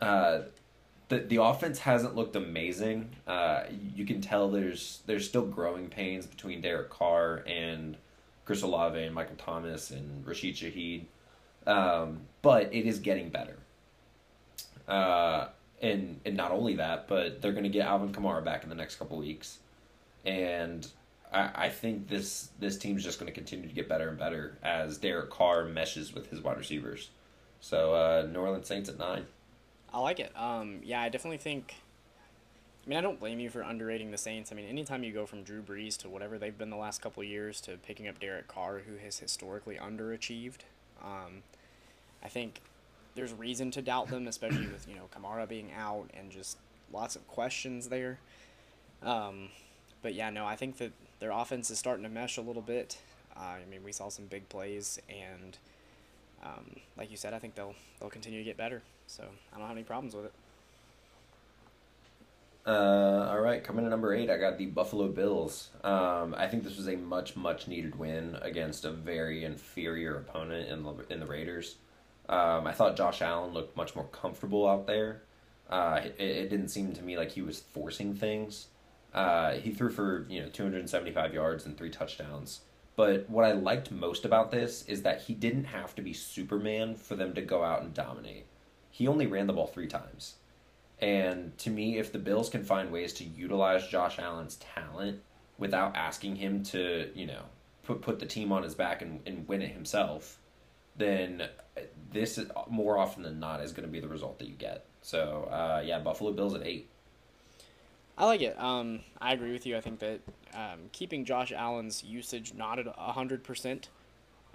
uh, 0.02 0.42
the 1.10 1.20
the 1.20 1.42
offense 1.42 1.80
hasn't 1.80 2.16
looked 2.16 2.36
amazing. 2.36 3.10
Uh, 3.26 3.64
you 3.96 4.06
can 4.06 4.22
tell 4.22 4.50
there's 4.50 5.02
there's 5.06 5.28
still 5.28 5.46
growing 5.46 5.88
pains 5.88 6.26
between 6.26 6.62
Derek 6.62 6.90
Carr 6.90 7.44
and 7.48 7.98
Chris 8.46 8.62
Olave 8.62 9.02
and 9.02 9.14
Michael 9.14 9.36
Thomas 9.38 9.92
and 9.92 10.26
Rashid 10.26 10.56
Shaheed, 10.56 11.06
um, 11.66 12.22
but 12.42 12.74
it 12.74 12.86
is 12.86 13.00
getting 13.00 13.30
better. 13.30 13.58
Uh, 14.88 15.48
and 15.82 16.20
and 16.26 16.36
not 16.36 16.52
only 16.52 16.76
that, 16.76 17.08
but 17.08 17.42
they're 17.42 17.52
going 17.52 17.64
to 17.64 17.70
get 17.70 17.86
Alvin 17.86 18.12
Kamara 18.12 18.44
back 18.44 18.64
in 18.64 18.70
the 18.70 18.76
next 18.76 18.96
couple 18.98 19.18
weeks, 19.18 19.60
and 20.26 20.88
I, 21.32 21.66
I 21.66 21.70
think 21.70 22.08
this 22.08 22.50
this 22.60 22.78
team's 22.78 23.04
just 23.04 23.20
going 23.20 23.32
to 23.32 23.34
continue 23.34 23.68
to 23.68 23.74
get 23.74 23.90
better 23.90 24.10
and 24.10 24.18
better 24.18 24.58
as 24.64 24.98
Derek 24.98 25.30
Carr 25.30 25.66
meshes 25.66 26.14
with 26.14 26.30
his 26.30 26.42
wide 26.42 26.58
receivers. 26.58 27.10
So 27.60 27.94
uh, 27.94 28.28
New 28.32 28.40
Orleans 28.40 28.68
Saints 28.68 28.90
at 28.90 28.98
nine. 28.98 29.26
I 29.94 30.00
like 30.00 30.20
it. 30.20 30.32
Um, 30.36 30.80
yeah, 30.84 31.02
I 31.02 31.10
definitely 31.10 31.38
think. 31.38 31.76
I 32.86 32.90
mean, 32.90 32.98
I 32.98 33.02
don't 33.02 33.20
blame 33.20 33.40
you 33.40 33.50
for 33.50 33.62
underrating 33.62 34.12
the 34.12 34.18
Saints. 34.18 34.52
I 34.52 34.56
mean, 34.56 34.66
anytime 34.66 35.04
you 35.04 35.12
go 35.12 35.26
from 35.26 35.44
Drew 35.44 35.62
Brees 35.62 35.98
to 35.98 36.10
whatever 36.10 36.38
they've 36.38 36.58
been 36.58 36.70
the 36.70 36.78
last 36.78 37.02
couple 37.02 37.22
years 37.22 37.60
to 37.62 37.76
picking 37.78 38.08
up 38.08 38.20
Derek 38.20 38.48
Carr, 38.48 38.80
who 38.88 38.96
has 39.04 39.20
historically 39.20 39.76
underachieved, 39.76 40.60
um, 41.04 41.44
I 42.24 42.30
think 42.30 42.62
there's 43.16 43.34
reason 43.34 43.72
to 43.72 43.82
doubt 43.82 44.08
them, 44.08 44.28
especially 44.28 44.68
with 44.68 44.88
you 44.88 44.96
know 44.96 45.10
Kamara 45.14 45.48
being 45.48 45.72
out 45.78 46.10
and 46.14 46.32
just 46.32 46.58
lots 46.94 47.16
of 47.16 47.28
questions 47.28 47.90
there. 47.90 48.20
Um, 49.04 49.50
but 50.02 50.14
yeah, 50.14 50.30
no, 50.30 50.46
I 50.46 50.56
think 50.56 50.78
that 50.78 50.92
their 51.20 51.32
offense 51.32 51.70
is 51.72 51.80
starting 51.80 52.04
to 52.04 52.10
mesh 52.10 52.38
a 52.38 52.42
little 52.42 52.62
bit. 52.62 52.98
Uh, 53.36 53.40
I 53.40 53.66
mean, 53.70 53.84
we 53.84 53.92
saw 53.92 54.10
some 54.10 54.26
big 54.26 54.50
plays, 54.50 55.00
and 55.10 55.58
um, 56.44 56.78
like 56.98 57.12
you 57.12 57.18
said, 57.18 57.34
I 57.34 57.40
think 57.40 57.56
they'll 57.56 57.76
they'll 58.00 58.10
continue 58.10 58.40
to 58.40 58.46
get 58.46 58.58
better. 58.58 58.82
So 59.08 59.24
I 59.54 59.58
don't 59.58 59.68
have 59.68 59.76
any 59.76 59.84
problems 59.84 60.16
with 60.16 60.26
it. 60.26 60.34
Uh, 62.66 63.30
all 63.30 63.40
right, 63.40 63.64
coming 63.64 63.86
to 63.86 63.90
number 63.90 64.14
eight, 64.14 64.30
I 64.30 64.38
got 64.38 64.58
the 64.58 64.66
Buffalo 64.66 65.08
Bills. 65.08 65.70
Um, 65.86 66.36
I 66.38 66.48
think 66.48 66.66
this 66.66 66.76
was 66.76 66.90
a 66.90 66.98
much, 66.98 67.38
much 67.38 67.66
needed 67.70 67.98
win 67.98 68.38
against 68.42 68.84
a 68.84 68.92
very 68.92 69.46
inferior 69.46 70.18
opponent 70.18 70.68
in 70.68 70.84
the 70.84 70.94
in 71.10 71.22
the 71.22 71.26
Raiders. 71.26 71.76
Um, 72.28 72.68
I 72.68 72.74
thought 72.74 72.98
Josh 72.98 73.22
Allen 73.22 73.54
looked 73.54 73.78
much 73.78 73.96
more 73.96 74.04
comfortable 74.12 74.68
out 74.68 74.86
there. 74.86 75.22
Uh, 75.70 76.02
it, 76.04 76.20
it 76.20 76.50
didn't 76.50 76.68
seem 76.68 76.92
to 76.92 77.02
me 77.02 77.18
like 77.18 77.32
he 77.32 77.42
was 77.42 77.60
forcing 77.60 78.14
things. 78.14 78.68
Uh, 79.18 79.54
he 79.54 79.72
threw 79.72 79.90
for 79.90 80.28
you 80.30 80.42
know 80.42 80.48
275 80.50 81.34
yards 81.34 81.66
and 81.66 81.76
three 81.76 81.90
touchdowns. 81.90 82.62
But 82.96 83.28
what 83.28 83.46
I 83.46 83.54
liked 83.54 83.92
most 83.92 84.26
about 84.26 84.52
this 84.52 84.86
is 84.86 85.02
that 85.02 85.22
he 85.22 85.34
didn't 85.34 85.66
have 85.66 85.96
to 85.96 86.04
be 86.04 86.14
Superman 86.14 86.96
for 86.96 87.16
them 87.16 87.34
to 87.34 87.42
go 87.42 87.64
out 87.64 87.82
and 87.82 87.94
dominate. 87.96 88.46
He 88.92 89.08
only 89.08 89.26
ran 89.26 89.48
the 89.48 89.54
ball 89.54 89.66
three 89.66 89.88
times. 89.88 90.36
And 91.00 91.58
to 91.60 91.72
me, 91.72 91.98
if 91.98 92.12
the 92.12 92.20
Bills 92.20 92.50
can 92.50 92.64
find 92.64 92.92
ways 92.92 93.12
to 93.14 93.24
utilize 93.24 93.88
Josh 93.88 94.20
Allen's 94.20 94.58
talent 94.58 95.20
without 95.58 95.96
asking 95.96 96.36
him 96.36 96.62
to, 96.66 97.10
you 97.16 97.26
know, 97.26 97.42
put 97.84 98.04
put 98.04 98.20
the 98.20 98.26
team 98.28 98.52
on 98.52 98.62
his 98.62 98.76
back 98.76 99.02
and, 99.02 99.20
and 99.26 99.48
win 99.48 99.64
it 99.64 99.72
himself, 99.72 100.38
then 100.96 101.50
this 102.12 102.38
is, 102.38 102.52
more 102.70 103.00
often 103.00 103.24
than 103.24 103.40
not 103.40 103.64
is 103.64 103.72
going 103.72 103.88
to 103.88 103.92
be 103.92 104.00
the 104.00 104.08
result 104.08 104.38
that 104.38 104.48
you 104.48 104.56
get. 104.56 104.86
So 105.02 105.50
uh, 105.52 105.82
yeah, 105.84 105.98
Buffalo 105.98 106.34
Bills 106.34 106.54
at 106.54 106.62
eight. 106.62 106.92
I 108.18 108.26
like 108.26 108.42
it. 108.42 108.60
Um, 108.60 109.02
I 109.22 109.34
agree 109.34 109.52
with 109.52 109.66
you. 109.66 109.78
I 109.78 109.82
think 109.82 110.00
that 110.00 110.22
um, 110.54 110.90
keeping 110.92 111.24
Josh 111.24 111.52
Allen's 111.52 112.04
usage 112.04 112.54
not 112.56 112.80
at 112.80 112.88
hundred 112.88 113.44
percent 113.44 113.90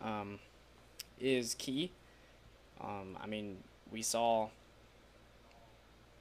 um, 0.02 0.40
is 1.20 1.54
key. 1.54 1.92
Um, 2.80 3.16
I 3.22 3.26
mean, 3.26 3.58
we 3.92 4.02
saw 4.02 4.48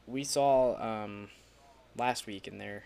we 0.06 0.24
saw 0.24 0.80
um, 0.80 1.30
last 1.98 2.28
week 2.28 2.48
in 2.48 2.58
their 2.60 2.84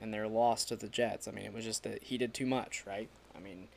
in 0.00 0.10
their 0.10 0.28
loss 0.28 0.64
to 0.66 0.76
the 0.76 0.88
Jets. 0.88 1.28
I 1.28 1.32
mean, 1.32 1.44
it 1.44 1.52
was 1.52 1.64
just 1.64 1.82
that 1.82 2.02
he 2.04 2.16
did 2.16 2.32
too 2.32 2.46
much, 2.46 2.84
right? 2.86 3.08
I 3.36 3.40
mean, 3.40 3.68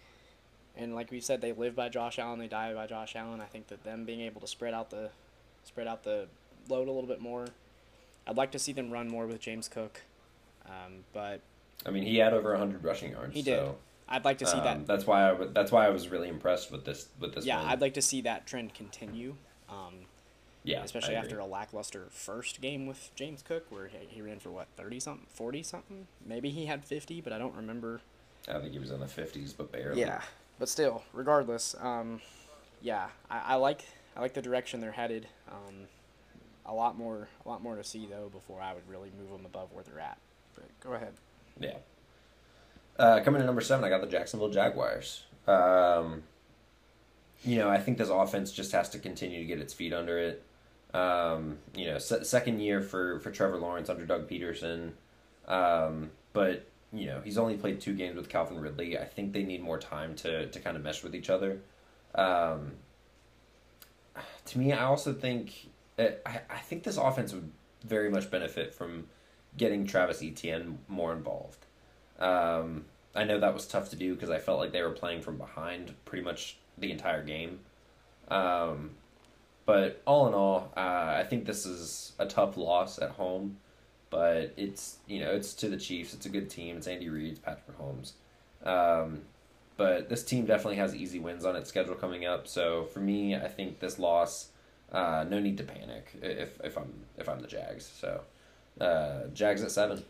and 0.78 0.96
like 0.96 1.12
we 1.12 1.20
said, 1.20 1.42
they 1.42 1.52
live 1.52 1.76
by 1.76 1.90
Josh 1.90 2.20
Allen, 2.20 2.40
they 2.40 2.48
die 2.48 2.74
by 2.74 2.88
Josh 2.88 3.16
Allen. 3.16 3.42
I 3.42 3.46
think 3.46 3.68
that 3.68 3.84
them 3.84 4.06
being 4.06 4.22
able 4.22 4.40
to 4.42 4.48
spread 4.48 4.74
out 4.74 4.92
the 4.92 5.10
spread 5.64 5.88
out 5.88 6.04
the 6.04 6.28
load 6.70 6.88
a 6.88 6.92
little 6.92 7.08
bit 7.08 7.20
more. 7.22 7.48
I'd 8.26 8.38
like 8.38 8.52
to 8.52 8.60
see 8.60 8.72
them 8.72 8.92
run 8.92 9.10
more 9.10 9.26
with 9.26 9.40
James 9.40 9.68
Cook, 9.68 10.02
um, 10.66 11.03
but 11.14 11.41
I 11.86 11.91
mean, 11.91 12.03
he 12.03 12.18
had 12.18 12.34
over 12.34 12.55
hundred 12.55 12.84
rushing 12.84 13.12
yards. 13.12 13.34
he 13.34 13.41
did. 13.41 13.57
So, 13.57 13.76
I'd 14.07 14.26
like 14.26 14.39
to 14.39 14.45
see 14.45 14.57
um, 14.57 14.64
that. 14.64 14.88
That's 14.88 15.07
why 15.07 15.26
I 15.26 15.32
w- 15.32 15.51
that's 15.53 15.72
why 15.72 15.86
I 15.86 15.89
was 15.89 16.09
really 16.09 16.28
impressed 16.28 16.72
with 16.72 16.86
this 16.86 17.07
with 17.20 17.34
this. 17.34 17.45
Yeah, 17.45 17.57
one. 17.57 17.68
I'd 17.68 17.82
like 17.82 17.93
to 17.95 18.01
see 18.01 18.22
that 18.22 18.45
trend 18.45 18.74
continue. 18.74 19.36
Um, 19.70 20.05
yeah, 20.64 20.84
especially 20.84 21.16
after 21.16 21.39
a 21.39 21.45
lackluster 21.45 22.07
first 22.09 22.62
game 22.62 22.86
with 22.86 23.09
James 23.16 23.41
Cook, 23.41 23.66
where 23.72 23.88
he, 23.88 23.97
he 24.07 24.22
ran 24.22 24.39
for 24.39 24.51
what 24.51 24.68
thirty 24.76 24.99
something, 24.99 25.28
forty 25.30 25.64
something. 25.64 26.07
Maybe 26.26 26.49
he 26.49 26.66
had 26.66 26.84
fifty, 26.86 27.22
but 27.22 27.34
I 27.34 27.39
don't 27.39 27.55
remember. 27.55 28.01
I 28.47 28.59
think 28.59 28.74
he 28.74 28.80
was 28.80 28.91
in 28.91 28.99
the 28.99 29.07
fifties, 29.07 29.53
but 29.53 29.72
barely. 29.72 30.01
Yeah, 30.01 30.22
but 30.59 30.68
still, 30.70 31.03
regardless, 31.14 31.76
um, 31.80 32.22
yeah, 32.82 33.07
I, 33.30 33.53
I 33.53 33.55
like 33.55 33.86
I 34.16 34.20
like 34.20 34.34
the 34.34 34.41
direction 34.41 34.82
they're 34.82 34.91
headed. 34.91 35.28
Um, 35.49 35.88
a 36.66 36.74
lot 36.74 36.97
more 36.97 37.28
a 37.45 37.49
lot 37.49 37.64
more 37.64 37.76
to 37.76 37.84
see 37.84 38.07
though 38.07 38.30
before 38.30 38.62
I 38.62 38.74
would 38.74 38.88
really 38.88 39.12
move 39.18 39.32
them 39.32 39.45
above 39.45 39.72
where 39.72 39.84
they're 39.84 39.99
at. 39.99 40.18
But 40.56 40.66
go 40.80 40.93
ahead. 40.93 41.14
Yeah. 41.60 41.78
Uh, 42.97 43.22
coming 43.22 43.41
to 43.41 43.45
number 43.45 43.62
seven, 43.62 43.84
I 43.86 43.89
got 43.89 44.02
the 44.02 44.08
Jacksonville 44.08 44.49
Jaguars. 44.49 45.24
Um, 45.47 46.24
you 47.43 47.58
know, 47.58 47.70
I 47.70 47.80
think 47.80 47.97
this 47.97 48.10
offense 48.10 48.52
just 48.52 48.72
has 48.74 48.89
to 48.89 48.99
continue 48.99 49.39
to 49.39 49.45
get 49.45 49.60
its 49.60 49.74
feet 49.74 49.93
under 49.93 50.18
it. 50.18 50.43
Um, 50.93 51.58
you 51.76 51.88
know, 51.88 51.97
se- 51.97 52.24
second 52.24 52.60
year 52.60 52.82
for, 52.82 53.20
for 53.20 53.32
Trevor 53.32 53.58
Lawrence 53.58 53.89
under 53.89 54.06
Doug 54.06 54.30
Pederson. 54.30 54.91
Um, 55.47 56.12
but, 56.34 56.68
you 56.93 57.08
know, 57.08 57.22
he's 57.24 57.38
only 57.38 57.58
played 57.58 57.82
two 57.82 57.93
games 57.93 58.16
with 58.16 58.30
Calvin 58.30 58.60
Ridley. 58.60 58.97
I 58.97 59.06
think 59.06 59.34
they 59.34 59.43
need 59.43 59.64
more 59.64 59.80
time 59.80 60.16
to, 60.18 60.47
to 60.47 60.60
kind 60.60 60.78
of 60.78 60.84
mesh 60.84 61.04
with 61.04 61.16
each 61.16 61.30
other. 61.30 61.62
Um, 62.14 62.74
to 64.45 64.60
me, 64.60 64.74
I 64.74 64.84
also 64.84 65.14
think 65.14 65.70
I, 65.97 66.41
I 66.49 66.58
think 66.58 66.84
this 66.84 66.97
offense 66.97 67.34
would 67.34 67.49
very 67.84 68.10
much 68.10 68.30
benefit 68.30 68.74
from 68.74 69.06
getting 69.58 69.86
Travis 69.86 70.22
Etienne 70.24 70.80
more 70.88 71.14
involved. 71.14 71.66
Um, 72.20 72.86
I 73.16 73.24
know 73.24 73.39
that 73.39 73.54
was 73.54 73.68
tough 73.68 73.89
to 73.89 73.95
do 73.95 74.14
because 74.14 74.30
I 74.30 74.39
felt 74.39 74.60
like 74.60 74.72
they 74.72 74.82
were 74.82 74.91
playing 74.91 75.22
from 75.22 75.38
behind 75.38 75.93
pretty 76.06 76.24
much 76.24 76.58
the 76.78 76.91
entire 76.91 77.24
game. 77.24 77.60
Um, 78.30 78.91
but 79.66 80.02
all 80.06 80.28
in 80.28 80.34
all, 80.34 80.72
uh, 80.76 81.16
I 81.18 81.26
think 81.30 81.45
this 81.45 81.66
is 81.66 82.14
a 82.20 82.26
tough 82.26 82.58
loss 82.58 82.99
at 82.99 83.12
home. 83.12 83.58
But 84.10 84.54
it's 84.58 84.97
you 85.08 85.22
know 85.22 85.32
it's 85.32 85.54
to 85.56 85.70
the 85.70 85.78
Chiefs. 85.78 86.14
It's 86.14 86.26
a 86.26 86.30
good 86.30 86.49
team. 86.49 86.78
It's 86.78 86.88
Andy 86.88 87.08
Reid, 87.08 87.32
it's 87.32 87.39
Patrick 87.39 87.78
Mahomes. 87.78 88.12
Um, 88.64 89.22
but 89.78 90.10
this 90.10 90.24
team 90.24 90.45
definitely 90.45 90.76
has 90.78 90.93
easy 90.93 91.20
wins 91.20 91.45
on 91.45 91.56
its 91.56 91.70
schedule 91.70 91.95
coming 91.95 92.26
up. 92.26 92.47
So 92.47 92.84
for 92.86 92.99
me, 92.99 93.36
I 93.36 93.47
think 93.47 93.80
this 93.80 93.97
loss, 93.97 94.49
uh, 94.91 95.26
no 95.30 95.39
need 95.39 95.58
to 95.58 95.64
panic 95.64 96.12
if 96.22 96.60
if 96.62 96.78
I'm 96.78 96.93
if 97.18 97.30
I'm 97.30 97.39
the 97.39 97.47
Jags. 97.47 97.86
So 97.86 98.22
uh, 98.80 99.28
Jags 99.34 99.64
at 99.64 99.72
seven. 99.72 100.04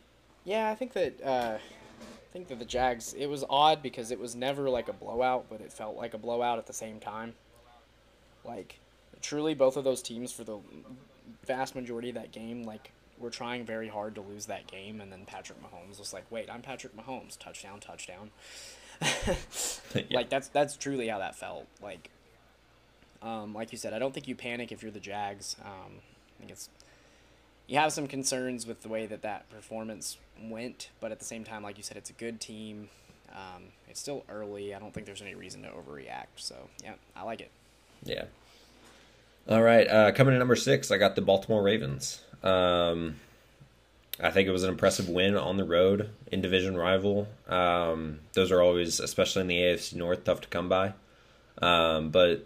Yeah, 0.43 0.69
I 0.69 0.75
think 0.75 0.93
that 0.93 1.21
uh, 1.23 1.57
I 1.57 2.33
think 2.33 2.47
that 2.47 2.59
the 2.59 2.65
Jags. 2.65 3.13
It 3.13 3.27
was 3.27 3.43
odd 3.49 3.81
because 3.81 4.11
it 4.11 4.19
was 4.19 4.35
never 4.35 4.69
like 4.69 4.89
a 4.89 4.93
blowout, 4.93 5.45
but 5.49 5.61
it 5.61 5.71
felt 5.71 5.95
like 5.95 6.13
a 6.13 6.17
blowout 6.17 6.57
at 6.57 6.67
the 6.67 6.73
same 6.73 6.99
time. 6.99 7.33
Like 8.43 8.79
truly, 9.21 9.53
both 9.53 9.77
of 9.77 9.83
those 9.83 10.01
teams 10.01 10.31
for 10.31 10.43
the 10.43 10.59
vast 11.45 11.75
majority 11.75 12.09
of 12.09 12.15
that 12.15 12.31
game, 12.31 12.63
like 12.63 12.91
were 13.19 13.29
trying 13.29 13.65
very 13.65 13.87
hard 13.87 14.15
to 14.15 14.21
lose 14.21 14.47
that 14.47 14.67
game, 14.67 14.99
and 14.99 15.11
then 15.11 15.25
Patrick 15.25 15.59
Mahomes 15.61 15.99
was 15.99 16.13
like, 16.13 16.25
"Wait, 16.31 16.49
I'm 16.49 16.61
Patrick 16.61 16.95
Mahomes, 16.97 17.37
touchdown, 17.37 17.79
touchdown." 17.79 18.31
Yeah. 19.93 20.19
Like 20.19 20.29
that's 20.29 20.47
that's 20.47 20.77
truly 20.77 21.09
how 21.09 21.19
that 21.19 21.35
felt. 21.35 21.67
Like, 21.81 22.09
um, 23.21 23.53
like 23.53 23.73
you 23.73 23.77
said, 23.77 23.93
I 23.93 23.99
don't 23.99 24.13
think 24.13 24.25
you 24.25 24.35
panic 24.35 24.71
if 24.71 24.81
you're 24.81 24.91
the 24.91 25.01
Jags. 25.01 25.57
Um, 25.65 25.99
I 25.99 26.39
think 26.39 26.51
it's 26.51 26.69
you 27.71 27.77
have 27.77 27.93
some 27.93 28.05
concerns 28.05 28.67
with 28.67 28.81
the 28.81 28.89
way 28.89 29.05
that 29.05 29.21
that 29.21 29.49
performance 29.49 30.17
went, 30.43 30.89
but 30.99 31.13
at 31.13 31.19
the 31.19 31.25
same 31.25 31.45
time, 31.45 31.63
like 31.63 31.77
you 31.77 31.83
said, 31.83 31.95
it's 31.95 32.09
a 32.09 32.13
good 32.13 32.41
team. 32.41 32.89
Um, 33.31 33.63
it's 33.89 34.01
still 34.01 34.25
early. 34.27 34.75
I 34.75 34.79
don't 34.79 34.93
think 34.93 35.05
there's 35.05 35.21
any 35.21 35.35
reason 35.35 35.61
to 35.61 35.69
overreact. 35.69 36.35
So 36.35 36.67
yeah, 36.83 36.95
I 37.15 37.23
like 37.23 37.39
it. 37.39 37.49
Yeah. 38.03 38.25
All 39.47 39.61
right. 39.61 39.87
Uh, 39.87 40.11
coming 40.11 40.33
to 40.33 40.37
number 40.37 40.57
six, 40.57 40.91
I 40.91 40.97
got 40.97 41.15
the 41.15 41.21
Baltimore 41.21 41.63
Ravens. 41.63 42.21
Um, 42.43 43.15
I 44.19 44.31
think 44.31 44.49
it 44.49 44.51
was 44.51 44.63
an 44.63 44.69
impressive 44.69 45.07
win 45.07 45.37
on 45.37 45.55
the 45.55 45.63
road 45.63 46.09
in 46.29 46.41
division 46.41 46.75
rival. 46.75 47.29
Um, 47.47 48.19
those 48.33 48.51
are 48.51 48.61
always, 48.61 48.99
especially 48.99 49.43
in 49.43 49.47
the 49.47 49.59
AFC 49.59 49.95
North, 49.95 50.25
tough 50.25 50.41
to 50.41 50.49
come 50.49 50.67
by. 50.67 50.91
Um, 51.61 52.09
but 52.09 52.45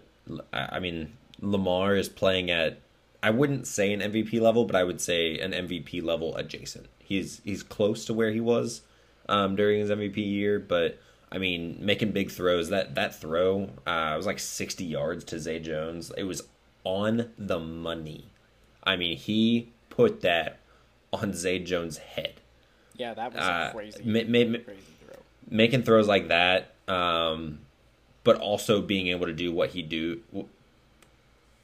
I 0.54 0.68
I 0.74 0.80
mean, 0.80 1.14
Lamar 1.42 1.96
is 1.96 2.10
playing 2.10 2.52
at 2.52 2.78
I 3.26 3.32
wouldn't 3.32 3.66
say 3.66 3.92
an 3.92 4.02
MVP 4.02 4.40
level, 4.40 4.66
but 4.66 4.76
I 4.76 4.84
would 4.84 5.02
say 5.02 5.40
an 5.40 5.52
MVP 5.52 6.04
level 6.04 6.36
adjacent. 6.38 6.88
He's 7.00 7.42
he's 7.44 7.64
close 7.64 8.06
to 8.06 8.14
where 8.14 8.32
he 8.32 8.40
was 8.40 8.82
um, 9.28 9.56
during 9.56 9.80
his 9.80 9.90
MVP 9.90 10.18
year, 10.18 10.60
but 10.60 11.00
I 11.32 11.38
mean, 11.40 11.78
making 11.80 12.12
big 12.12 12.30
throws. 12.30 12.70
That 12.70 12.96
that 12.96 13.16
throw 13.16 13.70
uh, 13.88 14.14
was 14.16 14.26
like 14.26 14.40
sixty 14.40 14.86
yards 14.86 15.24
to 15.26 15.40
Zay 15.40 15.60
Jones. 15.60 16.12
It 16.18 16.24
was 16.26 16.44
on 16.84 17.32
the 17.38 17.60
money. 17.60 18.26
I 18.84 18.96
mean, 18.96 19.18
he 19.18 19.70
put 19.90 20.22
that 20.22 20.60
on 21.12 21.34
Zay 21.34 21.58
Jones' 21.60 21.98
head. 21.98 22.42
Yeah, 22.96 23.14
that 23.16 23.34
was 23.34 23.42
Uh, 23.42 23.72
crazy, 23.74 24.04
ma- 24.06 24.20
ma- 24.28 24.58
crazy 24.60 24.82
throw. 25.04 25.16
making 25.50 25.82
throws 25.84 26.08
like 26.08 26.28
that, 26.28 26.76
um, 26.88 27.60
but 28.24 28.38
also 28.38 28.82
being 28.82 29.08
able 29.08 29.26
to 29.26 29.34
do 29.34 29.52
what 29.52 29.72
he 29.72 29.82
do, 29.82 30.22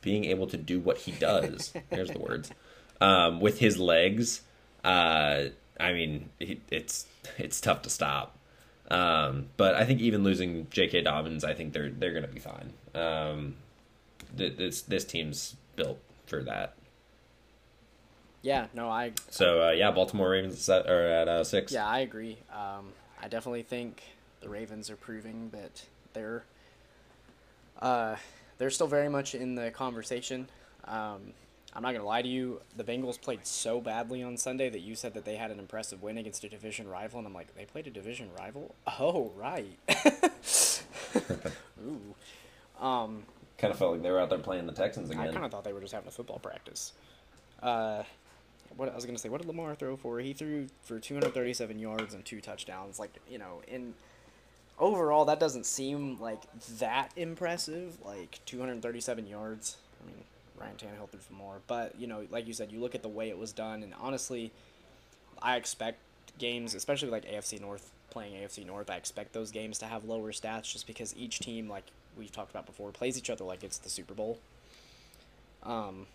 being 0.01 0.25
able 0.25 0.47
to 0.47 0.57
do 0.57 0.79
what 0.79 0.97
he 0.99 1.11
does. 1.11 1.73
there's 1.89 2.09
the 2.11 2.19
words 2.19 2.51
um, 2.99 3.39
with 3.39 3.59
his 3.59 3.77
legs. 3.77 4.41
Uh, 4.83 5.45
I 5.79 5.93
mean, 5.93 6.29
he, 6.39 6.61
it's 6.69 7.05
it's 7.37 7.61
tough 7.61 7.81
to 7.83 7.89
stop. 7.89 8.37
Um, 8.89 9.47
but 9.55 9.75
I 9.75 9.85
think 9.85 10.01
even 10.01 10.23
losing 10.23 10.67
J.K. 10.69 11.01
Dobbins, 11.03 11.43
I 11.43 11.53
think 11.53 11.73
they're 11.73 11.89
they're 11.89 12.13
gonna 12.13 12.27
be 12.27 12.39
fine. 12.39 12.73
Um, 12.93 13.55
th- 14.37 14.57
this 14.57 14.81
this 14.81 15.05
team's 15.05 15.55
built 15.75 15.99
for 16.25 16.43
that. 16.43 16.73
Yeah, 18.41 18.67
no, 18.73 18.89
I 18.89 19.13
So 19.29 19.67
uh, 19.67 19.71
yeah, 19.71 19.91
Baltimore 19.91 20.29
Ravens 20.29 20.67
at, 20.67 20.87
are 20.89 21.05
at 21.07 21.27
uh, 21.27 21.43
six. 21.43 21.71
yeah 21.71 21.87
I 21.87 21.99
agree. 21.99 22.37
Um, 22.51 22.89
I 23.21 23.27
definitely 23.27 23.63
think 23.63 24.01
the 24.41 24.49
Ravens 24.49 24.89
are 24.89 24.95
proving 24.95 25.51
that 25.51 25.83
they're 26.13 26.43
uh, 27.81 28.15
they're 28.61 28.69
still 28.69 28.85
very 28.85 29.09
much 29.09 29.33
in 29.33 29.55
the 29.55 29.71
conversation. 29.71 30.47
Um, 30.85 31.33
I'm 31.73 31.81
not 31.81 31.93
gonna 31.93 32.05
lie 32.05 32.21
to 32.21 32.27
you. 32.27 32.61
The 32.77 32.83
Bengals 32.83 33.19
played 33.19 33.43
so 33.43 33.81
badly 33.81 34.21
on 34.21 34.37
Sunday 34.37 34.69
that 34.69 34.81
you 34.81 34.93
said 34.93 35.15
that 35.15 35.25
they 35.25 35.35
had 35.35 35.49
an 35.49 35.57
impressive 35.57 36.03
win 36.03 36.19
against 36.19 36.43
a 36.43 36.49
division 36.49 36.87
rival, 36.87 37.17
and 37.17 37.27
I'm 37.27 37.33
like, 37.33 37.55
they 37.55 37.65
played 37.65 37.87
a 37.87 37.89
division 37.89 38.29
rival? 38.37 38.75
Oh 38.99 39.31
right. 39.35 39.79
Ooh. 41.83 42.15
Um, 42.79 43.23
Kind 43.57 43.71
of 43.71 43.79
felt 43.79 43.93
like 43.93 44.03
they 44.03 44.11
were 44.11 44.19
out 44.19 44.29
there 44.29 44.37
playing 44.37 44.67
the 44.67 44.73
Texans 44.73 45.09
again. 45.09 45.27
I 45.27 45.31
kind 45.31 45.43
of 45.43 45.49
thought 45.49 45.63
they 45.63 45.73
were 45.73 45.81
just 45.81 45.93
having 45.93 46.09
a 46.09 46.11
football 46.11 46.37
practice. 46.37 46.93
Uh, 47.63 48.03
what 48.77 48.89
I 48.89 48.95
was 48.95 49.07
gonna 49.07 49.17
say, 49.17 49.29
what 49.29 49.41
did 49.41 49.47
Lamar 49.47 49.73
throw 49.73 49.97
for? 49.97 50.19
He 50.19 50.33
threw 50.33 50.67
for 50.83 50.99
237 50.99 51.79
yards 51.79 52.13
and 52.13 52.23
two 52.23 52.41
touchdowns. 52.41 52.99
Like 52.99 53.15
you 53.27 53.39
know, 53.39 53.63
in 53.67 53.95
overall, 54.81 55.23
that 55.25 55.39
doesn't 55.39 55.65
seem 55.65 56.19
like 56.19 56.41
that 56.79 57.11
impressive. 57.15 57.97
Like 58.03 58.39
237 58.45 59.27
yards. 59.27 59.77
I 60.01 60.07
mean, 60.07 60.23
Ryan 60.59 60.75
Tannehill 60.75 61.09
threw 61.09 61.19
for 61.19 61.33
more, 61.33 61.61
but 61.67 61.97
you 61.97 62.07
know, 62.07 62.25
like 62.29 62.47
you 62.47 62.53
said, 62.53 62.71
you 62.71 62.81
look 62.81 62.95
at 62.95 63.01
the 63.01 63.09
way 63.09 63.29
it 63.29 63.37
was 63.37 63.53
done, 63.53 63.83
and 63.83 63.93
honestly, 64.01 64.51
I 65.41 65.55
expect 65.55 65.99
games, 66.37 66.75
especially 66.75 67.09
like 67.09 67.25
AFC 67.25 67.61
North 67.61 67.91
playing 68.11 68.33
AFC 68.33 68.63
North, 68.65 68.89
I 68.91 68.97
expect 68.97 69.33
those 69.33 69.49
games 69.49 69.79
to 69.79 69.85
have 69.85 70.05
lower 70.05 70.31
stats 70.31 70.71
just 70.71 70.85
because 70.85 71.15
each 71.17 71.39
team, 71.39 71.67
like 71.67 71.85
we've 72.15 72.31
talked 72.31 72.51
about 72.51 72.67
before, 72.67 72.91
plays 72.91 73.17
each 73.17 73.31
other 73.31 73.43
like 73.43 73.63
it's 73.63 73.79
the 73.79 73.89
Super 73.89 74.13
Bowl. 74.13 74.37
Um, 75.63 76.05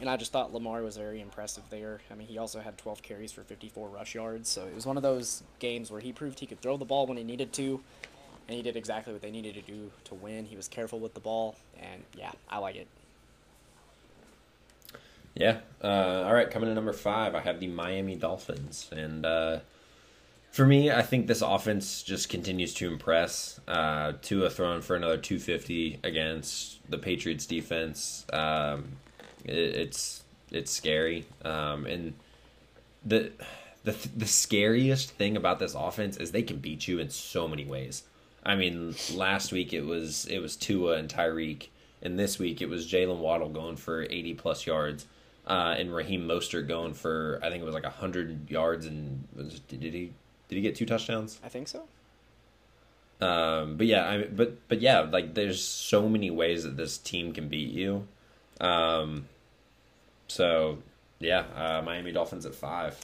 and 0.00 0.10
I 0.10 0.16
just 0.16 0.32
thought 0.32 0.52
Lamar 0.52 0.82
was 0.82 0.96
very 0.96 1.20
impressive 1.20 1.64
there. 1.70 2.00
I 2.10 2.14
mean, 2.14 2.26
he 2.26 2.38
also 2.38 2.60
had 2.60 2.76
12 2.78 3.02
carries 3.02 3.32
for 3.32 3.42
54 3.42 3.88
rush 3.88 4.14
yards, 4.14 4.48
so 4.48 4.66
it 4.66 4.74
was 4.74 4.86
one 4.86 4.96
of 4.96 5.02
those 5.02 5.42
games 5.58 5.90
where 5.90 6.00
he 6.00 6.12
proved 6.12 6.38
he 6.40 6.46
could 6.46 6.60
throw 6.60 6.76
the 6.76 6.84
ball 6.84 7.06
when 7.06 7.16
he 7.16 7.24
needed 7.24 7.52
to, 7.54 7.80
and 8.48 8.56
he 8.56 8.62
did 8.62 8.76
exactly 8.76 9.12
what 9.12 9.22
they 9.22 9.30
needed 9.30 9.54
to 9.54 9.62
do 9.62 9.90
to 10.04 10.14
win. 10.14 10.44
He 10.44 10.56
was 10.56 10.68
careful 10.68 11.00
with 11.00 11.14
the 11.14 11.20
ball, 11.20 11.56
and 11.80 12.02
yeah, 12.16 12.32
I 12.48 12.58
like 12.58 12.76
it. 12.76 12.88
Yeah. 15.34 15.58
Uh, 15.82 16.24
all 16.26 16.34
right. 16.34 16.50
Coming 16.50 16.70
to 16.70 16.74
number 16.74 16.94
five, 16.94 17.34
I 17.34 17.40
have 17.40 17.60
the 17.60 17.66
Miami 17.66 18.16
Dolphins, 18.16 18.88
and 18.90 19.26
uh, 19.26 19.58
for 20.50 20.66
me, 20.66 20.90
I 20.90 21.02
think 21.02 21.26
this 21.26 21.42
offense 21.42 22.02
just 22.02 22.30
continues 22.30 22.72
to 22.74 22.90
impress. 22.90 23.60
Uh, 23.68 24.14
Tua 24.22 24.48
throwing 24.48 24.80
for 24.80 24.96
another 24.96 25.18
250 25.18 26.00
against 26.02 26.78
the 26.90 26.96
Patriots 26.96 27.44
defense. 27.44 28.24
Um, 28.32 28.96
it, 29.44 29.56
it's 29.56 30.24
it's 30.50 30.70
scary, 30.70 31.26
um, 31.44 31.86
and 31.86 32.14
the 33.04 33.32
the 33.84 33.96
the 34.16 34.26
scariest 34.26 35.10
thing 35.10 35.36
about 35.36 35.58
this 35.58 35.74
offense 35.74 36.16
is 36.16 36.32
they 36.32 36.42
can 36.42 36.58
beat 36.58 36.88
you 36.88 36.98
in 36.98 37.10
so 37.10 37.46
many 37.46 37.64
ways. 37.64 38.02
I 38.44 38.54
mean, 38.54 38.94
last 39.12 39.52
week 39.52 39.72
it 39.72 39.82
was 39.82 40.26
it 40.26 40.38
was 40.38 40.56
Tua 40.56 40.96
and 40.96 41.08
Tyreek, 41.08 41.68
and 42.02 42.18
this 42.18 42.38
week 42.38 42.62
it 42.62 42.68
was 42.68 42.90
Jaylen 42.90 43.18
Waddle 43.18 43.48
going 43.48 43.76
for 43.76 44.04
80 44.04 44.34
plus 44.34 44.66
yards, 44.66 45.06
uh, 45.46 45.74
and 45.76 45.94
Raheem 45.94 46.26
Mostert 46.26 46.68
going 46.68 46.94
for 46.94 47.40
I 47.42 47.50
think 47.50 47.62
it 47.62 47.66
was 47.66 47.74
like 47.74 47.84
100 47.84 48.50
yards 48.50 48.86
and 48.86 49.24
was, 49.34 49.60
did 49.60 49.82
he 49.82 50.12
did 50.48 50.56
he 50.56 50.60
get 50.60 50.76
two 50.76 50.86
touchdowns? 50.86 51.40
I 51.44 51.48
think 51.48 51.68
so. 51.68 51.84
Um, 53.20 53.76
but 53.76 53.86
yeah, 53.86 54.08
I 54.08 54.24
but 54.24 54.68
but 54.68 54.80
yeah, 54.80 55.00
like 55.00 55.34
there's 55.34 55.62
so 55.62 56.08
many 56.08 56.30
ways 56.30 56.64
that 56.64 56.76
this 56.76 56.98
team 56.98 57.32
can 57.32 57.48
beat 57.48 57.70
you. 57.70 58.06
Um, 58.60 59.26
so 60.28 60.78
yeah, 61.18 61.44
uh, 61.54 61.82
Miami 61.82 62.12
Dolphins 62.12 62.46
at 62.46 62.54
five. 62.54 62.98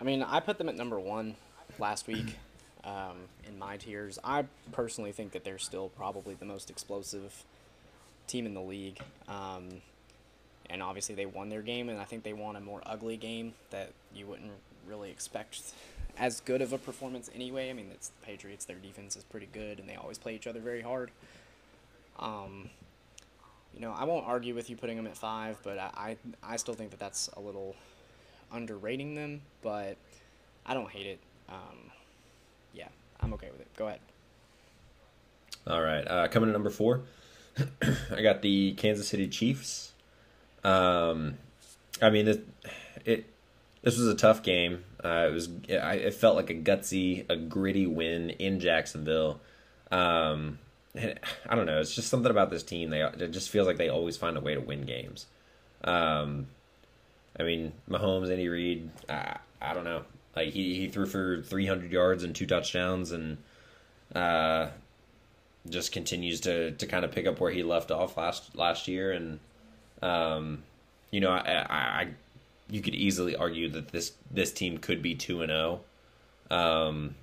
I 0.00 0.04
mean, 0.04 0.22
I 0.22 0.40
put 0.40 0.58
them 0.58 0.68
at 0.68 0.76
number 0.76 0.98
one 0.98 1.36
last 1.78 2.06
week. 2.06 2.36
um, 2.84 3.16
in 3.46 3.58
my 3.58 3.76
tiers. 3.76 4.18
I 4.24 4.44
personally 4.72 5.12
think 5.12 5.32
that 5.32 5.44
they're 5.44 5.58
still 5.58 5.88
probably 5.90 6.34
the 6.34 6.44
most 6.44 6.70
explosive 6.70 7.44
team 8.26 8.46
in 8.46 8.54
the 8.54 8.60
league. 8.60 9.00
Um, 9.28 9.82
and 10.68 10.82
obviously 10.82 11.14
they 11.14 11.26
won 11.26 11.48
their 11.48 11.62
game, 11.62 11.88
and 11.88 12.00
I 12.00 12.04
think 12.04 12.22
they 12.22 12.32
won 12.32 12.56
a 12.56 12.60
more 12.60 12.80
ugly 12.86 13.16
game 13.16 13.54
that 13.70 13.90
you 14.14 14.26
wouldn't 14.26 14.52
really 14.86 15.10
expect 15.10 15.60
as 16.18 16.40
good 16.40 16.62
of 16.62 16.72
a 16.72 16.78
performance 16.78 17.30
anyway. 17.34 17.70
I 17.70 17.72
mean, 17.72 17.88
it's 17.92 18.08
the 18.08 18.26
Patriots; 18.26 18.64
their 18.64 18.76
defense 18.76 19.16
is 19.16 19.24
pretty 19.24 19.48
good, 19.52 19.78
and 19.80 19.88
they 19.88 19.96
always 19.96 20.18
play 20.18 20.34
each 20.34 20.46
other 20.46 20.60
very 20.60 20.82
hard. 20.82 21.10
Um, 22.18 22.70
you 23.74 23.80
know, 23.80 23.92
I 23.92 24.04
won't 24.04 24.26
argue 24.26 24.54
with 24.54 24.68
you 24.70 24.76
putting 24.76 24.96
them 24.96 25.06
at 25.06 25.16
five, 25.16 25.58
but 25.62 25.78
I, 25.78 26.16
I, 26.42 26.52
I 26.54 26.56
still 26.56 26.74
think 26.74 26.90
that 26.90 26.98
that's 26.98 27.28
a 27.36 27.40
little 27.40 27.76
underrating 28.52 29.14
them, 29.14 29.42
but 29.62 29.96
I 30.66 30.74
don't 30.74 30.90
hate 30.90 31.06
it. 31.06 31.18
Um, 31.48 31.90
yeah, 32.74 32.88
I'm 33.20 33.32
okay 33.34 33.48
with 33.50 33.60
it. 33.60 33.68
Go 33.76 33.86
ahead. 33.86 34.00
All 35.66 35.82
right, 35.82 36.06
uh, 36.06 36.28
coming 36.28 36.48
to 36.48 36.52
number 36.52 36.70
four, 36.70 37.02
I 38.16 38.22
got 38.22 38.42
the 38.42 38.72
Kansas 38.72 39.08
City 39.08 39.28
Chiefs. 39.28 39.92
Um, 40.64 41.34
I 42.00 42.10
mean, 42.10 42.28
it, 42.28 42.46
it 43.04 43.26
this 43.82 43.98
was 43.98 44.08
a 44.08 44.14
tough 44.14 44.42
game. 44.42 44.84
Uh, 45.02 45.26
it 45.28 45.32
was 45.32 45.48
I, 45.70 45.94
it 45.94 46.14
felt 46.14 46.36
like 46.36 46.50
a 46.50 46.54
gutsy, 46.54 47.24
a 47.28 47.36
gritty 47.36 47.86
win 47.86 48.30
in 48.30 48.60
Jacksonville. 48.60 49.40
Um, 49.90 50.58
I 50.96 51.54
don't 51.54 51.66
know. 51.66 51.80
It's 51.80 51.94
just 51.94 52.08
something 52.08 52.30
about 52.30 52.50
this 52.50 52.62
team. 52.62 52.90
They 52.90 53.02
it 53.02 53.30
just 53.30 53.50
feels 53.50 53.66
like 53.66 53.76
they 53.76 53.88
always 53.88 54.16
find 54.16 54.36
a 54.36 54.40
way 54.40 54.54
to 54.54 54.60
win 54.60 54.82
games. 54.82 55.26
Um, 55.84 56.48
I 57.38 57.44
mean, 57.44 57.72
Mahomes, 57.88 58.30
Andy 58.30 58.48
Reid. 58.48 58.90
I, 59.08 59.38
I 59.62 59.74
don't 59.74 59.84
know. 59.84 60.02
Like 60.34 60.48
he, 60.48 60.74
he 60.74 60.88
threw 60.88 61.06
for 61.06 61.42
300 61.42 61.92
yards 61.92 62.24
and 62.24 62.34
two 62.34 62.46
touchdowns, 62.46 63.12
and 63.12 63.38
uh, 64.14 64.68
just 65.68 65.92
continues 65.92 66.40
to 66.42 66.72
to 66.72 66.86
kind 66.86 67.04
of 67.04 67.12
pick 67.12 67.26
up 67.26 67.40
where 67.40 67.52
he 67.52 67.62
left 67.62 67.90
off 67.90 68.16
last 68.16 68.56
last 68.56 68.88
year. 68.88 69.12
And 69.12 69.38
um, 70.02 70.62
you 71.10 71.20
know, 71.20 71.30
I, 71.30 71.38
I, 71.38 71.76
I 71.76 72.08
you 72.68 72.80
could 72.82 72.94
easily 72.94 73.36
argue 73.36 73.68
that 73.70 73.88
this 73.88 74.12
this 74.30 74.52
team 74.52 74.78
could 74.78 75.02
be 75.02 75.14
two 75.14 75.42
and 75.42 75.50
zero. 75.50 75.80
Oh, 76.50 76.88
um, 76.88 77.14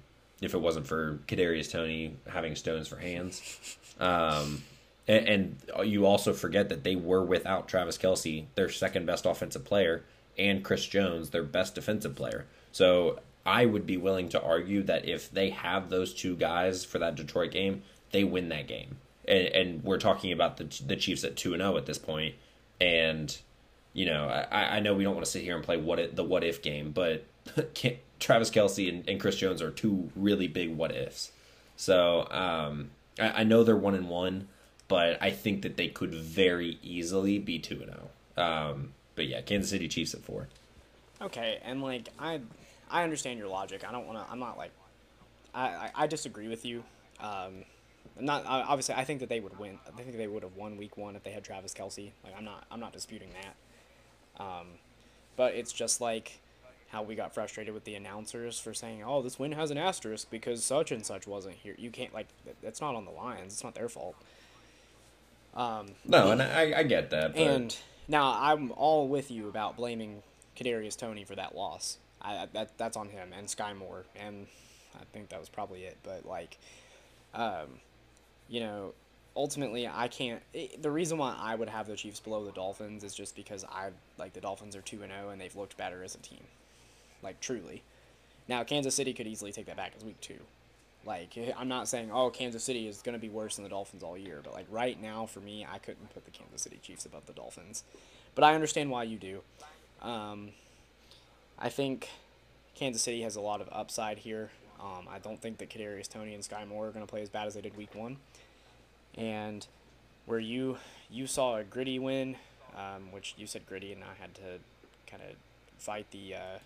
if 0.41 0.53
it 0.53 0.59
wasn't 0.59 0.87
for 0.87 1.19
Kadarius 1.27 1.71
Toney 1.71 2.15
having 2.27 2.55
stones 2.55 2.87
for 2.87 2.97
hands. 2.97 3.77
Um, 3.99 4.63
and, 5.07 5.27
and, 5.27 5.87
you 5.87 6.05
also 6.05 6.33
forget 6.33 6.69
that 6.69 6.83
they 6.83 6.95
were 6.95 7.23
without 7.23 7.67
Travis 7.67 7.97
Kelce, 7.97 8.45
their 8.55 8.69
second 8.69 9.05
best 9.05 9.25
offensive 9.25 9.63
player, 9.63 10.03
and 10.37 10.63
Chris 10.63 10.85
Jones, 10.85 11.29
their 11.29 11.43
best 11.43 11.75
defensive 11.75 12.15
player. 12.15 12.45
So 12.71 13.19
I 13.45 13.65
would 13.65 13.87
be 13.87 13.97
willing 13.97 14.29
to 14.29 14.41
argue 14.41 14.83
that 14.83 15.07
if 15.07 15.31
they 15.31 15.49
have 15.51 15.89
those 15.89 16.13
two 16.13 16.35
guys 16.35 16.83
for 16.83 16.99
that 16.99 17.15
Detroit 17.15 17.51
game, 17.51 17.81
they 18.11 18.23
win 18.25 18.49
that 18.49 18.67
game. 18.67 18.97
And, 19.25 19.47
and 19.47 19.83
we're 19.83 19.97
talking 19.97 20.31
about 20.31 20.57
the 20.57 20.65
the 20.85 20.95
Chiefs 20.95 21.23
at 21.23 21.35
two 21.35 21.53
and 21.53 21.61
zero 21.61 21.73
oh 21.73 21.77
at 21.77 21.85
this 21.85 21.97
point, 21.97 22.35
and 22.79 23.35
you 23.93 24.05
know 24.05 24.27
I, 24.27 24.77
I 24.77 24.79
know 24.79 24.93
we 24.93 25.03
don't 25.03 25.15
want 25.15 25.25
to 25.25 25.31
sit 25.31 25.43
here 25.43 25.55
and 25.55 25.63
play 25.63 25.77
what 25.77 26.15
the 26.15 26.23
what 26.23 26.43
if 26.43 26.61
game, 26.61 26.91
but 26.91 27.25
Travis 28.19 28.49
Kelce 28.49 28.89
and, 28.89 29.07
and, 29.07 29.19
Chris 29.19 29.35
Jones 29.35 29.61
are 29.61 29.71
two 29.71 30.09
really 30.15 30.47
big 30.47 30.75
what 30.75 30.91
ifs. 30.91 31.31
So 31.75 32.27
um, 32.31 32.89
I, 33.19 33.41
I, 33.41 33.43
know 33.43 33.63
they're 33.63 33.75
one 33.75 33.93
and 33.93 34.09
one, 34.09 34.47
but 34.87 35.21
I 35.21 35.31
think 35.31 35.61
that 35.61 35.77
they 35.77 35.87
could 35.87 36.13
very 36.13 36.79
easily 36.81 37.37
be 37.39 37.59
two 37.59 37.75
and 37.75 37.91
zero. 37.91 38.09
Oh. 38.37 38.43
Um, 38.43 38.93
but 39.15 39.27
yeah, 39.27 39.41
Kansas 39.41 39.69
City 39.69 39.87
Chiefs 39.87 40.13
at 40.13 40.21
four. 40.21 40.47
Okay, 41.21 41.59
and 41.63 41.81
like 41.81 42.09
I, 42.19 42.41
I 42.89 43.03
understand 43.03 43.39
your 43.39 43.47
logic. 43.47 43.83
I 43.87 43.91
don't 43.91 44.05
want 44.05 44.19
to. 44.19 44.31
I'm 44.31 44.39
not 44.39 44.57
like, 44.57 44.71
I, 45.53 45.67
I, 45.67 45.91
I 45.95 46.07
disagree 46.07 46.47
with 46.47 46.65
you. 46.65 46.83
Um, 47.19 47.65
not 48.19 48.43
obviously. 48.45 48.95
I 48.95 49.03
think 49.03 49.19
that 49.19 49.29
they 49.29 49.39
would 49.39 49.57
win. 49.59 49.79
I 49.87 50.01
think 50.01 50.17
they 50.17 50.27
would 50.27 50.43
have 50.43 50.55
won 50.55 50.77
Week 50.77 50.97
One 50.97 51.15
if 51.15 51.23
they 51.23 51.31
had 51.31 51.43
Travis 51.43 51.73
Kelce. 51.73 52.11
Like 52.23 52.33
I'm 52.37 52.45
not. 52.45 52.65
I'm 52.71 52.79
not 52.79 52.93
disputing 52.93 53.29
that. 53.41 54.43
Um, 54.43 54.67
but 55.35 55.55
it's 55.55 55.71
just 55.71 56.01
like 56.01 56.39
how 56.89 57.03
we 57.03 57.15
got 57.15 57.33
frustrated 57.33 57.73
with 57.73 57.83
the 57.83 57.95
announcers 57.95 58.59
for 58.59 58.73
saying, 58.73 59.03
"Oh, 59.05 59.21
this 59.21 59.37
win 59.37 59.51
has 59.53 59.71
an 59.71 59.77
asterisk 59.77 60.29
because 60.29 60.63
such 60.63 60.91
and 60.91 61.05
such 61.05 61.27
wasn't 61.27 61.55
here." 61.55 61.75
You 61.77 61.91
can't 61.91 62.13
like 62.13 62.27
that's 62.61 62.81
not 62.81 62.95
on 62.95 63.05
the 63.05 63.11
Lions. 63.11 63.53
It's 63.53 63.63
not 63.63 63.75
their 63.75 63.89
fault. 63.89 64.15
Um, 65.55 65.87
no, 66.05 66.31
and 66.31 66.41
I, 66.41 66.79
I 66.79 66.83
get 66.83 67.09
that. 67.09 67.33
But... 67.33 67.41
And 67.41 67.77
now 68.07 68.37
I'm 68.39 68.71
all 68.71 69.07
with 69.07 69.31
you 69.31 69.47
about 69.49 69.75
blaming 69.75 70.21
Kadarius 70.55 70.97
Toney 70.97 71.23
for 71.25 71.35
that 71.35 71.55
loss. 71.55 71.97
I 72.21 72.47
that 72.53 72.77
that's 72.77 72.95
on 72.95 73.09
him 73.09 73.33
and 73.37 73.47
Skyy 73.47 73.75
Moore, 73.75 74.05
and 74.15 74.47
I 74.95 75.03
think 75.11 75.29
that 75.29 75.39
was 75.39 75.49
probably 75.49 75.83
it. 75.83 75.97
But 76.03 76.25
like, 76.25 76.57
um, 77.33 77.79
you 78.47 78.61
know, 78.61 78.93
ultimately 79.35 79.87
I 79.87 80.07
can't. 80.07 80.41
It, 80.53 80.81
the 80.81 80.91
reason 80.91 81.17
why 81.17 81.35
I 81.37 81.55
would 81.55 81.69
have 81.69 81.87
the 81.87 81.97
Chiefs 81.97 82.21
below 82.21 82.45
the 82.45 82.53
Dolphins 82.53 83.03
is 83.03 83.13
just 83.13 83.35
because 83.35 83.65
I 83.65 83.89
like 84.17 84.31
the 84.31 84.41
Dolphins 84.41 84.73
are 84.75 84.81
two 84.81 85.03
and 85.03 85.11
zero 85.11 85.25
oh 85.27 85.29
and 85.31 85.41
they've 85.41 85.55
looked 85.55 85.75
better 85.75 86.01
as 86.01 86.15
a 86.15 86.19
team 86.19 86.43
like 87.23 87.39
truly. 87.39 87.83
Now 88.47 88.63
Kansas 88.63 88.95
City 88.95 89.13
could 89.13 89.27
easily 89.27 89.51
take 89.51 89.65
that 89.65 89.77
back 89.77 89.93
as 89.95 90.03
week 90.03 90.19
two. 90.21 90.39
Like 91.05 91.37
I'm 91.57 91.67
not 91.67 91.87
saying 91.87 92.09
oh 92.11 92.29
Kansas 92.29 92.63
City 92.63 92.87
is 92.87 93.01
going 93.01 93.13
to 93.13 93.19
be 93.19 93.29
worse 93.29 93.55
than 93.55 93.63
the 93.63 93.69
Dolphins 93.69 94.03
all 94.03 94.17
year, 94.17 94.41
but 94.43 94.53
like 94.53 94.67
right 94.69 95.01
now 95.01 95.25
for 95.25 95.39
me, 95.39 95.65
I 95.69 95.77
couldn't 95.77 96.13
put 96.13 96.25
the 96.25 96.31
Kansas 96.31 96.61
City 96.61 96.79
Chiefs 96.81 97.05
above 97.05 97.25
the 97.25 97.33
Dolphins. 97.33 97.83
But 98.35 98.43
I 98.43 98.53
understand 98.53 98.91
why 98.91 99.03
you 99.03 99.17
do. 99.17 99.41
Um, 100.01 100.49
I 101.57 101.69
think 101.69 102.09
Kansas 102.75 103.01
City 103.01 103.21
has 103.23 103.35
a 103.35 103.41
lot 103.41 103.61
of 103.61 103.69
upside 103.71 104.19
here. 104.19 104.51
Um, 104.79 105.07
I 105.09 105.17
don't 105.17 105.41
think 105.41 105.57
that 105.57 105.69
Kadarius 105.69 106.07
Toney 106.07 106.35
and 106.35 106.43
Skyy 106.43 106.67
Moore 106.67 106.87
are 106.87 106.91
going 106.91 107.05
to 107.05 107.09
play 107.09 107.23
as 107.23 107.29
bad 107.29 107.47
as 107.47 107.55
they 107.55 107.61
did 107.61 107.75
week 107.75 107.95
one. 107.95 108.17
And 109.15 109.65
where 110.27 110.39
you 110.39 110.77
you 111.09 111.25
saw 111.25 111.55
a 111.57 111.63
gritty 111.63 111.97
win, 111.97 112.35
um, 112.75 113.11
which 113.11 113.33
you 113.37 113.47
said 113.47 113.65
gritty, 113.65 113.93
and 113.93 114.03
I 114.03 114.13
had 114.21 114.35
to 114.35 114.59
kind 115.09 115.23
of 115.23 115.35
fight 115.79 116.05
the 116.11 116.35
uh, 116.35 116.59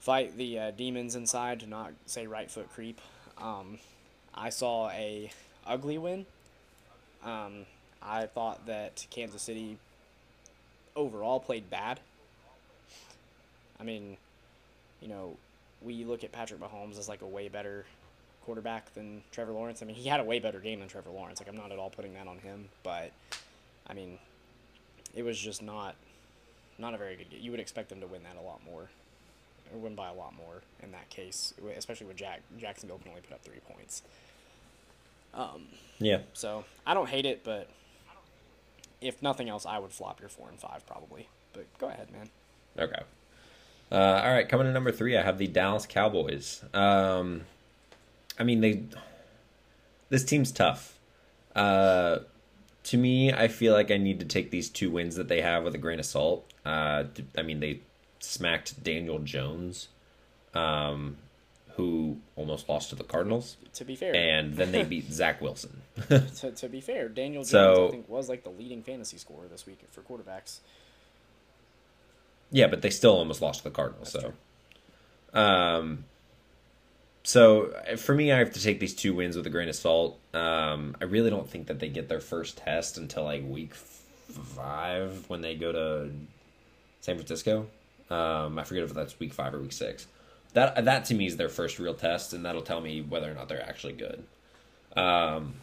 fight 0.00 0.36
the 0.36 0.58
uh, 0.58 0.70
demons 0.72 1.14
inside 1.14 1.60
to 1.60 1.66
not 1.66 1.92
say 2.06 2.26
right 2.26 2.50
foot 2.50 2.68
creep. 2.72 3.00
Um, 3.38 3.78
I 4.34 4.50
saw 4.50 4.90
a 4.90 5.30
ugly 5.66 5.98
win. 5.98 6.26
Um, 7.24 7.66
I 8.02 8.26
thought 8.26 8.66
that 8.66 9.06
Kansas 9.10 9.42
City 9.42 9.76
overall 10.96 11.38
played 11.38 11.70
bad. 11.70 12.00
I 13.78 13.84
mean, 13.84 14.16
you 15.00 15.08
know, 15.08 15.36
we 15.82 16.04
look 16.04 16.24
at 16.24 16.32
Patrick 16.32 16.60
Mahomes 16.60 16.98
as 16.98 17.08
like 17.08 17.22
a 17.22 17.26
way 17.26 17.48
better 17.48 17.84
quarterback 18.44 18.92
than 18.94 19.22
Trevor 19.32 19.52
Lawrence. 19.52 19.82
I 19.82 19.86
mean, 19.86 19.96
he 19.96 20.08
had 20.08 20.20
a 20.20 20.24
way 20.24 20.38
better 20.38 20.60
game 20.60 20.80
than 20.80 20.88
Trevor 20.88 21.10
Lawrence. 21.10 21.40
Like, 21.40 21.48
I'm 21.48 21.56
not 21.56 21.72
at 21.72 21.78
all 21.78 21.90
putting 21.90 22.14
that 22.14 22.26
on 22.26 22.38
him, 22.38 22.68
but 22.82 23.12
I 23.86 23.92
mean, 23.94 24.18
it 25.14 25.22
was 25.22 25.38
just 25.38 25.62
not 25.62 25.94
not 26.78 26.94
a 26.94 26.96
very 26.96 27.16
good 27.16 27.28
game. 27.28 27.40
You 27.42 27.50
would 27.50 27.60
expect 27.60 27.90
them 27.90 28.00
to 28.00 28.06
win 28.06 28.22
that 28.22 28.40
a 28.40 28.44
lot 28.44 28.60
more 28.64 28.88
win 29.78 29.94
by 29.94 30.08
a 30.08 30.14
lot 30.14 30.34
more 30.36 30.62
in 30.82 30.92
that 30.92 31.08
case, 31.10 31.54
especially 31.76 32.06
with 32.06 32.16
Jack 32.16 32.40
Jacksonville 32.58 32.98
can 32.98 33.10
only 33.10 33.22
put 33.22 33.32
up 33.32 33.42
three 33.42 33.60
points. 33.68 34.02
Um, 35.34 35.66
yeah. 35.98 36.20
So 36.32 36.64
I 36.86 36.94
don't 36.94 37.08
hate 37.08 37.26
it, 37.26 37.44
but 37.44 37.68
if 39.00 39.22
nothing 39.22 39.48
else, 39.48 39.66
I 39.66 39.78
would 39.78 39.92
flop 39.92 40.20
your 40.20 40.28
four 40.28 40.48
and 40.48 40.58
five 40.58 40.86
probably. 40.86 41.28
But 41.52 41.66
go 41.78 41.88
ahead, 41.88 42.08
man. 42.10 42.28
Okay. 42.78 43.02
Uh, 43.92 44.22
all 44.24 44.32
right, 44.32 44.48
coming 44.48 44.66
to 44.66 44.72
number 44.72 44.92
three, 44.92 45.16
I 45.16 45.22
have 45.22 45.38
the 45.38 45.48
Dallas 45.48 45.84
Cowboys. 45.84 46.62
Um, 46.72 47.42
I 48.38 48.44
mean, 48.44 48.60
they. 48.60 48.84
This 50.10 50.24
team's 50.24 50.52
tough. 50.52 50.98
Uh, 51.54 52.20
to 52.84 52.96
me, 52.96 53.32
I 53.32 53.48
feel 53.48 53.74
like 53.74 53.90
I 53.90 53.96
need 53.96 54.20
to 54.20 54.26
take 54.26 54.50
these 54.50 54.68
two 54.68 54.90
wins 54.90 55.16
that 55.16 55.28
they 55.28 55.40
have 55.40 55.64
with 55.64 55.74
a 55.74 55.78
grain 55.78 55.98
of 55.98 56.06
salt. 56.06 56.50
Uh, 56.64 57.04
I 57.36 57.42
mean, 57.42 57.60
they 57.60 57.80
smacked 58.20 58.82
Daniel 58.82 59.18
Jones, 59.18 59.88
um, 60.54 61.16
who 61.76 62.18
almost 62.36 62.68
lost 62.68 62.90
to 62.90 62.96
the 62.96 63.04
Cardinals. 63.04 63.56
To 63.74 63.84
be 63.84 63.96
fair, 63.96 64.14
and 64.14 64.54
then 64.54 64.72
they 64.72 64.84
beat 64.84 65.04
Zach 65.12 65.40
Wilson. 65.40 65.82
to, 66.08 66.52
to 66.52 66.68
be 66.68 66.80
fair, 66.80 67.08
Daniel 67.08 67.42
Jones 67.42 67.50
so, 67.50 67.88
I 67.88 67.90
think 67.90 68.08
was 68.08 68.28
like 68.28 68.44
the 68.44 68.50
leading 68.50 68.82
fantasy 68.82 69.18
scorer 69.18 69.48
this 69.48 69.66
week 69.66 69.80
for 69.90 70.02
quarterbacks. 70.02 70.60
Yeah, 72.52 72.66
but 72.66 72.82
they 72.82 72.90
still 72.90 73.16
almost 73.16 73.40
lost 73.40 73.58
to 73.58 73.64
the 73.64 73.70
Cardinals. 73.70 74.12
That's 74.12 74.24
so, 74.24 74.32
true. 75.32 75.40
um, 75.40 76.04
so 77.22 77.72
for 77.96 78.14
me, 78.14 78.32
I 78.32 78.38
have 78.38 78.52
to 78.52 78.62
take 78.62 78.80
these 78.80 78.94
two 78.94 79.14
wins 79.14 79.36
with 79.36 79.46
a 79.46 79.50
grain 79.50 79.68
of 79.68 79.76
salt. 79.76 80.18
Um, 80.34 80.96
I 81.00 81.04
really 81.04 81.30
don't 81.30 81.48
think 81.48 81.66
that 81.68 81.78
they 81.78 81.88
get 81.88 82.08
their 82.08 82.20
first 82.20 82.58
test 82.58 82.98
until 82.98 83.24
like 83.24 83.42
week 83.46 83.74
five 83.74 85.24
when 85.28 85.40
they 85.40 85.54
go 85.54 85.70
to 85.72 86.10
San 87.00 87.16
Francisco. 87.16 87.66
Um, 88.10 88.58
I 88.58 88.64
forget 88.64 88.82
if 88.82 88.92
that's 88.94 89.18
week 89.18 89.32
five 89.32 89.54
or 89.54 89.60
week 89.60 89.72
six. 89.72 90.06
That 90.52 90.84
that 90.84 91.04
to 91.06 91.14
me 91.14 91.26
is 91.26 91.36
their 91.36 91.48
first 91.48 91.78
real 91.78 91.94
test, 91.94 92.32
and 92.32 92.44
that'll 92.44 92.62
tell 92.62 92.80
me 92.80 93.02
whether 93.02 93.30
or 93.30 93.34
not 93.34 93.48
they're 93.48 93.62
actually 93.62 93.92
good. 93.92 94.24
Um, 94.96 95.54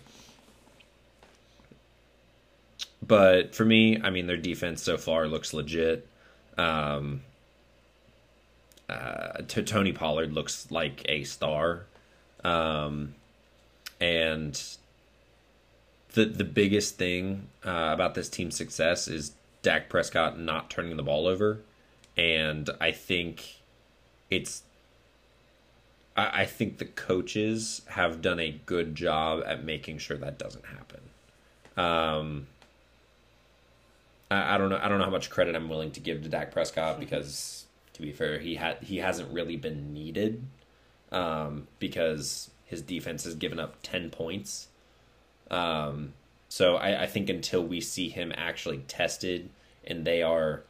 but 3.05 3.53
for 3.53 3.65
me, 3.65 4.01
I 4.01 4.09
mean, 4.09 4.27
their 4.27 4.37
defense 4.37 4.81
so 4.81 4.97
far 4.97 5.27
looks 5.27 5.53
legit. 5.53 6.07
Um, 6.57 7.21
uh, 8.89 9.41
Tony 9.47 9.91
Pollard 9.91 10.33
looks 10.33 10.71
like 10.71 11.03
a 11.09 11.23
star. 11.23 11.85
Um, 12.43 13.15
and 13.99 14.61
the 16.13 16.25
the 16.25 16.43
biggest 16.43 16.97
thing 16.97 17.47
uh, 17.65 17.89
about 17.93 18.15
this 18.15 18.29
team's 18.29 18.55
success 18.55 19.07
is 19.07 19.33
Dak 19.61 19.89
Prescott 19.89 20.39
not 20.39 20.69
turning 20.69 20.95
the 20.97 21.03
ball 21.03 21.27
over, 21.27 21.59
and 22.17 22.69
I 22.81 22.91
think 22.91 23.61
it's. 24.29 24.63
I, 26.15 26.41
I 26.41 26.45
think 26.45 26.79
the 26.79 26.85
coaches 26.85 27.81
have 27.89 28.21
done 28.21 28.39
a 28.39 28.59
good 28.65 28.95
job 28.95 29.43
at 29.45 29.63
making 29.63 29.99
sure 29.99 30.17
that 30.17 30.37
doesn't 30.39 30.65
happen. 30.65 31.01
Um, 31.77 32.47
I, 34.31 34.55
I 34.55 34.57
don't 34.57 34.69
know. 34.69 34.79
I 34.81 34.89
don't 34.89 34.97
know 34.97 35.05
how 35.05 35.11
much 35.11 35.29
credit 35.29 35.55
I'm 35.55 35.69
willing 35.69 35.91
to 35.91 35.99
give 35.99 36.23
to 36.23 36.29
Dak 36.29 36.51
Prescott 36.51 36.99
because, 36.99 37.65
to 37.93 38.01
be 38.01 38.11
fair, 38.11 38.39
he 38.39 38.55
had 38.55 38.77
he 38.81 38.97
hasn't 38.97 39.31
really 39.31 39.57
been 39.57 39.93
needed 39.93 40.43
um, 41.11 41.67
because 41.79 42.49
his 42.65 42.81
defense 42.81 43.23
has 43.23 43.35
given 43.35 43.59
up 43.59 43.75
ten 43.83 44.09
points. 44.09 44.67
Um, 45.49 46.13
so 46.49 46.75
I, 46.75 47.03
I 47.03 47.07
think 47.07 47.29
until 47.29 47.63
we 47.63 47.79
see 47.79 48.09
him 48.09 48.33
actually 48.35 48.79
tested 48.79 49.49
and 49.85 50.05
they 50.05 50.21
are 50.21 50.63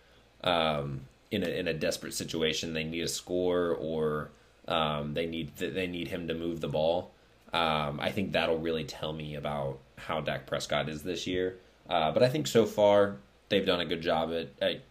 um, 0.43 1.01
in 1.31 1.43
a 1.43 1.47
in 1.47 1.67
a 1.67 1.73
desperate 1.73 2.13
situation, 2.13 2.73
they 2.73 2.83
need 2.83 3.01
a 3.01 3.07
score 3.07 3.71
or 3.79 4.29
um, 4.67 5.13
they 5.13 5.25
need 5.25 5.55
they 5.57 5.87
need 5.87 6.07
him 6.07 6.27
to 6.27 6.33
move 6.33 6.61
the 6.61 6.67
ball. 6.67 7.11
Um, 7.53 7.99
I 7.99 8.11
think 8.11 8.33
that'll 8.33 8.59
really 8.59 8.83
tell 8.83 9.13
me 9.13 9.35
about 9.35 9.79
how 9.97 10.21
Dak 10.21 10.45
Prescott 10.45 10.89
is 10.89 11.03
this 11.03 11.25
year. 11.25 11.57
Uh, 11.89 12.11
but 12.11 12.21
I 12.21 12.29
think 12.29 12.47
so 12.47 12.65
far 12.65 13.17
they've 13.49 13.65
done 13.65 13.79
a 13.79 13.85
good 13.85 14.01
job 14.01 14.31
at, 14.31 14.49
at 14.61 14.81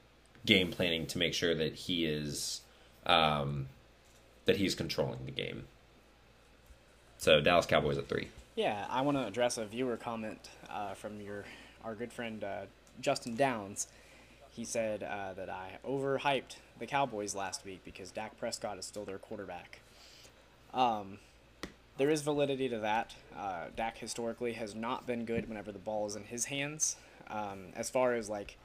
game 0.47 0.71
planning 0.71 1.07
to 1.07 1.19
make 1.19 1.35
sure 1.35 1.55
that 1.55 1.75
he 1.75 2.07
is 2.07 2.63
um, 3.05 3.69
that 4.47 4.57
he's 4.57 4.75
controlling 4.75 5.25
the 5.27 5.33
game. 5.33 5.65
So 7.19 7.41
Dallas 7.41 7.67
Cowboys 7.67 7.99
at 7.99 8.09
three. 8.09 8.29
Yeah, 8.55 8.87
I 8.89 9.03
want 9.03 9.19
to 9.19 9.27
address 9.27 9.59
a 9.59 9.67
viewer 9.67 9.97
comment 9.97 10.49
uh, 10.71 10.95
from 10.95 11.21
your 11.21 11.45
our 11.85 11.95
good 11.95 12.13
friend 12.13 12.43
uh, 12.43 12.63
Justin 13.01 13.37
Downs. 13.37 13.89
He 14.57 14.65
said 14.65 15.03
uh, 15.03 15.35
that 15.35 15.51
I 15.51 15.73
overhyped 15.87 16.57
the 16.79 16.87
Cowboys 16.87 17.35
last 17.35 17.67
week 17.67 17.83
because 17.85 18.11
Dak 18.11 18.39
Prescott 18.39 18.79
is 18.79 18.87
still 18.87 19.05
their 19.05 19.19
quarterback. 19.19 19.81
Um, 20.73 21.19
there 21.99 22.09
is 22.09 22.23
validity 22.23 22.67
to 22.71 22.79
that. 22.79 23.15
Uh, 23.37 23.67
Dak 23.77 23.99
historically 23.99 24.55
has 24.55 24.75
not 24.75 25.07
been 25.07 25.27
good 25.27 25.47
whenever 25.47 25.73
the 25.73 25.79
ball 25.79 26.07
is 26.07 26.17
in 26.17 26.25
his 26.25 26.47
hands. 26.47 26.97
Um, 27.29 27.67
as 27.75 27.91
far 27.91 28.15
as 28.15 28.31
like 28.31 28.57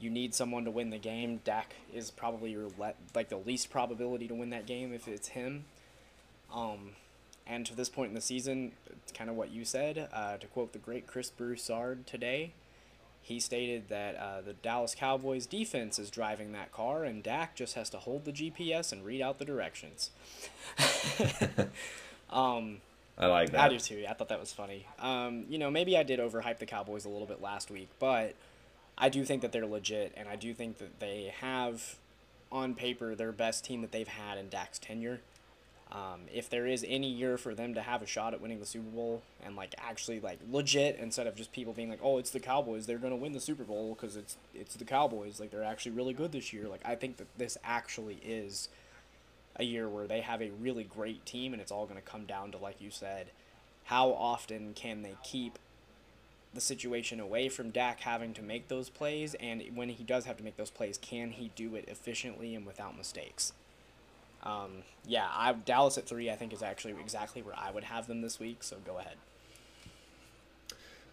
you 0.00 0.10
need 0.10 0.34
someone 0.34 0.64
to 0.64 0.72
win 0.72 0.90
the 0.90 0.98
game, 0.98 1.40
Dak 1.44 1.76
is 1.94 2.10
probably 2.10 2.50
your 2.50 2.66
le- 2.76 2.94
like 3.14 3.28
the 3.28 3.36
least 3.36 3.70
probability 3.70 4.26
to 4.26 4.34
win 4.34 4.50
that 4.50 4.66
game 4.66 4.92
if 4.92 5.06
it's 5.06 5.28
him. 5.28 5.66
Um, 6.52 6.96
and 7.46 7.64
to 7.66 7.76
this 7.76 7.88
point 7.88 8.08
in 8.08 8.14
the 8.14 8.20
season, 8.20 8.72
it's 8.90 9.12
kind 9.12 9.30
of 9.30 9.36
what 9.36 9.52
you 9.52 9.64
said. 9.64 10.08
Uh, 10.12 10.36
to 10.38 10.48
quote 10.48 10.72
the 10.72 10.80
great 10.80 11.06
Chris 11.06 11.30
Broussard 11.30 12.08
today, 12.08 12.50
he 13.26 13.40
stated 13.40 13.88
that 13.88 14.14
uh, 14.14 14.40
the 14.40 14.52
Dallas 14.52 14.94
Cowboys 14.94 15.46
defense 15.46 15.98
is 15.98 16.10
driving 16.10 16.52
that 16.52 16.70
car, 16.70 17.02
and 17.02 17.24
Dak 17.24 17.56
just 17.56 17.74
has 17.74 17.90
to 17.90 17.98
hold 17.98 18.24
the 18.24 18.30
GPS 18.30 18.92
and 18.92 19.04
read 19.04 19.20
out 19.20 19.40
the 19.40 19.44
directions. 19.44 20.10
um, 22.30 22.76
I 23.18 23.26
like 23.26 23.50
that. 23.50 23.60
I 23.62 23.68
do 23.68 23.80
too. 23.80 24.04
I 24.08 24.12
thought 24.12 24.28
that 24.28 24.38
was 24.38 24.52
funny. 24.52 24.86
Um, 25.00 25.44
you 25.48 25.58
know, 25.58 25.72
maybe 25.72 25.98
I 25.98 26.04
did 26.04 26.20
overhype 26.20 26.58
the 26.58 26.66
Cowboys 26.66 27.04
a 27.04 27.08
little 27.08 27.26
bit 27.26 27.42
last 27.42 27.68
week, 27.68 27.88
but 27.98 28.36
I 28.96 29.08
do 29.08 29.24
think 29.24 29.42
that 29.42 29.50
they're 29.50 29.66
legit, 29.66 30.12
and 30.16 30.28
I 30.28 30.36
do 30.36 30.54
think 30.54 30.78
that 30.78 31.00
they 31.00 31.32
have, 31.40 31.96
on 32.52 32.76
paper, 32.76 33.16
their 33.16 33.32
best 33.32 33.64
team 33.64 33.80
that 33.80 33.90
they've 33.90 34.06
had 34.06 34.38
in 34.38 34.48
Dak's 34.50 34.78
tenure. 34.78 35.18
Um, 35.92 36.22
if 36.32 36.50
there 36.50 36.66
is 36.66 36.84
any 36.88 37.08
year 37.08 37.38
for 37.38 37.54
them 37.54 37.74
to 37.74 37.80
have 37.80 38.02
a 38.02 38.06
shot 38.06 38.34
at 38.34 38.40
winning 38.40 38.58
the 38.58 38.66
Super 38.66 38.90
Bowl 38.90 39.22
and 39.44 39.54
like 39.54 39.74
actually 39.78 40.18
like 40.18 40.40
legit 40.50 40.98
instead 41.00 41.28
of 41.28 41.36
just 41.36 41.52
people 41.52 41.72
being 41.72 41.88
like, 41.88 42.00
oh, 42.02 42.18
it's 42.18 42.30
the 42.30 42.40
Cowboys, 42.40 42.86
they're 42.86 42.98
gonna 42.98 43.16
win 43.16 43.32
the 43.32 43.40
Super 43.40 43.62
Bowl 43.62 43.94
because 43.94 44.16
it's 44.16 44.36
it's 44.52 44.74
the 44.74 44.84
Cowboys, 44.84 45.38
like 45.38 45.52
they're 45.52 45.62
actually 45.62 45.92
really 45.92 46.12
good 46.12 46.32
this 46.32 46.52
year. 46.52 46.66
Like 46.68 46.80
I 46.84 46.96
think 46.96 47.18
that 47.18 47.28
this 47.38 47.56
actually 47.62 48.18
is 48.24 48.68
a 49.54 49.64
year 49.64 49.88
where 49.88 50.08
they 50.08 50.20
have 50.22 50.42
a 50.42 50.50
really 50.60 50.84
great 50.84 51.24
team, 51.24 51.52
and 51.52 51.62
it's 51.62 51.70
all 51.70 51.86
gonna 51.86 52.00
come 52.00 52.24
down 52.24 52.50
to 52.50 52.58
like 52.58 52.80
you 52.80 52.90
said, 52.90 53.28
how 53.84 54.10
often 54.10 54.74
can 54.74 55.02
they 55.02 55.14
keep 55.22 55.56
the 56.52 56.60
situation 56.60 57.20
away 57.20 57.48
from 57.48 57.70
Dak 57.70 58.00
having 58.00 58.34
to 58.34 58.42
make 58.42 58.66
those 58.66 58.88
plays, 58.88 59.34
and 59.34 59.62
when 59.74 59.90
he 59.90 60.02
does 60.02 60.24
have 60.24 60.36
to 60.38 60.44
make 60.44 60.56
those 60.56 60.70
plays, 60.70 60.98
can 60.98 61.30
he 61.30 61.52
do 61.54 61.76
it 61.76 61.84
efficiently 61.86 62.56
and 62.56 62.66
without 62.66 62.96
mistakes? 62.96 63.52
Um, 64.46 64.82
yeah, 65.06 65.26
I, 65.28 65.52
Dallas 65.52 65.98
at 65.98 66.06
three, 66.06 66.30
I 66.30 66.36
think, 66.36 66.52
is 66.52 66.62
actually 66.62 66.94
exactly 67.00 67.42
where 67.42 67.58
I 67.58 67.70
would 67.70 67.84
have 67.84 68.06
them 68.06 68.20
this 68.20 68.38
week. 68.38 68.62
So 68.62 68.76
go 68.84 68.98
ahead. 68.98 69.16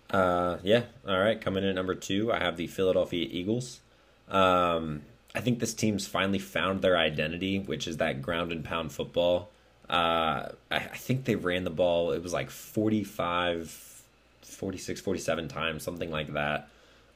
Uh, 0.10 0.58
yeah. 0.64 0.84
All 1.08 1.20
right. 1.20 1.42
Coming 1.42 1.64
in 1.64 1.70
at 1.70 1.76
number 1.76 1.96
two, 1.96 2.32
I 2.32 2.40
have 2.40 2.58
the 2.58 2.68
Philadelphia 2.68 3.28
Eagles. 3.30 3.82
Um, 4.30 5.02
I 5.34 5.42
think 5.42 5.60
this 5.60 5.74
team's 5.74 6.06
finally 6.06 6.38
found 6.38 6.82
their 6.82 6.96
identity, 6.96 7.58
which 7.58 7.88
is 7.88 7.98
that 7.98 8.22
ground 8.22 8.52
and 8.52 8.64
pound 8.64 8.92
football. 8.92 9.50
Uh, 9.90 10.50
I, 10.72 10.76
I 10.76 10.80
think 10.98 11.26
they 11.26 11.36
ran 11.36 11.64
the 11.64 11.70
ball, 11.70 12.12
it 12.12 12.22
was 12.22 12.34
like 12.34 12.50
45, 12.50 14.04
46, 14.42 15.02
47 15.02 15.48
times, 15.48 15.84
something 15.84 16.10
like 16.10 16.34
that, 16.34 16.70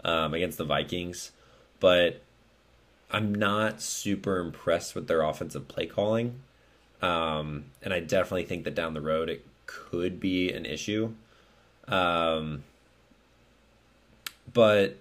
um, 0.04 0.34
against 0.34 0.58
the 0.58 0.66
Vikings. 0.66 1.32
But 1.80 2.22
I'm 3.12 3.34
not 3.34 3.82
super 3.82 4.40
impressed 4.40 4.96
with 4.96 5.08
their 5.08 5.22
offensive 5.22 5.68
play 5.68 5.86
calling. 5.86 6.42
Um, 7.02 7.66
and 7.82 7.94
I 7.94 8.00
definitely 8.00 8.46
think 8.46 8.64
that 8.66 8.76
down 8.76 8.94
the 8.94 9.02
road 9.02 9.30
it 9.30 9.46
could 9.66 10.20
be 10.20 10.52
an 10.52 10.66
issue. 10.66 11.14
Um, 11.88 12.64
but 14.54 14.98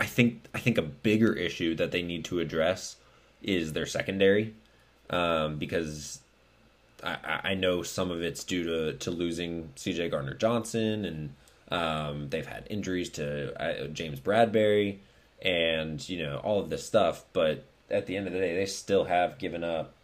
I 0.00 0.06
think 0.06 0.44
I 0.54 0.58
think 0.58 0.78
a 0.78 0.82
bigger 0.82 1.32
issue 1.32 1.74
that 1.76 1.90
they 1.90 2.02
need 2.02 2.24
to 2.26 2.40
address 2.40 2.96
is 3.42 3.72
their 3.72 3.86
secondary, 3.86 4.54
um, 5.10 5.56
because 5.56 6.20
I, 7.02 7.40
I 7.44 7.54
know 7.54 7.82
some 7.82 8.10
of 8.10 8.22
it's 8.22 8.44
due 8.44 8.64
to, 8.64 8.92
to 8.94 9.10
losing 9.10 9.70
C.J. 9.76 10.08
Gardner 10.10 10.34
Johnson, 10.34 11.04
and 11.04 11.34
um, 11.70 12.28
they've 12.30 12.46
had 12.46 12.66
injuries 12.70 13.10
to 13.10 13.60
uh, 13.60 13.88
James 13.88 14.20
Bradberry 14.20 14.98
and 15.42 16.08
you 16.08 16.22
know 16.22 16.38
all 16.38 16.60
of 16.60 16.70
this 16.70 16.84
stuff 16.84 17.24
but 17.32 17.64
at 17.90 18.06
the 18.06 18.16
end 18.16 18.26
of 18.26 18.32
the 18.32 18.38
day 18.38 18.54
they 18.54 18.66
still 18.66 19.04
have 19.04 19.38
given 19.38 19.62
up 19.62 19.94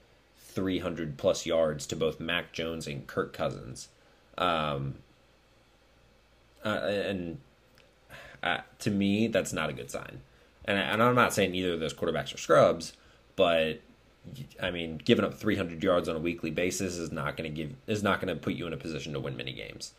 300 0.55 1.17
plus 1.17 1.45
yards 1.45 1.87
to 1.87 1.97
both 1.97 2.21
Mac 2.21 2.53
Jones 2.53 2.87
and 2.87 3.07
Kirk 3.07 3.33
Cousins. 3.33 3.89
Um, 4.39 4.97
uh, 6.65 6.69
and 6.69 7.39
uh, 8.43 8.59
to 8.79 8.91
me 8.91 9.27
that's 9.27 9.53
not 9.53 9.69
a 9.69 9.73
good 9.73 9.91
sign. 9.91 10.21
And, 10.65 10.79
and 10.79 11.03
I'm 11.03 11.15
not 11.15 11.35
saying 11.35 11.55
either 11.55 11.75
of 11.75 11.81
those 11.81 11.93
quarterbacks 11.93 12.35
are 12.35 12.39
scrubs 12.39 12.95
but 13.37 13.81
I 14.63 14.71
mean 14.71 14.99
giving 15.05 15.25
up 15.25 15.35
300 15.35 15.83
yards 15.83 16.09
on 16.09 16.17
a 16.17 16.21
weekly 16.21 16.51
basis 16.51 16.97
is 16.97 17.13
not 17.13 17.37
going 17.37 17.53
to 17.53 17.55
give 17.55 17.75
is 17.87 18.03
not 18.03 18.21
going 18.21 18.35
to 18.35 18.41
put 18.41 18.55
you 18.55 18.67
in 18.67 18.73
a 18.73 18.79
position 18.79 19.13
to 19.13 19.21
win 19.21 19.37
many 19.37 19.53
games. 19.53 19.93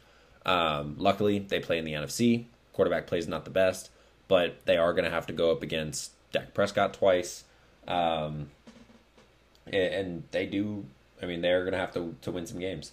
Um, 0.46 0.96
luckily 0.98 1.40
they 1.40 1.60
play 1.60 1.78
in 1.78 1.86
the 1.86 1.94
NFC 1.94 2.46
quarterback 2.74 3.08
plays 3.08 3.28
not 3.28 3.46
the 3.46 3.52
best 3.52 3.90
but 4.28 4.66
they 4.66 4.78
are 4.78 4.94
going 4.94 5.06
to 5.06 5.12
have 5.12 5.28
to 5.28 5.34
go 5.34 5.52
up 5.52 5.62
against 5.62 6.12
Dak 6.32 6.54
Prescott 6.54 6.94
twice. 6.94 7.44
Um, 7.88 8.50
and 9.72 10.24
they 10.32 10.46
do, 10.46 10.86
I 11.22 11.26
mean, 11.26 11.42
they're 11.42 11.62
going 11.62 11.74
to 11.74 11.80
have 11.80 11.94
to, 11.94 12.16
to 12.22 12.32
win 12.32 12.46
some 12.46 12.60
games. 12.60 12.92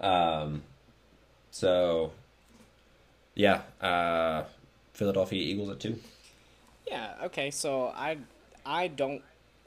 Um, 0.00 0.62
so, 1.50 2.12
yeah, 3.34 3.62
uh, 3.80 4.44
Philadelphia 4.92 5.42
Eagles 5.42 5.70
at 5.70 5.80
two. 5.80 5.98
Yeah, 6.86 7.14
okay, 7.24 7.50
so 7.50 7.86
I, 7.86 8.18
I 8.66 8.88
don't, 8.88 9.22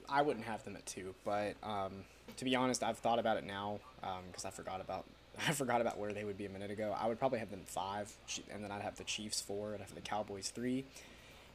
I 0.10 0.22
wouldn't 0.22 0.46
have 0.46 0.64
them 0.64 0.76
at 0.76 0.86
two, 0.86 1.16
but 1.24 1.56
um, 1.64 2.04
to 2.38 2.46
be 2.46 2.56
honest, 2.56 2.84
I've 2.84 2.98
thought 2.98 3.20
about 3.20 3.38
it 3.38 3.46
now 3.46 3.80
because 4.28 4.46
um, 4.46 4.50
I 4.50 4.52
forgot 4.52 4.82
about 4.82 5.06
I 5.48 5.52
forgot 5.52 5.82
about 5.82 6.00
where 6.00 6.14
they 6.14 6.24
would 6.24 6.38
be 6.38 6.46
a 6.46 6.50
minute 6.50 6.72
ago. 6.72 6.96
I 6.98 7.08
would 7.08 7.20
probably 7.20 7.40
have 7.40 7.52
them 7.52 7.64
five, 7.66 8.12
and 8.52 8.64
then 8.64 8.72
I'd 8.72 8.82
have 8.82 8.98
the 8.98 9.04
Chiefs 9.04 9.42
four, 9.42 9.74
and 9.74 9.82
I'd 9.82 9.88
have 9.88 9.96
the 9.96 10.02
Cowboys 10.02 10.50
three, 10.50 10.86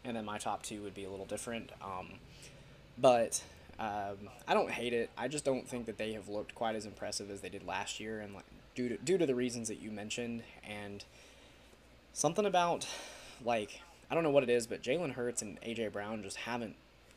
and 0.05 0.17
then 0.17 0.25
my 0.25 0.39
top 0.39 0.63
two 0.63 0.83
would 0.83 0.95
be 0.95 1.05
a 1.05 1.11
little 1.11 1.27
different. 1.27 1.71
Um, 1.83 2.15
but 2.99 3.43
um, 3.79 4.29
I 4.47 4.55
don't 4.55 4.71
hate 4.71 4.93
it. 4.93 5.11
I 5.17 5.29
just 5.29 5.45
don't 5.45 5.69
think 5.69 5.87
that 5.87 5.99
they 5.99 6.13
have 6.13 6.29
looked 6.29 6.55
quite 6.55 6.75
as 6.75 6.85
impressive 6.87 7.31
as 7.31 7.41
they 7.41 7.49
did 7.49 7.67
last 7.67 8.01
year, 8.01 8.21
and 8.21 8.35
like 8.35 8.45
due 8.75 8.89
to 8.89 8.97
due 8.97 9.19
to 9.19 9.27
the 9.27 9.35
reasons 9.35 9.69
that 9.69 9.81
you 9.81 9.91
mentioned, 9.91 10.43
and 10.69 11.05
something 12.13 12.45
about 12.45 12.87
like 13.45 13.81
I 14.11 14.15
don't 14.15 14.25
know 14.25 14.31
what 14.31 14.43
it 14.43 14.51
is, 14.51 14.67
but 14.67 14.83
Jalen 14.83 15.13
Hurts 15.13 15.43
and 15.43 15.61
AJ 15.61 15.93
Brown 15.93 16.23
just 16.23 16.39
haven't 16.39 16.75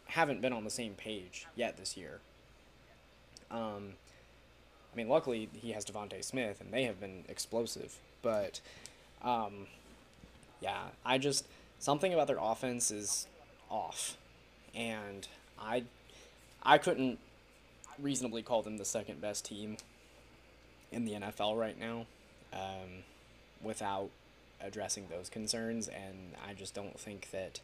haven't 0.08 0.42
been 0.42 0.54
on 0.54 0.64
the 0.64 0.70
same 0.70 0.94
page 0.94 1.48
yet 1.56 1.78
this 1.78 1.98
year. 1.98 2.20
Um, 3.50 3.94
I 4.94 4.98
mean, 4.98 5.08
luckily 5.08 5.50
he 5.54 5.72
has 5.72 5.86
DeVonta 5.86 6.24
Smith, 6.24 6.60
and 6.60 6.72
they 6.72 6.84
have 6.84 7.00
been 7.00 7.24
explosive. 7.30 7.98
But, 8.22 8.60
um, 9.24 9.68
yeah, 10.60 10.90
I 11.06 11.18
just 11.18 11.46
something 11.80 12.14
about 12.14 12.28
their 12.28 12.40
offense 12.40 12.92
is 12.92 13.28
off, 13.70 14.18
and 14.76 15.28
I, 15.60 15.84
I 16.64 16.78
couldn't 16.78 17.20
reasonably 18.02 18.42
call 18.42 18.62
them 18.62 18.78
the 18.78 18.86
second 18.86 19.22
best 19.22 19.46
team 19.46 19.78
in 20.92 21.06
the 21.06 21.14
NFL 21.14 21.58
right 21.58 21.80
now, 21.80 22.06
um, 22.54 23.04
without 23.62 24.10
addressing 24.60 25.08
those 25.10 25.30
concerns, 25.30 25.88
and 25.88 26.34
I 26.48 26.54
just 26.54 26.74
don't 26.74 27.00
think 27.00 27.32
that. 27.32 27.60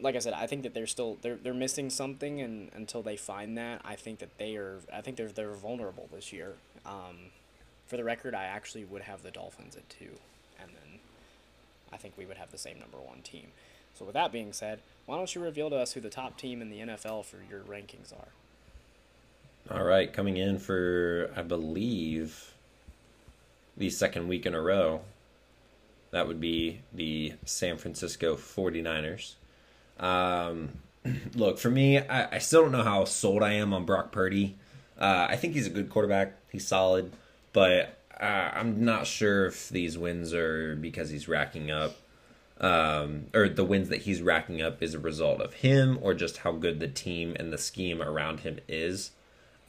Like 0.00 0.16
I 0.16 0.18
said, 0.18 0.32
I 0.32 0.46
think 0.46 0.64
that 0.64 0.74
they're 0.74 0.86
still 0.86 1.18
they're 1.22 1.36
they're 1.36 1.54
missing 1.54 1.88
something, 1.90 2.40
and 2.40 2.70
until 2.74 3.02
they 3.02 3.16
find 3.16 3.56
that, 3.58 3.80
I 3.84 3.94
think 3.94 4.18
that 4.18 4.36
they 4.38 4.56
are. 4.56 4.80
I 4.92 5.00
think 5.00 5.16
they're 5.16 5.28
they're 5.28 5.52
vulnerable 5.52 6.08
this 6.12 6.32
year. 6.32 6.54
Um, 6.84 7.30
for 7.86 7.96
the 7.96 8.04
record, 8.04 8.34
I 8.34 8.44
actually 8.44 8.84
would 8.84 9.02
have 9.02 9.22
the 9.22 9.30
Dolphins 9.30 9.76
at 9.76 9.88
two, 9.88 10.18
and 10.60 10.70
then 10.70 11.00
I 11.92 11.96
think 11.96 12.14
we 12.18 12.26
would 12.26 12.36
have 12.36 12.50
the 12.50 12.58
same 12.58 12.78
number 12.78 12.98
one 12.98 13.22
team. 13.22 13.48
So 13.94 14.04
with 14.04 14.14
that 14.14 14.30
being 14.30 14.52
said, 14.52 14.80
why 15.06 15.16
don't 15.16 15.32
you 15.34 15.40
reveal 15.40 15.70
to 15.70 15.76
us 15.76 15.92
who 15.92 16.00
the 16.00 16.10
top 16.10 16.36
team 16.36 16.60
in 16.60 16.70
the 16.70 16.80
NFL 16.80 17.24
for 17.24 17.38
your 17.50 17.60
rankings 17.60 18.12
are? 18.12 19.76
All 19.76 19.84
right, 19.84 20.12
coming 20.12 20.36
in 20.36 20.58
for 20.58 21.30
I 21.36 21.42
believe 21.42 22.52
the 23.76 23.90
second 23.90 24.28
week 24.28 24.44
in 24.44 24.54
a 24.54 24.60
row. 24.60 25.02
That 26.10 26.26
would 26.26 26.40
be 26.40 26.80
the 26.92 27.34
San 27.44 27.76
Francisco 27.76 28.34
49ers. 28.36 29.34
Um, 29.98 30.70
look, 31.34 31.58
for 31.58 31.70
me, 31.70 31.98
I, 31.98 32.36
I 32.36 32.38
still 32.38 32.62
don't 32.62 32.72
know 32.72 32.82
how 32.82 33.04
sold 33.04 33.42
I 33.42 33.54
am 33.54 33.72
on 33.72 33.84
Brock 33.84 34.12
Purdy. 34.12 34.56
Uh, 34.98 35.26
I 35.30 35.36
think 35.36 35.54
he's 35.54 35.66
a 35.66 35.70
good 35.70 35.90
quarterback. 35.90 36.34
He's 36.50 36.66
solid, 36.66 37.12
but 37.52 37.98
uh, 38.20 38.50
I'm 38.54 38.84
not 38.84 39.06
sure 39.06 39.46
if 39.46 39.68
these 39.68 39.96
wins 39.96 40.34
are 40.34 40.74
because 40.76 41.10
he's 41.10 41.28
racking 41.28 41.70
up, 41.70 41.96
um, 42.60 43.26
or 43.32 43.48
the 43.48 43.64
wins 43.64 43.90
that 43.90 44.02
he's 44.02 44.20
racking 44.20 44.60
up 44.60 44.82
is 44.82 44.94
a 44.94 44.98
result 44.98 45.40
of 45.40 45.54
him, 45.54 45.98
or 46.02 46.14
just 46.14 46.38
how 46.38 46.52
good 46.52 46.80
the 46.80 46.88
team 46.88 47.36
and 47.38 47.52
the 47.52 47.58
scheme 47.58 48.02
around 48.02 48.40
him 48.40 48.58
is. 48.66 49.12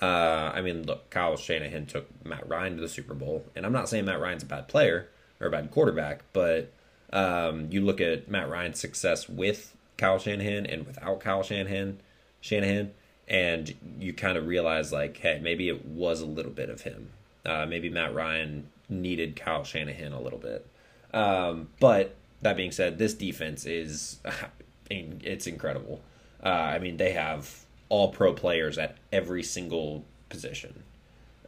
Uh, 0.01 0.51
I 0.53 0.61
mean, 0.61 0.83
look, 0.83 1.09
Kyle 1.09 1.35
Shanahan 1.35 1.85
took 1.85 2.07
Matt 2.25 2.47
Ryan 2.47 2.77
to 2.77 2.81
the 2.81 2.87
Super 2.87 3.13
Bowl, 3.13 3.45
and 3.55 3.65
I'm 3.65 3.73
not 3.73 3.89
saying 3.89 4.05
Matt 4.05 4.19
Ryan's 4.19 4.43
a 4.43 4.47
bad 4.47 4.67
player 4.67 5.09
or 5.39 5.47
a 5.47 5.51
bad 5.51 5.69
quarterback, 5.71 6.23
but 6.33 6.71
um, 7.11 7.67
you 7.69 7.81
look 7.81 8.01
at 8.01 8.29
Matt 8.29 8.49
Ryan's 8.49 8.79
success 8.79 9.27
with 9.27 9.75
Kyle 9.99 10.17
Shanahan 10.17 10.65
and 10.65 10.87
without 10.87 11.19
Kyle 11.19 11.43
Shanahan, 11.43 11.99
Shanahan, 12.41 12.91
and 13.27 13.75
you 13.99 14.13
kind 14.13 14.37
of 14.37 14.47
realize 14.47 14.91
like, 14.91 15.17
hey, 15.17 15.39
maybe 15.43 15.69
it 15.69 15.85
was 15.85 16.21
a 16.21 16.25
little 16.25 16.51
bit 16.51 16.69
of 16.69 16.81
him. 16.81 17.09
Uh, 17.45 17.65
maybe 17.67 17.89
Matt 17.89 18.15
Ryan 18.15 18.67
needed 18.87 19.35
Kyle 19.35 19.63
Shanahan 19.63 20.13
a 20.13 20.21
little 20.21 20.39
bit. 20.39 20.65
Um, 21.13 21.67
but 21.79 22.15
that 22.41 22.55
being 22.55 22.71
said, 22.71 22.97
this 22.97 23.13
defense 23.13 23.65
is, 23.65 24.19
it's 24.89 25.45
incredible. 25.45 26.01
Uh, 26.43 26.47
I 26.47 26.79
mean, 26.79 26.97
they 26.97 27.11
have 27.11 27.65
all 27.89 28.11
pro 28.11 28.33
players 28.33 28.77
at 28.77 28.97
every 29.11 29.43
single 29.43 30.05
position. 30.29 30.83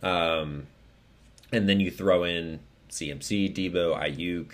Um, 0.03 0.67
and 1.51 1.69
then 1.69 1.79
you 1.79 1.89
throw 1.89 2.23
in 2.23 2.59
CMC, 2.89 3.55
Deebo, 3.55 3.97
Aiyuk, 3.97 4.51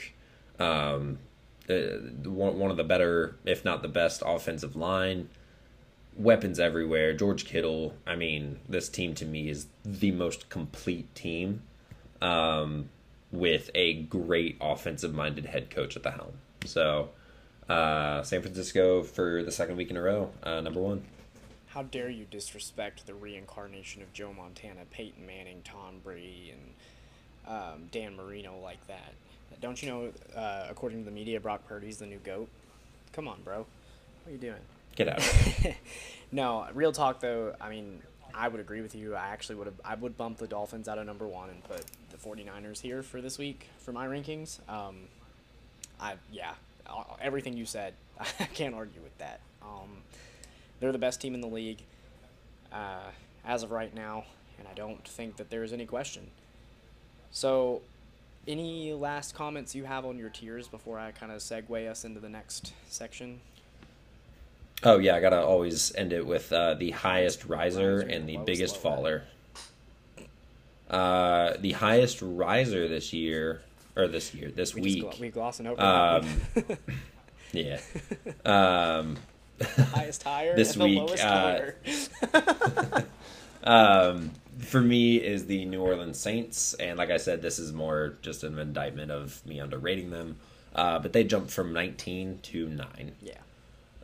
um, 0.63 1.19
one, 1.67 2.59
one 2.59 2.71
of 2.71 2.77
the 2.77 2.83
better, 2.83 3.35
if 3.45 3.65
not 3.65 3.81
the 3.81 3.87
best, 3.87 4.23
offensive 4.25 4.75
line. 4.75 5.29
Weapons 6.17 6.59
everywhere. 6.59 7.13
George 7.13 7.45
Kittle. 7.45 7.93
I 8.05 8.15
mean, 8.15 8.59
this 8.67 8.89
team 8.89 9.13
to 9.15 9.25
me 9.25 9.49
is 9.49 9.67
the 9.85 10.11
most 10.11 10.49
complete 10.49 11.13
team 11.13 11.61
um, 12.21 12.89
with 13.31 13.69
a 13.75 13.93
great 14.03 14.57
offensive 14.59 15.13
minded 15.13 15.45
head 15.45 15.69
coach 15.69 15.95
at 15.95 16.03
the 16.03 16.11
helm. 16.11 16.33
So, 16.65 17.09
uh, 17.69 18.23
San 18.23 18.41
Francisco 18.41 19.03
for 19.03 19.43
the 19.43 19.51
second 19.51 19.77
week 19.77 19.91
in 19.91 19.97
a 19.97 20.01
row, 20.01 20.31
uh, 20.43 20.61
number 20.61 20.79
one. 20.79 21.03
How 21.67 21.83
dare 21.83 22.09
you 22.09 22.25
disrespect 22.25 23.05
the 23.05 23.13
reincarnation 23.13 24.01
of 24.01 24.11
Joe 24.13 24.33
Montana, 24.33 24.85
Peyton 24.89 25.27
Manning, 25.27 25.61
Tom 25.63 25.99
Brady, 26.03 26.53
and 26.53 27.53
um, 27.53 27.89
Dan 27.91 28.15
Marino 28.15 28.57
like 28.57 28.85
that? 28.87 29.13
Don't 29.61 29.81
you 29.81 29.89
know, 29.89 30.11
uh, 30.35 30.67
according 30.69 30.99
to 30.99 31.05
the 31.05 31.11
media, 31.11 31.39
Brock 31.39 31.67
Purdy's 31.67 31.97
the 31.97 32.05
new 32.05 32.19
GOAT? 32.19 32.47
Come 33.13 33.27
on, 33.27 33.41
bro. 33.43 33.59
What 33.59 33.67
are 34.27 34.31
you 34.31 34.37
doing? 34.37 34.59
Get 34.95 35.07
out. 35.09 35.75
no, 36.31 36.67
real 36.73 36.91
talk 36.91 37.19
though, 37.19 37.55
I 37.59 37.69
mean, 37.69 38.01
I 38.33 38.47
would 38.47 38.59
agree 38.59 38.81
with 38.81 38.95
you. 38.95 39.15
I 39.15 39.27
actually 39.27 39.55
would 39.55 39.67
have 39.67 39.81
I 39.83 39.95
would 39.95 40.17
bump 40.17 40.37
the 40.37 40.47
Dolphins 40.47 40.87
out 40.87 40.97
of 40.97 41.05
number 41.05 41.27
1 41.27 41.49
and 41.49 41.63
put 41.63 41.83
the 42.11 42.17
49ers 42.17 42.81
here 42.81 43.01
for 43.01 43.21
this 43.21 43.37
week 43.37 43.67
for 43.79 43.91
my 43.91 44.07
rankings. 44.07 44.59
Um 44.69 45.07
I 45.99 46.15
yeah, 46.31 46.53
everything 47.19 47.57
you 47.57 47.65
said, 47.65 47.93
I 48.19 48.45
can't 48.45 48.75
argue 48.75 49.01
with 49.01 49.17
that. 49.17 49.39
Um 49.61 50.03
they're 50.79 50.91
the 50.91 50.97
best 50.97 51.21
team 51.21 51.33
in 51.33 51.41
the 51.41 51.47
league 51.47 51.79
uh, 52.71 53.09
as 53.45 53.63
of 53.63 53.71
right 53.71 53.93
now, 53.93 54.25
and 54.59 54.67
I 54.67 54.73
don't 54.73 55.05
think 55.07 55.37
that 55.37 55.49
there 55.49 55.63
is 55.63 55.73
any 55.73 55.85
question. 55.85 56.27
So, 57.31 57.81
any 58.47 58.93
last 58.93 59.35
comments 59.35 59.75
you 59.75 59.83
have 59.85 60.05
on 60.05 60.17
your 60.17 60.29
tiers 60.29 60.67
before 60.67 60.99
I 60.99 61.11
kind 61.11 61.31
of 61.31 61.39
segue 61.39 61.89
us 61.89 62.05
into 62.05 62.19
the 62.19 62.29
next 62.29 62.73
section? 62.87 63.41
Oh 64.83 64.99
yeah, 64.99 65.15
I 65.15 65.19
gotta 65.19 65.41
always 65.41 65.93
end 65.95 66.13
it 66.13 66.25
with 66.25 66.51
uh, 66.53 66.75
the 66.75 66.91
highest 66.91 67.45
riser 67.45 67.99
and 67.99 68.29
the 68.29 68.37
biggest 68.37 68.77
faller. 68.77 69.23
Uh, 70.89 71.53
the 71.59 71.71
highest 71.73 72.21
riser 72.21 72.87
this 72.87 73.11
year, 73.11 73.61
or 73.95 74.07
this 74.07 74.33
year, 74.33 74.49
this 74.51 74.73
We 74.75 74.81
week. 74.81 75.03
gl- 75.03 75.19
we 75.19 75.29
glossing 75.29 75.67
over 75.67 75.81
Um, 75.81 76.27
yeah. 77.51 77.79
Um, 78.45 79.17
the 79.57 79.83
highest 79.83 80.23
higher 80.23 80.55
this 80.55 80.73
and 80.73 80.81
the 80.81 80.85
week, 80.85 80.99
lowest 80.99 81.23
uh, 81.25 83.01
um, 83.63 84.31
for 84.59 84.81
me 84.81 85.17
is 85.17 85.45
the 85.45 85.65
New 85.65 85.81
Orleans 85.81 86.19
Saints, 86.19 86.73
and 86.75 86.97
like 86.97 87.11
I 87.11 87.17
said, 87.17 87.41
this 87.41 87.59
is 87.59 87.73
more 87.73 88.17
just 88.21 88.43
an 88.43 88.57
indictment 88.59 89.11
of 89.11 89.45
me 89.45 89.59
underrating 89.59 90.09
them. 90.09 90.37
Uh, 90.75 90.99
but 90.99 91.11
they 91.11 91.23
jumped 91.23 91.49
from 91.49 91.73
19 91.73 92.39
to 92.43 92.69
9. 92.69 93.11
yeah. 93.21 93.33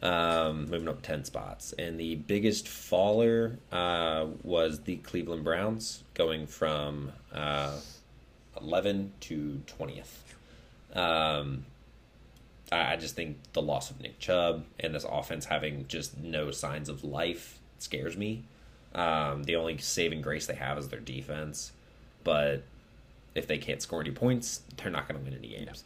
um, 0.01 0.69
moving 0.69 0.87
up 0.87 1.03
10 1.03 1.23
spots. 1.25 1.73
And 1.77 1.99
the 1.99 2.15
biggest 2.15 2.67
faller 2.67 3.59
uh, 3.71 4.25
was 4.41 4.81
the 4.81 4.95
Cleveland 4.97 5.43
Browns, 5.43 6.03
going 6.15 6.47
from 6.47 7.11
uh, 7.31 7.77
11 8.59 9.11
to 9.21 9.61
20th. 9.67 10.97
Um, 10.97 11.65
I, 12.71 12.93
I 12.93 12.95
just 12.95 13.15
think 13.15 13.37
the 13.53 13.61
loss 13.61 13.91
of 13.91 14.01
Nick 14.01 14.19
Chubb 14.19 14.65
and 14.79 14.95
this 14.95 15.05
offense 15.07 15.45
having 15.45 15.87
just 15.87 16.17
no 16.17 16.49
signs 16.49 16.89
of 16.89 17.03
life 17.03 17.59
scares 17.77 18.17
me. 18.17 18.45
Um, 18.95 19.43
the 19.43 19.55
only 19.55 19.77
saving 19.77 20.21
grace 20.21 20.45
they 20.45 20.55
have 20.55 20.77
is 20.77 20.89
their 20.89 20.99
defense, 20.99 21.71
but 22.23 22.63
if 23.33 23.47
they 23.47 23.57
can't 23.57 23.81
score 23.81 24.01
any 24.01 24.11
points, 24.11 24.61
they're 24.77 24.91
not 24.91 25.07
going 25.07 25.19
to 25.19 25.25
win 25.25 25.37
any 25.37 25.49
games. 25.49 25.83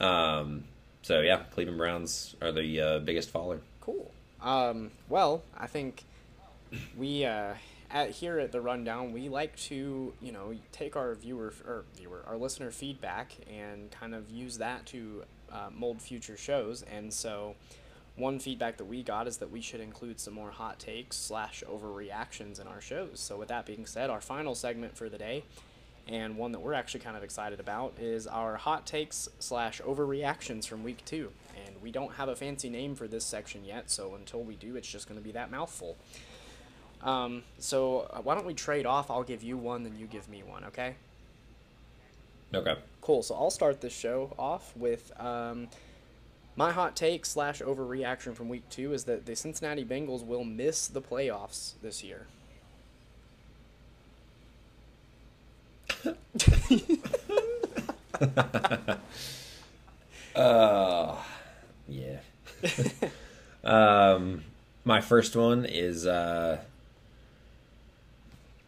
Um, 0.00 0.64
so 1.02 1.20
yeah, 1.20 1.42
Cleveland 1.52 1.78
Browns 1.78 2.34
are 2.42 2.50
the 2.50 2.80
uh, 2.80 2.98
biggest 3.00 3.30
faller. 3.30 3.60
Cool. 3.80 4.10
Um, 4.42 4.90
well, 5.08 5.42
I 5.56 5.66
think 5.66 6.02
we 6.96 7.24
uh, 7.24 7.54
at 7.90 8.10
here 8.10 8.38
at 8.38 8.50
the 8.50 8.60
rundown 8.60 9.12
we 9.12 9.28
like 9.28 9.54
to 9.56 10.12
you 10.20 10.32
know 10.32 10.52
take 10.72 10.96
our 10.96 11.14
viewer 11.14 11.52
or 11.66 11.84
viewer 11.96 12.24
our 12.26 12.36
listener 12.36 12.70
feedback 12.70 13.32
and 13.50 13.90
kind 13.90 14.14
of 14.14 14.28
use 14.30 14.58
that 14.58 14.84
to 14.86 15.22
uh, 15.52 15.68
mold 15.72 16.02
future 16.02 16.36
shows. 16.36 16.82
And 16.82 17.12
so, 17.12 17.54
one 18.16 18.38
feedback 18.38 18.76
that 18.76 18.84
we 18.84 19.02
got 19.02 19.26
is 19.26 19.38
that 19.38 19.50
we 19.50 19.60
should 19.60 19.80
include 19.80 20.20
some 20.20 20.34
more 20.34 20.50
hot 20.50 20.78
takes 20.78 21.16
slash 21.16 21.64
overreactions 21.68 22.60
in 22.60 22.68
our 22.68 22.80
shows. 22.80 23.18
So 23.20 23.36
with 23.38 23.48
that 23.48 23.66
being 23.66 23.86
said, 23.86 24.08
our 24.08 24.20
final 24.20 24.54
segment 24.54 24.96
for 24.96 25.08
the 25.08 25.18
day. 25.18 25.44
And 26.06 26.36
one 26.36 26.52
that 26.52 26.60
we're 26.60 26.74
actually 26.74 27.00
kind 27.00 27.16
of 27.16 27.22
excited 27.22 27.60
about 27.60 27.94
is 27.98 28.26
our 28.26 28.56
hot 28.56 28.86
takes 28.86 29.28
slash 29.38 29.80
overreactions 29.80 30.66
from 30.66 30.84
week 30.84 31.02
two. 31.04 31.30
And 31.66 31.74
we 31.82 31.90
don't 31.90 32.12
have 32.12 32.28
a 32.28 32.36
fancy 32.36 32.68
name 32.68 32.94
for 32.94 33.08
this 33.08 33.24
section 33.24 33.64
yet, 33.64 33.90
so 33.90 34.14
until 34.14 34.42
we 34.42 34.54
do, 34.54 34.76
it's 34.76 34.88
just 34.88 35.08
going 35.08 35.18
to 35.18 35.24
be 35.24 35.32
that 35.32 35.50
mouthful. 35.50 35.96
Um, 37.02 37.42
so 37.58 38.08
uh, 38.12 38.20
why 38.20 38.34
don't 38.34 38.46
we 38.46 38.54
trade 38.54 38.86
off? 38.86 39.10
I'll 39.10 39.22
give 39.22 39.42
you 39.42 39.56
one, 39.56 39.82
then 39.82 39.96
you 39.98 40.06
give 40.06 40.28
me 40.28 40.42
one, 40.42 40.64
okay? 40.64 40.94
Okay. 42.54 42.76
Cool. 43.00 43.22
So 43.22 43.34
I'll 43.34 43.50
start 43.50 43.80
this 43.80 43.92
show 43.94 44.34
off 44.38 44.76
with 44.76 45.10
um, 45.20 45.68
my 46.56 46.72
hot 46.72 46.96
take 46.96 47.26
slash 47.26 47.60
overreaction 47.60 48.34
from 48.34 48.48
week 48.48 48.68
two 48.70 48.92
is 48.92 49.04
that 49.04 49.26
the 49.26 49.36
Cincinnati 49.36 49.84
Bengals 49.84 50.24
will 50.24 50.44
miss 50.44 50.86
the 50.86 51.02
playoffs 51.02 51.74
this 51.82 52.02
year. 52.02 52.26
Uh, 60.34 61.16
yeah. 61.88 62.18
um, 63.64 64.44
my 64.84 65.00
first 65.00 65.36
one 65.36 65.64
is 65.64 66.06
uh, 66.06 66.58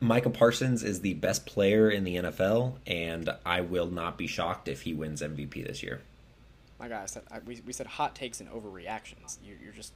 Micah 0.01 0.31
Parsons 0.31 0.83
is 0.83 1.01
the 1.01 1.15
best 1.15 1.47
player 1.47 1.91
in 1.91 2.05
the 2.05 2.17
NFL, 2.17 2.75
and 2.87 3.31
I 3.45 3.63
will 3.63 3.91
not 3.91 4.17
be 4.17 4.27
shocked 4.27 4.69
if 4.69 4.83
he 4.83 4.95
wins 4.95 5.23
MVP 5.23 5.67
this 5.67 5.83
year. 5.83 6.01
My 6.79 6.89
guy, 6.89 7.03
I 7.03 7.07
said 7.07 7.23
I, 7.31 7.39
we, 7.41 7.61
we 7.67 7.73
said 7.73 7.87
hot 7.87 8.15
takes 8.15 8.41
and 8.41 8.51
overreactions. 8.51 9.39
You, 9.45 9.57
you're 9.63 9.73
just 9.73 9.93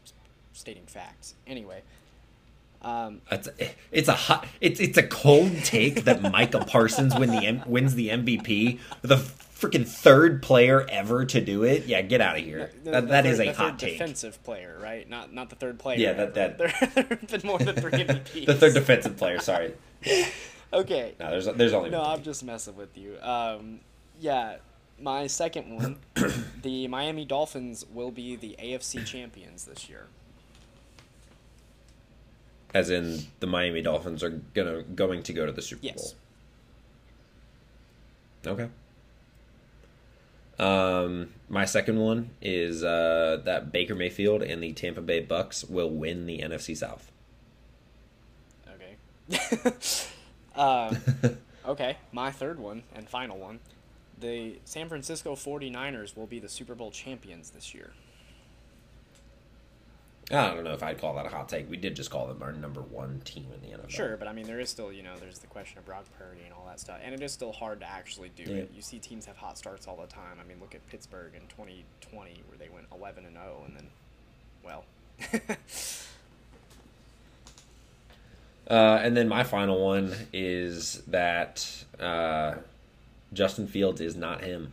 stating 0.52 0.84
facts. 0.86 1.34
Anyway, 1.46 1.82
Um, 2.82 3.20
it's, 3.30 3.48
it's 3.92 4.08
a 4.08 4.14
hot, 4.14 4.46
it's 4.60 4.80
it's 4.80 4.96
a 4.96 5.02
cold 5.06 5.52
take 5.64 6.04
that 6.04 6.22
Micah 6.32 6.64
Parsons 6.64 7.14
win 7.14 7.30
the 7.30 7.44
M, 7.46 7.62
wins 7.66 7.94
the 7.94 8.08
MVP, 8.08 8.78
the 9.02 9.16
freaking 9.16 9.86
third 9.86 10.42
player 10.42 10.86
ever 10.88 11.26
to 11.26 11.40
do 11.42 11.64
it. 11.64 11.84
Yeah, 11.84 12.00
get 12.00 12.22
out 12.22 12.38
of 12.38 12.42
here. 12.44 12.70
the, 12.82 12.90
that 12.92 13.00
the 13.02 13.06
that 13.08 13.24
third, 13.24 13.30
is 13.32 13.40
a 13.40 13.44
the 13.44 13.52
hot 13.52 13.70
third 13.72 13.78
take. 13.80 13.98
defensive 13.98 14.42
player, 14.42 14.78
right? 14.82 15.06
Not 15.08 15.34
not 15.34 15.50
the 15.50 15.56
third 15.56 15.78
player. 15.78 15.98
Yeah, 15.98 16.12
that- 16.14 16.36
ever. 16.36 16.66
that- 16.68 16.94
there, 16.94 17.04
have 17.04 17.26
been 17.28 17.42
more 17.46 17.58
than 17.58 17.76
three 17.76 17.90
MVPs. 17.92 18.46
the 18.46 18.54
third 18.54 18.72
defensive 18.72 19.18
player. 19.18 19.38
Sorry. 19.40 19.74
Okay. 20.72 21.14
No, 21.20 21.30
there's 21.30 21.44
there's 21.46 21.74
only 21.74 21.90
No. 21.90 22.02
I'm 22.02 22.22
just 22.22 22.42
messing 22.44 22.76
with 22.76 22.96
you. 22.96 23.18
Um, 23.20 23.80
yeah, 24.20 24.56
my 25.00 25.26
second 25.26 25.74
one, 25.76 25.98
the 26.62 26.88
Miami 26.88 27.24
Dolphins 27.24 27.84
will 27.92 28.10
be 28.10 28.36
the 28.36 28.56
AFC 28.62 29.04
champions 29.06 29.64
this 29.64 29.88
year. 29.88 30.06
As 32.72 32.90
in, 32.90 33.20
the 33.40 33.46
Miami 33.46 33.82
Dolphins 33.82 34.22
are 34.22 34.30
gonna 34.30 34.82
going 34.82 35.22
to 35.24 35.32
go 35.32 35.44
to 35.46 35.52
the 35.52 35.62
Super 35.62 35.86
Yes. 35.86 36.14
Bowl. 38.44 38.52
Okay. 38.52 38.68
Um, 40.58 41.30
my 41.48 41.64
second 41.64 41.98
one 41.98 42.30
is 42.42 42.84
uh, 42.84 43.40
that 43.44 43.72
Baker 43.72 43.94
Mayfield 43.94 44.42
and 44.42 44.62
the 44.62 44.72
Tampa 44.72 45.00
Bay 45.00 45.24
Bucs 45.24 45.68
will 45.68 45.90
win 45.90 46.26
the 46.26 46.38
NFC 46.40 46.76
South. 46.76 47.10
Okay. 48.68 49.70
um, 50.60 50.98
okay, 51.66 51.96
my 52.12 52.30
third 52.30 52.58
one 52.58 52.82
and 52.94 53.08
final 53.08 53.38
one. 53.38 53.60
The 54.20 54.58
San 54.64 54.88
Francisco 54.88 55.34
49ers 55.34 56.16
will 56.16 56.26
be 56.26 56.38
the 56.38 56.48
Super 56.48 56.74
Bowl 56.74 56.90
champions 56.90 57.50
this 57.50 57.74
year. 57.74 57.90
I 60.32 60.54
don't 60.54 60.62
know 60.62 60.74
if 60.74 60.82
I'd 60.84 61.00
call 61.00 61.16
that 61.16 61.26
a 61.26 61.28
hot 61.28 61.48
take. 61.48 61.68
We 61.68 61.76
did 61.76 61.96
just 61.96 62.08
call 62.10 62.28
them 62.28 62.40
our 62.40 62.52
number 62.52 62.80
one 62.82 63.20
team 63.24 63.46
in 63.52 63.68
the 63.68 63.76
NFL. 63.76 63.90
Sure, 63.90 64.16
but 64.16 64.28
I 64.28 64.32
mean, 64.32 64.46
there 64.46 64.60
is 64.60 64.68
still, 64.70 64.92
you 64.92 65.02
know, 65.02 65.14
there's 65.18 65.40
the 65.40 65.48
question 65.48 65.78
of 65.78 65.86
Brock 65.86 66.04
Purdy 66.18 66.42
and 66.44 66.52
all 66.54 66.64
that 66.68 66.78
stuff, 66.78 66.98
and 67.02 67.12
it 67.12 67.20
is 67.20 67.32
still 67.32 67.50
hard 67.50 67.80
to 67.80 67.86
actually 67.86 68.30
do 68.36 68.44
Yeah. 68.44 68.58
it. 68.58 68.70
You 68.72 68.80
see 68.80 69.00
teams 69.00 69.26
have 69.26 69.36
hot 69.38 69.58
starts 69.58 69.88
all 69.88 69.96
the 69.96 70.06
time. 70.06 70.38
I 70.40 70.46
mean, 70.46 70.58
look 70.60 70.74
at 70.76 70.86
Pittsburgh 70.88 71.32
in 71.34 71.40
2020, 71.48 72.42
where 72.46 72.58
they 72.58 72.68
went 72.68 72.86
11 72.94 73.24
and 73.24 73.34
0, 73.34 73.64
and 73.66 73.76
then, 73.76 73.86
well, 74.64 74.84
Uh, 78.68 79.00
and 79.02 79.16
then 79.16 79.26
my 79.26 79.42
final 79.42 79.84
one 79.84 80.14
is 80.32 81.02
that 81.08 81.66
uh, 81.98 82.54
Justin 83.32 83.66
Fields 83.66 84.00
is 84.00 84.16
not 84.16 84.42
him. 84.42 84.72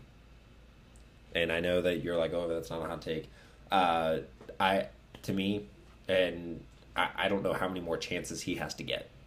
And 1.35 1.51
I 1.51 1.59
know 1.59 1.81
that 1.81 2.03
you're 2.03 2.17
like, 2.17 2.33
oh, 2.33 2.47
that's 2.47 2.69
not 2.69 2.83
a 2.83 2.87
hot 2.87 3.01
take. 3.01 3.29
Uh, 3.71 4.19
I, 4.59 4.87
to 5.23 5.33
me, 5.33 5.65
and 6.07 6.63
I, 6.95 7.09
I 7.15 7.27
don't 7.27 7.43
know 7.43 7.53
how 7.53 7.67
many 7.67 7.81
more 7.81 7.97
chances 7.97 8.41
he 8.41 8.55
has 8.55 8.73
to 8.75 8.83
get. 8.83 9.09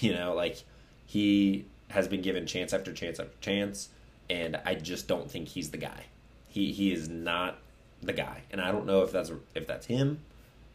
You 0.00 0.12
know, 0.12 0.34
like 0.34 0.62
he 1.06 1.64
has 1.88 2.06
been 2.08 2.20
given 2.20 2.44
chance 2.44 2.74
after 2.74 2.92
chance 2.92 3.18
after 3.18 3.36
chance, 3.40 3.88
and 4.28 4.60
I 4.66 4.74
just 4.74 5.08
don't 5.08 5.30
think 5.30 5.48
he's 5.48 5.70
the 5.70 5.78
guy. 5.78 6.06
He 6.48 6.72
he 6.72 6.92
is 6.92 7.08
not 7.08 7.56
the 8.02 8.12
guy, 8.12 8.42
and 8.50 8.60
I 8.60 8.72
don't 8.72 8.84
know 8.84 9.02
if 9.02 9.12
that's 9.12 9.30
if 9.54 9.66
that's 9.66 9.86
him, 9.86 10.18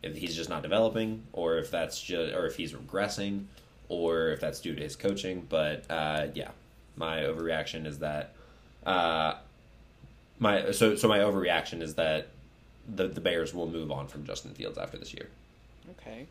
if 0.01 0.15
he's 0.15 0.35
just 0.35 0.49
not 0.49 0.63
developing, 0.63 1.23
or 1.33 1.57
if 1.57 1.69
that's 1.69 2.01
just 2.01 2.33
or 2.33 2.47
if 2.47 2.55
he's 2.55 2.73
regressing, 2.73 3.45
or 3.89 4.29
if 4.29 4.39
that's 4.39 4.59
due 4.59 4.73
to 4.73 4.81
his 4.81 4.95
coaching. 4.95 5.45
But 5.47 5.85
uh, 5.89 6.27
yeah, 6.33 6.51
my 6.95 7.19
overreaction 7.19 7.85
is 7.85 7.99
that 7.99 8.33
uh, 8.85 9.35
my 10.39 10.71
so 10.71 10.95
so 10.95 11.07
my 11.07 11.19
overreaction 11.19 11.81
is 11.81 11.95
that 11.95 12.27
the 12.87 13.07
the 13.07 13.21
Bears 13.21 13.53
will 13.53 13.67
move 13.67 13.91
on 13.91 14.07
from 14.07 14.25
Justin 14.25 14.53
Fields 14.53 14.77
after 14.77 14.97
this 14.97 15.13
year. 15.13 15.29
okay. 15.91 16.27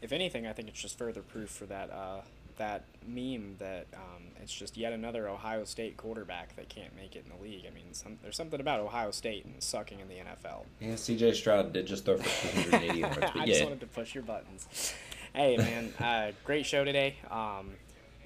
If 0.00 0.10
anything, 0.10 0.48
I 0.48 0.52
think 0.52 0.68
it's 0.68 0.80
just 0.80 0.98
further 0.98 1.20
proof 1.22 1.48
for 1.48 1.66
that 1.66 1.90
uh, 1.90 2.22
that 2.56 2.84
meme 3.06 3.56
that 3.58 3.86
um, 3.94 4.22
it's 4.42 4.52
just 4.52 4.76
yet 4.76 4.92
another 4.92 5.28
Ohio 5.28 5.64
State 5.64 5.96
quarterback 5.96 6.54
that 6.56 6.68
can't 6.68 6.94
make 6.96 7.16
it 7.16 7.24
in 7.24 7.36
the 7.36 7.42
league. 7.42 7.64
I 7.66 7.70
mean, 7.70 7.92
some, 7.92 8.18
there's 8.22 8.36
something 8.36 8.60
about 8.60 8.80
Ohio 8.80 9.10
State 9.10 9.44
and 9.44 9.62
sucking 9.62 10.00
in 10.00 10.08
the 10.08 10.16
NFL. 10.16 10.64
Yeah, 10.80 10.96
C.J. 10.96 11.34
Stroud 11.34 11.72
did 11.72 11.86
just 11.86 12.04
throw 12.04 12.16
for 12.18 12.52
280 12.52 12.98
yards, 12.98 13.18
I 13.34 13.46
just 13.46 13.62
wanted 13.62 13.80
to 13.80 13.86
push 13.86 14.14
your 14.14 14.24
buttons. 14.24 14.94
Hey, 15.34 15.56
man, 15.56 15.92
uh, 15.98 16.32
great 16.44 16.66
show 16.66 16.84
today. 16.84 17.16
Um, 17.30 17.72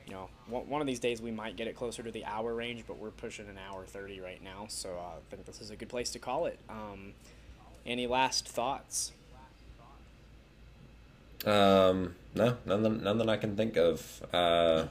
you 0.07 0.13
know, 0.13 0.29
one, 0.49 0.81
of 0.81 0.87
these 0.87 1.01
days 1.01 1.21
we 1.21 1.33
might 1.33 1.57
get 1.57 1.67
it 1.67 1.75
closer 1.75 2.03
to 2.03 2.11
the 2.11 2.25
hour 2.25 2.55
range, 2.55 2.85
but 2.87 2.99
we're 2.99 3.11
pushing 3.11 3.49
an 3.49 3.59
hour 3.59 3.85
30 3.85 4.21
right 4.21 4.43
now, 4.43 4.67
so 4.69 4.91
uh, 4.91 5.17
I 5.17 5.35
think 5.35 5.47
this 5.47 5.61
is 5.61 5.71
a 5.71 5.77
good 5.77 5.89
place 5.89 6.11
to 6.11 6.19
call 6.19 6.47
it. 6.47 6.59
Um, 6.69 7.13
any 7.85 8.07
last 8.07 8.49
thoughts? 8.49 9.13
Um, 11.45 12.15
no, 12.35 12.57
none 12.65 12.83
that, 12.83 13.03
none 13.03 13.19
that 13.19 13.29
I 13.29 13.37
can 13.37 13.57
think 13.57 13.77
of. 13.77 14.23
Uh, 14.33 14.87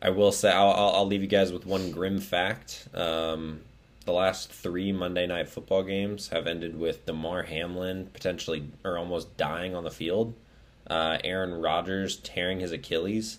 I 0.00 0.10
will 0.10 0.32
say 0.32 0.50
I'll, 0.50 0.70
I'll 0.70 0.90
I'll 0.96 1.06
leave 1.06 1.22
you 1.22 1.28
guys 1.28 1.52
with 1.52 1.66
one 1.66 1.90
grim 1.90 2.18
fact. 2.18 2.88
Um, 2.94 3.60
the 4.04 4.12
last 4.12 4.50
three 4.50 4.90
Monday 4.90 5.26
Night 5.26 5.48
Football 5.48 5.84
games 5.84 6.28
have 6.28 6.46
ended 6.46 6.78
with 6.78 7.06
Damar 7.06 7.42
Hamlin 7.42 8.10
potentially 8.12 8.64
or 8.84 8.98
almost 8.98 9.36
dying 9.36 9.74
on 9.74 9.84
the 9.84 9.90
field, 9.90 10.34
uh, 10.88 11.18
Aaron 11.22 11.54
Rodgers 11.54 12.16
tearing 12.16 12.60
his 12.60 12.72
Achilles, 12.72 13.38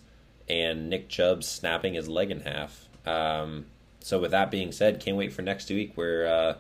and 0.50 0.90
Nick 0.90 1.10
Chubb 1.10 1.44
snapping 1.44 1.94
his 1.94 2.08
leg 2.08 2.32
in 2.32 2.42
half. 2.42 2.88
Um, 3.06 3.66
so 4.00 4.20
with 4.20 4.32
that 4.32 4.52
being 4.52 4.72
said, 4.72 5.00
can't 5.00 5.18
wait 5.18 5.34
for 5.34 5.42
next 5.42 5.70
week 5.70 5.94
where 5.96 6.28
uh, 6.28 6.56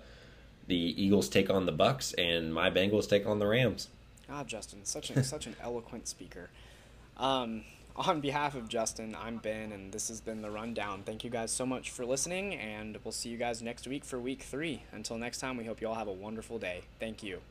the 0.68 0.76
Eagles 0.76 1.30
take 1.30 1.50
on 1.50 1.66
the 1.66 1.74
Bucs 1.74 2.14
and 2.18 2.54
my 2.54 2.70
Bengals 2.70 3.08
take 3.08 3.26
on 3.26 3.40
the 3.40 3.48
Rams. 3.48 3.90
Ah, 4.30 4.44
Justin, 4.44 4.86
such 4.86 5.10
a 5.10 5.24
such 5.24 5.48
an 5.48 5.56
eloquent 5.62 6.08
speaker. 6.08 6.50
Um, 7.18 7.64
on 7.96 8.22
behalf 8.22 8.56
of 8.56 8.68
Justin, 8.68 9.16
I'm 9.20 9.38
Ben, 9.38 9.72
and 9.72 9.92
this 9.92 10.08
has 10.08 10.22
been 10.22 10.42
the 10.42 10.50
rundown. 10.50 11.04
Thank 11.04 11.24
you 11.24 11.30
guys 11.30 11.52
so 11.52 11.66
much 11.66 11.92
for 11.92 12.06
listening, 12.06 12.56
and 12.56 12.98
we'll 13.04 13.12
see 13.12 13.30
you 13.30 13.38
guys 13.38 13.62
next 13.62 13.88
week 13.88 14.04
for 14.04 14.20
week 14.20 14.42
three. 14.42 14.84
Until 14.92 15.18
next 15.18 15.40
time, 15.40 15.58
we 15.58 15.66
hope 15.66 15.82
you 15.82 15.88
all 15.88 15.96
have 15.96 16.08
a 16.08 16.14
wonderful 16.14 16.58
day. 16.58 16.82
Thank 17.00 17.22
you. 17.22 17.42